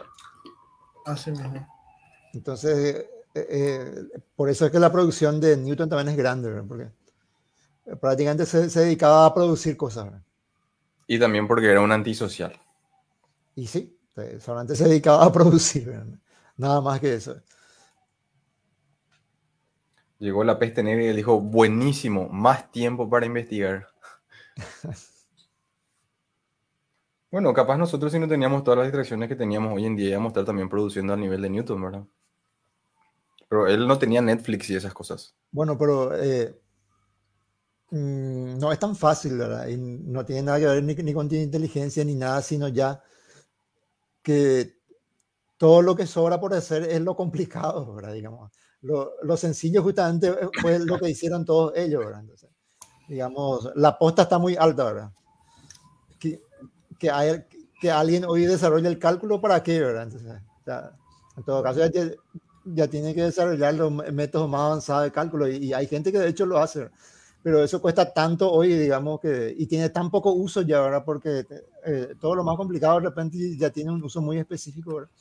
[1.05, 1.67] Así mismo.
[2.33, 4.03] Entonces, eh, eh,
[4.35, 6.65] por eso es que la producción de Newton también es grande, ¿verdad?
[6.67, 10.05] Porque prácticamente se, se dedicaba a producir cosas.
[10.05, 10.23] ¿verdad?
[11.07, 12.57] Y también porque era un antisocial.
[13.53, 13.97] Y sí,
[14.39, 15.93] solamente se dedicaba a producir,
[16.57, 17.35] nada más que eso.
[20.19, 23.87] Llegó la peste negra y le dijo, buenísimo, más tiempo para investigar.
[27.31, 30.29] bueno, capaz nosotros si no teníamos todas las distracciones que teníamos hoy en día, íbamos
[30.29, 32.03] a estar también produciendo a nivel de Newton, ¿verdad?
[33.49, 35.35] Pero él no tenía Netflix y esas cosas.
[35.51, 36.55] Bueno, pero eh,
[37.89, 39.67] mm, no es tan fácil, ¿verdad?
[39.69, 43.03] Y no tiene nada que ver ni, ni con inteligencia ni nada, sino ya
[44.21, 44.77] que
[45.57, 48.13] todo lo que sobra por hacer es lo complicado, ¿verdad?
[48.13, 48.51] Digamos,
[48.81, 52.23] lo, lo sencillo justamente fue lo que hicieron todos ellos, ¿verdad?
[53.07, 55.11] digamos, la posta está muy alta, ¿verdad?
[56.17, 56.41] Que,
[56.97, 57.43] que, hay,
[57.79, 60.09] que alguien hoy desarrolle el cálculo para qué, ¿verdad?
[61.37, 62.11] en todo caso, ya,
[62.65, 66.19] ya, tiene que desarrollar los métodos más avanzados de cálculo y, y hay gente que
[66.19, 66.89] de hecho lo hace
[67.43, 71.03] pero eso cuesta tanto hoy, digamos, que, y tiene tan poco uso ya, ¿verdad?
[71.03, 71.45] Porque
[71.85, 75.11] eh, todo lo más complicado de repente ya tiene un uso muy específico, ¿verdad?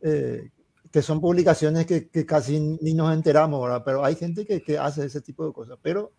[0.00, 0.50] Eh,
[0.90, 3.82] que son publicaciones que, que, casi ni nos enteramos, ¿verdad?
[3.84, 6.12] Pero hay gente que, que hace ese tipo de cosas, pero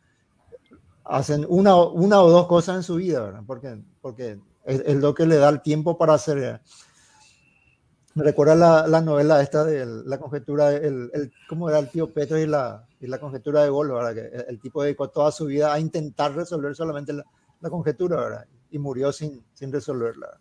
[1.04, 3.44] hacen una, una o dos cosas en su vida, ¿verdad?
[3.46, 6.62] Porque, porque es, es lo que le da el tiempo para hacer.
[8.16, 12.12] Me recuerda la, la, novela esta de la conjetura, el, el, ¿cómo era el tío
[12.14, 14.14] Petro y la, y la conjetura de Gol, ¿verdad?
[14.14, 17.26] Que el, tipo dedicó toda su vida a intentar resolver solamente la,
[17.60, 18.46] la conjetura, ¿verdad?
[18.74, 20.40] Y murió sin, sin resolverla.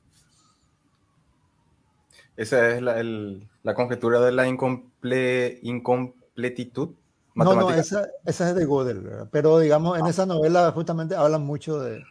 [2.36, 6.94] Esa es la, el, la conjetura de la incomple, incompletitud.
[7.34, 9.28] No, no, esa, esa, es de Gödel, ¿verdad?
[9.30, 10.10] pero digamos, en ah.
[10.10, 12.02] esa novela justamente hablan mucho de,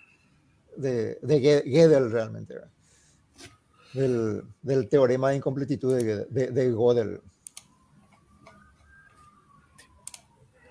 [0.77, 2.55] de, de Gödel realmente,
[3.93, 7.21] del, del, teorema de incompletitud de, de, de Gödel.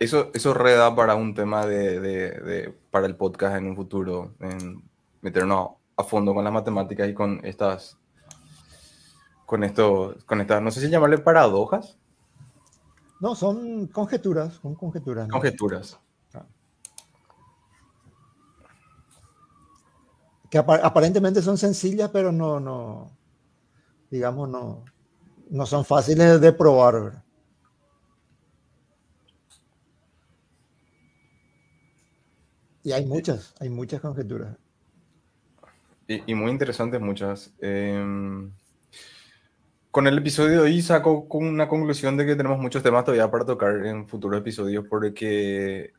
[0.00, 4.82] Eso, eso reda para un tema de, de, para el podcast en un futuro, en
[5.20, 7.98] meternos a fondo con las matemáticas y con estas,
[9.46, 11.98] con esto, con estas, no sé si llamarle paradojas.
[13.20, 15.28] No, son conjeturas, son conjeturas.
[15.28, 15.32] ¿no?
[15.32, 15.98] Conjeturas.
[16.32, 16.46] Ah.
[20.50, 23.10] Que ap aparentemente son sencillas, pero no, no,
[24.10, 24.84] digamos, no,
[25.50, 26.94] no son fáciles de probar.
[26.94, 27.24] ¿verdad?
[32.82, 34.56] Y hay muchas, hay muchas conjeturas.
[36.10, 37.54] Y, y muy interesantes muchas.
[37.60, 38.04] Eh,
[39.92, 43.44] con el episodio de hoy saco una conclusión de que tenemos muchos temas todavía para
[43.44, 45.92] tocar en futuros episodios porque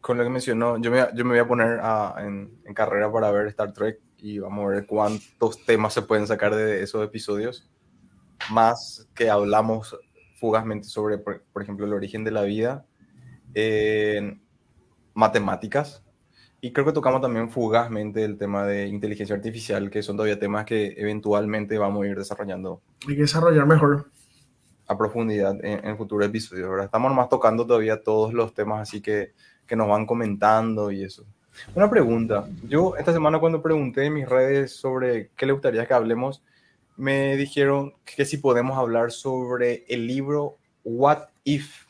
[0.00, 3.12] con lo que mencionó, yo me, yo me voy a poner a, en, en, carrera
[3.12, 7.04] para ver Star Trek y vamos a ver cuántos temas se pueden sacar de esos
[7.04, 7.70] episodios,
[8.50, 9.96] más que hablamos
[10.40, 12.84] fugazmente sobre, por, por ejemplo, el origen de la vida,
[15.14, 16.02] matemáticas,
[16.64, 20.64] y creo que tocamos también fugazmente el tema de inteligencia artificial, que son todavía temas
[20.64, 22.80] que eventualmente vamos a ir desarrollando.
[23.08, 24.06] Hay que desarrollar mejor.
[24.86, 26.84] A profundidad en, en futuros episodios, ¿verdad?
[26.84, 29.32] Estamos nomás tocando todavía todos los temas así que,
[29.66, 31.26] que nos van comentando y eso.
[31.74, 32.48] Una pregunta.
[32.62, 36.44] Yo esta semana cuando pregunté en mis redes sobre qué le gustaría que hablemos,
[36.96, 41.86] me dijeron que si podemos hablar sobre el libro What If.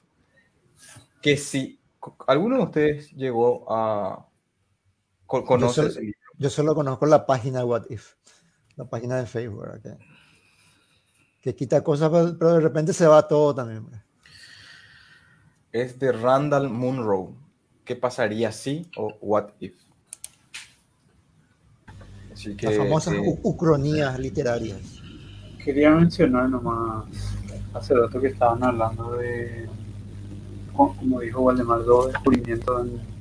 [1.21, 1.79] Que si
[2.27, 4.32] alguno de ustedes llegó a
[5.41, 5.87] ¿Conoces?
[5.87, 8.15] Yo solo, yo solo, conozco la página What If,
[8.77, 9.97] la página de Facebook, que,
[11.41, 13.87] que, quita cosas, pero de repente se va todo también.
[15.73, 17.33] Es de Randall Munro.
[17.85, 19.75] ¿Qué pasaría si o What If?
[22.33, 25.01] Así que, Las famosas eh, ucronías literarias.
[25.65, 27.07] Quería mencionar nomás
[27.73, 29.69] hace rato que estaban hablando de,
[30.75, 33.12] como dijo Valdemar, dos descubrimientos en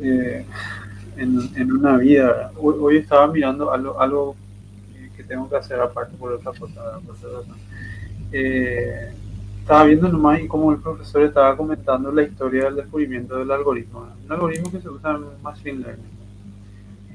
[0.00, 0.44] eh,
[1.16, 2.52] en, en, una vida.
[2.56, 4.36] Hoy, hoy, estaba mirando algo, algo
[5.16, 7.00] que tengo que hacer aparte por otra cosa.
[7.04, 7.54] Por otra cosa.
[8.32, 9.12] Eh,
[9.60, 14.06] estaba viendo nomás y como el profesor estaba comentando la historia del descubrimiento del algoritmo.
[14.24, 16.04] Un algoritmo que se usa en Machine Learning,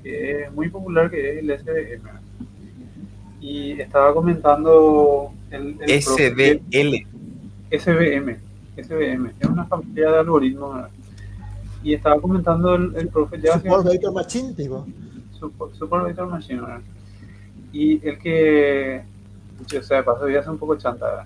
[0.03, 2.09] que es muy popular, que es el SVM.
[3.39, 7.07] Y estaba comentando el, el SVL.
[7.71, 8.37] SVM,
[8.75, 10.89] SVM, es una familia de algoritmos
[11.83, 14.85] y estaba comentando el, el profe ya Support Vector Machine, digo.
[15.39, 16.81] Support, support Vector Machine, ¿verdad?
[17.73, 19.03] Y el que,
[19.77, 21.25] o sea, pasó ya hace un poco chanta,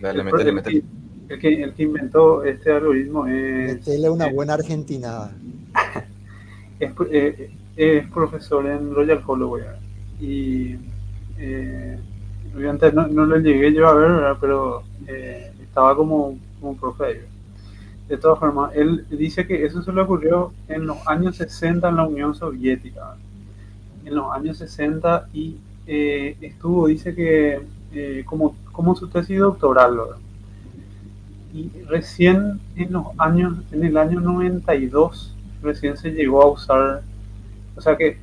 [0.00, 0.84] Dale, métele, métele.
[1.28, 3.74] El que, el que inventó este algoritmo es...
[3.74, 5.30] Métele una buena argentina.
[6.80, 9.64] es, eh, es, profesor en Royal Holloway,
[10.20, 10.76] y
[11.38, 11.98] eh,
[12.54, 14.36] obviamente no, no lo llegué yo a ver, ¿verdad?
[14.40, 17.20] pero eh, estaba como, como profe ahí,
[18.08, 21.96] de todas formas, él dice que eso se le ocurrió en los años 60 en
[21.96, 23.16] la Unión Soviética.
[24.04, 25.56] En los años 60 y
[25.86, 27.60] eh, estuvo, dice que
[27.92, 29.98] eh, como, como su tesis doctoral.
[31.52, 37.02] Y recién en los años, en el año 92, recién se llegó a usar,
[37.76, 38.18] o sea que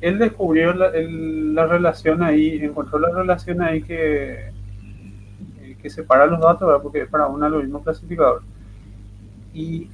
[0.00, 4.50] él descubrió la, la relación ahí, encontró la relación ahí que,
[5.82, 6.82] que separa los datos, ¿verdad?
[6.82, 8.42] porque es para un algoritmo clasificador
[9.52, 9.88] y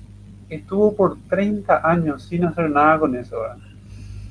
[0.48, 3.40] estuvo por 30 años sin hacer nada con eso.
[3.40, 3.58] ¿verdad?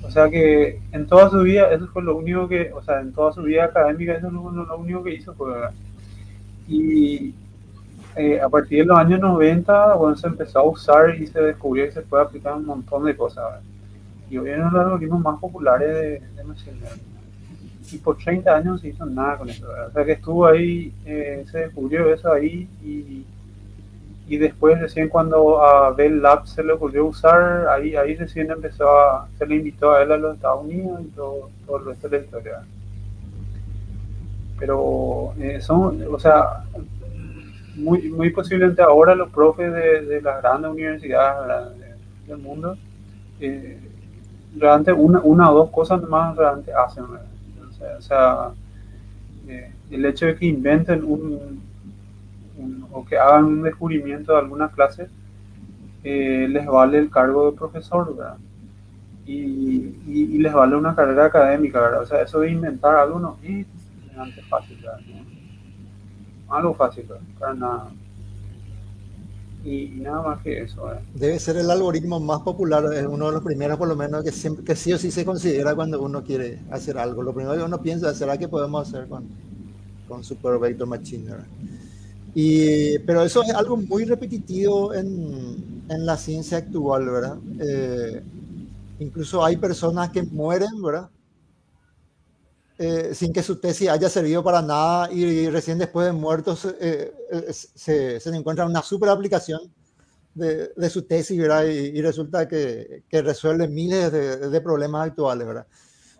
[0.03, 3.11] O sea que en toda su vida, eso fue lo único que, o sea, en
[3.11, 5.33] toda su vida académica, eso es lo, único que hizo.
[5.33, 5.71] Fue, ¿verdad?
[6.67, 7.33] Y
[8.15, 11.85] eh, a partir de los años 90, bueno, se empezó a usar y se descubrió
[11.85, 13.61] que se puede aplicar un montón de cosas.
[14.29, 17.15] Y hoy en los algoritmos más populares de, de Machine Learning.
[17.91, 19.67] Y por 30 años no se hizo nada con eso.
[19.87, 23.25] O sea que estuvo ahí, eh, se descubrió eso ahí y,
[24.27, 28.89] y después recién cuando a Bell Labs se le ocurrió usar, ahí, ahí recién empezó
[28.89, 32.09] a, se le invitó a él a los Estados Unidos y todo, todo el resto
[32.09, 32.61] de la historia.
[34.57, 36.63] Pero eh, son, o sea,
[37.75, 41.71] muy, muy posiblemente ahora los profes de, de las grandes universidades
[42.25, 42.77] del mundo,
[43.39, 43.77] eh,
[44.57, 47.03] realmente una, una, o dos cosas más realmente hacen.
[47.03, 48.51] O sea,
[49.47, 51.61] eh, el hecho de que inventen un,
[52.91, 55.07] o que hagan un descubrimiento de alguna clase,
[56.03, 58.37] eh, les vale el cargo de profesor, ¿verdad?
[59.25, 62.01] Y, les vale una carrera académica, ¿verdad?
[62.03, 63.65] O sea, eso de inventar algo no es
[64.47, 64.99] fácil, ¿verdad?
[66.49, 67.05] algo fácil.
[69.63, 70.93] Y, nada más que eso.
[70.93, 70.99] Eh.
[71.15, 74.31] Debe ser el algoritmo más popular, es uno de los primeros por lo menos que,
[74.31, 77.23] siempre, que sí o sí se considera cuando uno quiere hacer algo.
[77.23, 79.27] Lo primero que uno piensa, ¿será que podemos hacer con,
[80.07, 81.31] con Super Vector Machine?
[82.37, 87.37] Y, pero eso es algo muy repetitivo en, en la ciencia actual, ¿verdad?
[87.59, 88.21] Eh,
[88.99, 91.09] incluso hay personas que mueren, ¿verdad?
[92.77, 97.13] Eh, sin que su tesis haya servido para nada y, recién después de muertos eh,
[97.31, 99.61] eh, se, se, encuentra una super aplicación
[100.33, 101.63] de, de su tesis ¿verdad?
[101.67, 105.47] Y, resulta que, que, resuelve miles de, de, problemas actuales.
[105.47, 105.67] ¿verdad?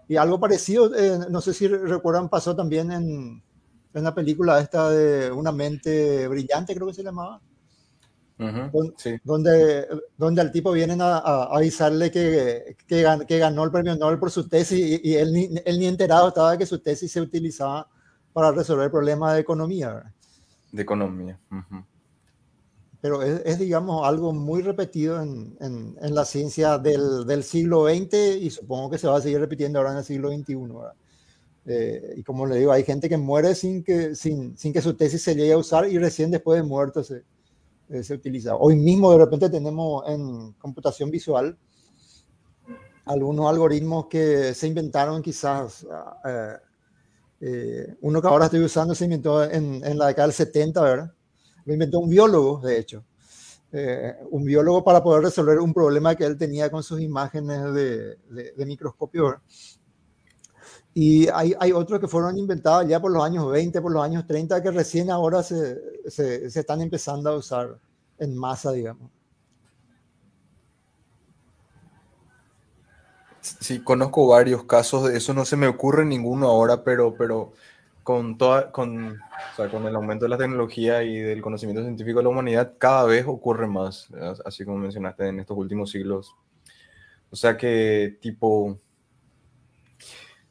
[0.07, 0.89] Y algo parecido,
[1.29, 3.43] no sé si recuerdan, pasó también en,
[3.95, 7.41] en la película esta de Una mente brillante, creo que se llamaba
[9.24, 14.48] donde, donde al tipo vienen a, avisarle que, que, ganó el premio Nobel por su
[14.49, 17.88] tesis y, él, ni, él, ni, enterado estaba de que su tesis se utilizaba
[18.33, 20.14] para resolver problemas de economía.
[20.72, 21.40] De economía.
[22.99, 27.85] Pero es, es, digamos, algo muy repetido en, en, en la ciencia del, del, siglo
[27.85, 30.56] XX y supongo que se va a seguir repitiendo ahora en el siglo XXI.
[31.65, 34.95] Eh, y como le digo, hay gente que muere sin que, sin, sin que su
[34.95, 37.23] tesis se llegue a usar y recién después de muerto se,
[37.89, 38.55] eh, se utiliza.
[38.55, 41.55] Hoy mismo de repente tenemos en computación visual
[43.05, 45.85] algunos algoritmos que se inventaron quizás,
[46.25, 46.57] eh,
[47.41, 51.13] eh, uno que ahora estoy usando se inventó en, en, la década del 70, ¿verdad?
[51.65, 53.05] Lo inventó un biólogo, de hecho.
[54.31, 58.17] un biólogo para poder resolver un problema que él tenía con sus imágenes de,
[58.55, 59.41] de, microscopio.
[60.98, 64.25] Y hay, hay, otros que fueron inventados ya por los años 20, por los años
[64.25, 65.77] 30, que recién ahora se,
[66.09, 67.77] se, se están empezando a usar
[68.17, 69.11] en masa, digamos.
[73.41, 77.51] Sí, conozco varios casos de eso, no se me ocurre ninguno ahora, pero, pero
[78.01, 82.19] con, toda, con, o sea, con el aumento de la tecnología y del conocimiento científico
[82.19, 84.07] de la humanidad, cada vez ocurre más,
[84.45, 86.35] así como mencionaste en estos últimos siglos.
[87.32, 88.80] O sea que tipo,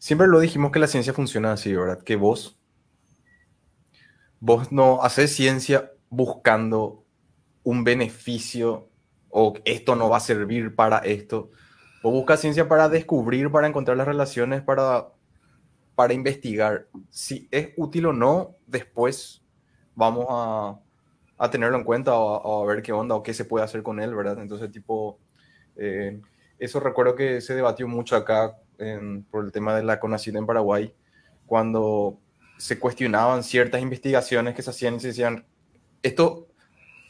[0.04, 2.02] Siempre lo dijimos que la ciencia funciona así, ¿verdad?
[2.02, 2.60] Que vos,
[4.38, 7.06] vos no haces ciencia buscando
[7.62, 8.90] un beneficio
[9.30, 11.52] o esto no va a servir para esto.
[12.02, 15.08] Vos buscas ciencia para descubrir, para encontrar las relaciones, para,
[15.94, 16.86] para investigar.
[17.08, 19.42] Si es útil o no, después
[19.94, 20.80] vamos a,
[21.38, 23.98] a tenerlo en cuenta o, a ver qué onda o qué se puede hacer con
[24.00, 24.38] él, ¿verdad?
[24.38, 25.18] Entonces, tipo,
[25.76, 26.20] eh,
[26.58, 28.58] eso recuerdo que se debatió mucho acá
[29.30, 30.94] por el tema de la CONACYT en Paraguay,
[31.46, 32.18] cuando
[32.58, 35.44] se cuestionaban ciertas investigaciones que se hacían y se decían,
[36.02, 36.48] ¿esto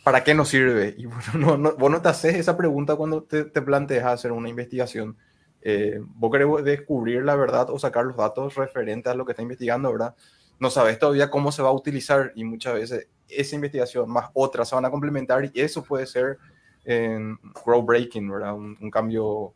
[0.03, 0.95] para qué nos sirve?
[0.97, 4.49] Y bueno, no, vos no te haces esa pregunta cuando te, te planteas hacer una
[4.49, 5.17] investigación.
[5.63, 9.43] Eh, vos querés descubrir la verdad o sacar los datos referentes a lo que está
[9.43, 10.15] investigando, ¿verdad?
[10.61, 14.69] No sabes todavía cómo se va a utilizar y muchas veces esa investigación más otras
[14.69, 16.39] se van a complementar y eso puede ser
[16.85, 18.55] en groundbreaking, ¿verdad?
[18.55, 19.55] Un, un cambio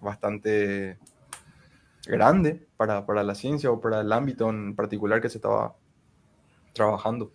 [0.00, 0.98] bastante
[2.06, 5.76] grande para, para, la ciencia o para el ámbito en particular que se estaba
[6.72, 7.32] trabajando.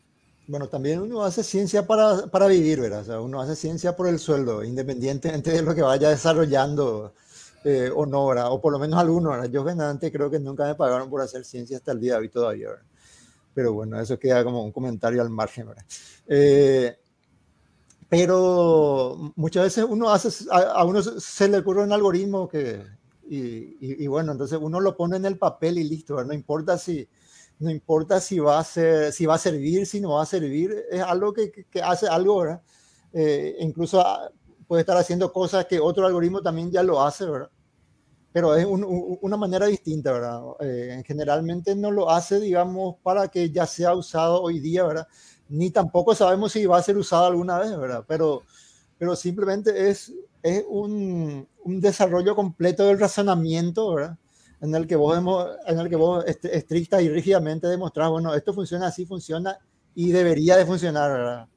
[0.48, 3.02] Bueno, también uno hace ciencia para, para vivir, ¿verdad?
[3.02, 7.14] O sea, uno hace ciencia por el sueldo, independientemente de lo que vaya desarrollando
[7.64, 8.52] eh, o no, ¿verdad?
[8.52, 9.50] O por lo menos algunos, ¿verdad?
[9.50, 12.30] Yo, antes creo que nunca me pagaron por hacer ciencia hasta el día de hoy
[12.30, 12.86] todavía, ¿verdad?
[13.54, 15.86] Pero bueno, eso queda como un comentario al margen, ¿verdad?
[16.28, 16.98] Eh,
[18.10, 22.84] pero muchas veces uno hace, a, a, uno se le ocurre un algoritmo que,
[23.34, 27.08] y, bueno, entonces uno lo pone en el papel y listo, no importa si
[27.60, 30.84] no importa si va a ser, si va a servir, si no va a servir,
[30.90, 32.62] es algo que, que hace algo, ¿verdad?
[33.14, 34.32] Eh, incluso ah,
[34.68, 37.52] puede estar haciendo cosas que otro algoritmo también ya lo hace, ¿verdad?
[38.32, 40.42] pero es una manera distinta, ¿verdad?
[40.62, 45.08] Eh, generalmente no lo hace, digamos, para que ya sea usado hoy día, ¿verdad?
[45.50, 48.06] Ni tampoco sabemos si va a ser usado alguna vez, ¿verdad?
[48.08, 48.44] Pero,
[48.98, 50.14] pero simplemente es,
[50.44, 54.18] es un, un desarrollo completo del razonamiento, ¿verdad?
[54.62, 55.18] En el que vos,
[55.66, 59.58] en el que vos estricta y rígidamente demostrás, bueno, esto funciona así, funciona
[59.96, 61.48] y debería de funcionar.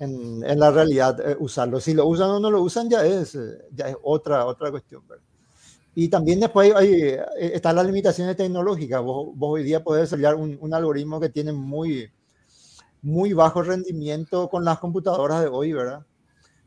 [0.00, 1.80] En, en, la realidad eh, usarlo.
[1.80, 3.38] Si lo usan o no lo usan ya es,
[3.72, 5.22] ya es otra, otra cuestión, ¿verdad?
[5.94, 9.00] Y también después hay, eh, están las limitaciones tecnológicas.
[9.00, 12.10] Vos, hoy día podés desarrollar un, un, algoritmo que tiene muy,
[13.02, 16.04] muy bajo rendimiento con las computadoras de hoy, ¿verdad?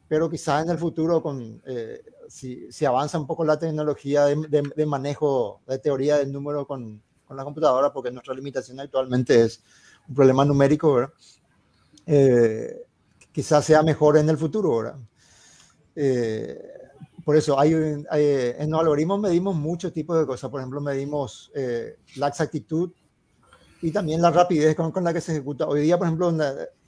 [0.07, 4.71] Pero quizás en el futuro, con, eh, si, si, avanza un poco la tecnología de,
[4.75, 9.61] de, manejo de teoría del número con, con la computadora, porque nuestra limitación actualmente es
[10.07, 11.13] un problema numérico, ¿verdad?
[12.05, 12.85] Eh,
[13.31, 14.99] quizás sea mejor en el futuro, ¿verdad?
[15.95, 16.77] Eh,
[17.25, 20.49] por eso hay, en los algoritmos medimos muchos tipos de cosas.
[20.49, 22.91] Por ejemplo, medimos eh, la exactitud
[23.81, 25.67] y también la rapidez con, con, la que se ejecuta.
[25.67, 26.33] Hoy día, por ejemplo,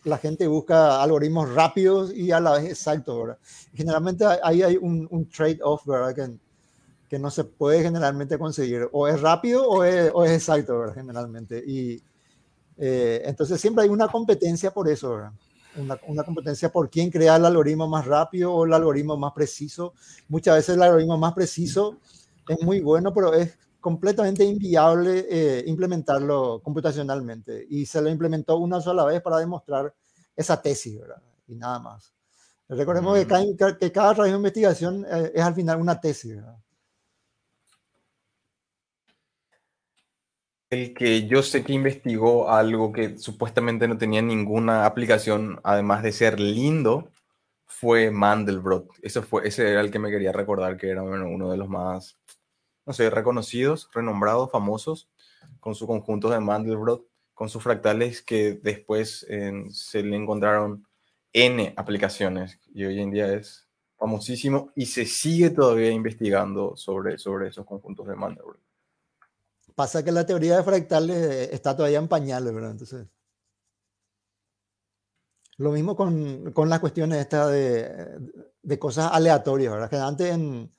[0.04, 3.20] la gente busca algoritmos rápidos y a la vez exactos.
[3.20, 3.38] ¿verdad?
[3.74, 6.16] Generalmente ahí hay un, un trade-off ¿verdad?
[6.16, 6.38] Que,
[7.08, 8.88] que, no se puede generalmente conseguir.
[8.92, 10.96] O es rápido o es, o es exacto, ¿verdad?
[10.96, 11.64] generalmente.
[11.66, 12.02] Y
[12.78, 15.16] eh, entonces siempre hay una competencia por eso.
[15.16, 15.32] ¿verdad?
[16.08, 19.94] una, competencia por quién crea el algoritmo más rápido o el algoritmo más preciso.
[20.28, 21.98] Muchas veces el algoritmo más preciso
[22.48, 27.66] es muy bueno, pero es completamente inviable eh, implementarlo computacionalmente.
[27.70, 29.94] Y se lo implementó una sola vez para demostrar
[30.36, 31.22] esa tesis, ¿verdad?
[31.48, 32.14] Y nada más.
[32.68, 33.56] Recordemos que, mm.
[33.58, 36.58] cada, que cada trabajo de investigación eh, es al final una tesis, ¿verdad?
[40.70, 46.12] El que yo sé que investigó algo que supuestamente no tenía ninguna aplicación, además de
[46.12, 47.10] ser lindo,
[47.66, 48.88] fue Mandelbrot.
[49.02, 52.19] Eso fue, ese era el que me quería recordar, que era uno de los más,
[52.86, 55.10] no sé, reconocidos, renombrados, famosos,
[55.60, 59.26] con su conjunto de Mandelbrot, con sus fractales que después
[59.72, 60.86] se le encontraron
[61.32, 63.68] N aplicaciones y hoy en día es
[63.98, 68.60] famosísimo y se sigue todavía investigando sobre, sobre esos conjuntos de Mandelbrot.
[69.76, 72.72] Pasa que la teoría de fractales está todavía en pañales, ¿verdad?
[72.72, 73.08] Entonces,
[75.60, 78.18] lo mismo con, con las cuestiones estas de,
[78.62, 79.90] de, cosas aleatorias, ¿verdad?
[79.90, 80.74] Que antes en,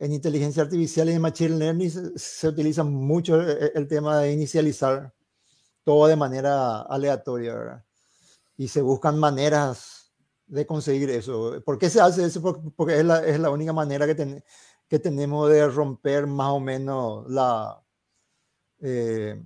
[0.00, 4.32] en, inteligencia artificial y en machine learning se, se utiliza mucho el, el, tema de
[4.32, 5.12] inicializar
[5.84, 7.84] todo de manera aleatoria, ¿verdad?
[8.56, 10.00] Y se buscan maneras
[10.50, 11.62] de conseguir eso.
[11.64, 12.42] ¿Por qué se hace eso?
[12.76, 14.44] Porque es la, es la única manera que, ten,
[14.88, 17.80] que tenemos de romper más o menos la...
[18.80, 19.40] Eh,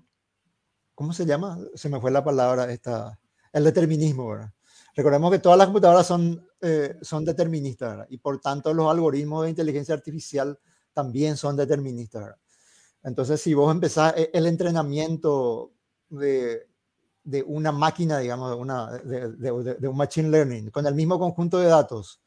[0.94, 1.58] ¿Cómo se llama?
[1.74, 3.18] Se me fue la palabra esta...
[3.52, 4.52] El determinismo, ¿verdad?
[4.97, 8.06] Recordemos que todas las computadoras son, eh, son deterministas, ¿verdad?
[8.10, 10.58] Y por tanto los algoritmos de inteligencia artificial
[10.92, 12.38] también son deterministas, ¿verdad?
[13.04, 15.72] Entonces, si vos empezás e, el entrenamiento
[16.08, 16.66] de,
[17.22, 21.58] de una máquina, digamos, una, de, de, de, un machine learning, con el mismo conjunto
[21.58, 22.22] de datos,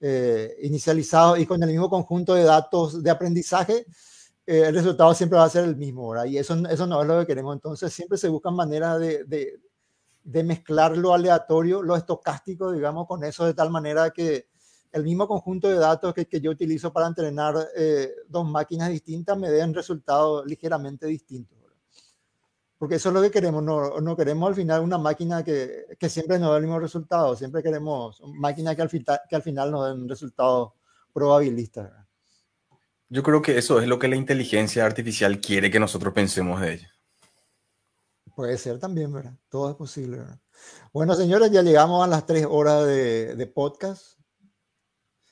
[0.00, 3.86] eh, inicializado y con el mismo conjunto de datos de aprendizaje,
[4.46, 6.24] eh, el resultado siempre va a ser el mismo, ¿verdad?
[6.26, 7.54] Y eso, eso no es lo que queremos.
[7.54, 9.60] Entonces, siempre se buscan maneras de,
[10.22, 14.48] de, mezclar lo aleatorio, lo estocástico, digamos, con eso, de tal manera que
[14.92, 19.38] el mismo conjunto de datos que, que yo utilizo para entrenar eh, dos máquinas distintas
[19.38, 21.62] me den resultados ligeramente distintos
[22.82, 26.08] porque eso es lo que queremos, no, no queremos al final una máquina que, que,
[26.08, 29.86] siempre nos dé el mismo resultado, siempre queremos máquinas que al, que al final nos
[29.86, 30.72] den resultados
[31.12, 31.92] probabilistas.
[33.08, 36.72] Yo creo que eso es lo que la inteligencia artificial quiere que nosotros pensemos de
[36.72, 36.91] ella.
[38.34, 39.34] Puede ser también, ¿verdad?
[39.48, 40.18] Todo es posible.
[40.18, 40.38] ¿verdad?
[40.92, 44.18] Bueno, señores, ya llegamos a las tres horas de, de podcast.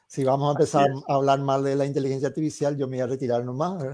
[0.07, 3.07] Si vamos a empezar a hablar mal de la inteligencia artificial, yo me voy a
[3.07, 3.81] retirar nomás.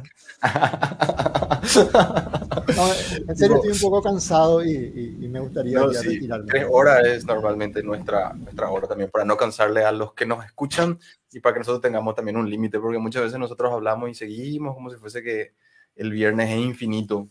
[2.75, 2.93] no,
[3.29, 6.47] en serio, estoy un poco cansado y, y me gustaría no, sí, retirarme.
[6.47, 10.43] Tres horas es normalmente nuestra, nuestra hora también, para no cansarle a los que nos
[10.43, 10.99] escuchan
[11.33, 14.75] y para que nosotros tengamos también un límite, porque muchas veces nosotros hablamos y seguimos
[14.75, 15.53] como si fuese que
[15.97, 17.29] el viernes es infinito.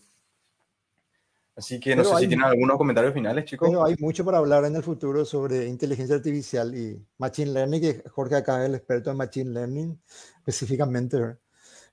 [1.57, 3.69] Así que no pero sé hay, si tienen algunos comentarios finales, chicos.
[3.69, 8.03] Pero hay mucho para hablar en el futuro sobre inteligencia artificial y machine learning, que
[8.09, 10.01] Jorge acá es el experto en machine learning
[10.39, 11.37] específicamente.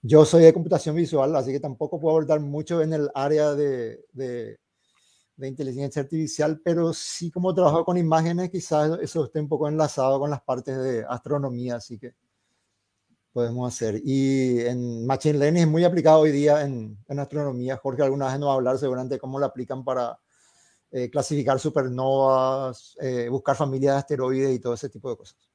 [0.02, 4.04] Yo soy de computación visual, así que tampoco puedo abordar mucho en el área de,
[4.12, 4.58] de,
[5.36, 10.18] de inteligencia artificial, pero sí como trabajo con imágenes, quizás eso esté un poco enlazado
[10.18, 12.14] con las partes de astronomía, así que
[13.32, 14.00] podemos hacer.
[14.04, 17.76] Y en Machine Learning es muy aplicado hoy día en, en astronomía.
[17.76, 20.18] Jorge alguna vez nos va a hablar seguramente cómo lo aplican para
[20.90, 25.48] eh, clasificar supernovas, eh, buscar familias de asteroides y todo ese tipo de cosas.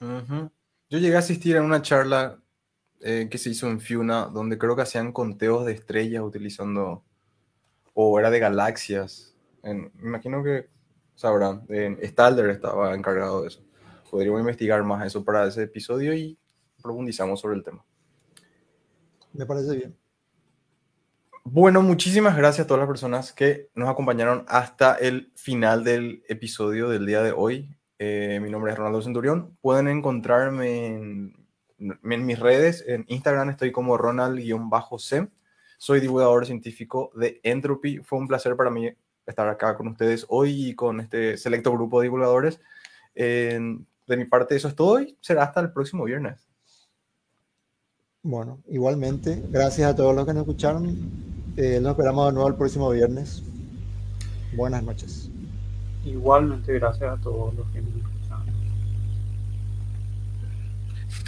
[0.00, 0.50] Uh -huh.
[0.88, 2.42] Yo llegué a asistir a una charla
[3.00, 7.04] eh, que se hizo en Fiuna, donde creo que hacían conteos de estrellas utilizando,
[7.94, 9.36] o era de galaxias.
[9.62, 10.68] En- me imagino que
[11.14, 11.66] sabrán,
[12.02, 13.62] Stalder estaba encargado de eso.
[14.10, 16.36] Podríamos investigar más eso para ese episodio y
[16.80, 17.84] profundizamos sobre el tema.
[19.32, 19.96] Me parece bien.
[21.44, 26.88] Bueno, muchísimas gracias a todas las personas que nos acompañaron hasta el final del episodio
[26.88, 27.74] del día de hoy.
[27.98, 29.56] Eh, mi nombre es Ronaldo Centurión.
[29.60, 31.46] Pueden encontrarme en,
[31.78, 32.84] en mis redes.
[32.86, 35.28] En Instagram estoy como Ronald-C.
[35.78, 37.98] Soy divulgador científico de Entropy.
[37.98, 38.90] Fue un placer para mí
[39.26, 42.60] estar acá con ustedes hoy y con este selecto grupo de divulgadores.
[43.14, 43.58] Eh,
[44.06, 46.49] de mi parte, eso es todo y será hasta el próximo viernes.
[48.22, 50.94] Bueno, igualmente, gracias a todos los que nos escucharon.
[51.56, 53.42] Eh, nos esperamos de nuevo el próximo viernes.
[54.54, 55.30] Buenas noches.
[56.04, 58.46] Igualmente, gracias a todos los que nos escucharon.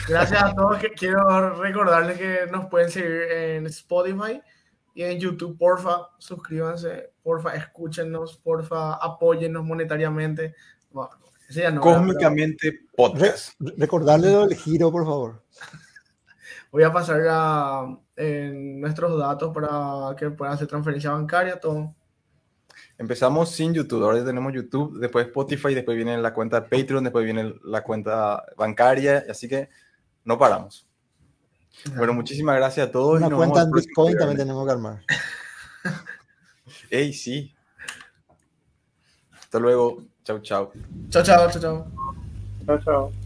[0.09, 0.79] Gracias a todos.
[0.79, 4.43] que Quiero recordarles que nos pueden seguir en Spotify
[4.95, 5.57] y en YouTube.
[5.57, 7.11] Porfa, suscríbanse.
[7.23, 8.37] Porfa, escúchenos.
[8.37, 10.55] Porfa, apóyennos monetariamente.
[10.91, 11.11] Bueno,
[11.49, 11.81] ese ya no.
[11.81, 13.55] Cósmicamente Re- podcast.
[13.61, 15.42] recordarle lo del giro, por favor.
[16.73, 17.87] Voy a pasar a,
[18.17, 21.95] en nuestros datos para que puedan hacer transferencia bancaria, todo.
[22.97, 27.05] Empezamos sin YouTube, ahora ya tenemos YouTube, después Spotify, después viene la cuenta de Patreon,
[27.05, 29.69] después viene la cuenta bancaria, así que
[30.25, 30.87] no paramos.
[31.95, 33.21] Bueno, muchísimas gracias a todos.
[33.21, 35.03] y Una nos cuenta en Bitcoin también tenemos que armar.
[36.91, 37.55] Ey, sí.
[39.39, 40.05] Hasta luego.
[40.25, 40.73] Chau, chau.
[41.11, 41.87] Chao, chao, chao, chao.
[42.67, 43.22] Chao, chao.